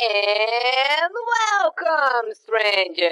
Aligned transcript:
And 0.00 1.12
welcome, 1.26 2.32
stranger! 2.32 3.10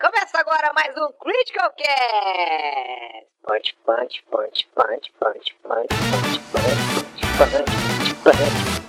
Começa 0.00 0.40
agora 0.40 0.72
mais 0.74 0.96
um 0.96 1.12
Critical 1.12 1.70
Cast! 1.76 3.28
Punch, 3.44 3.76
punch, 3.86 4.24
punch, 4.28 4.68
punch, 4.74 5.12
punch, 5.20 5.54
punch, 5.62 5.94
punch, 6.02 6.40
punch, 6.50 7.20
punch, 7.38 8.14
punch. 8.24 8.82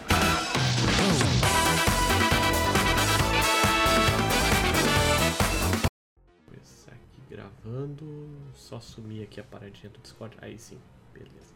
Começar 6.47 6.93
aqui 6.93 7.21
gravando. 7.29 8.27
Só 8.55 8.79
sumir 8.79 9.21
aqui 9.21 9.39
a 9.39 9.43
paradinha 9.43 9.91
do 9.91 9.99
Discord. 9.99 10.35
Aí 10.41 10.57
sim, 10.57 10.81
beleza. 11.13 11.53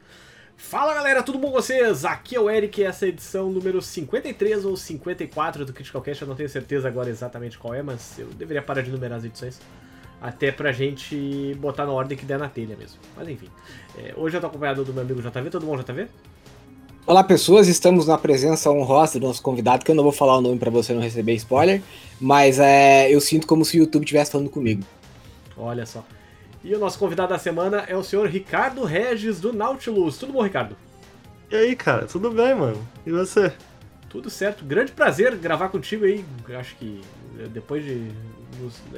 Fala 0.58 0.94
galera, 0.96 1.22
tudo 1.22 1.38
bom 1.38 1.48
com 1.48 1.54
vocês? 1.54 2.04
Aqui 2.04 2.36
é 2.36 2.40
o 2.40 2.50
Eric 2.50 2.82
e 2.82 2.84
essa 2.84 3.06
é 3.06 3.08
a 3.08 3.10
edição 3.10 3.50
número 3.52 3.80
53 3.80 4.66
ou 4.66 4.76
54 4.76 5.64
do 5.64 5.72
Critical 5.72 6.02
Cast. 6.02 6.24
Eu 6.24 6.28
não 6.28 6.36
tenho 6.36 6.50
certeza 6.50 6.88
agora 6.88 7.10
exatamente 7.10 7.58
qual 7.60 7.76
é, 7.76 7.84
mas 7.84 8.18
eu 8.18 8.26
deveria 8.28 8.62
parar 8.62 8.82
de 8.82 8.90
numerar 8.90 9.20
as 9.20 9.24
edições. 9.24 9.62
Até 10.20 10.52
pra 10.52 10.72
gente 10.72 11.56
botar 11.60 11.86
na 11.86 11.92
ordem 11.92 12.18
que 12.18 12.26
der 12.26 12.40
na 12.40 12.50
telha 12.50 12.76
mesmo. 12.76 13.00
Mas 13.16 13.30
enfim. 13.30 13.48
É, 13.98 14.14
hoje 14.18 14.36
eu 14.36 14.42
tô 14.42 14.48
acompanhado 14.48 14.84
do 14.84 14.92
meu 14.92 15.04
amigo 15.04 15.22
JV. 15.22 15.50
Tudo 15.52 15.66
bom, 15.68 15.78
JV? 15.78 16.08
Olá 17.06 17.24
pessoas, 17.24 17.68
estamos 17.70 18.08
na 18.08 18.18
presença 18.18 18.70
honrosa 18.70 19.20
do 19.20 19.28
nosso 19.28 19.42
convidado, 19.42 19.86
que 19.86 19.92
eu 19.92 19.96
não 19.96 20.04
vou 20.04 20.12
falar 20.12 20.38
o 20.38 20.42
nome 20.42 20.58
pra 20.58 20.72
você 20.72 20.92
não 20.92 21.02
receber 21.02 21.36
spoiler, 21.36 21.82
mas 22.20 22.60
é, 22.60 23.10
eu 23.14 23.22
sinto 23.22 23.48
como 23.48 23.64
se 23.64 23.78
o 23.78 23.80
YouTube 23.80 24.04
estivesse 24.04 24.32
falando 24.32 24.50
comigo. 24.50 24.84
Olha 25.56 25.86
só. 25.86 26.04
E 26.68 26.76
o 26.76 26.80
nosso 26.80 27.00
convidado 27.00 27.30
da 27.30 27.40
semana 27.40 27.86
é 27.88 27.96
o 27.96 28.04
senhor 28.04 28.28
Ricardo 28.28 28.84
Regis 28.84 29.40
do 29.40 29.54
Nautilus. 29.54 30.18
Tudo 30.18 30.34
bom, 30.34 30.42
Ricardo? 30.42 30.76
E 31.50 31.56
aí, 31.56 31.76
cara, 31.78 32.06
tudo 32.06 32.30
bem, 32.30 32.54
mano? 32.54 32.86
E 33.06 33.12
você? 33.12 33.54
Tudo 34.10 34.30
certo. 34.30 34.66
Grande 34.66 34.92
prazer 34.92 35.34
gravar 35.38 35.70
contigo 35.70 36.04
aí. 36.04 36.26
Acho 36.60 36.76
que 36.76 37.02
depois 37.52 37.86
de 37.86 38.12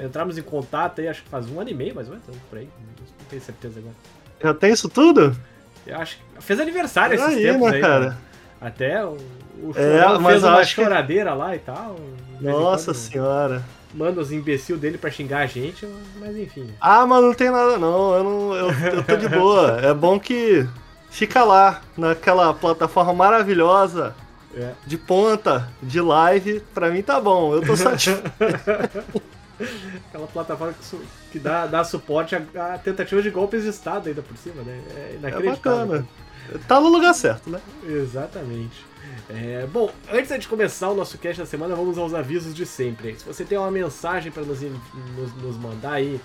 entrarmos 0.04 0.36
em 0.40 0.42
contato 0.42 1.00
aí, 1.00 1.08
acho 1.08 1.22
que 1.22 1.30
faz 1.30 1.48
um 1.48 1.60
ano 1.60 1.70
e 1.70 1.74
meio, 1.76 1.94
mais 1.94 2.08
ou 2.08 2.14
menos, 2.16 2.28
por 2.50 2.58
aí. 2.58 2.68
Não 2.98 3.26
tenho 3.30 3.42
certeza 3.42 3.78
agora. 3.80 3.96
Já 4.42 4.54
tem 4.56 4.74
isso 4.74 4.90
tudo? 4.90 5.38
Eu 5.86 5.98
acho 5.98 6.18
que 6.18 6.24
fez 6.44 6.60
aniversário 6.60 7.14
esses 7.16 7.28
Aí, 7.28 7.44
tempos 7.44 7.70
né, 7.70 7.76
aí. 7.76 7.82
cara? 7.82 8.18
Até 8.60 9.06
o, 9.06 9.16
o 9.62 9.72
É, 9.76 10.02
fez 10.32 10.44
uma 10.44 10.58
acho 10.58 10.76
que- 10.76 10.84
choradeira 10.84 11.36
lá 11.36 11.56
e 11.56 11.60
tal. 11.60 11.98
Nossa 12.42 12.86
quando 12.94 12.96
senhora. 12.98 13.64
Manda 13.94 14.22
os 14.22 14.32
imbecil 14.32 14.78
dele 14.78 14.98
pra 14.98 15.10
xingar 15.10 15.40
a 15.40 15.46
gente, 15.48 15.88
mas 16.20 16.36
enfim. 16.38 16.70
Ah, 16.80 17.06
mas 17.08 17.24
não 17.24 17.34
tem 17.34 17.50
nada 17.50 17.78
não, 17.78 18.14
eu, 18.14 18.24
não, 18.24 18.54
eu, 18.56 18.70
eu 18.72 19.04
tô 19.04 19.16
de 19.16 19.28
boa. 19.28 19.80
É 19.82 19.94
bom 19.94 20.20
que 20.20 20.68
fica 21.10 21.44
lá, 21.44 21.82
naquela 21.98 22.54
plataforma 22.54 23.14
maravilhosa, 23.14 24.14
É. 24.56 24.74
de 24.86 24.96
ponta, 24.96 25.68
de 25.82 26.00
live, 26.00 26.60
pra 26.74 26.92
mim 26.92 27.02
tá 27.02 27.20
bom, 27.20 27.56
eu 27.56 27.66
tô 27.66 27.76
satisfeito. 27.76 28.32
Aquela 30.08 30.28
plataforma 30.28 30.74
que, 30.74 30.98
que 31.32 31.40
dá, 31.40 31.66
dá 31.66 31.84
suporte 31.84 32.36
a, 32.36 32.42
a 32.74 32.78
tentativas 32.78 33.24
de 33.24 33.30
golpes 33.30 33.64
de 33.64 33.70
Estado 33.70 34.08
ainda 34.08 34.22
por 34.22 34.38
cima, 34.38 34.62
né? 34.62 34.80
É 34.96 35.00
É 35.00 35.16
inacreditável. 35.16 35.86
bacana. 35.88 36.08
Tá 36.68 36.80
no 36.80 36.88
lugar 36.90 37.14
certo, 37.14 37.50
né? 37.50 37.60
Exatamente. 37.88 38.86
É, 39.30 39.66
bom, 39.72 39.92
antes 40.12 40.38
de 40.40 40.48
começar 40.48 40.90
o 40.90 40.96
nosso 40.96 41.18
cast 41.18 41.40
da 41.42 41.46
semana, 41.46 41.76
vamos 41.76 41.98
aos 41.98 42.14
avisos 42.14 42.54
de 42.54 42.66
sempre. 42.66 43.18
Se 43.18 43.26
você 43.26 43.44
tem 43.46 43.58
uma 43.58 43.72
mensagem 43.72 44.32
para 44.32 44.44
nos, 44.44 44.60
nos, 44.62 45.34
nos 45.42 45.56
mandar 45.58 45.94
aí, 45.94 46.20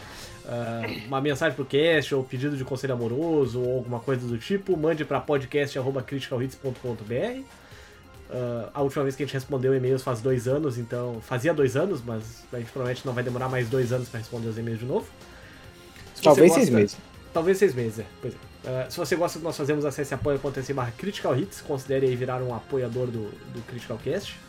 ah, 0.47 0.83
uma 1.07 1.21
mensagem 1.21 1.55
pro 1.55 1.65
cast, 1.65 2.15
ou 2.15 2.25
pedido 2.25 2.57
de 2.57 2.65
conselho 2.65 2.95
amoroso, 2.95 3.61
ou 3.61 3.77
alguma 3.77 4.01
coisa 4.01 4.27
do 4.27 4.39
tipo, 4.39 4.77
mande 4.77 5.05
para 5.05 5.21
podcast.criticalhits.com.br. 5.21 7.43
Ah, 8.31 8.71
a 8.75 8.83
última 8.83 9.05
vez 9.05 9.15
que 9.17 9.23
a 9.23 9.27
gente 9.27 9.35
respondeu 9.35 9.75
e-mails 9.75 10.03
faz 10.03 10.21
dois 10.21 10.49
anos, 10.49 10.79
então. 10.79 11.21
Fazia 11.21 11.53
dois 11.55 11.77
anos, 11.77 12.03
mas 12.05 12.45
a 12.53 12.59
gente 12.59 12.71
provavelmente 12.71 13.07
não 13.07 13.13
vai 13.13 13.23
demorar 13.23 13.49
mais 13.49 13.69
dois 13.69 13.93
anos 13.93 14.09
para 14.09 14.19
responder 14.21 14.49
os 14.49 14.59
e-mails 14.59 14.81
de 14.81 14.87
novo. 14.87 15.07
Se 16.15 16.23
Talvez 16.23 16.49
gosta- 16.49 16.65
seis 16.65 16.75
meses. 16.75 16.97
Talvez 17.33 17.59
seis 17.59 17.75
meses, 17.75 17.99
é. 17.99 18.05
Pois 18.23 18.33
é. 18.35 18.54
Uh, 18.65 18.91
se 18.91 18.97
você 18.97 19.15
gosta 19.15 19.39
do 19.39 19.43
que 19.43 19.45
nós 19.45 19.57
fazemos, 19.57 19.85
acesse 19.85 20.15
apoia.se 20.15 20.73
barra 20.73 20.91
Critical 20.97 21.37
Hits, 21.37 21.61
considere 21.61 22.07
aí 22.07 22.17
virar 22.17 22.43
um 22.43 22.55
apoiador 22.55 23.09
do, 23.09 23.31
do 23.53 23.67
Critical 23.67 23.99
Cast. 23.99 24.41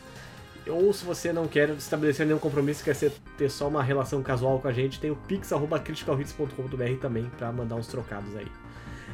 Ou 0.66 0.92
se 0.92 1.04
você 1.04 1.32
não 1.32 1.46
quer 1.46 1.68
estabelecer 1.70 2.26
nenhum 2.26 2.38
compromisso, 2.38 2.82
quer 2.82 2.94
ser, 2.94 3.12
ter 3.36 3.50
só 3.50 3.68
uma 3.68 3.82
relação 3.82 4.22
casual 4.22 4.58
com 4.58 4.68
a 4.68 4.72
gente, 4.72 4.98
tem 4.98 5.10
o 5.10 5.16
pix.criticalhits.com.br 5.16 7.00
também 7.00 7.30
para 7.36 7.52
mandar 7.52 7.76
uns 7.76 7.86
trocados 7.86 8.34
aí. 8.34 8.48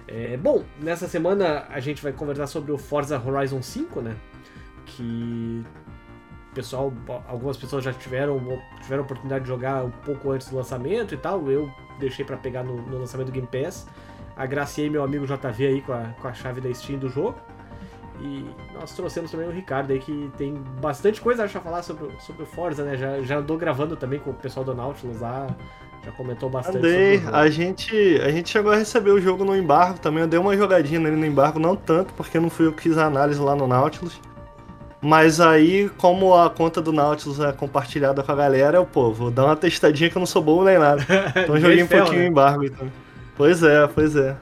É, 0.06 0.36
bom, 0.36 0.64
nessa 0.80 1.08
semana 1.08 1.66
a 1.68 1.80
gente 1.80 2.02
vai 2.02 2.12
conversar 2.12 2.46
sobre 2.46 2.72
o 2.72 2.78
Forza 2.78 3.20
Horizon 3.20 3.60
5, 3.60 4.00
né? 4.00 4.16
Que 4.86 5.64
pessoal, 6.54 6.92
algumas 7.26 7.56
pessoas 7.56 7.82
já 7.84 7.92
tiveram, 7.92 8.40
tiveram 8.82 9.02
oportunidade 9.02 9.44
de 9.44 9.48
jogar 9.48 9.84
um 9.84 9.90
pouco 9.90 10.30
antes 10.30 10.48
do 10.48 10.56
lançamento 10.56 11.14
e 11.14 11.16
tal. 11.16 11.50
Eu 11.50 11.70
deixei 11.98 12.24
para 12.24 12.36
pegar 12.36 12.62
no, 12.62 12.80
no 12.82 12.98
lançamento 12.98 13.26
do 13.26 13.32
Game 13.32 13.48
Pass. 13.48 13.86
Agraciei 14.36 14.88
meu 14.88 15.02
amigo 15.04 15.26
JV 15.26 15.66
aí 15.66 15.80
com 15.82 15.92
a, 15.92 16.04
com 16.20 16.28
a 16.28 16.32
chave 16.32 16.60
da 16.60 16.72
Steam 16.72 16.98
do 16.98 17.08
jogo. 17.08 17.34
E 18.20 18.44
nós 18.74 18.92
trouxemos 18.94 19.30
também 19.30 19.48
o 19.48 19.50
Ricardo 19.50 19.92
aí, 19.92 19.98
que 19.98 20.30
tem 20.36 20.54
bastante 20.80 21.20
coisa 21.20 21.44
acho, 21.44 21.58
a 21.58 21.60
falar 21.60 21.82
sobre, 21.82 22.04
o- 22.04 22.12
sobre 22.20 22.42
o 22.44 22.46
Forza, 22.46 22.84
né? 22.84 22.96
Já, 22.96 23.20
já 23.22 23.38
andou 23.38 23.56
gravando 23.56 23.96
também 23.96 24.18
com 24.20 24.30
o 24.30 24.34
pessoal 24.34 24.64
do 24.64 24.74
Nautilus 24.74 25.20
lá, 25.20 25.48
já 26.04 26.12
comentou 26.12 26.48
bastante 26.48 26.78
Andei, 26.78 27.22
a 27.32 27.48
gente, 27.48 28.20
a 28.22 28.30
gente 28.30 28.48
chegou 28.48 28.72
a 28.72 28.76
receber 28.76 29.10
o 29.10 29.20
jogo 29.20 29.44
no 29.44 29.56
embargo 29.56 29.98
também. 29.98 30.22
Eu 30.22 30.28
dei 30.28 30.38
uma 30.38 30.56
jogadinha 30.56 31.00
nele 31.00 31.16
no 31.16 31.26
embargo, 31.26 31.58
não 31.58 31.74
tanto, 31.74 32.14
porque 32.14 32.38
não 32.38 32.48
fui 32.50 32.66
eu 32.66 32.72
que 32.72 32.82
fiz 32.82 32.96
a 32.96 33.06
análise 33.06 33.40
lá 33.40 33.56
no 33.56 33.66
Nautilus. 33.66 34.20
Mas 35.00 35.40
aí, 35.40 35.90
como 35.98 36.32
a 36.36 36.48
conta 36.48 36.80
do 36.80 36.92
Nautilus 36.92 37.40
é 37.40 37.50
compartilhada 37.50 38.22
com 38.22 38.30
a 38.30 38.36
galera, 38.36 38.78
eu, 38.78 38.86
pô, 38.86 39.12
vou 39.12 39.32
dar 39.32 39.46
uma 39.46 39.56
testadinha 39.56 40.08
que 40.08 40.16
eu 40.16 40.20
não 40.20 40.26
sou 40.26 40.40
bom 40.40 40.62
nem 40.62 40.78
nada. 40.78 41.04
Então 41.42 41.58
joguei 41.58 41.82
um 41.82 41.88
pouquinho 41.88 42.20
né? 42.20 42.24
o 42.26 42.28
embargo. 42.28 42.64
Então. 42.64 42.88
Pois 43.36 43.62
é, 43.62 43.86
pois 43.88 44.14
é. 44.16 44.36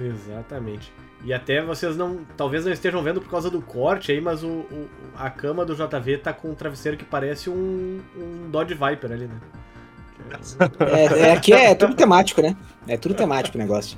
Exatamente. 0.00 0.92
E 1.24 1.32
até 1.32 1.62
vocês 1.62 1.96
não. 1.96 2.24
Talvez 2.36 2.64
não 2.64 2.72
estejam 2.72 3.02
vendo 3.02 3.20
por 3.20 3.30
causa 3.30 3.50
do 3.50 3.60
corte 3.62 4.12
aí, 4.12 4.20
mas 4.20 4.42
o, 4.44 4.48
o- 4.48 4.88
a 5.16 5.30
cama 5.30 5.64
do 5.64 5.74
JV 5.74 6.18
tá 6.18 6.32
com 6.32 6.50
um 6.50 6.54
travesseiro 6.54 6.96
que 6.96 7.04
parece 7.04 7.48
um, 7.48 8.00
um 8.16 8.50
Dodge 8.50 8.74
Viper 8.74 9.10
ali, 9.12 9.26
né? 9.26 9.40
É, 10.80 11.28
é, 11.28 11.32
aqui 11.32 11.52
é 11.52 11.74
tudo 11.74 11.94
temático, 11.94 12.42
né? 12.42 12.56
É 12.86 12.96
tudo 12.96 13.14
temático 13.14 13.56
o 13.56 13.60
negócio. 13.60 13.96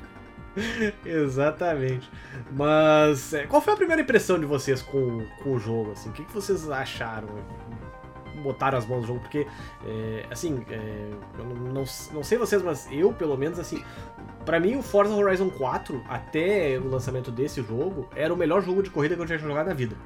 Exatamente. 1.05 2.09
Mas 2.51 3.33
é, 3.33 3.47
qual 3.47 3.63
foi 3.63 3.73
a 3.75 3.77
primeira 3.77 4.03
impressão 4.03 4.39
de 4.39 4.47
vocês 4.47 4.83
com, 4.83 5.25
com 5.43 5.55
o 5.55 5.59
jogo? 5.59 5.93
Assim? 5.93 6.11
O 6.11 6.13
que, 6.13 6.25
que 6.25 6.33
vocês 6.35 6.69
acharam? 6.71 7.29
Botaram 8.43 8.79
as 8.79 8.87
mãos 8.87 9.03
no 9.03 9.07
jogo? 9.07 9.21
Porque, 9.21 9.47
é, 9.87 10.27
assim, 10.31 10.65
é, 10.71 11.11
eu 11.39 11.45
não, 11.45 11.55
não, 11.55 11.85
não 12.13 12.23
sei 12.23 12.39
vocês, 12.39 12.63
mas 12.63 12.89
eu, 12.91 13.13
pelo 13.13 13.37
menos, 13.37 13.59
assim, 13.59 13.83
pra 14.45 14.59
mim 14.59 14.77
o 14.77 14.83
Forza 14.83 15.15
Horizon 15.15 15.51
4, 15.51 16.03
até 16.09 16.79
o 16.79 16.89
lançamento 16.89 17.31
desse 17.31 17.63
jogo, 17.63 18.09
era 18.15 18.33
o 18.33 18.37
melhor 18.37 18.63
jogo 18.63 18.83
de 18.83 18.91
corrida 18.91 19.15
que 19.15 19.23
eu 19.23 19.27
tinha 19.27 19.39
jogado 19.39 19.67
na 19.67 19.75
vida. 19.75 19.97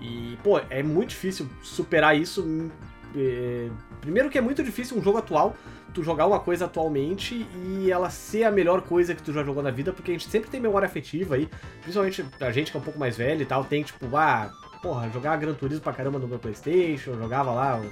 E, 0.00 0.38
pô, 0.42 0.60
é 0.70 0.82
muito 0.82 1.10
difícil 1.10 1.48
superar 1.62 2.16
isso. 2.16 2.70
é, 3.16 3.68
primeiro 4.00 4.30
que 4.30 4.38
é 4.38 4.40
muito 4.40 4.62
difícil 4.62 4.96
um 4.96 5.02
jogo 5.02 5.18
atual 5.18 5.56
tu 5.92 6.02
jogar 6.02 6.26
uma 6.26 6.38
coisa 6.38 6.66
atualmente 6.66 7.46
e 7.54 7.90
ela 7.90 8.10
ser 8.10 8.44
a 8.44 8.50
melhor 8.50 8.82
coisa 8.82 9.14
que 9.14 9.22
tu 9.22 9.32
já 9.32 9.42
jogou 9.42 9.62
na 9.62 9.70
vida, 9.70 9.92
porque 9.92 10.10
a 10.10 10.14
gente 10.14 10.28
sempre 10.28 10.50
tem 10.50 10.60
memória 10.60 10.86
afetiva 10.86 11.34
aí, 11.34 11.48
principalmente 11.80 12.24
a 12.40 12.52
gente 12.52 12.70
que 12.70 12.76
é 12.76 12.80
um 12.80 12.82
pouco 12.82 12.98
mais 12.98 13.16
velho 13.16 13.42
e 13.42 13.46
tal, 13.46 13.64
tem 13.64 13.82
tipo, 13.82 14.16
ah, 14.16 14.50
porra, 14.82 15.08
jogar 15.10 15.36
Gran 15.36 15.54
Turismo 15.54 15.82
pra 15.82 15.92
caramba 15.92 16.18
no 16.18 16.26
meu 16.28 16.38
Playstation, 16.38 17.14
jogava 17.16 17.50
lá 17.52 17.78
o, 17.80 17.90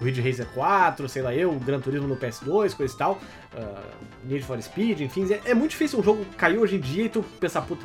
o 0.00 0.04
Ridge 0.04 0.20
Racer 0.20 0.46
4, 0.54 1.08
sei 1.08 1.22
lá 1.22 1.34
eu, 1.34 1.50
o 1.52 1.58
Gran 1.60 1.80
Turismo 1.80 2.06
no 2.06 2.16
PS2, 2.16 2.74
coisa 2.74 2.94
e 2.94 2.98
tal, 2.98 3.18
ah, 3.56 3.82
Need 4.24 4.44
for 4.44 4.60
Speed, 4.62 5.00
enfim, 5.00 5.26
é, 5.32 5.40
é 5.50 5.54
muito 5.54 5.70
difícil 5.72 5.98
um 5.98 6.02
jogo 6.02 6.24
cair 6.36 6.58
hoje 6.58 6.76
em 6.76 6.80
dia 6.80 7.04
e 7.04 7.08
tu 7.08 7.22
pensar, 7.40 7.62
puta, 7.62 7.84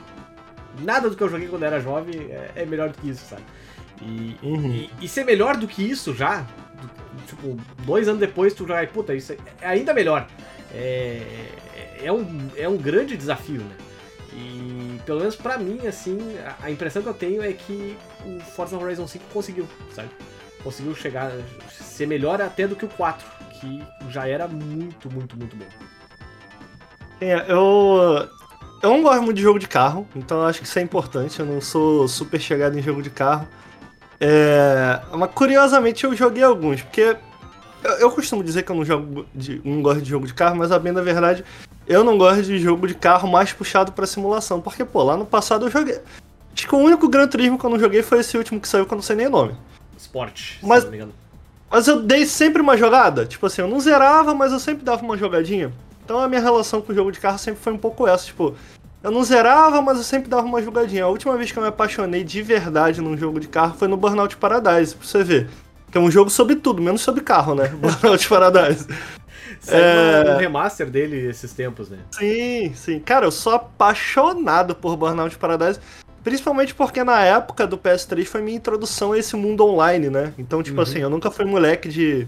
nada 0.83 1.09
do 1.09 1.15
que 1.15 1.23
eu 1.23 1.29
joguei 1.29 1.47
quando 1.47 1.63
era 1.63 1.79
jovem 1.79 2.15
é, 2.29 2.51
é 2.57 2.65
melhor 2.65 2.89
do 2.89 2.97
que 2.97 3.09
isso, 3.09 3.25
sabe? 3.27 3.43
E, 4.01 4.35
Uhum. 4.41 4.71
e, 4.71 4.89
e 5.01 5.07
ser 5.07 5.23
melhor 5.23 5.55
do 5.57 5.67
que 5.67 5.83
isso 5.83 6.13
já, 6.13 6.39
do- 6.41 7.25
tipo, 7.27 7.57
dois 7.85 8.07
anos 8.07 8.19
depois 8.19 8.53
tu 8.53 8.65
jogar, 8.67 8.87
puta, 8.87 9.13
isso 9.13 9.33
é 9.33 9.37
ainda 9.67 9.93
melhor. 9.93 10.27
É, 10.73 11.21
é, 12.03 12.11
um, 12.11 12.49
é 12.57 12.67
um 12.67 12.77
grande 12.77 13.15
desafio, 13.15 13.61
né? 13.61 13.75
E 14.33 14.99
pelo 15.05 15.19
menos 15.19 15.35
pra 15.35 15.57
mim, 15.57 15.85
assim, 15.87 16.17
a, 16.39 16.65
a 16.65 16.71
impressão 16.71 17.01
que 17.01 17.09
eu 17.09 17.13
tenho 17.13 17.43
é 17.43 17.51
que 17.51 17.97
o 18.25 18.39
Forza 18.39 18.77
Horizon 18.77 19.07
5 19.07 19.25
conseguiu, 19.33 19.67
sabe? 19.93 20.09
Conseguiu 20.63 20.95
chegar, 20.95 21.31
ser 21.69 22.05
melhor 22.05 22.41
até 22.41 22.67
do 22.67 22.75
que 22.75 22.85
o 22.85 22.89
4, 22.89 23.27
que 23.59 23.83
já 24.09 24.27
era 24.27 24.47
muito, 24.47 25.11
muito, 25.11 25.37
muito 25.37 25.55
bom. 25.55 25.65
É, 27.19 27.45
eu. 27.51 28.29
Eu 28.81 28.89
não 28.89 29.03
gosto 29.03 29.21
muito 29.21 29.37
de 29.37 29.43
jogo 29.43 29.59
de 29.59 29.67
carro, 29.67 30.07
então 30.15 30.39
eu 30.39 30.47
acho 30.47 30.59
que 30.59 30.65
isso 30.65 30.79
é 30.79 30.81
importante. 30.81 31.39
Eu 31.39 31.45
não 31.45 31.61
sou 31.61 32.07
super 32.07 32.41
chegado 32.41 32.77
em 32.77 32.81
jogo 32.81 33.01
de 33.01 33.11
carro. 33.11 33.47
É, 34.19 34.99
mas 35.15 35.31
curiosamente 35.31 36.03
eu 36.03 36.15
joguei 36.15 36.43
alguns, 36.43 36.81
porque 36.81 37.15
eu, 37.83 37.91
eu 37.93 38.11
costumo 38.11 38.43
dizer 38.43 38.63
que 38.63 38.71
eu 38.71 38.75
não, 38.75 38.85
jogo 38.85 39.25
de, 39.33 39.61
não 39.63 39.81
gosto 39.81 40.01
de 40.01 40.09
jogo 40.09 40.27
de 40.27 40.33
carro, 40.33 40.55
mas 40.55 40.71
a 40.71 40.79
bem 40.79 40.93
da 40.93 41.01
verdade, 41.01 41.43
eu 41.91 42.03
não 42.03 42.17
gosto 42.17 42.43
de 42.43 42.57
jogo 42.59 42.87
de 42.87 42.93
carro 42.95 43.27
mais 43.29 43.51
puxado 43.53 43.91
pra 43.91 44.05
simulação. 44.07 44.59
Porque, 44.61 44.83
pô, 44.85 45.03
lá 45.03 45.15
no 45.17 45.25
passado 45.25 45.65
eu 45.65 45.71
joguei. 45.71 45.99
Acho 46.55 46.67
que 46.67 46.75
o 46.75 46.79
único 46.79 47.07
Gran 47.07 47.27
Turismo 47.27 47.57
que 47.57 47.65
eu 47.65 47.69
não 47.69 47.79
joguei 47.79 48.01
foi 48.03 48.19
esse 48.19 48.37
último 48.37 48.59
que 48.59 48.67
saiu, 48.67 48.85
que 48.85 48.93
eu 48.93 48.97
não 48.97 49.03
sei 49.03 49.15
nem 49.15 49.27
o 49.27 49.29
nome. 49.31 49.55
Sport, 49.97 50.55
Mas- 50.61 50.79
se 50.79 50.85
não 50.85 50.91
me 50.91 50.97
engano. 50.97 51.13
Mas 51.69 51.87
eu 51.87 52.01
dei 52.01 52.25
sempre 52.25 52.61
uma 52.61 52.75
jogada. 52.75 53.25
Tipo 53.25 53.45
assim, 53.45 53.61
eu 53.61 53.67
não 53.67 53.79
zerava, 53.79 54.33
mas 54.33 54.51
eu 54.51 54.59
sempre 54.59 54.83
dava 54.83 55.01
uma 55.03 55.17
jogadinha. 55.17 55.71
Então 56.03 56.19
a 56.19 56.27
minha 56.27 56.41
relação 56.41 56.81
com 56.81 56.91
o 56.91 56.95
jogo 56.95 57.11
de 57.11 57.19
carro 57.19 57.37
sempre 57.37 57.61
foi 57.61 57.71
um 57.71 57.77
pouco 57.77 58.05
essa. 58.07 58.25
Tipo, 58.25 58.53
eu 59.01 59.09
não 59.11 59.23
zerava, 59.23 59.81
mas 59.81 59.97
eu 59.97 60.03
sempre 60.03 60.29
dava 60.29 60.45
uma 60.45 60.61
jogadinha. 60.61 61.05
A 61.05 61.07
última 61.07 61.37
vez 61.37 61.51
que 61.51 61.57
eu 61.57 61.63
me 61.63 61.69
apaixonei 61.69 62.23
de 62.25 62.41
verdade 62.41 62.99
num 62.99 63.15
jogo 63.17 63.39
de 63.39 63.47
carro 63.47 63.75
foi 63.77 63.87
no 63.87 63.95
Burnout 63.95 64.35
Paradise, 64.35 64.93
pra 64.95 65.07
você 65.07 65.23
ver. 65.23 65.49
Que 65.89 65.97
é 65.97 66.01
um 66.01 66.11
jogo 66.11 66.29
sobre 66.29 66.55
tudo, 66.57 66.81
menos 66.81 67.01
sobre 67.01 67.21
carro, 67.21 67.55
né? 67.55 67.67
Burnout 67.79 68.27
Paradise. 68.27 68.87
Saiu 69.59 69.83
É. 69.83 70.35
um 70.35 70.37
remaster 70.37 70.89
dele 70.89 71.27
esses 71.29 71.51
tempos, 71.53 71.89
né? 71.89 71.97
Sim, 72.11 72.71
sim. 72.75 72.99
Cara, 72.99 73.25
eu 73.25 73.31
sou 73.31 73.53
apaixonado 73.53 74.75
por 74.75 74.95
Burnout 74.95 75.37
Paradise. 75.37 75.79
Principalmente 76.23 76.73
porque 76.75 77.03
na 77.03 77.19
época 77.23 77.65
do 77.65 77.77
PS3 77.77 78.25
foi 78.25 78.41
minha 78.41 78.55
introdução 78.57 79.11
a 79.13 79.17
esse 79.17 79.35
mundo 79.35 79.65
online, 79.65 80.09
né? 80.09 80.33
Então, 80.37 80.61
tipo 80.61 80.77
Uhum. 80.77 80.83
assim, 80.83 80.99
eu 80.99 81.09
nunca 81.09 81.31
fui 81.31 81.45
moleque 81.45 81.89
de 81.89 82.27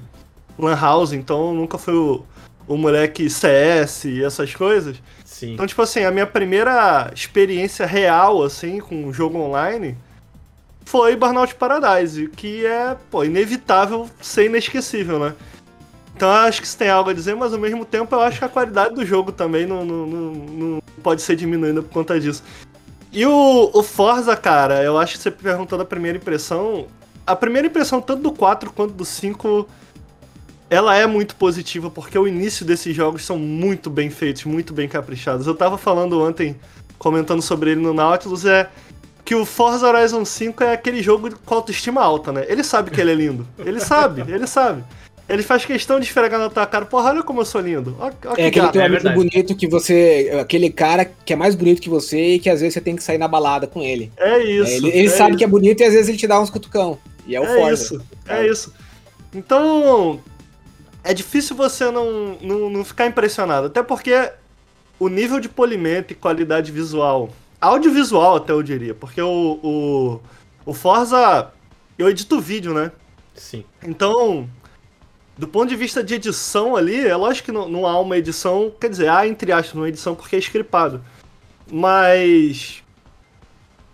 Lan 0.57 0.75
House, 0.75 1.13
então 1.13 1.49
eu 1.49 1.53
nunca 1.53 1.77
fui 1.77 1.93
o, 1.93 2.25
o 2.67 2.75
moleque 2.75 3.29
CS 3.29 4.05
e 4.05 4.23
essas 4.23 4.53
coisas. 4.55 4.97
Sim. 5.23 5.53
Então, 5.53 5.67
tipo 5.67 5.81
assim, 5.81 6.03
a 6.03 6.09
minha 6.11 6.25
primeira 6.25 7.11
experiência 7.13 7.85
real, 7.85 8.41
assim, 8.43 8.79
com 8.79 8.95
um 8.95 9.13
jogo 9.13 9.37
online 9.37 9.95
foi 10.85 11.15
Burnout 11.15 11.53
Paradise, 11.55 12.27
que 12.35 12.65
é, 12.65 12.97
pô, 13.11 13.23
inevitável 13.23 14.09
ser 14.21 14.45
inesquecível, 14.47 15.19
né? 15.19 15.33
Então 16.15 16.29
eu 16.29 16.35
acho 16.35 16.61
que 16.61 16.67
isso 16.67 16.77
tem 16.77 16.89
algo 16.89 17.09
a 17.09 17.13
dizer, 17.13 17.35
mas 17.35 17.53
ao 17.53 17.59
mesmo 17.59 17.83
tempo 17.85 18.13
eu 18.15 18.21
acho 18.21 18.39
que 18.39 18.45
a 18.45 18.49
qualidade 18.49 18.95
do 18.95 19.05
jogo 19.05 19.31
também 19.31 19.65
não, 19.65 19.83
não, 19.83 20.05
não, 20.05 20.33
não 20.33 20.83
pode 21.01 21.21
ser 21.21 21.35
diminuída 21.35 21.81
por 21.81 21.91
conta 21.91 22.19
disso. 22.19 22.43
E 23.11 23.25
o, 23.25 23.69
o 23.73 23.83
Forza, 23.83 24.35
cara, 24.35 24.81
eu 24.83 24.97
acho 24.97 25.13
que 25.13 25.19
você 25.19 25.31
perguntou 25.31 25.77
da 25.77 25.85
primeira 25.85 26.17
impressão. 26.17 26.87
A 27.25 27.35
primeira 27.35 27.67
impressão, 27.67 28.01
tanto 28.01 28.23
do 28.23 28.31
4 28.31 28.71
quanto 28.71 28.93
do 28.93 29.05
5, 29.05 29.67
ela 30.69 30.95
é 30.95 31.05
muito 31.05 31.35
positiva, 31.35 31.89
porque 31.91 32.17
o 32.17 32.27
início 32.27 32.65
desses 32.65 32.95
jogos 32.95 33.23
são 33.23 33.37
muito 33.37 33.89
bem 33.89 34.09
feitos, 34.09 34.45
muito 34.45 34.73
bem 34.73 34.89
caprichados. 34.89 35.45
Eu 35.45 35.53
tava 35.53 35.77
falando 35.77 36.21
ontem, 36.21 36.59
comentando 36.97 37.41
sobre 37.41 37.71
ele 37.71 37.81
no 37.81 37.93
Nautilus, 37.93 38.45
é 38.45 38.69
que 39.23 39.35
o 39.35 39.45
Forza 39.45 39.87
Horizon 39.87 40.25
5 40.25 40.63
é 40.63 40.73
aquele 40.73 41.01
jogo 41.01 41.29
com 41.45 41.55
autoestima 41.55 42.01
alta, 42.01 42.31
né? 42.31 42.45
Ele 42.47 42.63
sabe 42.63 42.91
que 42.91 42.99
ele 42.99 43.11
é 43.11 43.15
lindo. 43.15 43.47
Ele 43.59 43.79
sabe, 43.79 44.21
ele 44.27 44.47
sabe. 44.47 44.83
Ele 45.27 45.41
faz 45.41 45.63
questão 45.65 45.99
de 45.99 46.05
esfregar 46.05 46.39
na 46.39 46.49
tua 46.49 46.65
cara, 46.65 46.85
porra, 46.85 47.11
olha 47.11 47.23
como 47.23 47.39
eu 47.41 47.45
sou 47.45 47.61
lindo. 47.61 47.95
Ó 47.99 48.09
que 48.11 48.41
É 48.41 48.47
aquele 48.47 48.67
teu 48.69 48.81
é 48.81 48.85
amigo 48.85 49.09
bonito 49.11 49.55
que 49.55 49.67
você. 49.67 50.37
Aquele 50.41 50.69
cara 50.69 51.05
que 51.05 51.31
é 51.31 51.35
mais 51.35 51.55
bonito 51.55 51.81
que 51.81 51.89
você 51.89 52.35
e 52.35 52.39
que 52.39 52.49
às 52.49 52.59
vezes 52.59 52.73
você 52.73 52.81
tem 52.81 52.95
que 52.95 53.03
sair 53.03 53.17
na 53.17 53.27
balada 53.27 53.65
com 53.65 53.81
ele. 53.81 54.11
É 54.17 54.43
isso. 54.43 54.71
É, 54.71 54.75
ele 54.75 54.87
ele 54.89 55.07
é 55.07 55.09
sabe 55.09 55.31
isso. 55.31 55.37
que 55.37 55.43
é 55.45 55.47
bonito 55.47 55.81
e 55.81 55.85
às 55.85 55.93
vezes 55.93 56.09
ele 56.09 56.17
te 56.17 56.27
dá 56.27 56.39
uns 56.41 56.49
cutucão. 56.49 56.99
E 57.25 57.35
é 57.35 57.39
o 57.39 57.45
É 57.45 57.55
Forza. 57.55 57.73
isso, 57.73 58.01
é 58.27 58.47
isso. 58.47 58.73
Então, 59.33 60.19
é 61.03 61.13
difícil 61.13 61.55
você 61.55 61.89
não, 61.89 62.37
não, 62.41 62.69
não 62.69 62.83
ficar 62.83 63.07
impressionado. 63.07 63.67
Até 63.67 63.81
porque 63.81 64.29
o 64.99 65.07
nível 65.07 65.39
de 65.39 65.47
polimento 65.49 66.13
e 66.13 66.15
qualidade 66.15 66.71
visual, 66.71 67.29
audiovisual 67.61 68.35
até 68.35 68.51
eu 68.51 68.61
diria, 68.61 68.93
porque 68.93 69.21
o, 69.21 69.59
o, 69.63 70.19
o 70.65 70.73
Forza, 70.73 71.51
eu 71.97 72.09
edito 72.09 72.39
vídeo, 72.41 72.73
né? 72.73 72.91
Sim. 73.33 73.63
Então, 73.83 74.47
do 75.37 75.47
ponto 75.47 75.69
de 75.69 75.75
vista 75.75 76.03
de 76.03 76.13
edição 76.15 76.75
ali, 76.75 77.07
é 77.07 77.15
lógico 77.15 77.47
que 77.47 77.51
não, 77.51 77.67
não 77.67 77.87
há 77.87 77.99
uma 77.99 78.17
edição, 78.17 78.71
quer 78.79 78.89
dizer, 78.89 79.09
há 79.09 79.27
entre 79.27 79.51
aspas 79.51 79.73
uma 79.73 79.89
edição 79.89 80.13
porque 80.13 80.35
é 80.35 80.39
scriptado. 80.39 81.03
Mas 81.71 82.83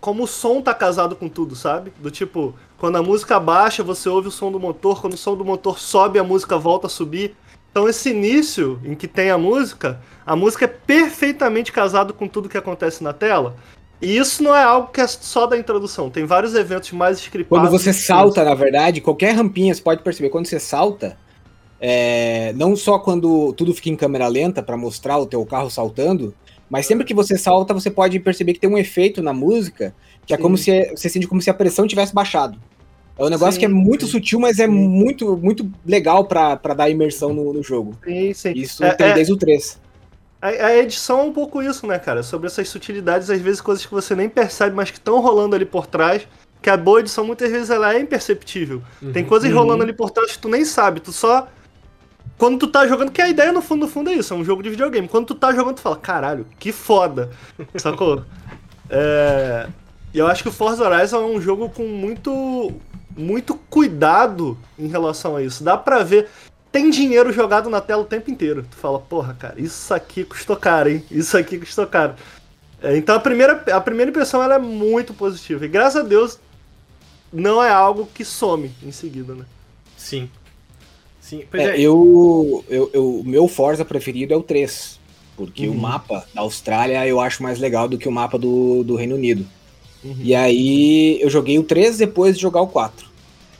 como 0.00 0.24
o 0.24 0.26
som 0.26 0.60
tá 0.60 0.74
casado 0.74 1.14
com 1.14 1.28
tudo, 1.28 1.54
sabe? 1.54 1.92
Do 1.98 2.10
tipo, 2.10 2.54
quando 2.78 2.96
a 2.96 3.02
música 3.02 3.38
baixa, 3.38 3.82
você 3.82 4.08
ouve 4.08 4.28
o 4.28 4.30
som 4.30 4.50
do 4.50 4.58
motor, 4.58 5.00
quando 5.00 5.14
o 5.14 5.18
som 5.18 5.36
do 5.36 5.44
motor 5.44 5.78
sobe, 5.78 6.18
a 6.18 6.24
música 6.24 6.58
volta 6.58 6.86
a 6.86 6.90
subir. 6.90 7.34
Então 7.70 7.88
esse 7.88 8.10
início 8.10 8.80
em 8.84 8.94
que 8.94 9.06
tem 9.06 9.30
a 9.30 9.38
música, 9.38 10.00
a 10.26 10.34
música 10.34 10.64
é 10.64 10.68
perfeitamente 10.68 11.70
casado 11.70 12.12
com 12.12 12.26
tudo 12.26 12.48
que 12.48 12.58
acontece 12.58 13.04
na 13.04 13.12
tela. 13.12 13.56
E 14.02 14.16
isso 14.16 14.42
não 14.42 14.56
é 14.56 14.62
algo 14.62 14.90
que 14.90 15.00
é 15.00 15.06
só 15.06 15.46
da 15.46 15.58
introdução, 15.58 16.08
tem 16.08 16.24
vários 16.24 16.54
eventos 16.54 16.90
mais 16.92 17.18
scriptados. 17.18 17.68
Quando 17.68 17.70
você 17.70 17.92
salta, 17.92 18.42
na 18.42 18.54
verdade, 18.54 19.00
qualquer 19.00 19.32
rampinha, 19.32 19.74
você 19.74 19.82
pode 19.82 20.02
perceber, 20.02 20.30
quando 20.30 20.46
você 20.46 20.58
salta, 20.58 21.18
é, 21.80 22.52
não 22.54 22.76
só 22.76 22.98
quando 22.98 23.52
tudo 23.54 23.72
fica 23.74 23.88
em 23.88 23.96
câmera 23.96 24.28
lenta 24.28 24.62
pra 24.62 24.76
mostrar 24.76 25.18
o 25.18 25.26
teu 25.26 25.44
carro 25.46 25.70
saltando, 25.70 26.34
mas 26.68 26.86
sempre 26.86 27.04
que 27.04 27.14
você 27.14 27.36
salta, 27.38 27.72
você 27.74 27.90
pode 27.90 28.18
perceber 28.20 28.52
que 28.52 28.60
tem 28.60 28.70
um 28.70 28.78
efeito 28.78 29.22
na 29.22 29.32
música, 29.32 29.94
que 30.26 30.34
é 30.34 30.36
Sim. 30.36 30.42
como 30.42 30.56
se 30.58 30.90
você 30.94 31.08
sente 31.08 31.26
como 31.26 31.40
se 31.40 31.48
a 31.50 31.54
pressão 31.54 31.86
tivesse 31.86 32.14
baixado. 32.14 32.58
É 33.18 33.24
um 33.24 33.28
negócio 33.28 33.54
Sim, 33.54 33.58
que 33.60 33.64
é 33.66 33.68
muito 33.68 34.06
sim. 34.06 34.12
sutil, 34.12 34.38
mas 34.40 34.58
é 34.58 34.66
Sim. 34.66 34.72
muito, 34.72 35.36
muito 35.36 35.70
legal 35.84 36.24
pra 36.26 36.56
pra 36.56 36.74
dar 36.74 36.88
imersão 36.88 37.32
no, 37.32 37.52
no 37.52 37.62
jogo. 37.62 37.94
Sim, 38.04 38.32
sim. 38.34 38.52
Isso 38.54 38.84
É- 38.84 38.94
tem 38.94 39.08
é- 39.08 39.14
desde 39.14 39.32
o 39.32 39.36
3. 39.36 39.80
A, 40.40 40.48
a 40.48 40.76
edição 40.78 41.20
é 41.20 41.22
um 41.24 41.32
pouco 41.32 41.60
isso, 41.62 41.86
né, 41.86 41.98
cara? 41.98 42.22
Sobre 42.22 42.46
essas 42.46 42.66
sutilidades, 42.68 43.28
às 43.28 43.40
vezes 43.40 43.60
coisas 43.60 43.84
que 43.84 43.92
você 43.92 44.14
nem 44.14 44.26
percebe, 44.28 44.74
mas 44.74 44.90
que 44.90 44.96
estão 44.96 45.20
rolando 45.20 45.54
ali 45.54 45.66
por 45.66 45.86
trás. 45.86 46.26
Que 46.62 46.70
a 46.70 46.76
boa 46.78 47.00
edição 47.00 47.26
muitas 47.26 47.50
vezes 47.50 47.68
ela 47.68 47.94
é 47.94 48.00
imperceptível. 48.00 48.80
Tem 49.12 49.24
coisas 49.24 49.50
Uhum. 49.50 49.56
rolando 49.58 49.82
ali 49.82 49.92
por 49.92 50.10
trás 50.10 50.32
que 50.32 50.38
tu 50.38 50.48
nem 50.48 50.64
sabe, 50.64 51.00
tu 51.00 51.12
só. 51.12 51.46
Quando 52.40 52.58
tu 52.58 52.68
tá 52.68 52.86
jogando, 52.86 53.12
que 53.12 53.20
a 53.20 53.28
ideia 53.28 53.52
no 53.52 53.60
fundo, 53.60 53.80
no 53.80 53.86
fundo 53.86 54.08
é 54.08 54.14
isso, 54.14 54.32
é 54.32 54.36
um 54.38 54.42
jogo 54.42 54.62
de 54.62 54.70
videogame. 54.70 55.06
Quando 55.06 55.26
tu 55.26 55.34
tá 55.34 55.52
jogando, 55.52 55.74
tu 55.74 55.82
fala, 55.82 55.96
caralho, 55.96 56.46
que 56.58 56.72
foda. 56.72 57.28
Sacou? 57.76 58.24
É. 58.88 59.68
E 60.14 60.18
eu 60.18 60.26
acho 60.26 60.42
que 60.42 60.48
o 60.48 60.52
Forza 60.52 60.88
Horizon 60.88 61.18
é 61.18 61.26
um 61.26 61.38
jogo 61.38 61.68
com 61.68 61.82
muito. 61.82 62.72
muito 63.14 63.54
cuidado 63.68 64.56
em 64.78 64.86
relação 64.86 65.36
a 65.36 65.42
isso. 65.42 65.62
Dá 65.62 65.76
pra 65.76 66.02
ver. 66.02 66.30
Tem 66.72 66.88
dinheiro 66.88 67.30
jogado 67.30 67.68
na 67.68 67.78
tela 67.78 68.00
o 68.00 68.06
tempo 68.06 68.30
inteiro. 68.30 68.64
Tu 68.70 68.76
fala, 68.76 68.98
porra, 68.98 69.34
cara, 69.34 69.60
isso 69.60 69.92
aqui 69.92 70.24
custou 70.24 70.56
caro, 70.56 70.88
hein? 70.88 71.04
Isso 71.10 71.36
aqui 71.36 71.58
custou 71.58 71.86
caro. 71.86 72.14
É, 72.82 72.96
então 72.96 73.16
a 73.16 73.20
primeira, 73.20 73.62
a 73.70 73.80
primeira 73.82 74.10
impressão 74.10 74.42
ela 74.42 74.54
é 74.54 74.58
muito 74.58 75.12
positiva. 75.12 75.66
E 75.66 75.68
graças 75.68 76.02
a 76.02 76.08
Deus 76.08 76.40
não 77.30 77.62
é 77.62 77.70
algo 77.70 78.08
que 78.14 78.24
some 78.24 78.72
em 78.82 78.92
seguida, 78.92 79.34
né? 79.34 79.44
Sim. 79.94 80.30
Sim. 81.30 81.42
Pois 81.50 81.62
É, 81.62 81.76
é. 81.76 81.80
eu, 81.80 82.64
eu, 82.68 82.90
eu- 82.92 83.20
o 83.20 83.24
meu 83.24 83.46
Forza 83.48 83.84
preferido 83.84 84.34
é 84.34 84.36
o 84.36 84.42
3. 84.42 84.98
Porque 85.36 85.66
Uhum. 85.66 85.74
o 85.74 85.78
mapa 85.78 86.26
da 86.34 86.42
Austrália 86.42 87.06
eu 87.06 87.18
acho 87.20 87.42
mais 87.42 87.58
legal 87.58 87.88
do 87.88 87.96
que 87.96 88.08
o 88.08 88.12
mapa 88.12 88.36
do, 88.38 88.82
do 88.84 88.94
Reino 88.96 89.14
Unido. 89.14 89.46
Uhum. 90.04 90.16
E 90.20 90.34
aí 90.34 91.18
eu 91.20 91.30
joguei 91.30 91.58
o 91.58 91.62
3 91.62 91.96
depois 91.98 92.36
de 92.36 92.42
jogar 92.42 92.60
o 92.60 92.66
4. 92.66 93.08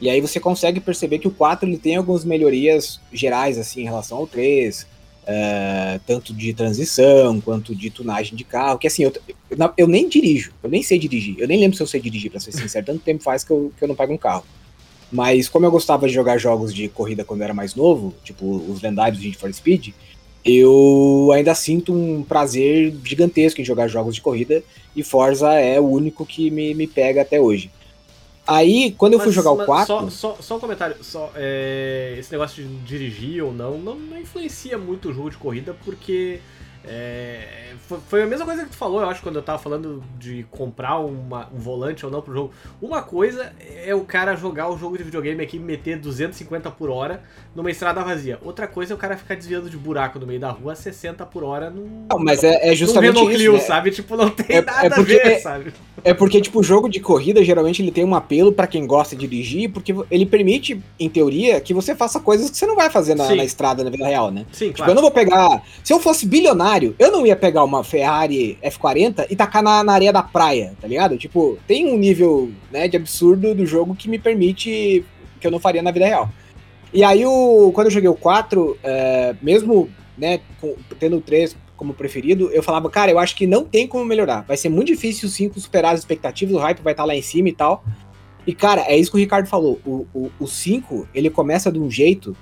E 0.00 0.08
aí 0.10 0.20
você 0.20 0.38
consegue 0.40 0.80
perceber 0.80 1.18
que 1.18 1.28
o 1.28 1.30
4 1.30 1.68
ele 1.68 1.78
tem 1.78 1.96
algumas 1.96 2.24
melhorias 2.24 3.00
gerais 3.12 3.56
assim 3.58 3.82
em 3.82 3.84
relação 3.84 4.18
ao 4.18 4.26
3. 4.26 4.86
é, 5.32 6.00
tanto 6.06 6.34
de 6.34 6.52
transição 6.52 7.40
quanto 7.40 7.72
de 7.74 7.88
tunagem 7.88 8.34
de 8.34 8.42
carro. 8.42 8.78
Que 8.78 8.86
assim, 8.88 9.04
eu, 9.04 9.12
eu, 9.50 9.70
eu 9.76 9.86
nem 9.86 10.08
dirijo, 10.08 10.50
eu 10.62 10.68
nem 10.68 10.82
sei 10.82 10.98
dirigir. 10.98 11.36
Eu 11.38 11.46
nem 11.46 11.60
lembro 11.60 11.76
se 11.76 11.82
eu 11.82 11.86
sei 11.86 12.00
dirigir, 12.00 12.30
pra 12.32 12.40
ser 12.40 12.50
sincero. 12.52 12.86
Tanto 12.86 13.00
tempo 13.00 13.22
faz 13.22 13.44
que 13.44 13.50
eu, 13.52 13.70
que 13.78 13.84
eu 13.84 13.88
não 13.88 13.94
pego 13.94 14.12
um 14.12 14.18
carro. 14.18 14.44
Mas 15.10 15.48
como 15.48 15.66
eu 15.66 15.70
gostava 15.70 16.06
de 16.06 16.14
jogar 16.14 16.38
jogos 16.38 16.72
de 16.72 16.88
corrida 16.88 17.24
quando 17.24 17.40
eu 17.40 17.44
era 17.44 17.54
mais 17.54 17.74
novo, 17.74 18.14
tipo 18.22 18.46
os 18.68 18.80
lendários 18.80 19.20
Need 19.20 19.36
for 19.36 19.52
Speed, 19.52 19.88
eu 20.44 21.30
ainda 21.34 21.54
sinto 21.54 21.92
um 21.92 22.22
prazer 22.22 22.94
gigantesco 23.04 23.60
em 23.60 23.64
jogar 23.64 23.88
jogos 23.88 24.14
de 24.14 24.20
corrida 24.20 24.62
e 24.94 25.02
Forza 25.02 25.52
é 25.54 25.80
o 25.80 25.86
único 25.86 26.24
que 26.24 26.50
me, 26.50 26.74
me 26.74 26.86
pega 26.86 27.22
até 27.22 27.40
hoje. 27.40 27.70
Aí, 28.46 28.92
quando 28.98 29.12
eu 29.12 29.20
fui 29.20 29.30
jogar 29.30 29.52
o 29.52 29.58
mas 29.58 29.66
4, 29.66 29.86
Só, 29.86 30.10
só, 30.10 30.36
só 30.40 30.56
um 30.56 30.60
comentário. 30.60 30.96
Só, 31.02 31.30
é, 31.36 32.16
esse 32.18 32.32
negócio 32.32 32.64
de 32.64 32.76
dirigir 32.78 33.44
ou 33.44 33.52
não, 33.52 33.78
não, 33.78 33.94
não 33.94 34.18
influencia 34.18 34.76
muito 34.76 35.10
o 35.10 35.12
jogo 35.12 35.30
de 35.30 35.36
corrida, 35.36 35.76
porque. 35.84 36.40
É, 36.86 37.72
foi, 37.88 37.98
foi 38.08 38.22
a 38.22 38.26
mesma 38.26 38.44
coisa 38.46 38.64
que 38.64 38.70
tu 38.70 38.76
falou, 38.76 39.00
eu 39.00 39.08
acho, 39.08 39.22
quando 39.22 39.36
eu 39.36 39.42
tava 39.42 39.58
falando 39.58 40.02
de 40.18 40.46
comprar 40.50 40.98
uma- 40.98 41.48
um 41.54 41.58
volante 41.58 42.04
ou 42.06 42.10
não 42.12 42.22
pro 42.22 42.32
jogo. 42.32 42.52
Uma 42.80 43.02
coisa 43.02 43.52
é 43.84 43.94
o 43.94 44.00
cara 44.02 44.34
jogar 44.36 44.70
o 44.70 44.78
jogo 44.78 44.96
de 44.96 45.04
videogame 45.04 45.42
aqui 45.42 45.56
e 45.56 45.60
meter 45.60 45.98
250 45.98 46.70
por 46.70 46.88
hora 46.90 47.22
numa 47.54 47.70
estrada 47.70 48.02
vazia. 48.02 48.38
Outra 48.42 48.66
coisa 48.66 48.92
é 48.92 48.96
o 48.96 48.98
cara 48.98 49.16
ficar 49.16 49.34
desviando 49.34 49.68
de 49.68 49.76
buraco 49.76 50.18
no 50.18 50.26
meio 50.26 50.40
da 50.40 50.50
rua 50.50 50.72
a 50.72 50.76
60 50.76 51.26
por 51.26 51.42
hora 51.44 51.68
num. 51.70 52.06
Não, 52.10 52.18
mas 52.18 52.42
é, 52.44 52.66
é 52.66 52.70
num 52.70 52.74
justamente 52.76 53.16
isso, 53.18 53.26
Clio, 53.30 53.52
né? 53.54 53.58
sabe? 53.60 53.90
Tipo, 53.90 54.16
não 54.16 54.30
tem 54.30 54.56
É- 54.56 54.62
nada 54.62 54.86
é 54.86 54.90
porque- 54.90 55.20
a 55.20 55.24
ver, 55.24 55.40
sabe? 55.40 55.72
É 56.02 56.14
porque, 56.14 56.40
tipo, 56.40 56.60
o 56.60 56.62
jogo 56.62 56.88
de 56.88 56.98
corrida, 56.98 57.44
geralmente, 57.44 57.82
ele 57.82 57.90
tem 57.90 58.04
um 58.04 58.14
apelo 58.14 58.52
pra 58.52 58.66
quem 58.66 58.86
gosta 58.86 59.14
de 59.14 59.26
dirigir, 59.26 59.70
porque 59.70 59.94
ele 60.10 60.24
permite, 60.24 60.80
em 60.98 61.10
teoria, 61.10 61.60
que 61.60 61.74
você 61.74 61.94
faça 61.94 62.18
coisas 62.18 62.48
que 62.50 62.56
você 62.56 62.64
não 62.66 62.74
vai 62.74 62.88
fazer 62.88 63.14
na, 63.14 63.34
na 63.34 63.44
estrada, 63.44 63.84
na 63.84 63.90
vida 63.90 64.06
real, 64.06 64.30
né? 64.30 64.46
Sim, 64.50 64.66
Tipo, 64.68 64.78
claro. 64.78 64.92
eu 64.92 64.94
não 64.94 65.02
vou 65.02 65.10
pegar. 65.10 65.62
Se 65.84 65.92
eu 65.92 66.00
fosse 66.00 66.24
bilionário, 66.26 66.79
eu 66.98 67.12
não 67.12 67.26
ia 67.26 67.36
pegar 67.36 67.64
uma 67.64 67.84
Ferrari 67.84 68.58
F40 68.62 69.26
e 69.30 69.36
tacar 69.36 69.62
na, 69.62 69.82
na 69.84 69.92
areia 69.92 70.12
da 70.12 70.22
praia, 70.22 70.74
tá 70.80 70.86
ligado? 70.88 71.16
Tipo, 71.16 71.58
tem 71.66 71.86
um 71.92 71.96
nível 71.98 72.50
né, 72.70 72.88
de 72.88 72.96
absurdo 72.96 73.54
do 73.54 73.66
jogo 73.66 73.94
que 73.94 74.08
me 74.08 74.18
permite 74.18 75.04
que 75.40 75.46
eu 75.46 75.50
não 75.50 75.60
faria 75.60 75.82
na 75.82 75.90
vida 75.90 76.06
real. 76.06 76.28
E 76.92 77.04
aí, 77.04 77.24
o, 77.24 77.70
quando 77.72 77.86
eu 77.86 77.92
joguei 77.92 78.08
o 78.08 78.14
4, 78.14 78.76
é, 78.82 79.34
mesmo 79.40 79.88
né, 80.18 80.40
com- 80.60 80.74
tendo 80.98 81.16
o 81.16 81.20
3 81.20 81.56
como 81.76 81.94
preferido, 81.94 82.50
eu 82.50 82.62
falava, 82.62 82.90
cara, 82.90 83.10
eu 83.10 83.18
acho 83.18 83.34
que 83.34 83.46
não 83.46 83.64
tem 83.64 83.86
como 83.86 84.04
melhorar. 84.04 84.42
Vai 84.42 84.56
ser 84.56 84.68
muito 84.68 84.88
difícil 84.88 85.28
o 85.28 85.30
5 85.30 85.58
superar 85.60 85.94
as 85.94 86.00
expectativas, 86.00 86.54
o 86.54 86.58
hype 86.58 86.82
vai 86.82 86.92
estar 86.92 87.04
lá 87.04 87.14
em 87.14 87.22
cima 87.22 87.48
e 87.48 87.52
tal. 87.52 87.82
E, 88.46 88.54
cara, 88.54 88.82
é 88.82 88.96
isso 88.96 89.10
que 89.10 89.16
o 89.16 89.20
Ricardo 89.20 89.46
falou. 89.46 89.80
O 90.38 90.46
5, 90.46 91.08
ele 91.14 91.30
começa 91.30 91.70
de 91.70 91.78
um 91.78 91.90
jeito. 91.90 92.36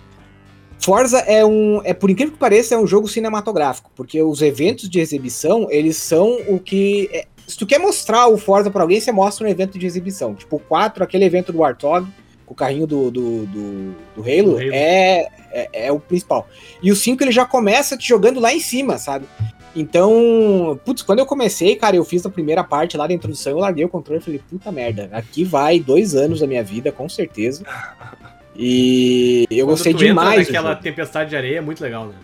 Forza 0.81 1.19
é 1.21 1.45
um. 1.45 1.81
É, 1.85 1.93
por 1.93 2.11
incrível 2.11 2.33
que 2.33 2.39
pareça, 2.39 2.75
é 2.75 2.79
um 2.79 2.87
jogo 2.87 3.09
cinematográfico. 3.09 3.91
Porque 3.95 4.23
os 4.23 4.43
eventos 4.43 4.89
de 4.89 5.01
exibição, 5.01 5.67
eles 5.71 5.97
são 5.97 6.39
o 6.49 6.59
que. 6.59 7.09
É, 7.13 7.27
se 7.47 7.57
tu 7.57 7.67
quer 7.67 7.79
mostrar 7.79 8.29
o 8.29 8.37
Forza 8.37 8.71
pra 8.71 8.83
alguém, 8.83 9.01
você 9.01 9.11
mostra 9.11 9.47
um 9.47 9.51
evento 9.51 9.79
de 9.79 9.87
exibição. 9.87 10.35
Tipo, 10.35 10.57
o 10.57 10.61
4, 10.61 11.03
aquele 11.03 11.25
evento 11.25 11.53
do 11.53 11.59
Warthog, 11.59 12.07
com 12.45 12.53
o 12.53 12.57
carrinho 12.57 12.87
do, 12.87 13.11
do, 13.11 13.47
do, 13.47 13.95
do 14.17 14.23
Halo, 14.23 14.53
Do 14.53 14.57
Halo. 14.57 14.71
É, 14.73 15.29
é, 15.51 15.87
é 15.87 15.93
o 15.93 15.99
principal. 15.99 16.47
E 16.83 16.93
o 16.93 16.97
5 16.97 17.23
ele 17.23 17.33
já 17.33 17.45
começa 17.47 17.97
te 17.97 18.07
jogando 18.07 18.39
lá 18.39 18.53
em 18.53 18.61
cima, 18.61 18.99
sabe? 18.99 19.27
Então, 19.75 20.79
putz, 20.85 21.03
quando 21.03 21.21
eu 21.21 21.27
comecei, 21.27 21.77
cara, 21.77 21.97
eu 21.97 22.05
fiz 22.05 22.25
a 22.25 22.31
primeira 22.31 22.65
parte 22.65 22.97
lá 22.97 23.07
da 23.07 23.15
introdução, 23.15 23.53
eu 23.53 23.59
larguei 23.59 23.85
o 23.85 23.89
controle 23.89 24.21
e 24.21 24.25
falei, 24.25 24.41
puta 24.49 24.73
merda, 24.73 25.09
aqui 25.13 25.45
vai 25.45 25.79
dois 25.79 26.15
anos 26.15 26.41
da 26.41 26.47
minha 26.47 26.65
vida, 26.65 26.91
com 26.91 27.09
certeza. 27.09 27.65
E 28.59 29.47
eu 29.51 29.67
Quando 29.67 29.71
gostei 29.77 29.93
tu 29.95 29.99
demais. 29.99 30.49
jogo. 30.49 30.75
tempestade 30.77 31.31
de 31.31 31.37
areia 31.37 31.59
é 31.59 31.61
muito 31.61 31.81
legal, 31.81 32.07
né? 32.07 32.15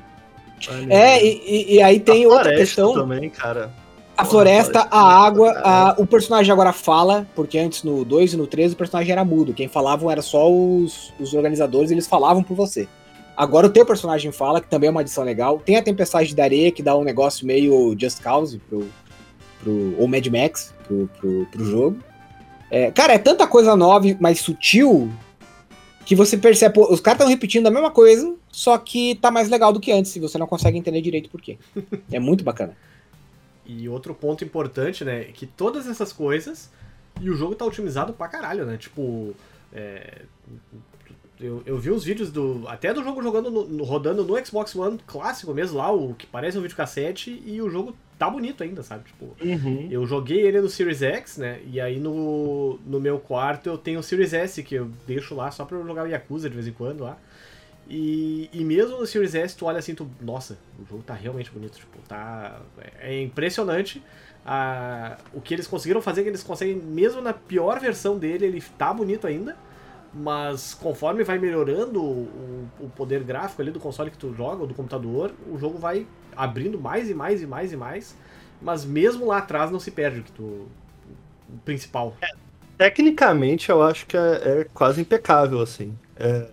É, 0.89 1.25
e, 1.25 1.77
e- 1.77 1.83
aí 1.83 2.01
tem 2.01 2.25
A 2.25 2.29
outra 2.29 2.57
questão. 2.57 2.93
também, 2.95 3.31
cara. 3.31 3.71
A 4.17 4.25
floresta, 4.25 4.87
a 4.91 5.01
água, 5.25 5.53
caralho. 5.53 5.67
a- 5.67 5.95
o 5.99 6.07
personagem 6.07 6.53
agora 6.53 6.73
fala, 6.73 7.27
porque 7.35 7.59
antes 7.59 7.83
no 7.83 8.05
2 8.05 8.33
e 8.33 8.37
no 8.37 8.47
3 8.47 8.73
o 8.73 8.77
personagem 8.77 9.13
era 9.13 9.25
mudo. 9.25 9.53
Quem 9.53 9.69
falavam 9.69 10.11
era 10.11 10.23
só 10.23 10.51
os, 10.51 11.13
os 11.21 11.35
organizadores, 11.35 11.91
eles 11.91 12.07
falavam 12.07 12.43
por 12.43 12.55
você. 12.57 12.89
Agora 13.37 13.67
o 13.67 13.71
teu 13.71 13.85
personagem 13.85 14.31
fala, 14.33 14.61
que 14.61 14.69
também 14.69 14.87
é 14.89 14.91
uma 14.91 15.01
adição 15.01 15.25
legal. 15.25 15.59
Tem 15.65 15.77
a 15.77 15.83
Tempestade 15.83 16.35
da 16.35 16.45
Areia, 16.45 16.71
que 16.71 16.83
dá 16.83 16.97
um 16.97 17.03
negócio 17.05 17.45
meio 17.47 17.95
Just 17.99 18.23
Cause, 18.23 18.59
pro, 18.69 18.89
pro, 19.63 19.97
ou 19.99 20.07
Mad 20.07 20.25
Max, 20.29 20.73
pro, 20.87 21.11
pro, 21.19 21.47
pro 21.51 21.65
jogo. 21.65 21.97
É, 22.71 22.93
cara, 22.93 23.15
é 23.15 23.19
tanta 23.19 23.47
coisa 23.49 23.75
nova, 23.77 24.07
e 24.07 24.17
mais 24.21 24.39
sutil, 24.41 25.11
que 26.05 26.15
você 26.15 26.37
percebe, 26.37 26.79
os 26.81 27.01
caras 27.01 27.21
estão 27.21 27.29
repetindo 27.29 27.67
a 27.67 27.71
mesma 27.71 27.91
coisa, 27.91 28.35
só 28.51 28.77
que 28.79 29.15
tá 29.17 29.31
mais 29.31 29.49
legal 29.49 29.73
do 29.73 29.81
que 29.81 29.93
antes, 29.93 30.15
e 30.17 30.21
você 30.21 30.39
não 30.39 30.47
consegue 30.47 30.79
entender 30.79 31.01
direito 31.01 31.31
por 31.31 31.41
quê. 31.41 31.59
É 32.11 32.19
muito 32.19 32.45
bacana. 32.45 32.77
E 33.67 33.89
outro 33.89 34.15
ponto 34.15 34.45
importante, 34.45 35.07
né, 35.07 35.23
é 35.23 35.33
que 35.33 35.47
todas 35.47 35.89
essas 35.89 36.13
coisas 36.13 36.71
e 37.19 37.31
o 37.31 37.35
jogo 37.35 37.55
tá 37.55 37.65
otimizado 37.65 38.13
pra 38.13 38.29
caralho, 38.29 38.67
né? 38.67 38.77
Tipo, 38.77 39.35
é, 39.73 40.23
eu, 41.41 41.63
eu 41.67 41.77
vi 41.79 41.91
os 41.91 42.05
vídeos 42.05 42.31
do 42.31 42.63
até 42.67 42.93
do 42.95 43.03
jogo 43.03 43.23
jogando 43.23 43.51
no- 43.51 43.85
rodando 43.85 44.25
no 44.25 44.47
Xbox 44.47 44.75
One 44.77 44.99
clássico 45.07 45.53
mesmo 45.53 45.79
lá, 45.79 45.91
o 45.93 46.15
que 46.15 46.27
parece 46.27 46.57
um 46.59 46.63
videocassete 46.63 47.43
e 47.45 47.61
o 47.61 47.69
jogo 47.69 47.95
tá 48.19 48.31
bonito 48.31 48.63
ainda, 48.63 48.83
sabe? 48.83 49.05
Tipo, 49.05 49.37
Uhum. 49.43 49.89
eu 49.91 50.07
joguei 50.07 50.41
ele 50.43 50.61
no 50.61 50.69
Series 50.69 51.03
X, 51.03 51.37
né? 51.39 51.61
E 51.67 51.81
aí 51.81 51.99
no, 51.99 52.79
no 52.87 53.01
meu 53.01 53.19
quarto 53.19 53.69
eu 53.69 53.77
tenho 53.77 53.99
o 53.99 54.03
Series 54.03 54.33
S, 54.33 54.63
que 54.63 54.77
eu 54.77 54.89
deixo 55.07 55.35
lá 55.35 55.51
só 55.51 55.65
pra 55.65 55.77
eu 55.77 55.85
jogar 55.87 56.05
o 56.05 56.09
Yakuza 56.09 56.49
de 56.49 56.55
vez 56.55 56.69
em 56.69 56.73
quando 56.73 57.03
lá. 57.03 57.19
E, 57.89 58.49
e 58.53 58.65
mesmo 58.65 58.99
no 58.99 59.07
Series 59.07 59.35
S, 59.35 59.55
tu 59.57 59.67
olha 59.67 59.79
assim, 59.79 59.95
tu. 59.95 60.09
Nossa, 60.21 60.57
o 60.83 60.87
jogo 60.89 61.03
tá 61.03 61.13
realmente 61.13 61.51
bonito. 61.51 61.77
Tipo, 61.77 61.99
tá. 62.09 62.61
É 63.01 63.21
impressionante 63.21 64.03
a, 64.47 65.19
o 65.35 65.41
que 65.41 65.53
eles 65.53 65.67
conseguiram 65.67 66.01
fazer, 66.01 66.23
que 66.23 66.29
eles 66.31 66.43
conseguem, 66.43 66.77
mesmo 66.77 67.21
na 67.21 67.35
pior 67.35 67.79
versão 67.81 68.17
dele, 68.19 68.47
ele 68.47 68.63
tá 68.79 68.93
bonito 68.93 69.27
ainda. 69.27 69.55
Mas 70.15 70.75
conforme 70.75 71.25
vai 71.25 71.39
melhorando 71.39 72.01
o, 72.01 72.69
o 72.81 72.89
poder 72.91 73.25
gráfico 73.25 73.61
ali 73.61 73.71
do 73.71 73.81
console 73.81 74.11
que 74.11 74.19
tu 74.19 74.33
joga, 74.33 74.63
ou 74.63 74.67
do 74.67 74.75
computador, 74.75 75.33
o 75.51 75.59
jogo 75.59 75.77
vai 75.77 76.07
abrindo 76.37 76.79
mais 76.79 77.11
e 77.11 77.15
mais 77.15 77.43
e 77.43 77.47
mais 77.47 77.73
e 77.73 77.77
mais. 77.77 78.17
Mas 78.63 78.85
mesmo 78.85 79.27
lá 79.27 79.39
atrás 79.39 79.71
não 79.71 79.81
se 79.81 79.91
perde 79.91 80.21
o 80.21 80.23
que 80.23 80.33
tu. 80.33 80.43
O 80.43 81.59
principal. 81.65 82.17
Tecnicamente, 82.79 83.71
eu 83.71 83.83
acho 83.83 84.07
que 84.07 84.17
é, 84.17 84.61
é 84.61 84.67
quase 84.73 85.01
impecável, 85.01 85.61
assim. 85.61 85.97
É, 86.17 86.47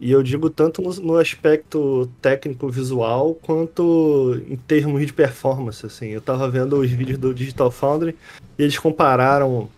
e 0.00 0.10
eu 0.10 0.22
digo 0.22 0.50
tanto 0.50 0.82
no, 0.82 0.92
no 0.94 1.16
aspecto 1.16 2.10
técnico-visual, 2.20 3.34
quanto 3.36 4.42
em 4.48 4.56
termos 4.56 5.06
de 5.06 5.12
performance, 5.12 5.84
assim. 5.86 6.08
Eu 6.08 6.20
tava 6.20 6.48
vendo 6.50 6.76
os 6.78 6.90
vídeos 6.90 7.18
do 7.18 7.32
Digital 7.32 7.70
Foundry 7.70 8.16
e 8.58 8.62
eles 8.62 8.78
compararam 8.78 9.68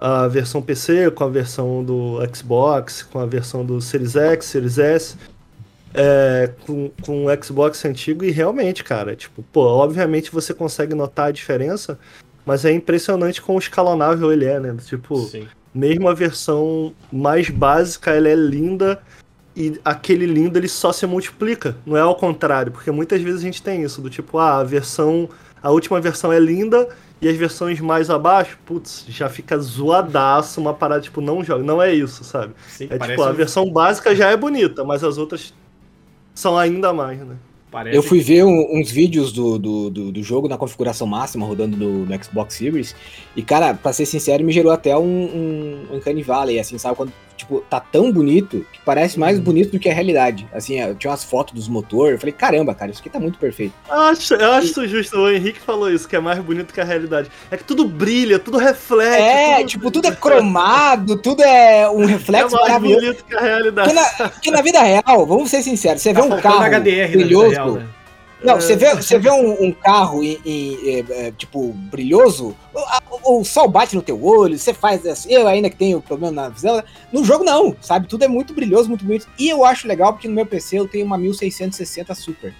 a 0.00 0.28
versão 0.28 0.62
PC 0.62 1.10
com 1.10 1.24
a 1.24 1.28
versão 1.28 1.82
do 1.82 2.18
Xbox, 2.34 3.02
com 3.02 3.18
a 3.18 3.26
versão 3.26 3.64
do 3.64 3.80
Series 3.80 4.14
X, 4.14 4.46
Series 4.46 4.78
S, 4.78 5.16
é, 5.92 6.50
com, 6.66 6.90
com 7.02 7.26
o 7.26 7.44
Xbox 7.44 7.84
antigo 7.84 8.24
e 8.24 8.30
realmente, 8.30 8.84
cara, 8.84 9.16
tipo, 9.16 9.42
pô, 9.52 9.62
obviamente 9.62 10.30
você 10.30 10.54
consegue 10.54 10.94
notar 10.94 11.28
a 11.28 11.32
diferença, 11.32 11.98
mas 12.46 12.64
é 12.64 12.72
impressionante 12.72 13.42
como 13.42 13.58
escalonável 13.58 14.32
ele 14.32 14.44
é, 14.44 14.60
né? 14.60 14.76
Tipo, 14.84 15.18
Sim. 15.18 15.48
mesmo 15.74 16.08
a 16.08 16.14
versão 16.14 16.94
mais 17.12 17.50
básica, 17.50 18.12
ela 18.12 18.28
é 18.28 18.34
linda 18.34 19.00
e 19.56 19.80
aquele 19.84 20.26
lindo 20.26 20.56
ele 20.56 20.68
só 20.68 20.92
se 20.92 21.04
multiplica, 21.06 21.76
não 21.84 21.96
é 21.96 22.00
ao 22.00 22.14
contrário, 22.14 22.70
porque 22.70 22.90
muitas 22.92 23.20
vezes 23.20 23.40
a 23.40 23.44
gente 23.44 23.62
tem 23.62 23.82
isso, 23.82 24.00
do 24.00 24.08
tipo, 24.08 24.38
ah, 24.38 24.58
a 24.58 24.64
versão, 24.64 25.28
a 25.60 25.70
última 25.70 26.00
versão 26.00 26.32
é 26.32 26.38
linda 26.38 26.88
e 27.20 27.28
as 27.28 27.36
versões 27.36 27.80
mais 27.80 28.10
abaixo, 28.10 28.58
putz, 28.64 29.04
já 29.08 29.28
fica 29.28 29.58
zoadaço, 29.58 30.60
uma 30.60 30.72
parada, 30.74 31.00
tipo, 31.00 31.20
não 31.20 31.42
joga, 31.42 31.62
não 31.64 31.80
é 31.82 31.92
isso, 31.92 32.22
sabe? 32.24 32.54
Sim, 32.68 32.86
É 32.90 32.98
tipo, 32.98 33.22
a 33.22 33.32
versão 33.32 33.70
básica 33.70 34.14
já 34.14 34.30
é 34.30 34.36
bonita, 34.36 34.84
mas 34.84 35.02
as 35.02 35.18
outras 35.18 35.52
são 36.34 36.56
ainda 36.58 36.92
mais, 36.92 37.18
né? 37.20 37.36
parece 37.70 37.96
Eu 37.96 38.02
fui 38.02 38.20
ver 38.20 38.44
um- 38.44 38.78
uns 38.80 38.90
vídeos 38.90 39.30
do, 39.32 39.58
do, 39.58 39.90
do, 39.90 40.12
do 40.12 40.22
jogo 40.22 40.48
na 40.48 40.56
configuração 40.56 41.06
máxima 41.06 41.44
rodando 41.44 41.76
no, 41.76 42.06
no 42.06 42.24
Xbox 42.24 42.54
Series. 42.54 42.94
E, 43.36 43.42
cara, 43.42 43.74
pra 43.74 43.92
ser 43.92 44.06
sincero, 44.06 44.42
me 44.44 44.52
gerou 44.52 44.72
até 44.72 44.96
um, 44.96 45.02
um, 45.02 45.86
um 45.92 45.96
Uncanny 45.96 46.22
Valley, 46.22 46.58
assim, 46.58 46.78
sabe? 46.78 46.96
Quando, 46.96 47.12
tipo, 47.38 47.60
tá 47.70 47.80
tão 47.80 48.12
bonito 48.12 48.66
que 48.72 48.80
parece 48.84 49.18
mais 49.18 49.38
bonito 49.38 49.70
do 49.70 49.78
que 49.78 49.88
a 49.88 49.94
realidade. 49.94 50.46
Assim, 50.52 50.78
eu 50.80 50.94
tinha 50.94 51.10
umas 51.10 51.24
fotos 51.24 51.54
dos 51.54 51.68
motor, 51.68 52.10
eu 52.10 52.18
falei, 52.18 52.32
caramba, 52.32 52.74
cara, 52.74 52.90
isso 52.90 53.00
aqui 53.00 53.08
tá 53.08 53.20
muito 53.20 53.38
perfeito. 53.38 53.72
Eu 53.88 54.00
acho, 54.00 54.34
eu 54.34 54.52
acho 54.52 54.66
isso 54.66 54.88
justo, 54.88 55.18
o 55.18 55.30
Henrique 55.30 55.60
falou 55.60 55.90
isso, 55.90 56.08
que 56.08 56.16
é 56.16 56.20
mais 56.20 56.38
bonito 56.40 56.74
que 56.74 56.80
a 56.80 56.84
realidade. 56.84 57.30
É 57.50 57.56
que 57.56 57.64
tudo 57.64 57.86
brilha, 57.86 58.38
tudo 58.38 58.58
reflete. 58.58 59.22
É, 59.22 59.64
tipo, 59.64 59.90
tudo 59.90 60.08
é 60.08 60.12
cromado, 60.12 61.16
tudo 61.16 61.42
é 61.42 61.88
um 61.88 62.02
é 62.04 62.06
reflexo 62.06 62.56
mais 62.56 62.68
maravilhoso. 62.68 63.00
bonito 63.00 63.24
que 63.24 63.34
a 63.36 63.40
realidade. 63.40 63.94
Porque 63.94 64.22
na, 64.22 64.28
porque 64.28 64.50
na 64.50 64.62
vida 64.62 64.82
real, 64.82 65.26
vamos 65.26 65.50
ser 65.50 65.62
sinceros, 65.62 66.02
você 66.02 66.12
vê 66.12 66.20
tá 66.20 66.26
um 66.26 66.30
faltando 66.30 66.58
carro 66.58 66.80
HDR 66.80 67.12
brilhoso, 67.12 67.50
real, 67.50 67.72
né? 67.72 67.86
Não, 68.42 68.60
você 68.60 68.76
vê, 68.76 68.94
você 68.94 69.18
vê 69.18 69.30
um, 69.30 69.64
um 69.64 69.72
carro 69.72 70.22
em, 70.22 70.38
em, 70.44 71.04
é, 71.10 71.32
tipo, 71.36 71.72
brilhoso, 71.72 72.56
o, 73.24 73.40
o 73.40 73.44
sol 73.44 73.68
bate 73.68 73.96
no 73.96 74.02
teu 74.02 74.22
olho, 74.24 74.56
você 74.56 74.72
faz 74.72 75.04
assim, 75.04 75.32
eu 75.32 75.46
ainda 75.48 75.68
que 75.68 75.76
tenho 75.76 76.00
problema 76.00 76.42
na 76.42 76.48
visão, 76.48 76.82
no 77.12 77.24
jogo 77.24 77.42
não, 77.42 77.74
sabe? 77.80 78.06
Tudo 78.06 78.24
é 78.24 78.28
muito 78.28 78.54
brilhoso, 78.54 78.88
muito 78.88 79.04
bonito. 79.04 79.26
E 79.38 79.48
eu 79.48 79.64
acho 79.64 79.88
legal 79.88 80.12
porque 80.12 80.28
no 80.28 80.34
meu 80.34 80.46
PC 80.46 80.78
eu 80.78 80.86
tenho 80.86 81.04
uma 81.04 81.18
1660 81.18 82.14
Super. 82.14 82.54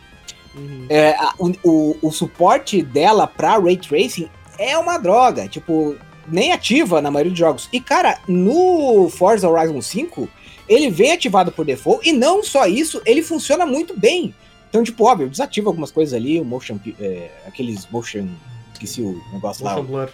Uhum. 0.57 0.87
É, 0.89 1.11
a- 1.11 1.35
o, 1.39 1.53
o, 1.63 1.97
o 2.03 2.11
suporte 2.11 2.83
dela 2.83 3.27
pra 3.29 3.57
Ray 3.59 3.77
Tracing 3.77 4.29
é 4.59 4.77
uma 4.77 4.99
droga, 4.99 5.47
tipo, 5.47 5.95
nem 6.27 6.53
ativa 6.53 7.01
na 7.01 7.11
maioria 7.11 7.31
dos 7.31 7.39
jogos. 7.39 7.69
E 7.73 7.81
cara, 7.81 8.19
no 8.27 9.09
Forza 9.11 9.49
Horizon 9.49 9.81
5, 9.81 10.29
ele 10.69 10.91
vem 10.91 11.13
ativado 11.13 11.53
por 11.53 11.65
default, 11.65 12.09
e 12.09 12.13
não 12.13 12.43
só 12.43 12.67
isso, 12.67 13.01
ele 13.07 13.23
funciona 13.23 13.65
muito 13.65 13.97
bem. 13.99 14.35
Então, 14.69 14.83
tipo, 14.83 15.05
óbvio, 15.05 15.27
eu 15.27 15.31
desativo 15.31 15.69
algumas 15.69 15.91
coisas 15.91 16.15
ali, 16.15 16.41
o 16.41 16.45
motion, 16.45 16.79
é, 17.01 17.31
aqueles 17.47 17.87
motion, 17.91 18.29
esqueci 18.73 19.01
o 19.01 19.21
negócio 19.33 19.65
lá, 19.65 19.77
Motion 19.77 19.87
blur. 19.87 20.11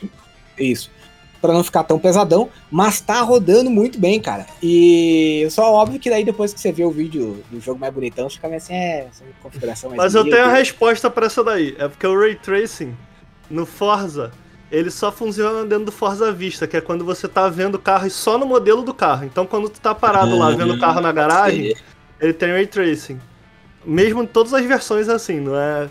isso. 0.58 0.90
Pra 1.40 1.52
não 1.52 1.62
ficar 1.62 1.84
tão 1.84 1.99
pesadão, 1.99 2.49
mas 2.70 3.00
tá 3.00 3.20
rodando 3.20 3.68
muito 3.68 3.99
bem, 3.99 4.18
cara. 4.18 4.46
E 4.62 5.46
só 5.50 5.70
óbvio 5.75 6.00
que 6.00 6.08
daí 6.08 6.25
depois 6.25 6.54
que 6.54 6.61
você 6.61 6.73
vê 6.73 6.84
o 6.84 6.90
vídeo 6.90 7.44
do 7.50 7.61
jogo 7.61 7.78
mais 7.78 7.92
bonitão, 7.92 8.30
você 8.30 8.37
fica 8.37 8.49
meio 8.49 8.58
assim, 8.58 8.73
é, 8.73 9.08
essa 9.11 9.25
configuração 9.42 9.90
mais 9.90 9.99
Mas 9.99 10.14
eu 10.14 10.25
tenho 10.25 10.44
a 10.44 10.52
resposta 10.52 11.11
pra 11.11 11.26
essa 11.26 11.44
daí. 11.44 11.76
É 11.78 11.87
porque 11.87 12.06
o 12.06 12.18
Ray 12.18 12.37
Tracing, 12.37 12.96
no 13.50 13.66
Forza, 13.66 14.32
ele 14.73 14.90
só 14.90 15.12
funciona 15.12 15.66
dentro 15.66 15.87
do 15.87 15.92
Forza 15.92 16.32
Vista, 16.32 16.66
que 16.66 16.78
é 16.78 16.80
quando 16.80 17.04
você 17.04 17.28
tá 17.28 17.49
vendo 17.50 17.75
o 17.75 17.78
carro 17.78 18.06
e 18.06 18.11
só 18.11 18.38
no 18.38 18.46
modelo 18.46 18.82
do 18.82 18.94
carro. 18.94 19.26
Então 19.26 19.44
quando 19.44 19.68
tu 19.68 19.80
tá 19.80 19.94
parado 19.94 20.38
lá 20.38 20.50
vendo 20.50 20.75
o 20.75 20.80
carro 20.80 21.00
na 21.02 21.12
garagem, 21.12 21.76
ele 22.18 22.32
tem 22.32 22.52
Ray 22.52 22.66
Tracing. 22.66 23.20
Mesmo 23.86 24.22
em 24.22 24.26
todas 24.26 24.52
as 24.54 24.64
versões 24.64 25.08
assim, 25.08 25.40
não 25.40 25.56
é... 25.56 25.88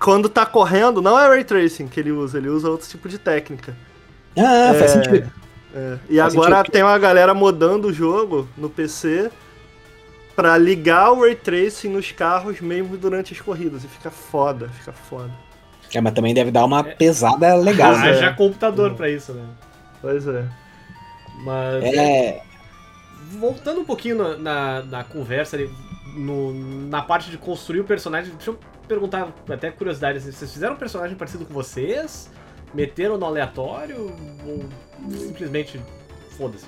Quando 0.00 0.28
tá 0.28 0.46
correndo, 0.46 1.02
não 1.02 1.18
é 1.18 1.26
Ray 1.28 1.42
Tracing 1.44 1.88
que 1.88 1.98
ele 1.98 2.12
usa, 2.12 2.38
ele 2.38 2.48
usa 2.48 2.70
outro 2.70 2.88
tipo 2.88 3.08
de 3.08 3.18
técnica. 3.18 3.76
Ah, 4.36 4.72
faz 4.78 4.82
É. 4.82 4.88
sentido. 4.88 5.32
É, 5.74 5.98
E 6.08 6.18
Faz 6.18 6.32
agora 6.34 6.56
sentido. 6.58 6.72
tem 6.72 6.82
uma 6.82 6.96
galera 6.98 7.34
modando 7.34 7.88
o 7.88 7.92
jogo 7.92 8.48
no 8.56 8.70
PC 8.70 9.30
pra 10.36 10.56
ligar 10.56 11.10
o 11.12 11.22
Ray 11.22 11.34
Tracing 11.34 11.88
nos 11.88 12.12
carros 12.12 12.60
mesmo 12.60 12.96
durante 12.96 13.34
as 13.34 13.40
corridas. 13.40 13.82
E 13.82 13.88
fica 13.88 14.10
foda, 14.10 14.68
fica 14.68 14.92
foda. 14.92 15.30
É, 15.92 16.00
mas 16.00 16.12
também 16.14 16.32
deve 16.32 16.50
dar 16.52 16.64
uma 16.64 16.84
pesada 16.84 17.54
legal. 17.56 17.92
Ah, 17.94 17.98
né? 17.98 18.20
É. 18.26 18.32
computador 18.34 18.94
pra 18.94 19.10
isso, 19.10 19.32
né? 19.32 19.44
Pois 20.00 20.26
é. 20.28 20.44
Mas. 21.44 21.82
É, 21.84 22.42
Voltando 23.32 23.80
um 23.80 23.84
pouquinho 23.84 24.16
na, 24.16 24.36
na, 24.36 24.82
na 24.82 25.04
conversa 25.04 25.56
ali, 25.56 25.68
no- 26.14 26.52
na 26.88 27.02
parte 27.02 27.30
de 27.30 27.38
construir 27.38 27.80
o 27.80 27.84
personagem, 27.84 28.32
deixa 28.34 28.50
eu 28.50 28.58
perguntar, 28.86 29.32
até 29.48 29.70
curiosidade, 29.70 30.18
assim, 30.18 30.32
vocês 30.32 30.52
fizeram 30.52 30.74
um 30.74 30.78
personagem 30.78 31.16
parecido 31.16 31.44
com 31.44 31.52
vocês? 31.54 32.30
Meteram 32.74 33.16
no 33.18 33.24
aleatório? 33.26 34.12
Ou 34.46 34.64
simplesmente 35.18 35.80
foda-se? 36.36 36.66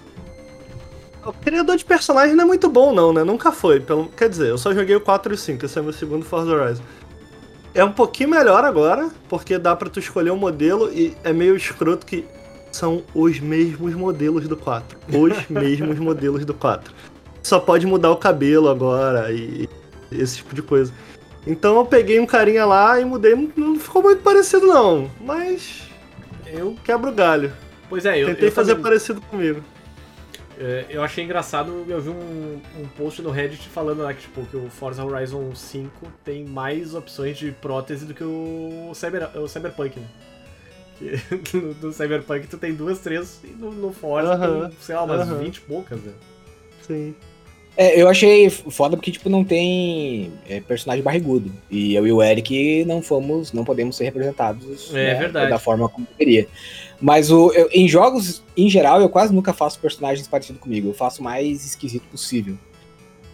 O 1.25 1.33
criador 1.33 1.77
de 1.77 1.85
personagem 1.85 2.35
não 2.35 2.45
é 2.45 2.47
muito 2.47 2.69
bom, 2.71 2.95
não, 2.95 3.13
né? 3.13 3.23
Nunca 3.23 3.53
foi. 3.53 3.79
Pelo... 3.81 4.07
Quer 4.09 4.29
dizer, 4.31 4.49
eu 4.49 4.57
só 4.59 4.73
joguei 4.73 4.97
o 4.97 5.01
4 5.01 5.33
e 5.33 5.35
o 5.35 5.39
5, 5.39 5.67
esse 5.67 5.79
é 5.79 5.83
meu 5.83 5.93
segundo 5.93 6.25
Forza 6.25 6.51
Horizon. 6.51 6.83
É 7.75 7.85
um 7.85 7.93
pouquinho 7.93 8.31
melhor 8.31 8.65
agora, 8.65 9.11
porque 9.29 9.59
dá 9.59 9.77
pra 9.77 9.91
tu 9.91 9.99
escolher 10.01 10.31
um 10.31 10.37
modelo 10.37 10.91
e 10.93 11.15
é 11.23 11.33
meio 11.33 11.55
escroto 11.55 12.07
que 12.07 12.25
são 12.73 13.03
os 13.15 13.39
mesmos 13.39 13.95
modelos 13.95 14.49
do 14.49 14.57
4. 14.57 14.99
Os 15.13 15.47
mesmos 15.51 15.99
modelos 15.99 16.45
do 16.47 16.55
4. 16.55 16.93
Só 17.43 17.59
pode 17.59 17.87
mudar 17.87 18.11
o 18.11 18.17
cabelo 18.17 18.69
agora 18.69 19.33
e 19.33 19.69
esse 20.13 20.37
tipo 20.39 20.55
de 20.55 20.63
coisa. 20.63 20.93
Então 21.47 21.77
eu 21.77 21.87
peguei 21.87 22.21
um 22.21 22.27
carinha 22.27 22.65
lá 22.67 23.01
e 23.01 23.05
mudei. 23.05 23.35
Não 23.57 23.79
ficou 23.79 24.03
muito 24.03 24.23
parecido, 24.23 24.67
não. 24.67 25.11
Mas. 25.21 25.89
Eu 26.47 26.77
quebro 26.85 27.11
o 27.11 27.15
galho. 27.15 27.53
Pois 27.89 28.05
é, 28.05 28.23
eu 28.23 28.27
Tentei 28.29 28.49
eu 28.49 28.53
fazer 28.53 28.73
também- 28.73 28.85
parecido 28.85 29.21
comigo. 29.23 29.63
É, 30.59 30.85
eu 30.91 31.03
achei 31.03 31.25
engraçado, 31.25 31.87
eu 31.89 32.01
vi 32.03 32.11
um, 32.11 32.61
um 32.79 32.87
post 32.89 33.23
no 33.23 33.31
Reddit 33.31 33.67
falando 33.71 34.03
lá 34.03 34.13
que, 34.13 34.21
tipo, 34.21 34.45
que 34.45 34.57
o 34.59 34.69
Forza 34.69 35.03
Horizon 35.03 35.55
5 35.55 36.07
tem 36.23 36.45
mais 36.45 36.95
opções 36.95 37.39
de 37.39 37.51
prótese 37.51 38.05
do 38.05 38.13
que 38.13 38.23
o, 38.23 38.91
Cyber, 38.95 39.31
o 39.39 39.49
Cyberpunk, 39.49 39.99
né? 39.99 40.07
Que 41.45 41.57
no, 41.57 41.73
no 41.73 41.93
Cyberpunk 41.95 42.47
tu 42.47 42.59
tem 42.59 42.75
duas, 42.75 42.99
três, 42.99 43.41
e 43.43 43.47
no, 43.47 43.73
no 43.73 43.91
Forza 43.91 44.35
Aham, 44.35 44.69
tem, 44.69 44.77
sei 44.83 44.95
lá, 44.95 45.05
umas 45.05 45.21
aham. 45.23 45.39
20 45.39 45.57
e 45.57 45.61
poucas, 45.63 45.99
né? 45.99 46.13
Sim. 46.87 47.15
É, 47.77 48.01
eu 48.01 48.09
achei 48.09 48.51
foda 48.51 48.97
porque, 48.97 49.11
tipo, 49.11 49.29
não 49.31 49.43
tem 49.45 50.33
é, 50.49 50.61
personagem 50.61 51.03
barrigudo. 51.03 51.51
E 51.71 51.95
eu 51.95 52.07
e 52.07 52.13
o 52.13 52.23
Eric 52.23 52.85
não 52.85 53.01
fomos, 53.01 53.53
não 53.53 53.65
podemos 53.65 53.97
ser 53.97 54.05
representados 54.05 54.95
É 54.95 55.15
verdade. 55.15 55.49
da 55.51 55.59
forma 55.59 55.89
como 55.89 56.07
deveria. 56.19 56.47
Mas 57.01 57.31
o, 57.31 57.51
eu- 57.53 57.71
em 57.73 57.89
jogos, 57.89 58.43
em 58.57 58.69
geral, 58.69 59.01
eu 59.01 59.09
quase 59.09 59.33
nunca 59.33 59.53
faço 59.55 59.79
personagens 59.79 60.29
parecidos 60.29 60.61
comigo. 60.61 60.89
Eu 60.89 60.95
faço 60.95 61.21
o 61.23 61.25
mais 61.25 61.65
esquisito 61.65 62.03
possível. 62.11 62.57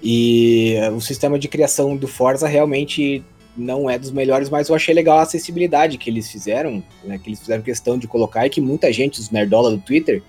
E 0.03 0.77
o 0.95 1.01
sistema 1.01 1.39
de 1.39 1.49
criação 1.49 1.97
do 1.97 2.07
Forza 2.07 2.47
realmente 2.47 3.25
não 3.57 3.89
é 3.89 3.99
dos 3.99 4.11
melhores, 4.11 4.51
mas 4.51 4.69
eu 4.69 4.75
achei 4.77 4.95
legal 4.95 5.19
a 5.19 5.23
acessibilidade 5.23 5.97
que 5.97 6.11
eles 6.11 6.31
fizeram, 6.31 6.85
né, 7.03 7.19
que 7.19 7.31
eles 7.31 7.41
fizeram 7.41 7.63
questão 7.63 7.97
de 7.99 8.07
colocar 8.07 8.47
e 8.47 8.51
que 8.51 8.61
muita 8.61 8.93
gente, 8.93 9.19
os 9.19 9.31
nerdola 9.31 9.71
do 9.71 9.79
Twitter, 9.79 10.23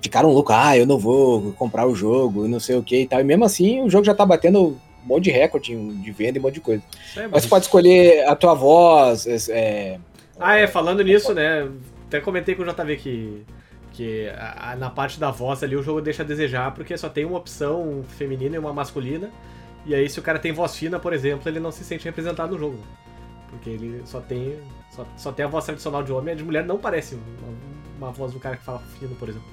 ficaram 0.00 0.30
loucos, 0.32 0.54
ah, 0.54 0.76
eu 0.76 0.86
não 0.86 0.98
vou 0.98 1.52
comprar 1.52 1.86
o 1.86 1.94
jogo, 1.94 2.46
não 2.48 2.60
sei 2.60 2.76
o 2.76 2.82
que 2.82 3.02
e 3.02 3.06
tal. 3.06 3.20
E 3.20 3.24
mesmo 3.24 3.44
assim, 3.44 3.80
o 3.82 3.90
jogo 3.90 4.04
já 4.04 4.14
tá 4.14 4.24
batendo 4.26 4.60
um 5.04 5.06
monte 5.06 5.24
de 5.24 5.30
recorde 5.30 5.74
de 5.76 6.12
venda 6.12 6.38
e 6.38 6.40
um 6.40 6.42
monte 6.44 6.54
de 6.54 6.60
coisa. 6.60 6.82
É 7.16 7.26
Mas 7.28 7.42
você 7.44 7.48
pode 7.48 7.64
escolher 7.64 8.26
a 8.28 8.34
tua 8.36 8.54
voz, 8.54 9.26
é, 9.48 9.98
Ah, 10.38 10.56
é, 10.56 10.66
falando 10.66 11.02
nisso, 11.02 11.34
né? 11.34 11.68
Até 12.06 12.20
comentei 12.20 12.54
com 12.54 12.62
o 12.62 12.66
JV 12.66 12.96
que, 12.96 13.44
que 13.92 14.28
a- 14.30 14.72
a- 14.72 14.76
na 14.76 14.88
parte 14.90 15.18
da 15.18 15.30
voz 15.30 15.62
ali 15.62 15.76
o 15.76 15.82
jogo 15.82 16.00
deixa 16.00 16.22
a 16.22 16.26
desejar, 16.26 16.72
porque 16.74 16.96
só 16.96 17.08
tem 17.08 17.24
uma 17.24 17.38
opção 17.38 18.04
feminina 18.16 18.56
e 18.56 18.58
uma 18.58 18.72
masculina. 18.72 19.30
E 19.86 19.94
aí, 19.94 20.08
se 20.08 20.18
o 20.18 20.22
cara 20.22 20.38
tem 20.38 20.52
voz 20.52 20.76
fina, 20.76 20.98
por 20.98 21.12
exemplo, 21.12 21.48
ele 21.48 21.60
não 21.60 21.72
se 21.72 21.82
sente 21.84 22.04
representado 22.04 22.52
no 22.52 22.58
jogo. 22.58 22.78
Porque 23.50 23.70
ele 23.70 24.02
só 24.04 24.20
tem. 24.20 24.56
Só, 24.90 25.06
só 25.16 25.32
tem 25.32 25.44
a 25.44 25.48
voz 25.48 25.64
tradicional 25.64 26.02
de 26.02 26.12
homem, 26.12 26.34
a 26.34 26.36
de 26.36 26.44
mulher 26.44 26.64
não 26.64 26.78
parece 26.78 27.14
uma, 27.14 28.06
uma 28.06 28.12
voz 28.12 28.32
do 28.32 28.38
cara 28.40 28.56
que 28.56 28.64
fala 28.64 28.80
fino, 28.98 29.14
por 29.16 29.28
exemplo. 29.28 29.48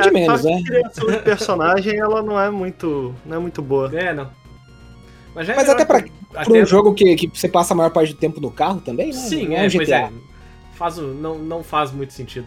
De 0.00 0.08
a 0.08 0.12
menos, 0.12 0.44
né? 0.44 0.56
de 0.56 0.62
criação 0.64 1.06
de 1.10 1.18
personagem, 1.18 1.98
ela 1.98 2.22
não 2.22 2.40
é 2.40 2.50
muito, 2.50 3.14
não 3.26 3.36
é 3.36 3.40
muito 3.40 3.60
boa. 3.60 3.90
É, 3.98 4.14
não. 4.14 4.30
Mas, 5.34 5.46
já 5.46 5.52
é 5.52 5.56
Mas 5.56 5.68
até 5.68 5.84
pra- 5.84 6.02
Pra 6.30 6.42
até- 6.42 6.62
um 6.62 6.66
jogo 6.66 6.94
que, 6.94 7.14
que 7.16 7.26
você 7.28 7.48
passa 7.48 7.74
a 7.74 7.76
maior 7.76 7.90
parte 7.90 8.12
do 8.14 8.18
tempo 8.18 8.40
no 8.40 8.50
carro 8.50 8.80
também, 8.80 9.08
né? 9.08 9.12
Sim, 9.12 9.48
Não 9.48 9.56
é, 9.56 9.66
um 9.66 9.70
pois 9.70 9.88
é. 9.88 10.10
Faz, 10.74 10.96
não, 10.96 11.38
não 11.38 11.62
faz 11.62 11.90
muito 11.92 12.12
sentido. 12.12 12.46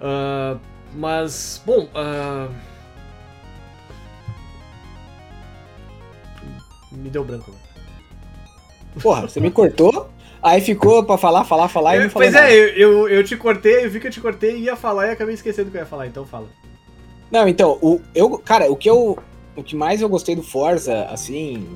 Ah, 0.00 0.56
mas, 0.96 1.62
bom. 1.64 1.88
ah, 1.94 2.48
Me 6.92 7.10
deu 7.10 7.24
branco. 7.24 7.50
Porra, 9.02 9.22
você 9.22 9.40
me 9.40 9.50
cortou, 9.50 10.08
aí 10.44 10.60
ficou 10.60 11.02
pra 11.02 11.16
falar, 11.16 11.44
falar, 11.44 11.68
falar 11.68 11.96
e 11.96 12.02
não 12.02 12.10
falou 12.10 12.28
pois 12.28 12.34
nada. 12.34 12.52
é, 12.52 12.54
eu, 12.54 12.68
eu, 12.68 13.08
eu 13.08 13.24
te 13.24 13.36
cortei, 13.36 13.86
eu 13.86 13.90
vi 13.90 13.98
que 13.98 14.06
eu 14.06 14.10
te 14.10 14.20
cortei 14.20 14.56
e 14.56 14.64
ia 14.64 14.76
falar 14.76 15.06
e 15.06 15.10
acabei 15.10 15.34
esquecendo 15.34 15.70
que 15.70 15.76
eu 15.76 15.80
ia 15.80 15.86
falar, 15.86 16.06
então 16.06 16.26
fala. 16.26 16.48
Não, 17.30 17.48
então, 17.48 17.78
o, 17.80 18.00
eu, 18.14 18.38
cara, 18.38 18.70
o 18.70 18.76
que 18.76 18.88
eu. 18.88 19.18
O 19.56 19.62
que 19.62 19.74
mais 19.74 20.00
eu 20.00 20.08
gostei 20.08 20.36
do 20.36 20.42
Forza, 20.42 21.04
assim. 21.06 21.66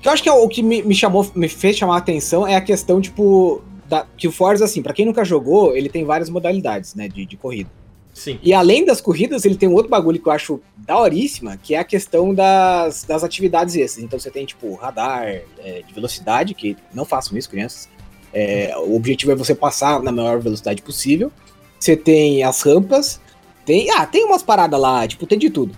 Que 0.00 0.08
eu 0.08 0.12
acho 0.12 0.22
que 0.22 0.28
é 0.28 0.32
o 0.32 0.48
que 0.48 0.62
me, 0.62 0.82
me 0.82 0.94
chamou, 0.94 1.30
me 1.34 1.48
fez 1.48 1.76
chamar 1.76 1.94
a 1.94 1.98
atenção 1.98 2.46
é 2.46 2.56
a 2.56 2.60
questão, 2.60 3.00
tipo. 3.00 3.62
Da, 3.86 4.06
que 4.16 4.26
o 4.26 4.32
Forza, 4.32 4.64
assim, 4.64 4.82
pra 4.82 4.92
quem 4.92 5.06
nunca 5.06 5.24
jogou, 5.24 5.76
ele 5.76 5.88
tem 5.88 6.04
várias 6.04 6.30
modalidades, 6.30 6.94
né, 6.94 7.08
de, 7.08 7.26
de 7.26 7.36
corrida. 7.36 7.70
Sim. 8.12 8.38
E 8.42 8.52
além 8.52 8.84
das 8.84 9.00
corridas, 9.00 9.44
ele 9.44 9.56
tem 9.56 9.68
um 9.68 9.74
outro 9.74 9.90
bagulho 9.90 10.20
que 10.20 10.28
eu 10.28 10.32
acho 10.32 10.60
daoríssima, 10.76 11.56
que 11.56 11.74
é 11.74 11.78
a 11.78 11.84
questão 11.84 12.34
das, 12.34 13.04
das 13.04 13.24
atividades 13.24 13.74
extras. 13.74 14.04
Então 14.04 14.18
você 14.18 14.30
tem, 14.30 14.44
tipo, 14.44 14.74
radar 14.74 15.24
é, 15.24 15.82
de 15.86 15.94
velocidade, 15.94 16.54
que 16.54 16.76
não 16.92 17.04
façam 17.04 17.36
isso, 17.36 17.48
crianças. 17.48 17.88
É, 18.32 18.74
o 18.76 18.94
objetivo 18.94 19.32
é 19.32 19.34
você 19.34 19.54
passar 19.54 20.02
na 20.02 20.12
maior 20.12 20.40
velocidade 20.40 20.82
possível. 20.82 21.32
Você 21.78 21.96
tem 21.96 22.42
as 22.42 22.60
rampas. 22.62 23.20
Tem, 23.64 23.90
ah, 23.90 24.06
tem 24.06 24.24
umas 24.24 24.42
paradas 24.42 24.80
lá, 24.80 25.06
tipo, 25.06 25.26
tem 25.26 25.38
de 25.38 25.48
tudo. 25.48 25.74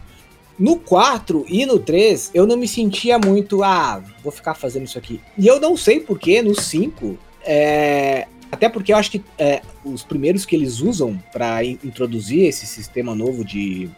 No 0.59 0.77
4 0.77 1.44
e 1.49 1.66
no 1.66 1.79
3, 1.79 2.31
eu 2.33 2.47
não 2.47 2.57
me 2.57 2.68
sentia 2.68 3.18
muito, 3.18 3.62
ah, 3.62 4.03
vou 4.23 4.33
ficar 4.33 4.55
fazendo 4.55 4.85
isso 4.85 4.97
aqui. 4.97 5.20
E 5.37 5.47
eu 5.47 5.61
não 5.61 5.77
sei 5.77 6.01
porquê, 6.01 6.40
no 6.40 6.59
5, 6.59 7.18
é, 7.44 8.27
até 8.55 8.69
porque 8.69 8.93
eu 8.93 8.97
acho 8.97 9.11
que 9.11 9.25
é, 9.37 9.61
os 9.85 10.05
primeiros 10.05 10.47
que 10.47 10.55
eles 10.55 10.81
usam 10.81 11.21
para 11.33 11.64
introduzir 11.64 12.47
esse 12.47 12.67
sistema 12.67 13.14
novo 13.14 13.45
de, 13.45 13.90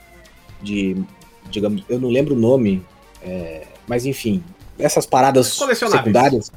de, 0.63 0.97
digamos, 1.51 1.85
eu 1.89 2.01
não 2.01 2.09
lembro 2.09 2.35
o 2.35 2.39
nome, 2.39 2.83
é, 3.23 3.65
mas 3.87 4.07
enfim, 4.07 4.43
essas 4.79 5.05
paradas 5.05 5.59
Colecionáveis. 5.59 6.03
secundárias. 6.03 6.53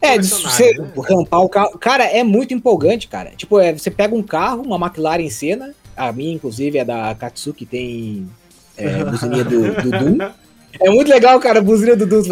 É, 0.00 0.16
de 0.16 0.28
você 0.28 0.78
né? 0.78 0.92
rampar 1.08 1.40
o 1.40 1.48
carro. 1.48 1.76
Cara, 1.78 2.04
é 2.04 2.22
muito 2.22 2.54
empolgante, 2.54 3.08
cara. 3.08 3.32
Tipo, 3.36 3.58
é, 3.58 3.72
você 3.72 3.90
pega 3.90 4.14
um 4.14 4.22
carro, 4.22 4.62
uma 4.62 4.76
McLaren 4.76 5.28
Senna, 5.28 5.74
a 5.96 6.12
minha, 6.12 6.34
inclusive, 6.34 6.78
é 6.78 6.84
da 6.84 7.14
Katsuki, 7.14 7.66
tem 7.66 8.30
é, 8.76 9.04
buzininha 9.04 9.44
do, 9.44 9.82
do 9.82 9.90
Doom. 9.90 10.30
É 10.80 10.90
muito 10.90 11.08
legal, 11.08 11.38
cara, 11.38 11.60
a 11.60 11.62
buzina 11.62 11.94
do 11.94 12.04
Doom. 12.04 12.22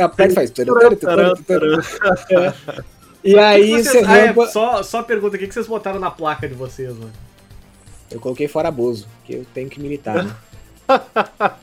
Aperta 0.00 0.32
e 0.32 0.34
faz. 0.34 0.50
E 3.22 3.38
aí 3.38 3.62
que 3.62 3.76
que 3.76 3.82
você 3.82 3.90
vocês- 3.90 4.08
ah, 4.08 4.18
é, 4.18 4.46
só, 4.46 4.82
só 4.82 5.02
pergunta, 5.02 5.36
o 5.36 5.38
que 5.38 5.46
que 5.46 5.54
vocês 5.54 5.66
botaram 5.66 5.98
na 6.00 6.10
placa 6.10 6.48
de 6.48 6.54
vocês, 6.54 6.90
mano? 6.90 7.12
Eu 8.10 8.18
coloquei 8.18 8.48
fora 8.48 8.70
Bozo, 8.70 9.06
que 9.24 9.34
eu 9.34 9.46
tenho 9.54 9.68
que 9.68 9.80
militar, 9.80 10.24
né? 10.24 10.34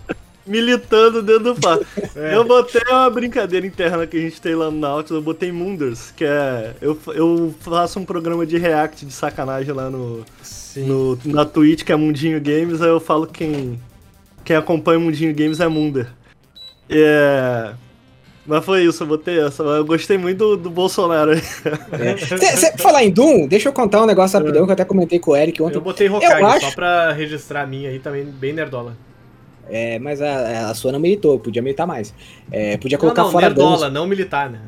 Militando 0.46 1.22
dentro 1.22 1.54
do 1.54 1.56
par. 1.60 1.78
É. 2.16 2.36
Eu 2.36 2.44
botei 2.46 2.82
uma 2.90 3.10
brincadeira 3.10 3.66
interna 3.68 4.08
que 4.08 4.18
a 4.18 4.20
gente 4.20 4.42
tem 4.42 4.56
lá 4.56 4.72
no 4.72 4.80
Nautilus, 4.80 5.20
eu 5.20 5.22
botei 5.22 5.52
Munders, 5.52 6.12
que 6.12 6.24
é. 6.26 6.74
Eu, 6.82 6.98
eu 7.14 7.54
faço 7.60 8.00
um 8.00 8.06
programa 8.06 8.46
de 8.46 8.58
react 8.58 9.06
de 9.06 9.12
sacanagem 9.14 9.74
lá 9.74 9.90
no, 9.90 10.26
no, 10.76 11.20
na 11.26 11.46
Twitch, 11.46 11.84
que 11.84 11.92
é 11.92 11.96
Mundinho 11.96 12.42
Games, 12.42 12.82
aí 12.82 12.88
eu 12.90 13.00
falo 13.00 13.28
quem, 13.28 13.80
quem 14.44 14.56
acompanha 14.56 14.98
o 14.98 15.02
Mundinho 15.02 15.36
Games 15.36 15.60
é 15.60 15.68
Munder. 15.68 16.08
É. 16.90 17.74
Mas 18.48 18.64
foi 18.64 18.86
isso, 18.86 19.04
eu 19.04 19.08
botei 19.08 19.40
essa. 19.40 19.62
mas 19.62 19.76
Eu 19.76 19.86
gostei 19.86 20.18
muito 20.18 20.38
do, 20.38 20.56
do 20.58 20.70
Bolsonaro 20.70 21.32
aí. 21.36 21.42
É. 21.92 22.78
Falar 22.78 23.04
em 23.04 23.12
Doom, 23.12 23.46
deixa 23.46 23.68
eu 23.68 23.74
contar 23.74 24.02
um 24.02 24.06
negócio 24.06 24.40
rapidão 24.40 24.64
que 24.64 24.70
eu 24.70 24.74
até 24.74 24.86
comentei 24.86 25.20
com 25.20 25.32
o 25.32 25.36
Eric 25.36 25.62
ontem. 25.62 25.76
Eu 25.76 25.82
botei 25.82 26.08
Hokage 26.10 26.44
acho- 26.44 26.66
só 26.68 26.72
pra 26.72 27.12
registrar 27.12 27.64
a 27.64 27.68
minha 27.68 27.90
aí 27.90 28.00
também, 28.00 28.24
bem 28.24 28.54
nerdola. 28.54 28.96
É, 29.70 30.00
mas 30.00 30.22
a, 30.22 30.70
a 30.70 30.74
sua 30.74 30.94
não 30.94 31.00
militou, 31.00 31.38
podia 31.40 31.62
militar 31.62 31.86
mais. 31.86 32.14
É, 32.50 32.78
podia 32.78 32.98
colocar 32.98 33.24
não, 33.24 33.28
não, 33.28 33.34
fora 33.34 33.50
danos. 33.50 33.70
nerdola, 33.72 33.90
não 33.92 34.08
militar, 34.08 34.50
né? 34.50 34.62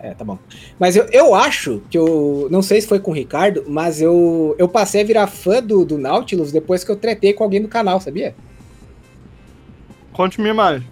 É, 0.00 0.12
tá 0.12 0.24
bom. 0.24 0.36
Mas 0.78 0.96
eu, 0.96 1.06
eu 1.12 1.32
acho 1.32 1.80
que 1.88 1.96
eu. 1.96 2.48
Não 2.50 2.60
sei 2.60 2.80
se 2.80 2.88
foi 2.88 2.98
com 2.98 3.12
o 3.12 3.14
Ricardo, 3.14 3.64
mas 3.68 4.02
eu, 4.02 4.54
eu 4.58 4.68
passei 4.68 5.02
a 5.02 5.04
virar 5.04 5.26
fã 5.28 5.62
do, 5.62 5.84
do 5.84 5.96
Nautilus 5.96 6.50
depois 6.50 6.82
que 6.82 6.90
eu 6.90 6.96
tretei 6.96 7.32
com 7.32 7.44
alguém 7.44 7.62
do 7.62 7.68
canal, 7.68 8.00
sabia? 8.00 8.34
Conte-me 10.12 10.52
mais. 10.52 10.82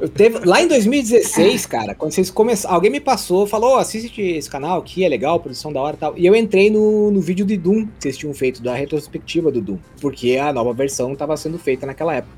Eu 0.00 0.08
teve, 0.08 0.38
lá 0.44 0.62
em 0.62 0.68
2016, 0.68 1.66
cara, 1.66 1.92
quando 1.92 2.12
vocês 2.12 2.30
começaram. 2.30 2.76
Alguém 2.76 2.90
me 2.90 3.00
passou, 3.00 3.48
falou: 3.48 3.74
"Ô, 3.74 3.76
assiste 3.78 4.22
esse 4.22 4.48
canal 4.48 4.78
aqui, 4.78 5.04
é 5.04 5.08
legal, 5.08 5.40
produção 5.40 5.72
da 5.72 5.80
hora 5.80 5.96
e 5.96 5.98
tal. 5.98 6.14
E 6.16 6.24
eu 6.24 6.36
entrei 6.36 6.70
no, 6.70 7.10
no 7.10 7.20
vídeo 7.20 7.44
de 7.44 7.56
Doom 7.56 7.86
que 7.86 7.92
vocês 7.98 8.16
tinham 8.16 8.32
feito, 8.32 8.62
da 8.62 8.74
retrospectiva 8.74 9.50
do 9.50 9.60
Doom. 9.60 9.78
Porque 10.00 10.36
a 10.36 10.52
nova 10.52 10.72
versão 10.72 11.12
estava 11.12 11.36
sendo 11.36 11.58
feita 11.58 11.84
naquela 11.84 12.14
época. 12.14 12.32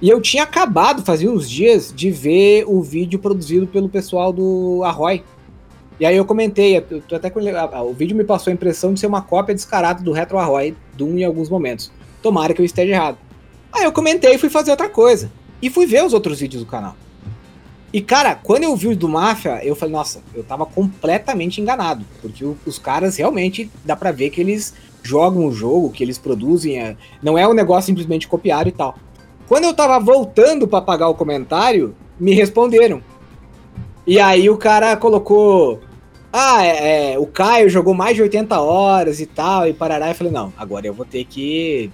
E 0.00 0.08
eu 0.08 0.20
tinha 0.20 0.44
acabado, 0.44 1.04
fazia 1.04 1.30
uns 1.30 1.48
dias, 1.48 1.92
de 1.94 2.10
ver 2.10 2.64
o 2.66 2.82
vídeo 2.82 3.18
produzido 3.18 3.66
pelo 3.66 3.88
pessoal 3.88 4.32
do 4.32 4.82
Arroy. 4.82 5.22
E 6.00 6.06
aí 6.06 6.16
eu 6.16 6.24
comentei, 6.24 6.76
eu 6.76 7.02
até 7.16 7.30
o 7.82 7.92
vídeo 7.92 8.16
me 8.16 8.24
passou 8.24 8.50
a 8.50 8.54
impressão 8.54 8.94
de 8.94 8.98
ser 8.98 9.06
uma 9.06 9.22
cópia 9.22 9.54
descarada 9.54 10.02
do 10.02 10.10
Retro 10.10 10.38
Arroy 10.38 10.74
Doom 10.96 11.18
em 11.18 11.24
alguns 11.24 11.50
momentos. 11.50 11.92
Tomara 12.22 12.54
que 12.54 12.60
eu 12.60 12.64
esteja 12.64 12.92
errado. 12.92 13.18
Aí 13.70 13.84
eu 13.84 13.92
comentei 13.92 14.34
e 14.34 14.38
fui 14.38 14.48
fazer 14.48 14.70
outra 14.70 14.88
coisa. 14.88 15.30
E 15.62 15.70
fui 15.70 15.86
ver 15.86 16.04
os 16.04 16.12
outros 16.12 16.40
vídeos 16.40 16.62
do 16.64 16.68
canal. 16.68 16.96
E, 17.92 18.00
cara, 18.00 18.34
quando 18.34 18.64
eu 18.64 18.74
vi 18.74 18.88
o 18.88 18.96
do 18.96 19.08
Máfia, 19.08 19.60
eu 19.62 19.76
falei, 19.76 19.94
nossa, 19.94 20.22
eu 20.34 20.42
tava 20.42 20.66
completamente 20.66 21.60
enganado. 21.60 22.04
Porque 22.20 22.44
os 22.66 22.78
caras 22.78 23.16
realmente 23.16 23.70
dá 23.84 23.94
pra 23.94 24.10
ver 24.10 24.30
que 24.30 24.40
eles 24.40 24.74
jogam 25.02 25.46
o 25.46 25.52
jogo, 25.52 25.90
que 25.90 26.02
eles 26.02 26.18
produzem. 26.18 26.80
É, 26.80 26.96
não 27.22 27.36
é 27.36 27.46
um 27.46 27.52
negócio 27.52 27.86
simplesmente 27.86 28.26
copiar 28.26 28.66
e 28.66 28.72
tal. 28.72 28.96
Quando 29.46 29.64
eu 29.64 29.74
tava 29.74 30.02
voltando 30.02 30.66
para 30.66 30.80
pagar 30.80 31.08
o 31.08 31.14
comentário, 31.14 31.94
me 32.18 32.32
responderam. 32.32 33.02
E 34.06 34.18
aí 34.18 34.48
o 34.48 34.56
cara 34.56 34.96
colocou. 34.96 35.80
Ah, 36.32 36.64
é, 36.64 37.12
é, 37.12 37.18
o 37.18 37.26
Caio 37.26 37.68
jogou 37.68 37.92
mais 37.92 38.16
de 38.16 38.22
80 38.22 38.58
horas 38.58 39.20
e 39.20 39.26
tal, 39.26 39.68
e 39.68 39.74
parará. 39.74 40.08
Eu 40.08 40.14
falei, 40.14 40.32
não, 40.32 40.50
agora 40.56 40.86
eu 40.86 40.94
vou 40.94 41.04
ter 41.04 41.24
que. 41.24 41.90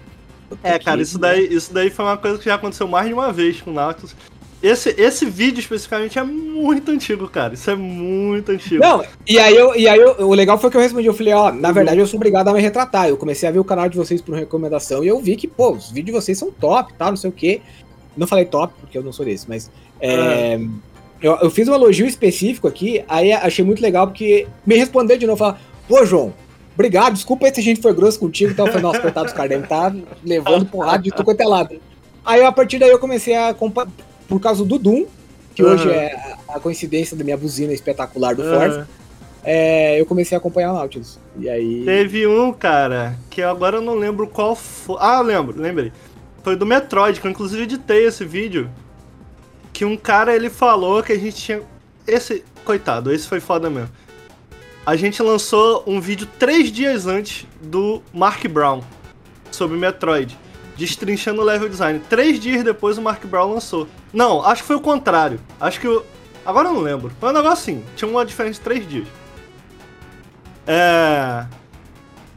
É, 0.62 0.78
cara, 0.78 1.00
isso 1.00 1.18
daí, 1.18 1.52
isso 1.52 1.72
daí 1.72 1.90
foi 1.90 2.04
uma 2.04 2.16
coisa 2.16 2.38
que 2.38 2.44
já 2.44 2.54
aconteceu 2.54 2.88
mais 2.88 3.08
de 3.08 3.14
uma 3.14 3.32
vez 3.32 3.60
com 3.60 3.70
o 3.70 3.74
Nautilus. 3.74 4.14
Esse, 4.60 4.90
esse 4.98 5.24
vídeo 5.24 5.60
especificamente 5.60 6.18
é 6.18 6.22
muito 6.24 6.90
antigo, 6.90 7.28
cara. 7.28 7.54
Isso 7.54 7.70
é 7.70 7.76
muito 7.76 8.50
antigo. 8.50 8.82
Não, 8.82 9.04
e 9.24 9.38
aí, 9.38 9.54
eu, 9.54 9.76
e 9.76 9.86
aí 9.86 10.00
eu, 10.00 10.26
o 10.26 10.34
legal 10.34 10.58
foi 10.58 10.68
que 10.68 10.76
eu 10.76 10.80
respondi, 10.80 11.06
eu 11.06 11.14
falei, 11.14 11.32
ó, 11.32 11.52
na 11.52 11.70
verdade 11.70 12.00
eu 12.00 12.06
sou 12.08 12.16
obrigado 12.16 12.48
a 12.48 12.52
me 12.52 12.60
retratar. 12.60 13.08
Eu 13.08 13.16
comecei 13.16 13.48
a 13.48 13.52
ver 13.52 13.60
o 13.60 13.64
canal 13.64 13.88
de 13.88 13.96
vocês 13.96 14.20
por 14.20 14.34
recomendação 14.34 15.04
e 15.04 15.08
eu 15.08 15.20
vi 15.20 15.36
que, 15.36 15.46
pô, 15.46 15.72
os 15.72 15.90
vídeos 15.90 16.06
de 16.06 16.12
vocês 16.12 16.36
são 16.36 16.50
top, 16.50 16.92
tá, 16.94 17.08
não 17.08 17.16
sei 17.16 17.30
o 17.30 17.32
quê. 17.32 17.60
Não 18.16 18.26
falei 18.26 18.46
top, 18.46 18.74
porque 18.80 18.98
eu 18.98 19.02
não 19.02 19.12
sou 19.12 19.24
desse, 19.24 19.48
mas. 19.48 19.70
É, 20.00 20.56
ah. 20.56 20.68
eu, 21.22 21.36
eu 21.36 21.50
fiz 21.50 21.68
um 21.68 21.74
elogio 21.74 22.06
específico 22.06 22.66
aqui, 22.66 23.04
aí 23.08 23.32
achei 23.32 23.64
muito 23.64 23.80
legal, 23.80 24.08
porque 24.08 24.48
me 24.66 24.76
respondeu 24.76 25.16
de 25.16 25.26
novo, 25.26 25.38
falar, 25.38 25.60
pô, 25.86 26.04
João, 26.04 26.34
obrigado, 26.78 27.14
desculpa 27.14 27.46
aí 27.46 27.52
se 27.52 27.58
a 27.58 27.62
gente 27.62 27.82
foi 27.82 27.92
grosso 27.92 28.20
contigo, 28.20 28.52
então 28.52 28.66
eu 28.66 28.72
falei, 28.72 28.86
nossa, 28.86 29.00
coitado 29.00 29.26
dos 29.26 29.34
caras, 29.34 29.50
devem 29.50 29.66
tá 29.66 29.92
levando 30.24 30.64
porrada 30.66 31.02
de 31.02 31.10
tudo 31.10 31.24
quanto 31.24 31.40
é 31.40 31.44
lado. 31.44 31.80
Aí 32.24 32.44
a 32.44 32.52
partir 32.52 32.78
daí 32.78 32.90
eu 32.90 33.00
comecei 33.00 33.34
a 33.34 33.52
por 33.52 34.40
causa 34.40 34.64
do 34.64 34.78
Doom, 34.78 35.06
que 35.56 35.62
uhum. 35.62 35.72
hoje 35.72 35.90
é 35.90 36.36
a 36.48 36.60
coincidência 36.60 37.16
da 37.16 37.24
minha 37.24 37.36
buzina 37.36 37.72
espetacular 37.72 38.36
do 38.36 38.42
uhum. 38.42 38.54
Forza. 38.54 38.88
É, 39.42 40.00
eu 40.00 40.06
comecei 40.06 40.36
a 40.36 40.38
acompanhar 40.38 40.72
o 40.72 40.74
Nautilus. 40.74 41.18
E 41.38 41.48
aí. 41.48 41.84
Teve 41.84 42.26
um, 42.26 42.52
cara, 42.52 43.16
que 43.30 43.42
agora 43.42 43.78
eu 43.78 43.82
não 43.82 43.94
lembro 43.94 44.26
qual 44.28 44.54
foi. 44.54 44.96
Ah, 45.00 45.20
lembro, 45.20 45.60
lembrei. 45.60 45.92
Foi 46.44 46.54
do 46.54 46.66
Metroid, 46.66 47.20
que 47.20 47.26
eu 47.26 47.30
inclusive 47.30 47.62
editei 47.62 48.06
esse 48.06 48.24
vídeo. 48.24 48.70
Que 49.72 49.84
um 49.84 49.96
cara 49.96 50.34
ele 50.34 50.50
falou 50.50 51.02
que 51.02 51.12
a 51.12 51.18
gente 51.18 51.36
tinha. 51.36 51.62
Esse. 52.06 52.44
Coitado, 52.64 53.12
esse 53.12 53.26
foi 53.26 53.40
foda 53.40 53.70
mesmo. 53.70 53.88
A 54.88 54.96
gente 54.96 55.22
lançou 55.22 55.84
um 55.86 56.00
vídeo 56.00 56.26
três 56.38 56.72
dias 56.72 57.06
antes 57.06 57.46
do 57.60 58.02
Mark 58.10 58.42
Brown 58.48 58.82
sobre 59.50 59.76
Metroid 59.76 60.34
destrinchando 60.78 61.42
o 61.42 61.44
level 61.44 61.68
design. 61.68 62.00
Três 62.08 62.40
dias 62.40 62.64
depois 62.64 62.96
o 62.96 63.02
Mark 63.02 63.22
Brown 63.26 63.52
lançou. 63.52 63.86
Não, 64.14 64.42
acho 64.42 64.62
que 64.62 64.66
foi 64.66 64.76
o 64.76 64.80
contrário. 64.80 65.38
Acho 65.60 65.78
que 65.78 65.86
o. 65.86 66.02
Agora 66.42 66.70
eu 66.70 66.72
não 66.72 66.80
lembro. 66.80 67.12
Foi 67.20 67.28
um 67.28 67.34
negócio 67.34 67.58
assim. 67.58 67.84
Tinha 67.96 68.10
uma 68.10 68.24
diferença 68.24 68.54
de 68.54 68.60
três 68.62 68.88
dias. 68.88 69.06
É. 70.66 71.44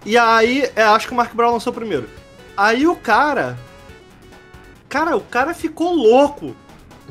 E 0.06 0.18
aí, 0.18 0.70
é, 0.76 0.84
acho 0.84 1.08
que 1.08 1.14
o 1.14 1.16
Mark 1.16 1.34
Brown 1.34 1.54
lançou 1.54 1.72
primeiro. 1.72 2.10
Aí 2.58 2.86
o 2.86 2.98
cara. 2.98 3.58
Cara, 4.90 5.16
o 5.16 5.22
cara 5.22 5.54
ficou 5.54 5.96
louco. 5.96 6.54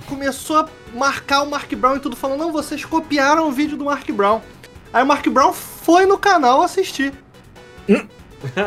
Começou 0.07 0.59
a 0.59 0.69
marcar 0.93 1.41
o 1.41 1.51
Mark 1.51 1.73
Brown 1.73 1.97
e 1.97 2.01
tudo, 2.01 2.15
falando: 2.15 2.41
não, 2.41 2.53
vocês 2.53 2.85
copiaram 2.85 3.49
o 3.49 3.51
vídeo 3.51 3.79
do 3.79 3.87
Mark 3.87 4.07
Brown. 4.11 4.43
Aí 4.93 5.03
o 5.03 5.07
Mark 5.07 5.27
Brown 5.29 5.53
foi 5.53 6.07
no 6.07 6.19
canal 6.19 6.63
assistir. 6.63 7.13
Hum? 7.89 8.07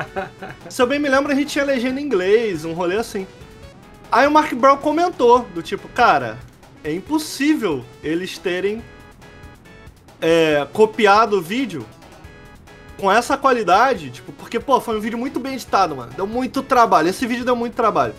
Se 0.70 0.82
eu 0.82 0.88
bem 0.88 1.00
me 1.00 1.10
lembro, 1.10 1.32
a 1.32 1.36
gente 1.36 1.48
tinha 1.48 1.66
legenda 1.66 2.00
em 2.00 2.06
inglês, 2.06 2.64
um 2.66 2.74
rolê 2.74 2.98
assim. 2.98 3.28
Aí 4.12 4.28
o 4.28 4.32
Mark 4.32 4.54
Brown 4.54 4.78
comentou, 4.78 5.40
do 5.54 5.62
tipo, 5.62 5.88
cara, 5.90 6.38
é 6.84 6.94
impossível 6.94 7.84
eles 8.04 8.38
terem 8.38 8.84
é, 10.22 10.68
copiado 10.72 11.40
o 11.40 11.42
vídeo 11.42 11.86
com 12.98 13.12
essa 13.12 13.36
qualidade, 13.36 14.12
tipo, 14.12 14.32
porque, 14.32 14.60
pô, 14.60 14.80
foi 14.80 14.98
um 14.98 15.00
vídeo 15.02 15.18
muito 15.18 15.40
bem 15.40 15.56
editado, 15.56 15.96
mano. 15.96 16.14
Deu 16.16 16.28
muito 16.28 16.62
trabalho. 16.62 17.10
Esse 17.10 17.26
vídeo 17.26 17.44
deu 17.44 17.56
muito 17.56 17.74
trabalho. 17.74 18.14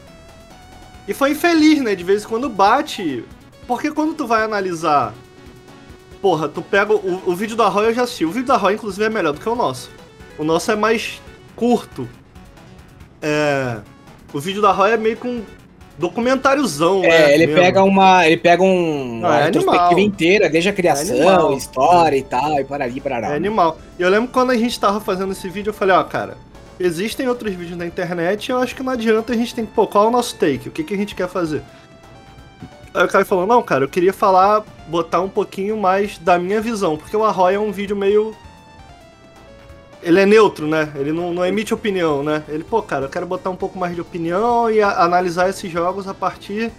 E 1.07 1.15
foi 1.15 1.31
infeliz, 1.31 1.81
né? 1.81 1.95
De 1.95 2.05
vez 2.05 2.25
em 2.25 2.29
quando 2.29 2.49
bate. 2.49 3.25
Porque 3.67 3.91
quando 3.91 4.15
tu 4.15 4.27
vai 4.27 4.43
analisar. 4.43 5.15
Porra, 6.25 6.49
tu 6.49 6.63
pega. 6.63 6.95
O, 6.95 7.23
o 7.27 7.37
vídeo 7.37 7.55
da 7.55 7.69
Roy 7.69 7.89
eu 7.89 7.93
já 7.93 8.05
assisti. 8.05 8.25
O 8.25 8.31
vídeo 8.31 8.47
da 8.47 8.57
Roy, 8.57 8.73
inclusive, 8.73 9.05
é 9.05 9.11
melhor 9.11 9.35
do 9.35 9.41
que 9.41 9.47
o 9.47 9.55
nosso. 9.55 9.91
O 10.39 10.43
nosso 10.43 10.73
é 10.73 10.75
mais 10.75 11.21
curto. 11.55 12.09
É, 13.21 13.77
o 14.33 14.41
vídeo 14.41 14.63
da 14.63 14.73
Roy 14.73 14.93
é 14.93 14.97
meio 14.97 15.19
que 15.19 15.29
um 15.29 15.43
documentáriozão, 15.99 17.05
é, 17.05 17.09
né? 17.09 17.35
ele 17.35 17.49
mesmo. 17.49 17.61
pega 17.61 17.85
uma. 17.85 18.27
Ele 18.27 18.39
pega 18.39 18.63
um, 18.63 19.21
Não, 19.21 19.29
uma 19.29 19.91
é 19.93 20.01
inteira, 20.01 20.49
desde 20.49 20.71
a 20.71 20.73
criação, 20.73 21.53
é 21.53 21.57
história 21.57 22.17
e 22.17 22.23
tal, 22.23 22.59
e 22.59 22.65
para 22.65 22.85
ali, 22.85 23.03
para 23.03 23.19
lá. 23.19 23.35
É 23.35 23.37
animal. 23.37 23.77
E 23.99 24.03
eu 24.03 24.09
lembro 24.09 24.31
quando 24.33 24.51
a 24.51 24.57
gente 24.57 24.81
tava 24.81 25.03
fazendo 25.03 25.33
esse 25.33 25.47
vídeo, 25.51 25.69
eu 25.69 25.75
falei, 25.75 25.95
ó, 25.95 26.03
cara, 26.05 26.39
existem 26.81 27.29
outros 27.29 27.53
vídeos 27.53 27.77
na 27.77 27.85
internet 27.85 28.49
e 28.49 28.53
eu 28.53 28.57
acho 28.61 28.75
que 28.75 28.83
não 28.83 28.95
adianta 28.95 29.35
a 29.35 29.37
gente 29.37 29.55
tem 29.55 29.67
que, 29.67 29.73
pô, 29.73 29.87
qual 29.87 30.07
é 30.07 30.09
o 30.09 30.11
nosso 30.11 30.37
take? 30.37 30.71
O 30.71 30.73
que, 30.73 30.85
que 30.85 30.95
a 30.95 30.97
gente 30.97 31.15
quer 31.15 31.29
fazer? 31.29 31.63
Aí 32.95 33.05
o 33.05 33.09
cara 33.09 33.25
falou, 33.25 33.47
não, 33.47 33.61
cara, 33.61 33.85
eu 33.85 33.89
queria 33.89 34.13
falar, 34.13 34.65
botar 34.87 35.21
um 35.21 35.29
pouquinho 35.29 35.77
mais 35.77 36.17
da 36.17 36.39
minha 36.39 36.61
visão, 36.61 36.97
porque 36.97 37.17
o 37.17 37.25
Arroy 37.25 37.55
é 37.55 37.59
um 37.59 37.73
vídeo 37.73 37.97
meio 37.97 38.35
ele 40.05 40.21
é 40.21 40.27
neutro, 40.27 40.67
né? 40.67 40.93
Ele 40.95 41.13
não, 41.13 41.33
não, 41.33 41.45
emite 41.45 41.73
opinião, 41.73 42.23
né? 42.23 42.45
Ele, 42.49 42.63
pô, 42.63 42.83
cara, 42.83 43.07
eu 43.07 43.09
quero 43.09 43.27
botar 43.27 43.49
um 43.49 43.57
pouco 43.57 43.79
mais 43.79 43.95
de 43.95 44.03
opinião 44.03 44.71
e 44.71 44.83
a, 44.83 45.03
analisar 45.03 45.49
esses 45.49 45.73
jogos 45.73 46.07
a 46.07 46.13
partir 46.13 46.71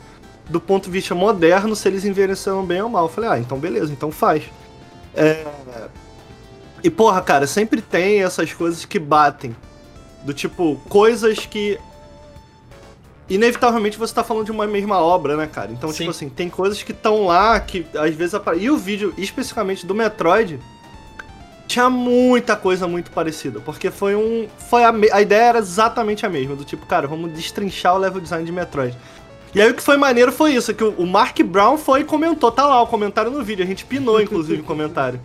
do 0.47 0.61
ponto 0.61 0.85
de 0.85 0.91
vista 0.91 1.15
moderno, 1.15 1.75
se 1.75 1.87
eles 1.87 2.05
envelheceram 2.05 2.63
bem 2.63 2.81
ou 2.81 2.89
mal. 2.89 3.05
Eu 3.05 3.09
falei, 3.09 3.29
ah, 3.31 3.39
então 3.39 3.57
beleza, 3.57 3.91
então 3.91 4.11
faz. 4.11 4.43
É... 5.15 5.43
E, 6.83 6.89
porra, 6.89 7.19
cara, 7.19 7.47
sempre 7.47 7.81
tem 7.81 8.21
essas 8.21 8.53
coisas 8.53 8.85
que 8.85 8.99
batem. 8.99 9.55
Do 10.23 10.33
tipo, 10.33 10.79
coisas 10.87 11.39
que. 11.47 11.79
Inevitavelmente 13.27 13.97
você 13.97 14.13
tá 14.13 14.23
falando 14.23 14.45
de 14.45 14.51
uma 14.51 14.67
mesma 14.67 14.99
obra, 14.99 15.35
né, 15.35 15.47
cara? 15.47 15.71
Então, 15.71 15.89
Sim. 15.89 15.97
tipo 15.97 16.09
assim, 16.11 16.29
tem 16.29 16.49
coisas 16.49 16.83
que 16.83 16.91
estão 16.91 17.25
lá 17.25 17.59
que 17.59 17.85
às 17.95 18.13
vezes 18.13 18.35
aparecem. 18.35 18.67
E 18.67 18.69
o 18.69 18.77
vídeo, 18.77 19.13
especificamente 19.17 19.85
do 19.85 19.95
Metroid, 19.95 20.59
tinha 21.67 21.89
muita 21.89 22.55
coisa 22.55 22.87
muito 22.87 23.09
parecida, 23.11 23.59
porque 23.59 23.89
foi 23.89 24.15
um. 24.15 24.47
Foi 24.69 24.83
a, 24.83 24.93
a 25.11 25.21
ideia 25.21 25.45
era 25.45 25.59
exatamente 25.59 26.25
a 26.25 26.29
mesma, 26.29 26.55
do 26.55 26.63
tipo, 26.63 26.85
cara, 26.85 27.07
vamos 27.07 27.31
destrinchar 27.31 27.95
o 27.95 27.97
level 27.97 28.21
design 28.21 28.45
de 28.45 28.51
Metroid. 28.51 28.95
E 29.55 29.61
aí 29.61 29.71
o 29.71 29.73
que 29.73 29.81
foi 29.81 29.97
maneiro 29.97 30.31
foi 30.31 30.53
isso, 30.53 30.73
que 30.73 30.83
o, 30.83 31.05
Mark 31.05 31.39
Brown 31.41 31.77
foi 31.77 32.01
e 32.01 32.03
comentou, 32.03 32.51
tá 32.51 32.67
lá 32.67 32.81
o 32.81 32.87
comentário 32.87 33.31
no 33.31 33.41
vídeo, 33.41 33.63
a 33.63 33.67
gente 33.67 33.85
pinou, 33.85 34.21
inclusive, 34.21 34.61
o 34.61 34.65
comentário. 34.65 35.19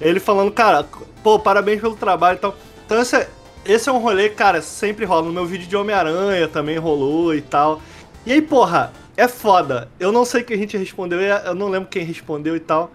Ele 0.00 0.20
falando, 0.20 0.50
cara, 0.50 0.84
pô, 1.22 1.38
parabéns 1.38 1.80
pelo 1.80 1.94
trabalho 1.94 2.36
e 2.36 2.40
tal. 2.40 2.56
Então 2.84 3.00
esse 3.00 3.16
é, 3.16 3.28
esse 3.68 3.88
é 3.88 3.92
um 3.92 3.98
rolê, 3.98 4.28
cara, 4.28 4.62
sempre 4.62 5.04
rola. 5.04 5.26
No 5.26 5.32
meu 5.32 5.46
vídeo 5.46 5.66
de 5.66 5.76
Homem-Aranha 5.76 6.48
também 6.48 6.78
rolou 6.78 7.34
e 7.34 7.40
tal. 7.40 7.80
E 8.24 8.32
aí, 8.32 8.42
porra, 8.42 8.92
é 9.16 9.26
foda. 9.28 9.88
Eu 9.98 10.12
não 10.12 10.24
sei 10.24 10.42
quem 10.42 10.56
a 10.56 10.58
gente 10.58 10.76
respondeu, 10.76 11.20
eu 11.20 11.54
não 11.54 11.68
lembro 11.68 11.88
quem 11.88 12.04
respondeu 12.04 12.54
e 12.56 12.60
tal. 12.60 12.90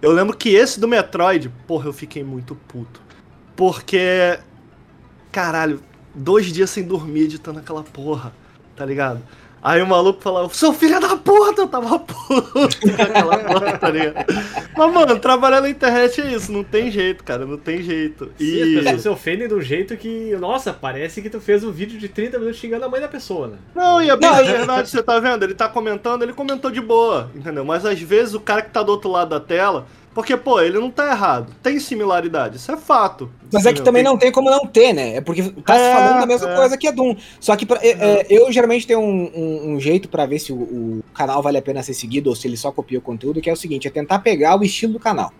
Eu 0.00 0.12
lembro 0.12 0.36
que 0.36 0.50
esse 0.50 0.78
do 0.78 0.86
Metroid, 0.86 1.48
porra, 1.66 1.86
eu 1.86 1.92
fiquei 1.92 2.22
muito 2.22 2.54
puto. 2.54 3.00
Porque. 3.56 4.38
Caralho, 5.32 5.82
dois 6.14 6.46
dias 6.46 6.70
sem 6.70 6.84
dormir 6.84 7.22
editando 7.22 7.58
aquela 7.58 7.82
porra, 7.82 8.32
tá 8.74 8.84
ligado? 8.84 9.20
Aí 9.62 9.82
o 9.82 9.86
maluco 9.86 10.20
falava, 10.22 10.48
seu 10.54 10.72
filho 10.72 11.00
da 11.00 11.16
puta, 11.16 11.62
eu 11.62 11.68
tava 11.68 11.98
puto 11.98 12.78
aquela 13.00 13.38
porra, 13.38 13.78
tá 13.78 13.90
ligado? 13.90 14.26
Mas, 14.76 14.92
mano, 14.92 15.18
trabalhar 15.18 15.60
na 15.60 15.68
internet 15.68 16.20
é 16.20 16.32
isso, 16.32 16.52
não 16.52 16.62
tem 16.62 16.90
jeito, 16.90 17.24
cara, 17.24 17.44
não 17.44 17.56
tem 17.56 17.82
jeito. 17.82 18.30
E 18.38 18.44
Sim, 18.44 18.62
as 18.62 18.84
pessoas 18.84 19.02
se 19.02 19.08
ofendem 19.08 19.48
do 19.48 19.60
jeito 19.60 19.96
que, 19.96 20.36
nossa, 20.36 20.72
parece 20.72 21.20
que 21.20 21.28
tu 21.28 21.40
fez 21.40 21.64
um 21.64 21.72
vídeo 21.72 21.98
de 21.98 22.08
30 22.08 22.38
minutos 22.38 22.60
xingando 22.60 22.84
a 22.84 22.88
mãe 22.88 23.00
da 23.00 23.08
pessoa, 23.08 23.48
né? 23.48 23.56
Não, 23.74 24.00
e 24.00 24.10
a 24.10 24.16
não, 24.16 24.44
verdade, 24.44 24.88
você 24.88 25.02
tá 25.02 25.18
vendo? 25.18 25.42
Ele 25.42 25.54
tá 25.54 25.68
comentando, 25.68 26.22
ele 26.22 26.32
comentou 26.32 26.70
de 26.70 26.80
boa, 26.80 27.30
entendeu? 27.34 27.64
Mas 27.64 27.84
às 27.84 28.00
vezes 28.00 28.34
o 28.34 28.40
cara 28.40 28.62
que 28.62 28.70
tá 28.70 28.82
do 28.82 28.92
outro 28.92 29.10
lado 29.10 29.30
da 29.30 29.40
tela 29.40 29.86
porque, 30.18 30.36
pô, 30.36 30.60
ele 30.60 30.80
não 30.80 30.90
tá 30.90 31.12
errado. 31.12 31.54
Tem 31.62 31.78
similaridade, 31.78 32.56
isso 32.56 32.72
é 32.72 32.76
fato. 32.76 33.30
Mas 33.40 33.62
entendeu? 33.62 33.70
é 33.70 33.74
que 33.74 33.82
também 33.82 34.02
não 34.02 34.18
tem 34.18 34.32
como 34.32 34.50
não 34.50 34.66
ter, 34.66 34.92
né? 34.92 35.14
É 35.14 35.20
porque 35.20 35.44
tá 35.64 35.76
é, 35.76 35.78
se 35.78 35.96
falando 35.96 36.20
da 36.20 36.26
mesma 36.26 36.50
é. 36.50 36.56
coisa 36.56 36.76
que 36.76 36.88
a 36.88 36.90
Doom. 36.90 37.14
Só 37.38 37.54
que 37.54 37.64
pra, 37.64 37.78
é, 37.80 37.90
é, 37.90 38.26
eu 38.28 38.50
geralmente 38.50 38.84
tenho 38.84 38.98
um, 38.98 39.30
um, 39.32 39.74
um 39.74 39.80
jeito 39.80 40.08
para 40.08 40.26
ver 40.26 40.40
se 40.40 40.52
o, 40.52 40.56
o, 40.56 41.04
canal 41.14 41.40
vale 41.40 41.58
a 41.58 41.62
pena 41.62 41.84
ser 41.84 41.94
seguido 41.94 42.30
ou 42.30 42.34
se 42.34 42.48
ele 42.48 42.56
só 42.56 42.72
copia 42.72 42.98
o 42.98 43.00
conteúdo, 43.00 43.40
que 43.40 43.48
é 43.48 43.52
o 43.52 43.56
seguinte, 43.56 43.86
é 43.86 43.92
tentar 43.92 44.18
pegar 44.18 44.58
o 44.58 44.64
estilo 44.64 44.94
do 44.94 44.98
canal. 44.98 45.32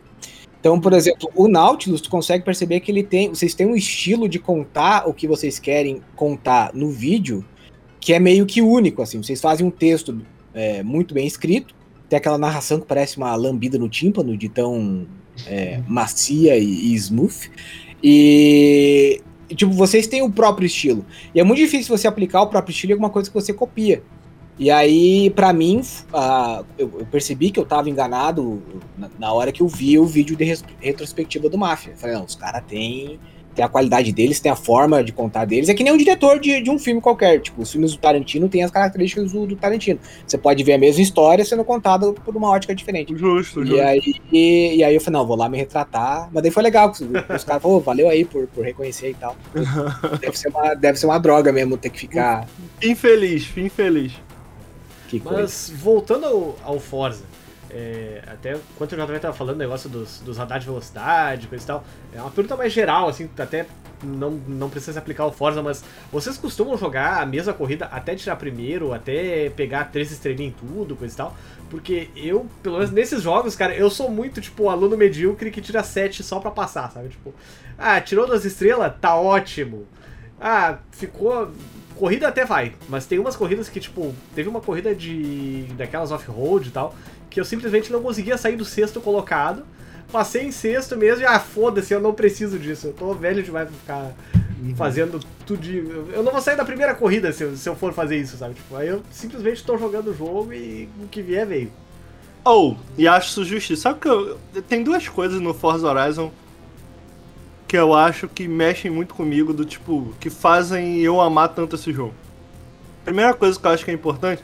Então, 0.60 0.80
por 0.80 0.92
exemplo, 0.92 1.28
o 1.34 1.48
Nautilus, 1.48 2.00
tu 2.00 2.08
consegue 2.08 2.44
perceber 2.44 2.78
que 2.78 2.92
ele 2.92 3.02
tem. 3.02 3.30
Vocês 3.30 3.54
têm 3.54 3.66
um 3.66 3.74
estilo 3.74 4.28
de 4.28 4.38
contar 4.38 5.08
o 5.08 5.12
que 5.12 5.26
vocês 5.26 5.58
querem 5.58 6.00
contar 6.14 6.70
no 6.72 6.88
vídeo, 6.88 7.44
que 7.98 8.14
é 8.14 8.20
meio 8.20 8.46
que 8.46 8.62
único, 8.62 9.02
assim. 9.02 9.20
Vocês 9.20 9.40
fazem 9.40 9.66
um 9.66 9.72
texto 9.72 10.24
é, 10.54 10.84
muito 10.84 11.14
bem 11.14 11.26
escrito 11.26 11.76
tem 12.08 12.16
aquela 12.16 12.38
narração 12.38 12.80
que 12.80 12.86
parece 12.86 13.16
uma 13.16 13.34
lambida 13.34 13.78
no 13.78 13.88
tímpano, 13.88 14.36
de 14.36 14.48
tão 14.48 15.06
é, 15.46 15.80
macia 15.86 16.56
e, 16.56 16.92
e 16.92 16.94
smooth. 16.94 17.50
E, 18.02 19.20
tipo, 19.54 19.72
vocês 19.72 20.06
têm 20.06 20.22
o 20.22 20.30
próprio 20.30 20.66
estilo. 20.66 21.04
E 21.34 21.40
é 21.40 21.44
muito 21.44 21.58
difícil 21.58 21.96
você 21.96 22.08
aplicar 22.08 22.42
o 22.42 22.46
próprio 22.46 22.72
estilo 22.72 22.92
em 22.92 22.94
alguma 22.94 23.10
coisa 23.10 23.28
que 23.28 23.34
você 23.34 23.52
copia. 23.52 24.02
E 24.58 24.72
aí, 24.72 25.30
pra 25.30 25.52
mim, 25.52 25.80
uh, 26.12 26.64
eu, 26.76 26.92
eu, 26.98 27.06
percebi 27.06 27.50
que 27.50 27.60
eu 27.60 27.64
tava 27.64 27.88
enganado 27.88 28.60
na, 28.96 29.08
na, 29.16 29.32
hora 29.32 29.52
que 29.52 29.62
eu 29.62 29.68
vi 29.68 29.98
o 30.00 30.04
vídeo 30.04 30.36
de 30.36 30.44
retrospectiva 30.80 31.48
do 31.48 31.56
Máfia. 31.56 31.94
falei, 31.96 32.16
não, 32.16 32.24
os 32.24 32.34
caras 32.34 32.64
têm 32.66 33.20
tem 33.58 33.64
a 33.64 33.68
qualidade 33.68 34.12
deles, 34.12 34.38
tem 34.38 34.52
a 34.52 34.56
forma 34.56 35.02
de 35.02 35.10
contar 35.10 35.44
deles. 35.44 35.68
É 35.68 35.74
que 35.74 35.82
nem 35.82 35.92
um 35.92 35.96
diretor 35.96 36.38
de, 36.38 36.60
de 36.60 36.70
um 36.70 36.78
filme 36.78 37.00
qualquer. 37.00 37.40
Tipo, 37.40 37.60
os 37.60 37.72
filmes 37.72 37.90
do 37.90 37.98
Tarantino 37.98 38.48
têm 38.48 38.62
as 38.62 38.70
características 38.70 39.32
do, 39.32 39.46
do 39.48 39.56
Tarantino. 39.56 39.98
Você 40.24 40.38
pode 40.38 40.62
ver 40.62 40.74
a 40.74 40.78
mesma 40.78 41.02
história 41.02 41.44
sendo 41.44 41.64
contada 41.64 42.12
por 42.12 42.36
uma 42.36 42.48
ótica 42.50 42.72
diferente. 42.72 43.12
Justo, 43.16 43.64
e 43.64 43.66
justo. 43.66 43.82
Aí, 43.82 44.14
e, 44.32 44.76
e, 44.76 44.84
aí 44.84 44.94
eu 44.94 45.00
falei, 45.00 45.18
não, 45.18 45.26
vou 45.26 45.36
lá 45.36 45.48
me 45.48 45.58
retratar. 45.58 46.28
Mas 46.32 46.40
daí 46.40 46.52
foi 46.52 46.62
legal, 46.62 46.92
os, 46.92 47.00
os 47.00 47.44
caras 47.44 47.60
falaram, 47.60 47.80
valeu 47.80 48.08
aí 48.08 48.24
por, 48.24 48.46
por 48.46 48.64
reconhecer 48.64 49.10
e 49.10 49.14
tal. 49.14 49.34
deve, 50.20 50.38
ser 50.38 50.50
uma, 50.50 50.74
deve 50.74 50.96
ser 50.96 51.06
uma 51.06 51.18
droga 51.18 51.52
mesmo 51.52 51.76
ter 51.76 51.90
que 51.90 51.98
ficar. 51.98 52.46
Infeliz, 52.80 53.44
fim 53.44 53.68
feliz. 53.68 54.12
Mas 55.24 55.72
voltando 55.74 56.26
ao, 56.26 56.56
ao 56.62 56.78
Forza. 56.78 57.24
É, 57.70 58.22
até 58.26 58.58
quando 58.76 58.92
o 58.92 58.96
JV 58.96 59.18
tava 59.18 59.34
falando 59.34 59.56
o 59.56 59.58
negócio 59.58 59.90
dos, 59.90 60.20
dos 60.20 60.38
radar 60.38 60.58
de 60.58 60.66
velocidade, 60.66 61.46
coisa 61.46 61.64
e 61.64 61.66
tal, 61.66 61.84
é 62.14 62.20
uma 62.20 62.30
pergunta 62.30 62.56
mais 62.56 62.72
geral, 62.72 63.08
assim, 63.08 63.28
até 63.38 63.66
não, 64.02 64.30
não 64.30 64.70
precisa 64.70 64.92
se 64.92 64.98
aplicar 64.98 65.24
ao 65.24 65.32
Forza, 65.32 65.62
mas 65.62 65.84
vocês 66.10 66.36
costumam 66.38 66.76
jogar 66.78 67.20
a 67.20 67.26
mesma 67.26 67.52
corrida 67.52 67.86
até 67.86 68.14
tirar 68.14 68.36
primeiro, 68.36 68.92
até 68.92 69.50
pegar 69.50 69.84
três 69.86 70.10
estrelinhas 70.10 70.54
em 70.54 70.66
tudo, 70.66 70.96
coisa 70.96 71.12
e 71.12 71.16
tal? 71.16 71.36
Porque 71.68 72.08
eu, 72.16 72.46
pelo 72.62 72.76
menos 72.76 72.90
nesses 72.90 73.22
jogos, 73.22 73.54
cara, 73.54 73.74
eu 73.74 73.90
sou 73.90 74.10
muito, 74.10 74.40
tipo, 74.40 74.64
o 74.64 74.70
aluno 74.70 74.96
medíocre 74.96 75.50
que 75.50 75.60
tira 75.60 75.82
sete 75.82 76.22
só 76.22 76.40
pra 76.40 76.50
passar, 76.50 76.90
sabe? 76.90 77.08
Tipo, 77.08 77.34
ah, 77.76 78.00
tirou 78.00 78.26
duas 78.26 78.44
estrelas? 78.44 78.92
Tá 79.00 79.14
ótimo. 79.16 79.86
Ah, 80.40 80.78
ficou 80.92 81.50
corrida 81.96 82.28
até 82.28 82.44
vai, 82.44 82.74
mas 82.88 83.06
tem 83.06 83.18
umas 83.18 83.34
corridas 83.34 83.68
que, 83.68 83.80
tipo, 83.80 84.14
teve 84.34 84.48
uma 84.48 84.60
corrida 84.60 84.94
de 84.94 85.64
daquelas 85.76 86.12
off-road 86.12 86.68
e 86.68 86.70
tal, 86.70 86.94
que 87.30 87.40
eu 87.40 87.44
simplesmente 87.44 87.92
não 87.92 88.02
conseguia 88.02 88.36
sair 88.36 88.56
do 88.56 88.64
sexto 88.64 89.00
colocado. 89.00 89.64
Passei 90.10 90.44
em 90.44 90.52
sexto 90.52 90.96
mesmo 90.96 91.22
e, 91.22 91.26
ah, 91.26 91.38
foda-se, 91.38 91.92
eu 91.92 92.00
não 92.00 92.14
preciso 92.14 92.58
disso. 92.58 92.88
Eu 92.88 92.92
tô 92.94 93.12
velho 93.14 93.42
demais 93.42 93.68
pra 93.68 93.78
ficar 93.78 94.14
uhum. 94.62 94.74
fazendo 94.74 95.20
tudo. 95.46 95.60
De... 95.60 95.78
Eu 96.12 96.22
não 96.22 96.32
vou 96.32 96.40
sair 96.40 96.56
da 96.56 96.64
primeira 96.64 96.94
corrida 96.94 97.30
se 97.32 97.44
eu, 97.44 97.56
se 97.56 97.68
eu 97.68 97.76
for 97.76 97.92
fazer 97.92 98.16
isso, 98.16 98.36
sabe? 98.36 98.54
Tipo, 98.54 98.76
aí 98.76 98.88
eu 98.88 99.02
simplesmente 99.10 99.62
tô 99.62 99.76
jogando 99.76 100.08
o 100.08 100.14
jogo 100.14 100.52
e 100.52 100.88
o 101.02 101.08
que 101.08 101.20
vier 101.20 101.46
veio. 101.46 101.70
Ou, 102.44 102.72
oh, 102.72 102.76
e 102.96 103.06
acho 103.06 103.28
isso 103.28 103.44
justiça. 103.44 103.82
Sabe 103.82 104.00
que 104.00 104.08
eu, 104.08 104.38
tem 104.66 104.82
duas 104.82 105.06
coisas 105.08 105.40
no 105.40 105.52
Forza 105.52 105.86
Horizon 105.86 106.32
que 107.68 107.76
eu 107.76 107.94
acho 107.94 108.26
que 108.26 108.48
mexem 108.48 108.90
muito 108.90 109.14
comigo, 109.14 109.52
do 109.52 109.62
tipo, 109.62 110.14
que 110.18 110.30
fazem 110.30 111.00
eu 111.00 111.20
amar 111.20 111.50
tanto 111.50 111.76
esse 111.76 111.92
jogo. 111.92 112.14
Primeira 113.04 113.34
coisa 113.34 113.60
que 113.60 113.66
eu 113.66 113.70
acho 113.70 113.84
que 113.84 113.90
é 113.90 113.94
importante 113.94 114.42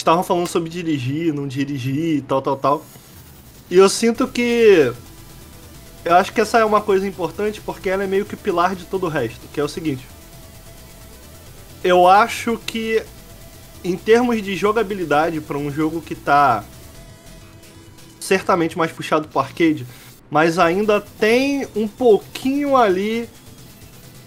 estavam 0.00 0.22
falando 0.22 0.46
sobre 0.46 0.68
dirigir, 0.68 1.32
não 1.32 1.46
dirigir 1.46 2.16
e 2.16 2.20
tal, 2.22 2.42
tal, 2.42 2.56
tal. 2.56 2.86
E 3.70 3.76
eu 3.76 3.88
sinto 3.88 4.26
que. 4.26 4.92
Eu 6.04 6.14
acho 6.14 6.32
que 6.32 6.40
essa 6.40 6.58
é 6.58 6.64
uma 6.64 6.80
coisa 6.80 7.06
importante 7.06 7.60
porque 7.60 7.90
ela 7.90 8.02
é 8.02 8.06
meio 8.06 8.24
que 8.24 8.34
o 8.34 8.38
pilar 8.38 8.74
de 8.74 8.84
todo 8.86 9.04
o 9.04 9.08
resto, 9.08 9.40
que 9.52 9.60
é 9.60 9.64
o 9.64 9.68
seguinte. 9.68 10.06
Eu 11.84 12.08
acho 12.08 12.58
que, 12.66 13.02
em 13.84 13.96
termos 13.96 14.42
de 14.42 14.56
jogabilidade 14.56 15.40
para 15.40 15.58
um 15.58 15.70
jogo 15.70 16.00
que 16.00 16.14
tá 16.14 16.64
certamente 18.18 18.78
mais 18.78 18.90
puxado 18.92 19.28
pro 19.28 19.40
arcade, 19.40 19.86
mas 20.30 20.58
ainda 20.58 21.00
tem 21.00 21.66
um 21.74 21.86
pouquinho 21.86 22.76
ali, 22.76 23.28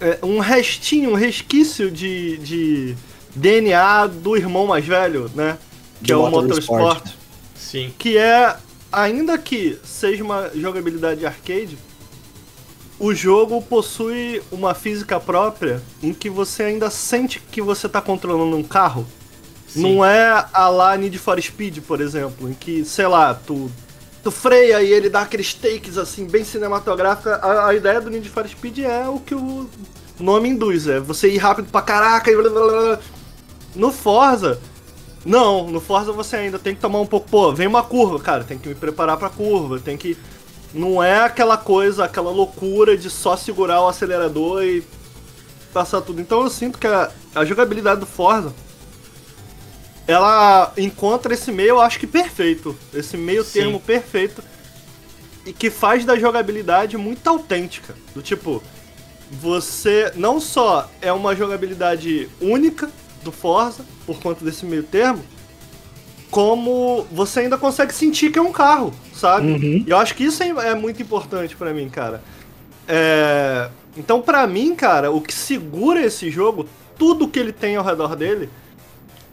é, 0.00 0.18
um 0.22 0.38
restinho, 0.38 1.10
um 1.10 1.14
resquício 1.14 1.90
de, 1.90 2.36
de 2.38 2.96
DNA 3.34 4.06
do 4.06 4.36
irmão 4.36 4.66
mais 4.66 4.86
velho, 4.86 5.30
né? 5.34 5.58
Que 6.02 6.12
é 6.12 6.16
o 6.16 6.28
Motorsport. 6.30 7.12
Sim. 7.54 7.92
Que 7.98 8.16
é, 8.18 8.56
ainda 8.92 9.36
que 9.38 9.78
seja 9.82 10.22
uma 10.22 10.50
jogabilidade 10.54 11.24
arcade, 11.26 11.78
o 12.98 13.12
jogo 13.14 13.60
possui 13.60 14.40
uma 14.52 14.74
física 14.74 15.18
própria 15.18 15.82
em 16.02 16.12
que 16.12 16.30
você 16.30 16.64
ainda 16.64 16.90
sente 16.90 17.40
que 17.40 17.60
você 17.60 17.86
está 17.86 18.00
controlando 18.00 18.56
um 18.56 18.62
carro. 18.62 19.06
Sim. 19.66 19.82
Não 19.82 20.04
é 20.04 20.46
a 20.52 20.68
lá 20.68 20.96
Need 20.96 21.18
for 21.18 21.40
Speed, 21.42 21.80
por 21.80 22.00
exemplo, 22.00 22.48
em 22.48 22.54
que, 22.54 22.84
sei 22.84 23.08
lá, 23.08 23.34
tu, 23.34 23.68
tu 24.22 24.30
freia 24.30 24.80
e 24.82 24.92
ele 24.92 25.10
dá 25.10 25.22
aqueles 25.22 25.52
takes 25.52 25.98
assim, 25.98 26.26
bem 26.26 26.44
cinematográfica. 26.44 27.36
A, 27.36 27.68
a 27.68 27.74
ideia 27.74 28.00
do 28.00 28.08
Need 28.08 28.28
for 28.28 28.48
Speed 28.48 28.78
é 28.78 29.08
o 29.08 29.18
que 29.18 29.34
o 29.34 29.68
nome 30.20 30.48
induz, 30.48 30.86
é 30.86 31.00
você 31.00 31.28
ir 31.28 31.38
rápido 31.38 31.68
pra 31.70 31.82
caraca 31.82 32.30
e 32.30 32.36
blá 32.36 32.48
blá 32.48 32.66
blá. 32.68 33.00
No 33.74 33.90
Forza, 33.90 34.60
não, 35.24 35.68
no 35.68 35.80
Forza 35.80 36.12
você 36.12 36.36
ainda 36.36 36.58
tem 36.58 36.74
que 36.74 36.80
tomar 36.80 37.00
um 37.00 37.06
pouco. 37.06 37.28
Pô, 37.28 37.52
vem 37.52 37.66
uma 37.66 37.82
curva, 37.82 38.18
cara, 38.20 38.44
tem 38.44 38.58
que 38.58 38.68
me 38.68 38.74
preparar 38.74 39.16
pra 39.16 39.30
curva, 39.30 39.80
tem 39.80 39.96
que. 39.96 40.16
Não 40.72 41.02
é 41.02 41.20
aquela 41.22 41.56
coisa, 41.56 42.04
aquela 42.04 42.30
loucura 42.30 42.96
de 42.96 43.08
só 43.08 43.36
segurar 43.36 43.80
o 43.82 43.88
acelerador 43.88 44.62
e 44.62 44.82
passar 45.72 46.00
tudo. 46.00 46.20
Então 46.20 46.42
eu 46.42 46.50
sinto 46.50 46.78
que 46.78 46.86
a, 46.86 47.10
a 47.34 47.44
jogabilidade 47.44 48.00
do 48.00 48.06
Forza 48.06 48.52
ela 50.06 50.72
encontra 50.76 51.32
esse 51.32 51.50
meio, 51.50 51.70
eu 51.70 51.80
acho 51.80 51.98
que 51.98 52.06
perfeito. 52.06 52.76
Esse 52.92 53.16
meio 53.16 53.42
Sim. 53.44 53.60
termo 53.60 53.80
perfeito. 53.80 54.42
E 55.46 55.52
que 55.52 55.70
faz 55.70 56.04
da 56.04 56.18
jogabilidade 56.18 56.96
muito 56.96 57.26
autêntica. 57.28 57.94
Do 58.14 58.22
tipo, 58.22 58.62
você 59.30 60.12
não 60.14 60.40
só 60.40 60.90
é 61.00 61.12
uma 61.12 61.34
jogabilidade 61.34 62.28
única, 62.40 62.90
do 63.24 63.32
Forza, 63.32 63.84
por 64.06 64.20
conta 64.20 64.44
desse 64.44 64.64
meio 64.64 64.82
termo, 64.82 65.22
como 66.30 67.06
você 67.10 67.40
ainda 67.40 67.56
consegue 67.56 67.94
sentir 67.94 68.30
que 68.30 68.38
é 68.38 68.42
um 68.42 68.52
carro, 68.52 68.92
sabe? 69.14 69.52
Uhum. 69.52 69.84
E 69.86 69.90
eu 69.90 69.96
acho 69.96 70.14
que 70.14 70.24
isso 70.24 70.42
é, 70.42 70.48
é 70.48 70.74
muito 70.74 71.02
importante 71.02 71.56
para 71.56 71.72
mim, 71.72 71.88
cara. 71.88 72.22
É... 72.88 73.68
Então, 73.96 74.20
para 74.20 74.46
mim, 74.46 74.74
cara, 74.74 75.10
o 75.10 75.20
que 75.20 75.32
segura 75.32 76.04
esse 76.04 76.30
jogo, 76.30 76.66
tudo 76.98 77.28
que 77.28 77.38
ele 77.38 77.52
tem 77.52 77.76
ao 77.76 77.84
redor 77.84 78.16
dele, 78.16 78.48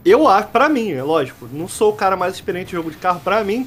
eu 0.04 0.28
acho, 0.28 0.48
para 0.48 0.68
mim, 0.68 0.92
é 0.92 1.02
lógico, 1.02 1.48
não 1.52 1.68
sou 1.68 1.90
o 1.90 1.96
cara 1.96 2.16
mais 2.16 2.34
experiente 2.34 2.72
em 2.72 2.76
jogo 2.76 2.90
de 2.90 2.96
carro, 2.96 3.20
para 3.20 3.42
mim, 3.42 3.66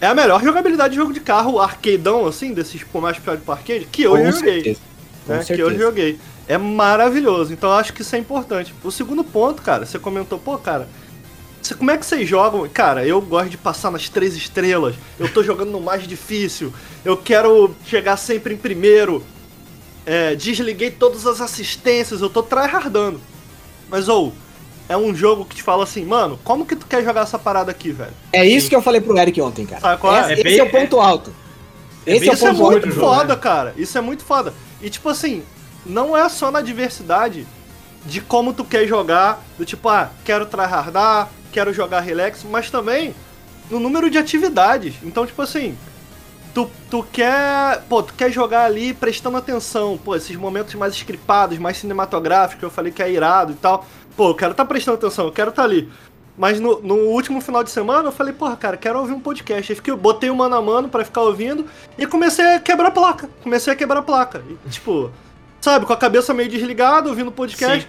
é 0.00 0.06
a 0.06 0.14
melhor 0.14 0.42
jogabilidade 0.42 0.92
de 0.92 0.96
jogo 0.96 1.12
de 1.12 1.20
carro, 1.20 1.60
arcadeão, 1.60 2.26
assim, 2.26 2.52
desses 2.52 2.80
tipo, 2.80 3.00
mais 3.00 3.18
puxado 3.18 3.40
pro 3.42 3.52
arcade, 3.52 3.86
que 3.90 4.02
eu 4.02 4.12
Com 4.12 4.30
joguei. 4.30 4.54
Certeza. 4.62 4.80
Né, 5.26 5.44
que 5.44 5.60
eu 5.60 5.78
joguei. 5.78 6.18
É 6.50 6.58
maravilhoso. 6.58 7.52
Então 7.52 7.70
eu 7.70 7.76
acho 7.76 7.92
que 7.92 8.02
isso 8.02 8.16
é 8.16 8.18
importante. 8.18 8.74
O 8.82 8.90
segundo 8.90 9.22
ponto, 9.22 9.62
cara, 9.62 9.86
você 9.86 10.00
comentou, 10.00 10.36
pô, 10.36 10.58
cara, 10.58 10.88
você, 11.62 11.76
como 11.76 11.92
é 11.92 11.96
que 11.96 12.04
vocês 12.04 12.28
jogam? 12.28 12.68
Cara, 12.68 13.06
eu 13.06 13.20
gosto 13.22 13.50
de 13.50 13.56
passar 13.56 13.88
nas 13.92 14.08
três 14.08 14.34
estrelas. 14.34 14.96
Eu 15.16 15.32
tô 15.32 15.44
jogando 15.44 15.70
no 15.70 15.80
mais 15.80 16.08
difícil. 16.08 16.72
Eu 17.04 17.16
quero 17.16 17.72
chegar 17.84 18.16
sempre 18.16 18.54
em 18.54 18.56
primeiro. 18.56 19.24
É, 20.04 20.34
desliguei 20.34 20.90
todas 20.90 21.24
as 21.24 21.40
assistências. 21.40 22.20
Eu 22.20 22.28
tô 22.28 22.42
tryhardando. 22.42 23.20
Mas, 23.88 24.08
ou, 24.08 24.32
é 24.88 24.96
um 24.96 25.14
jogo 25.14 25.44
que 25.44 25.54
te 25.54 25.62
fala 25.62 25.84
assim, 25.84 26.04
mano, 26.04 26.36
como 26.42 26.66
que 26.66 26.74
tu 26.74 26.84
quer 26.84 27.04
jogar 27.04 27.20
essa 27.20 27.38
parada 27.38 27.70
aqui, 27.70 27.92
velho? 27.92 28.10
É 28.32 28.44
isso 28.44 28.68
que 28.68 28.74
eu 28.74 28.82
falei 28.82 29.00
pro 29.00 29.16
Eric 29.16 29.40
ontem, 29.40 29.66
cara. 29.66 29.80
Sabe 29.80 30.00
qual 30.00 30.16
é? 30.16 30.32
Esse, 30.32 30.32
é, 30.32 30.42
bem, 30.42 30.52
esse 30.52 30.60
é 30.60 30.64
o 30.64 30.70
ponto 30.70 30.98
alto. 30.98 31.32
É 32.04 32.16
esse 32.16 32.28
é, 32.28 32.32
o 32.32 32.36
ponto 32.36 32.64
alto. 32.64 32.78
Isso 32.78 32.86
é 32.86 32.88
muito 32.88 33.00
foda, 33.00 33.34
né? 33.34 33.40
cara. 33.40 33.74
Isso 33.76 33.96
é 33.96 34.00
muito 34.00 34.24
foda. 34.24 34.52
E 34.82 34.90
tipo 34.90 35.08
assim, 35.08 35.44
não 35.84 36.16
é 36.16 36.28
só 36.28 36.50
na 36.50 36.60
diversidade 36.60 37.46
de 38.04 38.20
como 38.20 38.52
tu 38.52 38.64
quer 38.64 38.86
jogar, 38.86 39.42
do 39.58 39.64
tipo, 39.64 39.88
ah, 39.88 40.10
quero 40.24 40.46
tryhardar, 40.46 41.28
quero 41.52 41.72
jogar 41.72 42.00
relax, 42.00 42.44
mas 42.44 42.70
também 42.70 43.14
no 43.70 43.78
número 43.78 44.10
de 44.10 44.18
atividades. 44.18 44.94
Então, 45.02 45.26
tipo 45.26 45.42
assim, 45.42 45.76
tu, 46.54 46.70
tu 46.90 47.04
quer, 47.12 47.82
pô, 47.88 48.02
tu 48.02 48.14
quer 48.14 48.30
jogar 48.30 48.64
ali 48.64 48.94
prestando 48.94 49.36
atenção, 49.36 49.98
pô, 50.02 50.16
esses 50.16 50.34
momentos 50.36 50.74
mais 50.74 50.94
scriptados, 50.94 51.58
mais 51.58 51.78
cinematográficos, 51.78 52.62
eu 52.62 52.70
falei 52.70 52.92
que 52.92 53.02
é 53.02 53.10
irado 53.10 53.52
e 53.52 53.56
tal. 53.56 53.86
Pô, 54.16 54.30
eu 54.30 54.34
quero 54.34 54.54
tá 54.54 54.64
prestando 54.64 54.98
atenção, 54.98 55.26
eu 55.26 55.32
quero 55.32 55.52
tá 55.52 55.62
ali. 55.62 55.90
Mas 56.36 56.58
no, 56.58 56.80
no, 56.80 56.94
último 56.94 57.40
final 57.40 57.62
de 57.62 57.70
semana 57.70 58.08
eu 58.08 58.12
falei, 58.12 58.32
porra, 58.32 58.56
cara, 58.56 58.76
quero 58.76 58.98
ouvir 58.98 59.12
um 59.12 59.20
podcast. 59.20 59.72
Aí 59.72 59.76
fiquei, 59.76 59.94
botei 59.94 60.30
o 60.30 60.34
mano 60.34 60.56
a 60.56 60.62
mano 60.62 60.88
pra 60.88 61.04
ficar 61.04 61.20
ouvindo 61.20 61.66
e 61.98 62.06
comecei 62.06 62.54
a 62.54 62.60
quebrar 62.60 62.90
placa. 62.92 63.28
Comecei 63.42 63.70
a 63.70 63.76
quebrar 63.76 64.00
placa. 64.00 64.42
E, 64.48 64.70
tipo, 64.70 65.10
sabe, 65.60 65.86
com 65.86 65.92
a 65.92 65.96
cabeça 65.96 66.32
meio 66.32 66.48
desligada, 66.48 67.08
ouvindo 67.08 67.30
podcast. 67.30 67.82
Sim. 67.82 67.88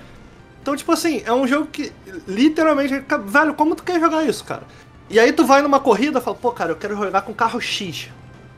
Então, 0.62 0.76
tipo 0.76 0.92
assim, 0.92 1.24
é 1.26 1.34
um 1.34 1.48
jogo 1.48 1.68
que 1.68 1.92
literalmente, 2.28 3.04
velho, 3.26 3.54
como 3.54 3.76
tu 3.76 3.84
quer 3.84 4.00
jogar 4.00 4.24
isso, 4.24 4.44
cara? 4.44 4.64
E 5.10 5.20
aí 5.20 5.34
tu 5.34 5.46
vai 5.46 5.62
numa 5.62 5.80
corrida 5.80 6.20
e 6.20 6.22
fala, 6.22 6.38
pô, 6.38 6.52
cara, 6.52 6.72
eu 6.72 6.76
quero 6.76 6.96
jogar 6.96 7.22
com 7.24 7.34
carro 7.34 7.60
X. 7.60 8.10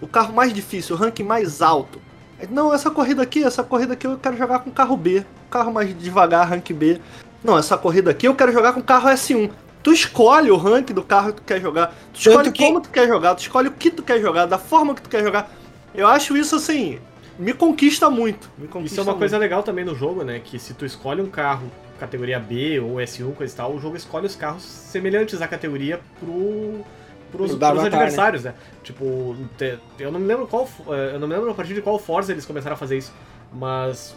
O 0.01 0.07
carro 0.07 0.33
mais 0.33 0.53
difícil, 0.53 0.95
o 0.95 0.99
ranking 0.99 1.23
mais 1.23 1.61
alto. 1.61 2.01
Aí, 2.39 2.47
não, 2.51 2.73
essa 2.73 2.91
corrida 2.91 3.23
aqui, 3.23 3.43
essa 3.43 3.63
corrida 3.63 3.93
aqui 3.93 4.05
eu 4.05 4.17
quero 4.17 4.35
jogar 4.35 4.59
com 4.59 4.69
carro 4.69 4.97
B. 4.97 5.25
Carro 5.49 5.71
mais 5.71 5.97
devagar, 5.97 6.49
rank 6.49 6.71
B. 6.73 6.99
Não, 7.43 7.57
essa 7.57 7.77
corrida 7.77 8.11
aqui 8.11 8.27
eu 8.27 8.35
quero 8.35 8.51
jogar 8.51 8.73
com 8.73 8.81
carro 8.81 9.07
S1. 9.09 9.49
Tu 9.81 9.93
escolhe 9.93 10.51
o 10.51 10.57
rank 10.57 10.91
do 10.91 11.03
carro 11.03 11.33
que 11.33 11.41
tu 11.41 11.43
quer 11.43 11.61
jogar. 11.61 11.95
Tu 12.13 12.19
escolhe 12.19 12.51
que... 12.51 12.65
como 12.65 12.81
tu 12.81 12.89
quer 12.89 13.07
jogar, 13.07 13.35
tu 13.35 13.41
escolhe 13.41 13.69
o 13.69 13.71
que 13.71 13.89
tu 13.89 14.03
quer 14.03 14.19
jogar, 14.19 14.45
da 14.45 14.57
forma 14.57 14.93
que 14.93 15.01
tu 15.01 15.09
quer 15.09 15.23
jogar. 15.23 15.49
Eu 15.95 16.07
acho 16.07 16.35
isso 16.35 16.55
assim 16.55 16.99
me 17.39 17.53
conquista 17.53 18.09
muito. 18.09 18.49
Me 18.57 18.67
conquista 18.67 18.93
Isso 18.95 18.99
é 18.99 19.03
uma 19.03 19.11
muito. 19.13 19.19
coisa 19.19 19.37
legal 19.37 19.63
também 19.63 19.83
no 19.85 19.95
jogo, 19.95 20.23
né? 20.23 20.39
Que 20.43 20.59
se 20.59 20.73
tu 20.73 20.85
escolhe 20.85 21.21
um 21.21 21.29
carro 21.29 21.69
categoria 21.99 22.39
B 22.39 22.79
ou 22.79 22.95
S1, 22.95 23.33
coisa 23.33 23.53
e 23.53 23.55
tal, 23.57 23.73
o 23.73 23.79
jogo 23.79 23.95
escolhe 23.95 24.25
os 24.25 24.35
carros 24.35 24.63
semelhantes 24.63 25.41
à 25.41 25.47
categoria 25.47 26.01
pro, 26.19 26.83
pros, 27.31 27.51
pros 27.51 27.63
Avatar, 27.63 27.85
adversários, 27.85 28.43
né? 28.43 28.53
Tipo, 28.83 29.35
te- 29.57 29.77
eu 29.99 30.11
não 30.11 30.19
me 30.19 30.27
lembro 30.27 30.47
qual. 30.47 30.67
eh, 30.89 31.11
Eu 31.13 31.19
não 31.19 31.27
me 31.27 31.33
lembro 31.35 31.49
a 31.51 31.53
partir 31.53 31.73
de 31.73 31.81
qual 31.81 31.97
Forza 31.99 32.31
eles 32.31 32.45
começaram 32.45 32.73
a 32.75 32.77
fazer 32.77 32.97
isso. 32.97 33.13
Mas 33.53 34.15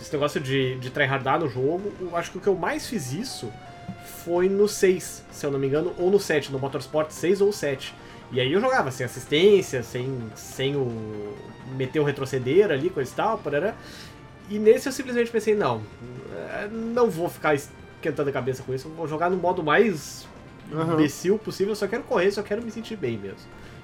esse 0.00 0.12
negócio 0.12 0.40
de, 0.40 0.76
de 0.76 0.90
tryhardar 0.90 1.38
no 1.38 1.48
jogo, 1.48 1.92
eu 2.00 2.16
acho 2.16 2.30
que 2.32 2.38
o 2.38 2.40
que 2.40 2.46
eu 2.48 2.54
mais 2.56 2.86
fiz 2.88 3.12
isso 3.12 3.50
foi 4.24 4.48
no 4.48 4.66
6, 4.68 5.24
se 5.30 5.46
eu 5.46 5.50
não 5.50 5.58
me 5.58 5.66
engano, 5.66 5.92
ou 5.98 6.10
no 6.10 6.18
7, 6.20 6.50
no 6.52 6.58
Motorsport 6.58 7.10
6 7.10 7.40
ou 7.40 7.52
7. 7.52 7.94
E 8.30 8.40
aí 8.40 8.52
eu 8.52 8.60
jogava 8.60 8.90
sem 8.90 9.06
assistência, 9.06 9.82
sem, 9.82 10.18
sem 10.34 10.76
o. 10.76 11.34
meter 11.76 12.00
o 12.00 12.04
retroceder 12.04 12.70
ali, 12.70 12.90
coisa 12.90 13.10
e 13.10 13.14
tal, 13.14 13.38
parará. 13.38 13.74
E 14.50 14.58
nesse 14.58 14.88
eu 14.88 14.92
simplesmente 14.92 15.30
pensei, 15.30 15.54
não, 15.54 15.82
eh, 16.32 16.68
não 16.70 17.10
vou 17.10 17.28
ficar 17.28 17.54
esquentando 17.54 18.30
a 18.30 18.32
cabeça 18.32 18.62
com 18.62 18.72
isso, 18.72 18.88
vou 18.88 19.06
jogar 19.06 19.30
no 19.30 19.36
modo 19.36 19.62
mais 19.62 20.26
Aham. 20.72 20.94
imbecil 20.94 21.38
possível, 21.38 21.74
só 21.74 21.86
quero 21.86 22.02
correr, 22.04 22.30
só 22.30 22.42
quero 22.42 22.62
me 22.62 22.70
sentir 22.70 22.96
bem 22.96 23.18
mesmo. 23.18 23.38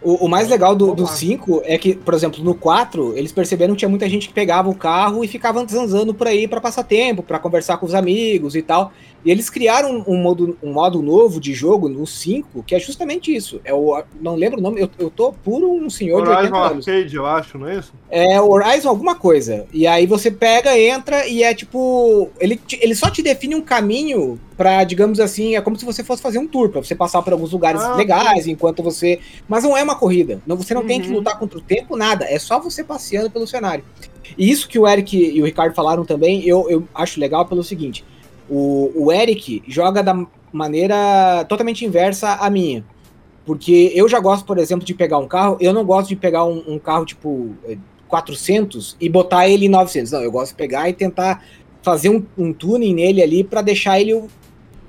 O, 0.04 0.26
o 0.26 0.28
mais 0.28 0.48
legal 0.48 0.76
do, 0.76 0.86
Vamos 0.86 1.02
do 1.02 1.08
lá. 1.08 1.12
5 1.12 1.62
é 1.64 1.78
que, 1.78 1.94
por 1.94 2.14
exemplo, 2.14 2.44
no 2.44 2.54
4, 2.54 3.16
eles 3.16 3.32
perceberam 3.32 3.74
que 3.74 3.78
tinha 3.80 3.88
muita 3.88 4.08
gente 4.08 4.28
que 4.28 4.34
pegava 4.34 4.68
o 4.68 4.74
carro 4.74 5.24
e 5.24 5.28
ficava 5.28 5.64
zanzando 5.66 6.14
por 6.14 6.26
aí 6.26 6.46
pra 6.46 6.60
passar 6.60 6.84
tempo, 6.84 7.22
pra 7.22 7.38
conversar 7.38 7.78
com 7.78 7.86
os 7.86 7.94
amigos 7.94 8.54
e 8.54 8.62
tal. 8.62 8.92
E 9.24 9.30
eles 9.30 9.48
criaram 9.48 10.04
um 10.06 10.16
modo, 10.16 10.56
um 10.62 10.72
modo 10.72 11.00
novo 11.00 11.40
de 11.40 11.54
jogo 11.54 11.88
no 11.88 12.06
5, 12.06 12.62
que 12.62 12.74
é 12.74 12.78
justamente 12.78 13.34
isso. 13.34 13.58
É 13.64 13.72
o, 13.72 14.02
não 14.20 14.34
lembro 14.34 14.58
o 14.58 14.62
nome, 14.62 14.82
eu, 14.82 14.90
eu 14.98 15.08
tô 15.08 15.32
puro 15.32 15.72
um 15.72 15.88
senhor 15.88 16.22
de 16.22 16.28
Horizon 16.28 16.54
80 16.54 16.56
anos. 16.58 16.88
Arcade, 16.88 17.16
eu 17.16 17.26
acho, 17.26 17.58
não 17.58 17.68
é 17.68 17.78
isso? 17.78 17.92
É 18.10 18.40
Horizon 18.40 18.90
alguma 18.90 19.14
coisa. 19.14 19.64
E 19.72 19.86
aí 19.86 20.06
você 20.06 20.30
pega, 20.30 20.78
entra 20.78 21.26
e 21.26 21.42
é 21.42 21.54
tipo. 21.54 22.28
Ele, 22.38 22.60
ele 22.80 22.94
só 22.94 23.08
te 23.08 23.22
define 23.22 23.54
um 23.54 23.62
caminho 23.62 24.38
pra, 24.56 24.84
digamos 24.84 25.18
assim, 25.20 25.56
é 25.56 25.60
como 25.60 25.76
se 25.76 25.84
você 25.84 26.04
fosse 26.04 26.22
fazer 26.22 26.38
um 26.38 26.46
tour, 26.46 26.68
pra 26.68 26.82
você 26.82 26.94
passar 26.94 27.22
por 27.22 27.32
alguns 27.32 27.52
lugares 27.52 27.82
Ah, 27.82 27.94
legais 27.96 28.46
enquanto 28.46 28.82
você. 28.82 29.18
Mas 29.48 29.64
não 29.64 29.76
é 29.76 29.82
uma 29.82 29.96
corrida. 29.96 30.40
Não, 30.46 30.56
você 30.56 30.74
não 30.74 30.84
tem 30.84 31.00
que 31.00 31.08
Uhum. 31.08 31.16
lutar 31.16 31.38
contra 31.38 31.58
o 31.58 31.62
tempo, 31.62 31.96
nada. 31.96 32.24
É 32.24 32.38
só 32.38 32.60
você 32.60 32.84
passeando 32.84 33.30
pelo 33.30 33.46
cenário. 33.46 33.84
E 34.38 34.50
isso 34.50 34.68
que 34.68 34.78
o 34.78 34.86
Eric 34.88 35.16
e 35.16 35.40
o 35.40 35.44
Ricardo 35.44 35.74
falaram 35.74 36.04
também, 36.04 36.46
eu, 36.46 36.68
eu 36.70 36.88
acho 36.94 37.18
legal 37.20 37.44
pelo 37.46 37.62
seguinte: 37.64 38.04
o, 38.48 38.90
o 38.94 39.12
Eric 39.12 39.62
joga 39.66 40.02
da 40.02 40.14
maneira 40.52 41.44
totalmente 41.48 41.84
inversa 41.84 42.34
à 42.34 42.48
minha. 42.48 42.84
Porque 43.44 43.92
eu 43.94 44.08
já 44.08 44.18
gosto, 44.20 44.46
por 44.46 44.56
exemplo, 44.56 44.86
de 44.86 44.94
pegar 44.94 45.18
um 45.18 45.28
carro, 45.28 45.58
eu 45.60 45.72
não 45.74 45.84
gosto 45.84 46.08
de 46.08 46.16
pegar 46.16 46.44
um, 46.44 46.62
um 46.66 46.78
carro 46.78 47.04
tipo 47.04 47.50
eh, 47.66 47.76
400 48.08 48.96
e 48.98 49.08
botar 49.08 49.46
ele 49.48 49.66
em 49.66 49.68
900. 49.68 50.12
Não, 50.12 50.22
eu 50.22 50.32
gosto 50.32 50.52
de 50.52 50.56
pegar 50.56 50.88
e 50.88 50.94
tentar 50.94 51.44
fazer 51.82 52.08
um, 52.08 52.24
um 52.38 52.54
tuning 52.54 52.94
nele 52.94 53.22
ali 53.22 53.44
para 53.44 53.60
deixar 53.60 54.00
ele 54.00 54.24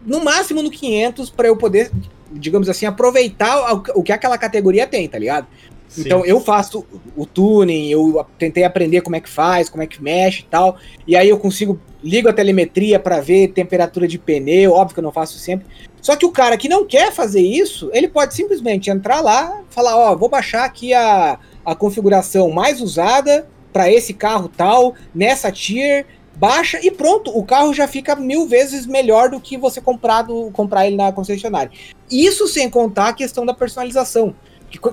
no 0.06 0.24
máximo 0.24 0.62
no 0.62 0.70
500 0.70 1.30
para 1.30 1.48
eu 1.48 1.58
poder, 1.58 1.92
digamos 2.32 2.70
assim, 2.70 2.86
aproveitar 2.86 3.74
o, 3.96 4.04
que 4.04 4.12
aquela 4.12 4.38
categoria 4.38 4.86
tem, 4.86 5.08
tá 5.08 5.18
ligado? 5.18 5.48
Sim. 5.88 6.02
Então 6.02 6.26
eu 6.26 6.40
faço 6.40 6.86
o 7.16 7.26
tuning, 7.26 7.90
eu 7.90 8.26
tentei 8.38 8.64
aprender 8.64 9.02
como 9.02 9.16
é 9.16 9.20
que 9.20 9.30
faz, 9.30 9.70
como 9.70 9.84
é 9.84 9.88
que 9.88 10.02
mexe 10.02 10.42
e 10.42 10.46
tal. 10.46 10.78
E 11.08 11.16
aí 11.16 11.30
eu 11.30 11.38
consigo 11.38 11.80
ligo 12.04 12.28
a 12.28 12.34
telemetria 12.34 13.00
para 13.00 13.20
ver 13.20 13.50
temperatura 13.50 14.08
de 14.08 14.20
pneu, 14.20 14.74
óbvio 14.74 14.94
que 14.94 15.00
eu 15.00 15.04
não 15.04 15.12
faço 15.12 15.40
sempre. 15.40 15.66
Só 16.02 16.16
que 16.16 16.26
o 16.26 16.32
cara 16.32 16.58
que 16.58 16.70
não 16.70 16.86
quer 16.86 17.12
fazer 17.12 17.42
isso, 17.42 17.90
ele 17.94 18.08
pode 18.08 18.36
simplesmente 18.36 18.92
entrar 18.92 19.22
lá, 19.22 19.64
falar, 19.70 19.98
ó, 19.98 20.16
vou 20.16 20.30
baixar 20.30 20.66
aqui 20.66 20.94
a, 20.94 21.40
a 21.66 21.76
configuração 21.76 22.52
mais 22.52 22.80
usada 22.80 23.48
para 23.74 23.92
esse 23.92 24.14
carro 24.14 24.48
tal, 24.48 24.94
nessa 25.14 25.52
tier, 25.52 26.06
baixa 26.36 26.80
e 26.86 26.92
pronto, 26.92 27.36
o 27.36 27.44
carro 27.44 27.74
já 27.74 27.88
fica 27.88 28.16
mil 28.16 28.48
vezes 28.48 28.86
melhor 28.86 29.30
do 29.30 29.40
que 29.40 29.58
você 29.58 29.80
comprado, 29.80 30.50
comprar 30.54 30.86
ele 30.88 30.96
na 30.96 31.12
concessionária. 31.12 31.72
Isso 32.12 32.48
sem 32.48 32.70
contar 32.70 33.10
a 33.10 33.14
questão 33.14 33.46
da 33.46 33.54
personalização. 33.54 34.36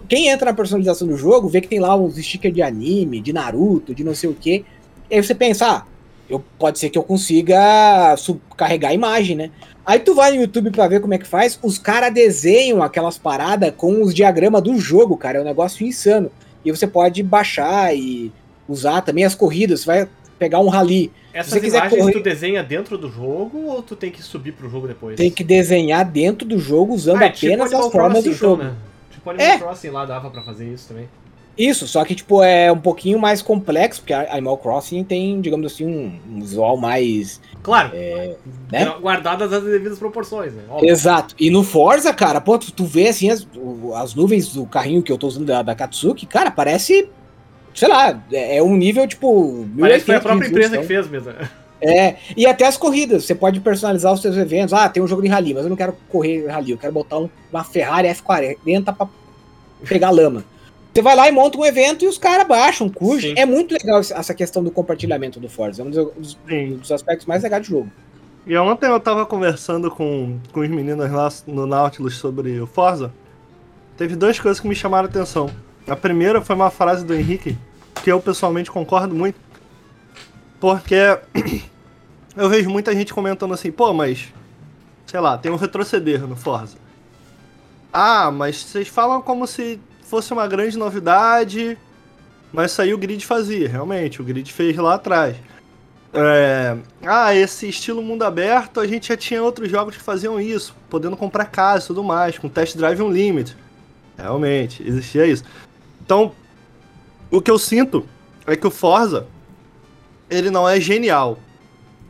Quem 0.09 0.29
entra 0.29 0.51
na 0.51 0.57
personalização 0.57 1.09
do 1.09 1.17
jogo 1.17 1.49
vê 1.49 1.61
que 1.61 1.69
tem 1.69 1.81
lá 1.81 1.97
uns 1.97 2.17
stickers 2.17 2.55
de 2.55 2.63
anime, 2.63 3.21
de 3.21 3.33
Naruto, 3.33 3.95
de 3.95 4.05
não 4.05 4.15
sei 4.15 4.31
o 4.31 4.35
que. 4.35 4.65
Aí 5.11 5.23
você 5.23 5.35
pensa, 5.35 5.67
ah, 5.67 5.85
eu, 6.29 6.43
pode 6.59 6.79
ser 6.79 6.89
que 6.89 6.97
eu 6.97 7.03
consiga 7.03 8.15
carregar 8.57 8.91
a 8.91 8.95
imagem, 8.95 9.37
né? 9.37 9.51
Aí 9.85 9.99
tu 9.99 10.15
vai 10.15 10.31
no 10.31 10.41
YouTube 10.41 10.71
pra 10.71 10.87
ver 10.87 11.01
como 11.01 11.13
é 11.13 11.19
que 11.19 11.27
faz, 11.27 11.59
os 11.63 11.79
caras 11.79 12.15
desenham 12.15 12.83
aquelas 12.83 13.19
paradas 13.19 13.73
com 13.77 14.01
os 14.03 14.15
diagramas 14.15 14.63
do 14.63 14.79
jogo, 14.79 15.17
cara. 15.17 15.39
É 15.39 15.41
um 15.41 15.45
negócio 15.45 15.85
insano. 15.85 16.31
E 16.65 16.71
você 16.71 16.87
pode 16.87 17.23
baixar 17.23 17.95
e 17.95 18.33
usar 18.69 19.01
também 19.01 19.25
as 19.25 19.35
corridas. 19.35 19.81
Você 19.81 19.87
vai 19.87 20.09
pegar 20.43 20.59
um 20.59 20.69
rally. 20.69 21.13
Essas 21.33 21.53
você 21.53 21.61
quiser 21.61 21.79
imagens 21.79 22.01
correr- 22.01 22.13
tu 22.13 22.21
desenha 22.21 22.63
dentro 22.65 22.99
do 22.99 23.09
jogo 23.11 23.67
ou 23.67 23.83
tu 23.83 23.95
tem 23.95 24.11
que 24.11 24.23
subir 24.23 24.53
pro 24.53 24.69
jogo 24.69 24.89
depois? 24.89 25.17
Tem 25.17 25.31
que 25.31 25.45
desenhar 25.45 26.05
dentro 26.05 26.47
do 26.47 26.59
jogo 26.59 26.93
usando 26.93 27.23
Ah, 27.23 27.27
é 27.27 27.31
tipo 27.31 27.47
apenas 27.53 27.73
as 27.73 27.93
formas 27.93 28.25
do 28.25 28.33
jogo. 28.33 28.63
Então, 28.63 28.73
né? 28.73 28.77
Tipo 29.13 29.31
Animal 29.31 29.47
É. 29.47 29.59
Crossing 29.59 29.91
lá 29.91 30.05
dava 30.05 30.31
pra 30.31 30.43
fazer 30.43 30.67
isso 30.73 30.89
também. 30.89 31.09
Isso, 31.57 31.87
só 31.87 32.03
que, 32.03 32.15
tipo, 32.15 32.43
é 32.43 32.73
um 32.73 32.79
pouquinho 32.79 33.19
mais 33.19 33.43
complexo, 33.43 34.01
porque 34.01 34.15
a 34.15 34.33
Animal 34.33 34.57
Crossing 34.57 35.05
tem, 35.05 35.39
digamos 35.39 35.71
assim, 35.71 35.87
um, 35.87 36.41
visual 36.41 36.79
mais. 36.79 37.43
Claro, 37.63 37.91
né? 38.71 38.87
guardadas 39.01 39.53
as 39.53 39.63
devidas 39.63 39.99
proporções, 39.99 40.55
né? 40.55 40.63
Óbvio. 40.71 40.89
Exato. 40.89 41.35
E 41.39 41.51
no 41.51 41.63
Forza, 41.63 42.13
cara, 42.15 42.41
pô, 42.41 42.59
tu, 42.59 42.73
tu 42.73 42.85
vê 42.87 43.09
assim 43.09 43.29
as, 43.29 43.47
as 43.95 44.15
nuvens 44.15 44.55
do 44.55 44.65
carrinho 44.65 45.03
que 45.03 45.13
eu 45.13 45.19
tô 45.19 45.27
usando 45.27 45.45
da, 45.45 45.61
da 45.63 45.75
Katsuki, 45.75 46.25
cara, 46.25 46.51
parece. 46.51 47.09
Sei 47.75 47.89
lá, 47.89 48.23
é, 48.33 48.57
é 48.59 48.63
um 48.63 48.77
nível, 48.77 49.07
tipo. 49.07 49.67
Parece 49.79 50.01
que 50.01 50.07
foi 50.07 50.15
a 50.17 50.19
1080 50.19 50.21
de 50.21 50.23
própria 50.23 50.49
empresa 50.49 50.71
que 50.71 50.77
resolução. 50.87 51.11
fez 51.13 51.25
mesmo. 51.25 51.49
É, 51.85 52.17
e 52.37 52.47
até 52.47 52.65
as 52.67 52.77
corridas, 52.77 53.25
você 53.25 53.35
pode 53.35 53.59
personalizar 53.61 54.13
os 54.13 54.23
seus 54.23 54.37
eventos. 54.37 54.73
Ah, 54.73 54.89
tem 54.89 55.03
um 55.03 55.07
jogo 55.09 55.21
de 55.23 55.29
rally, 55.29 55.53
mas 55.53 55.65
eu 55.65 55.69
não 55.71 55.77
quero 55.77 55.97
correr 56.09 56.47
rally, 56.47 56.71
eu 56.71 56.79
quero 56.79 56.93
botar 56.93 57.19
um- 57.19 57.29
uma 57.53 57.65
Ferrari 57.65 58.07
F40 58.09 58.95
pra 58.95 59.09
pegar 59.89 60.11
lama. 60.11 60.45
Você 60.95 61.03
vai 61.03 61.17
lá 61.17 61.27
e 61.29 61.33
monta 61.33 61.59
um 61.59 61.65
evento 61.65 62.05
e 62.05 62.09
os 62.09 62.19
caras 62.19 62.47
baixam, 62.47 62.89
curtem. 62.89 63.31
Sim. 63.35 63.41
É 63.41 63.45
muito 63.47 63.73
legal 63.73 63.99
essa 63.99 64.33
questão 64.35 64.63
do 64.63 64.71
compartilhamento 64.71 65.41
do 65.41 65.49
Forza. 65.49 65.83
É 65.83 65.85
um 65.85 65.91
dos, 65.91 66.39
Sim. 66.49 66.77
dos 66.77 66.93
aspectos 66.93 67.27
mais 67.27 67.43
legais 67.43 67.67
do 67.67 67.69
jogo. 67.71 67.91
E 68.47 68.57
ontem 68.57 68.87
eu 68.87 69.01
tava 69.01 69.25
conversando 69.27 69.91
com, 69.91 70.39
com 70.53 70.61
os 70.61 70.69
meninos 70.69 71.11
lá 71.11 71.29
no 71.47 71.67
Nautilus 71.67 72.17
sobre 72.19 72.61
o 72.61 72.67
Forza. 72.67 73.13
Teve 73.97 74.15
duas 74.17 74.39
coisas 74.39 74.61
que 74.61 74.69
me 74.69 74.75
chamaram 74.75 75.07
a 75.07 75.11
atenção. 75.11 75.51
A 75.87 75.97
primeira 75.97 76.41
foi 76.41 76.55
uma 76.55 76.71
frase 76.71 77.05
do 77.05 77.15
Henrique, 77.15 77.59
que 78.03 78.11
eu 78.11 78.21
pessoalmente 78.21 78.71
concordo 78.71 79.15
muito. 79.15 79.39
Porque 80.61 81.19
eu 82.37 82.49
vejo 82.49 82.71
muita 82.71 82.93
gente 82.95 83.13
comentando 83.13 83.55
assim, 83.55 83.71
pô, 83.71 83.93
mas. 83.93 84.33
Sei 85.07 85.21
lá, 85.21 85.37
tem 85.37 85.53
um 85.53 85.57
retroceder 85.57 86.27
no 86.27 86.37
Forza. 86.37 86.77
Ah, 87.93 88.31
mas 88.31 88.57
vocês 88.63 88.89
falam 88.89 89.21
como 89.21 89.47
se 89.47 89.79
fosse 90.03 90.33
uma 90.33 90.47
grande 90.47 90.79
novidade. 90.79 91.77
Mas 92.53 92.79
aí 92.79 92.95
o 92.95 92.99
Grid 92.99 93.25
fazia, 93.27 93.69
realmente. 93.69 94.21
O 94.21 94.25
Grid 94.25 94.51
fez 94.53 94.77
lá 94.77 94.95
atrás. 94.95 95.37
É, 96.15 96.77
ah, 97.03 97.35
esse 97.35 97.69
estilo 97.69 98.03
mundo 98.03 98.23
aberto, 98.23 98.81
a 98.81 98.87
gente 98.87 99.09
já 99.09 99.17
tinha 99.17 99.43
outros 99.43 99.71
jogos 99.71 99.97
que 99.97 100.03
faziam 100.03 100.39
isso, 100.39 100.77
podendo 100.91 101.17
comprar 101.17 101.47
casa 101.47 101.85
e 101.85 101.87
tudo 101.87 102.05
mais, 102.05 102.39
com 102.39 102.49
Test 102.49 102.77
Drive 102.77 103.01
Unlimited. 103.01 103.57
Realmente, 104.19 104.87
existia 104.87 105.27
isso. 105.27 105.45
Então, 106.05 106.33
o 107.31 107.41
que 107.41 107.51
eu 107.51 107.59
sinto 107.59 108.07
é 108.47 108.57
que 108.57 108.67
o 108.67 108.71
Forza, 108.71 109.27
ele 110.29 110.51
não 110.51 110.69
é 110.69 110.81
genial. 110.81 111.39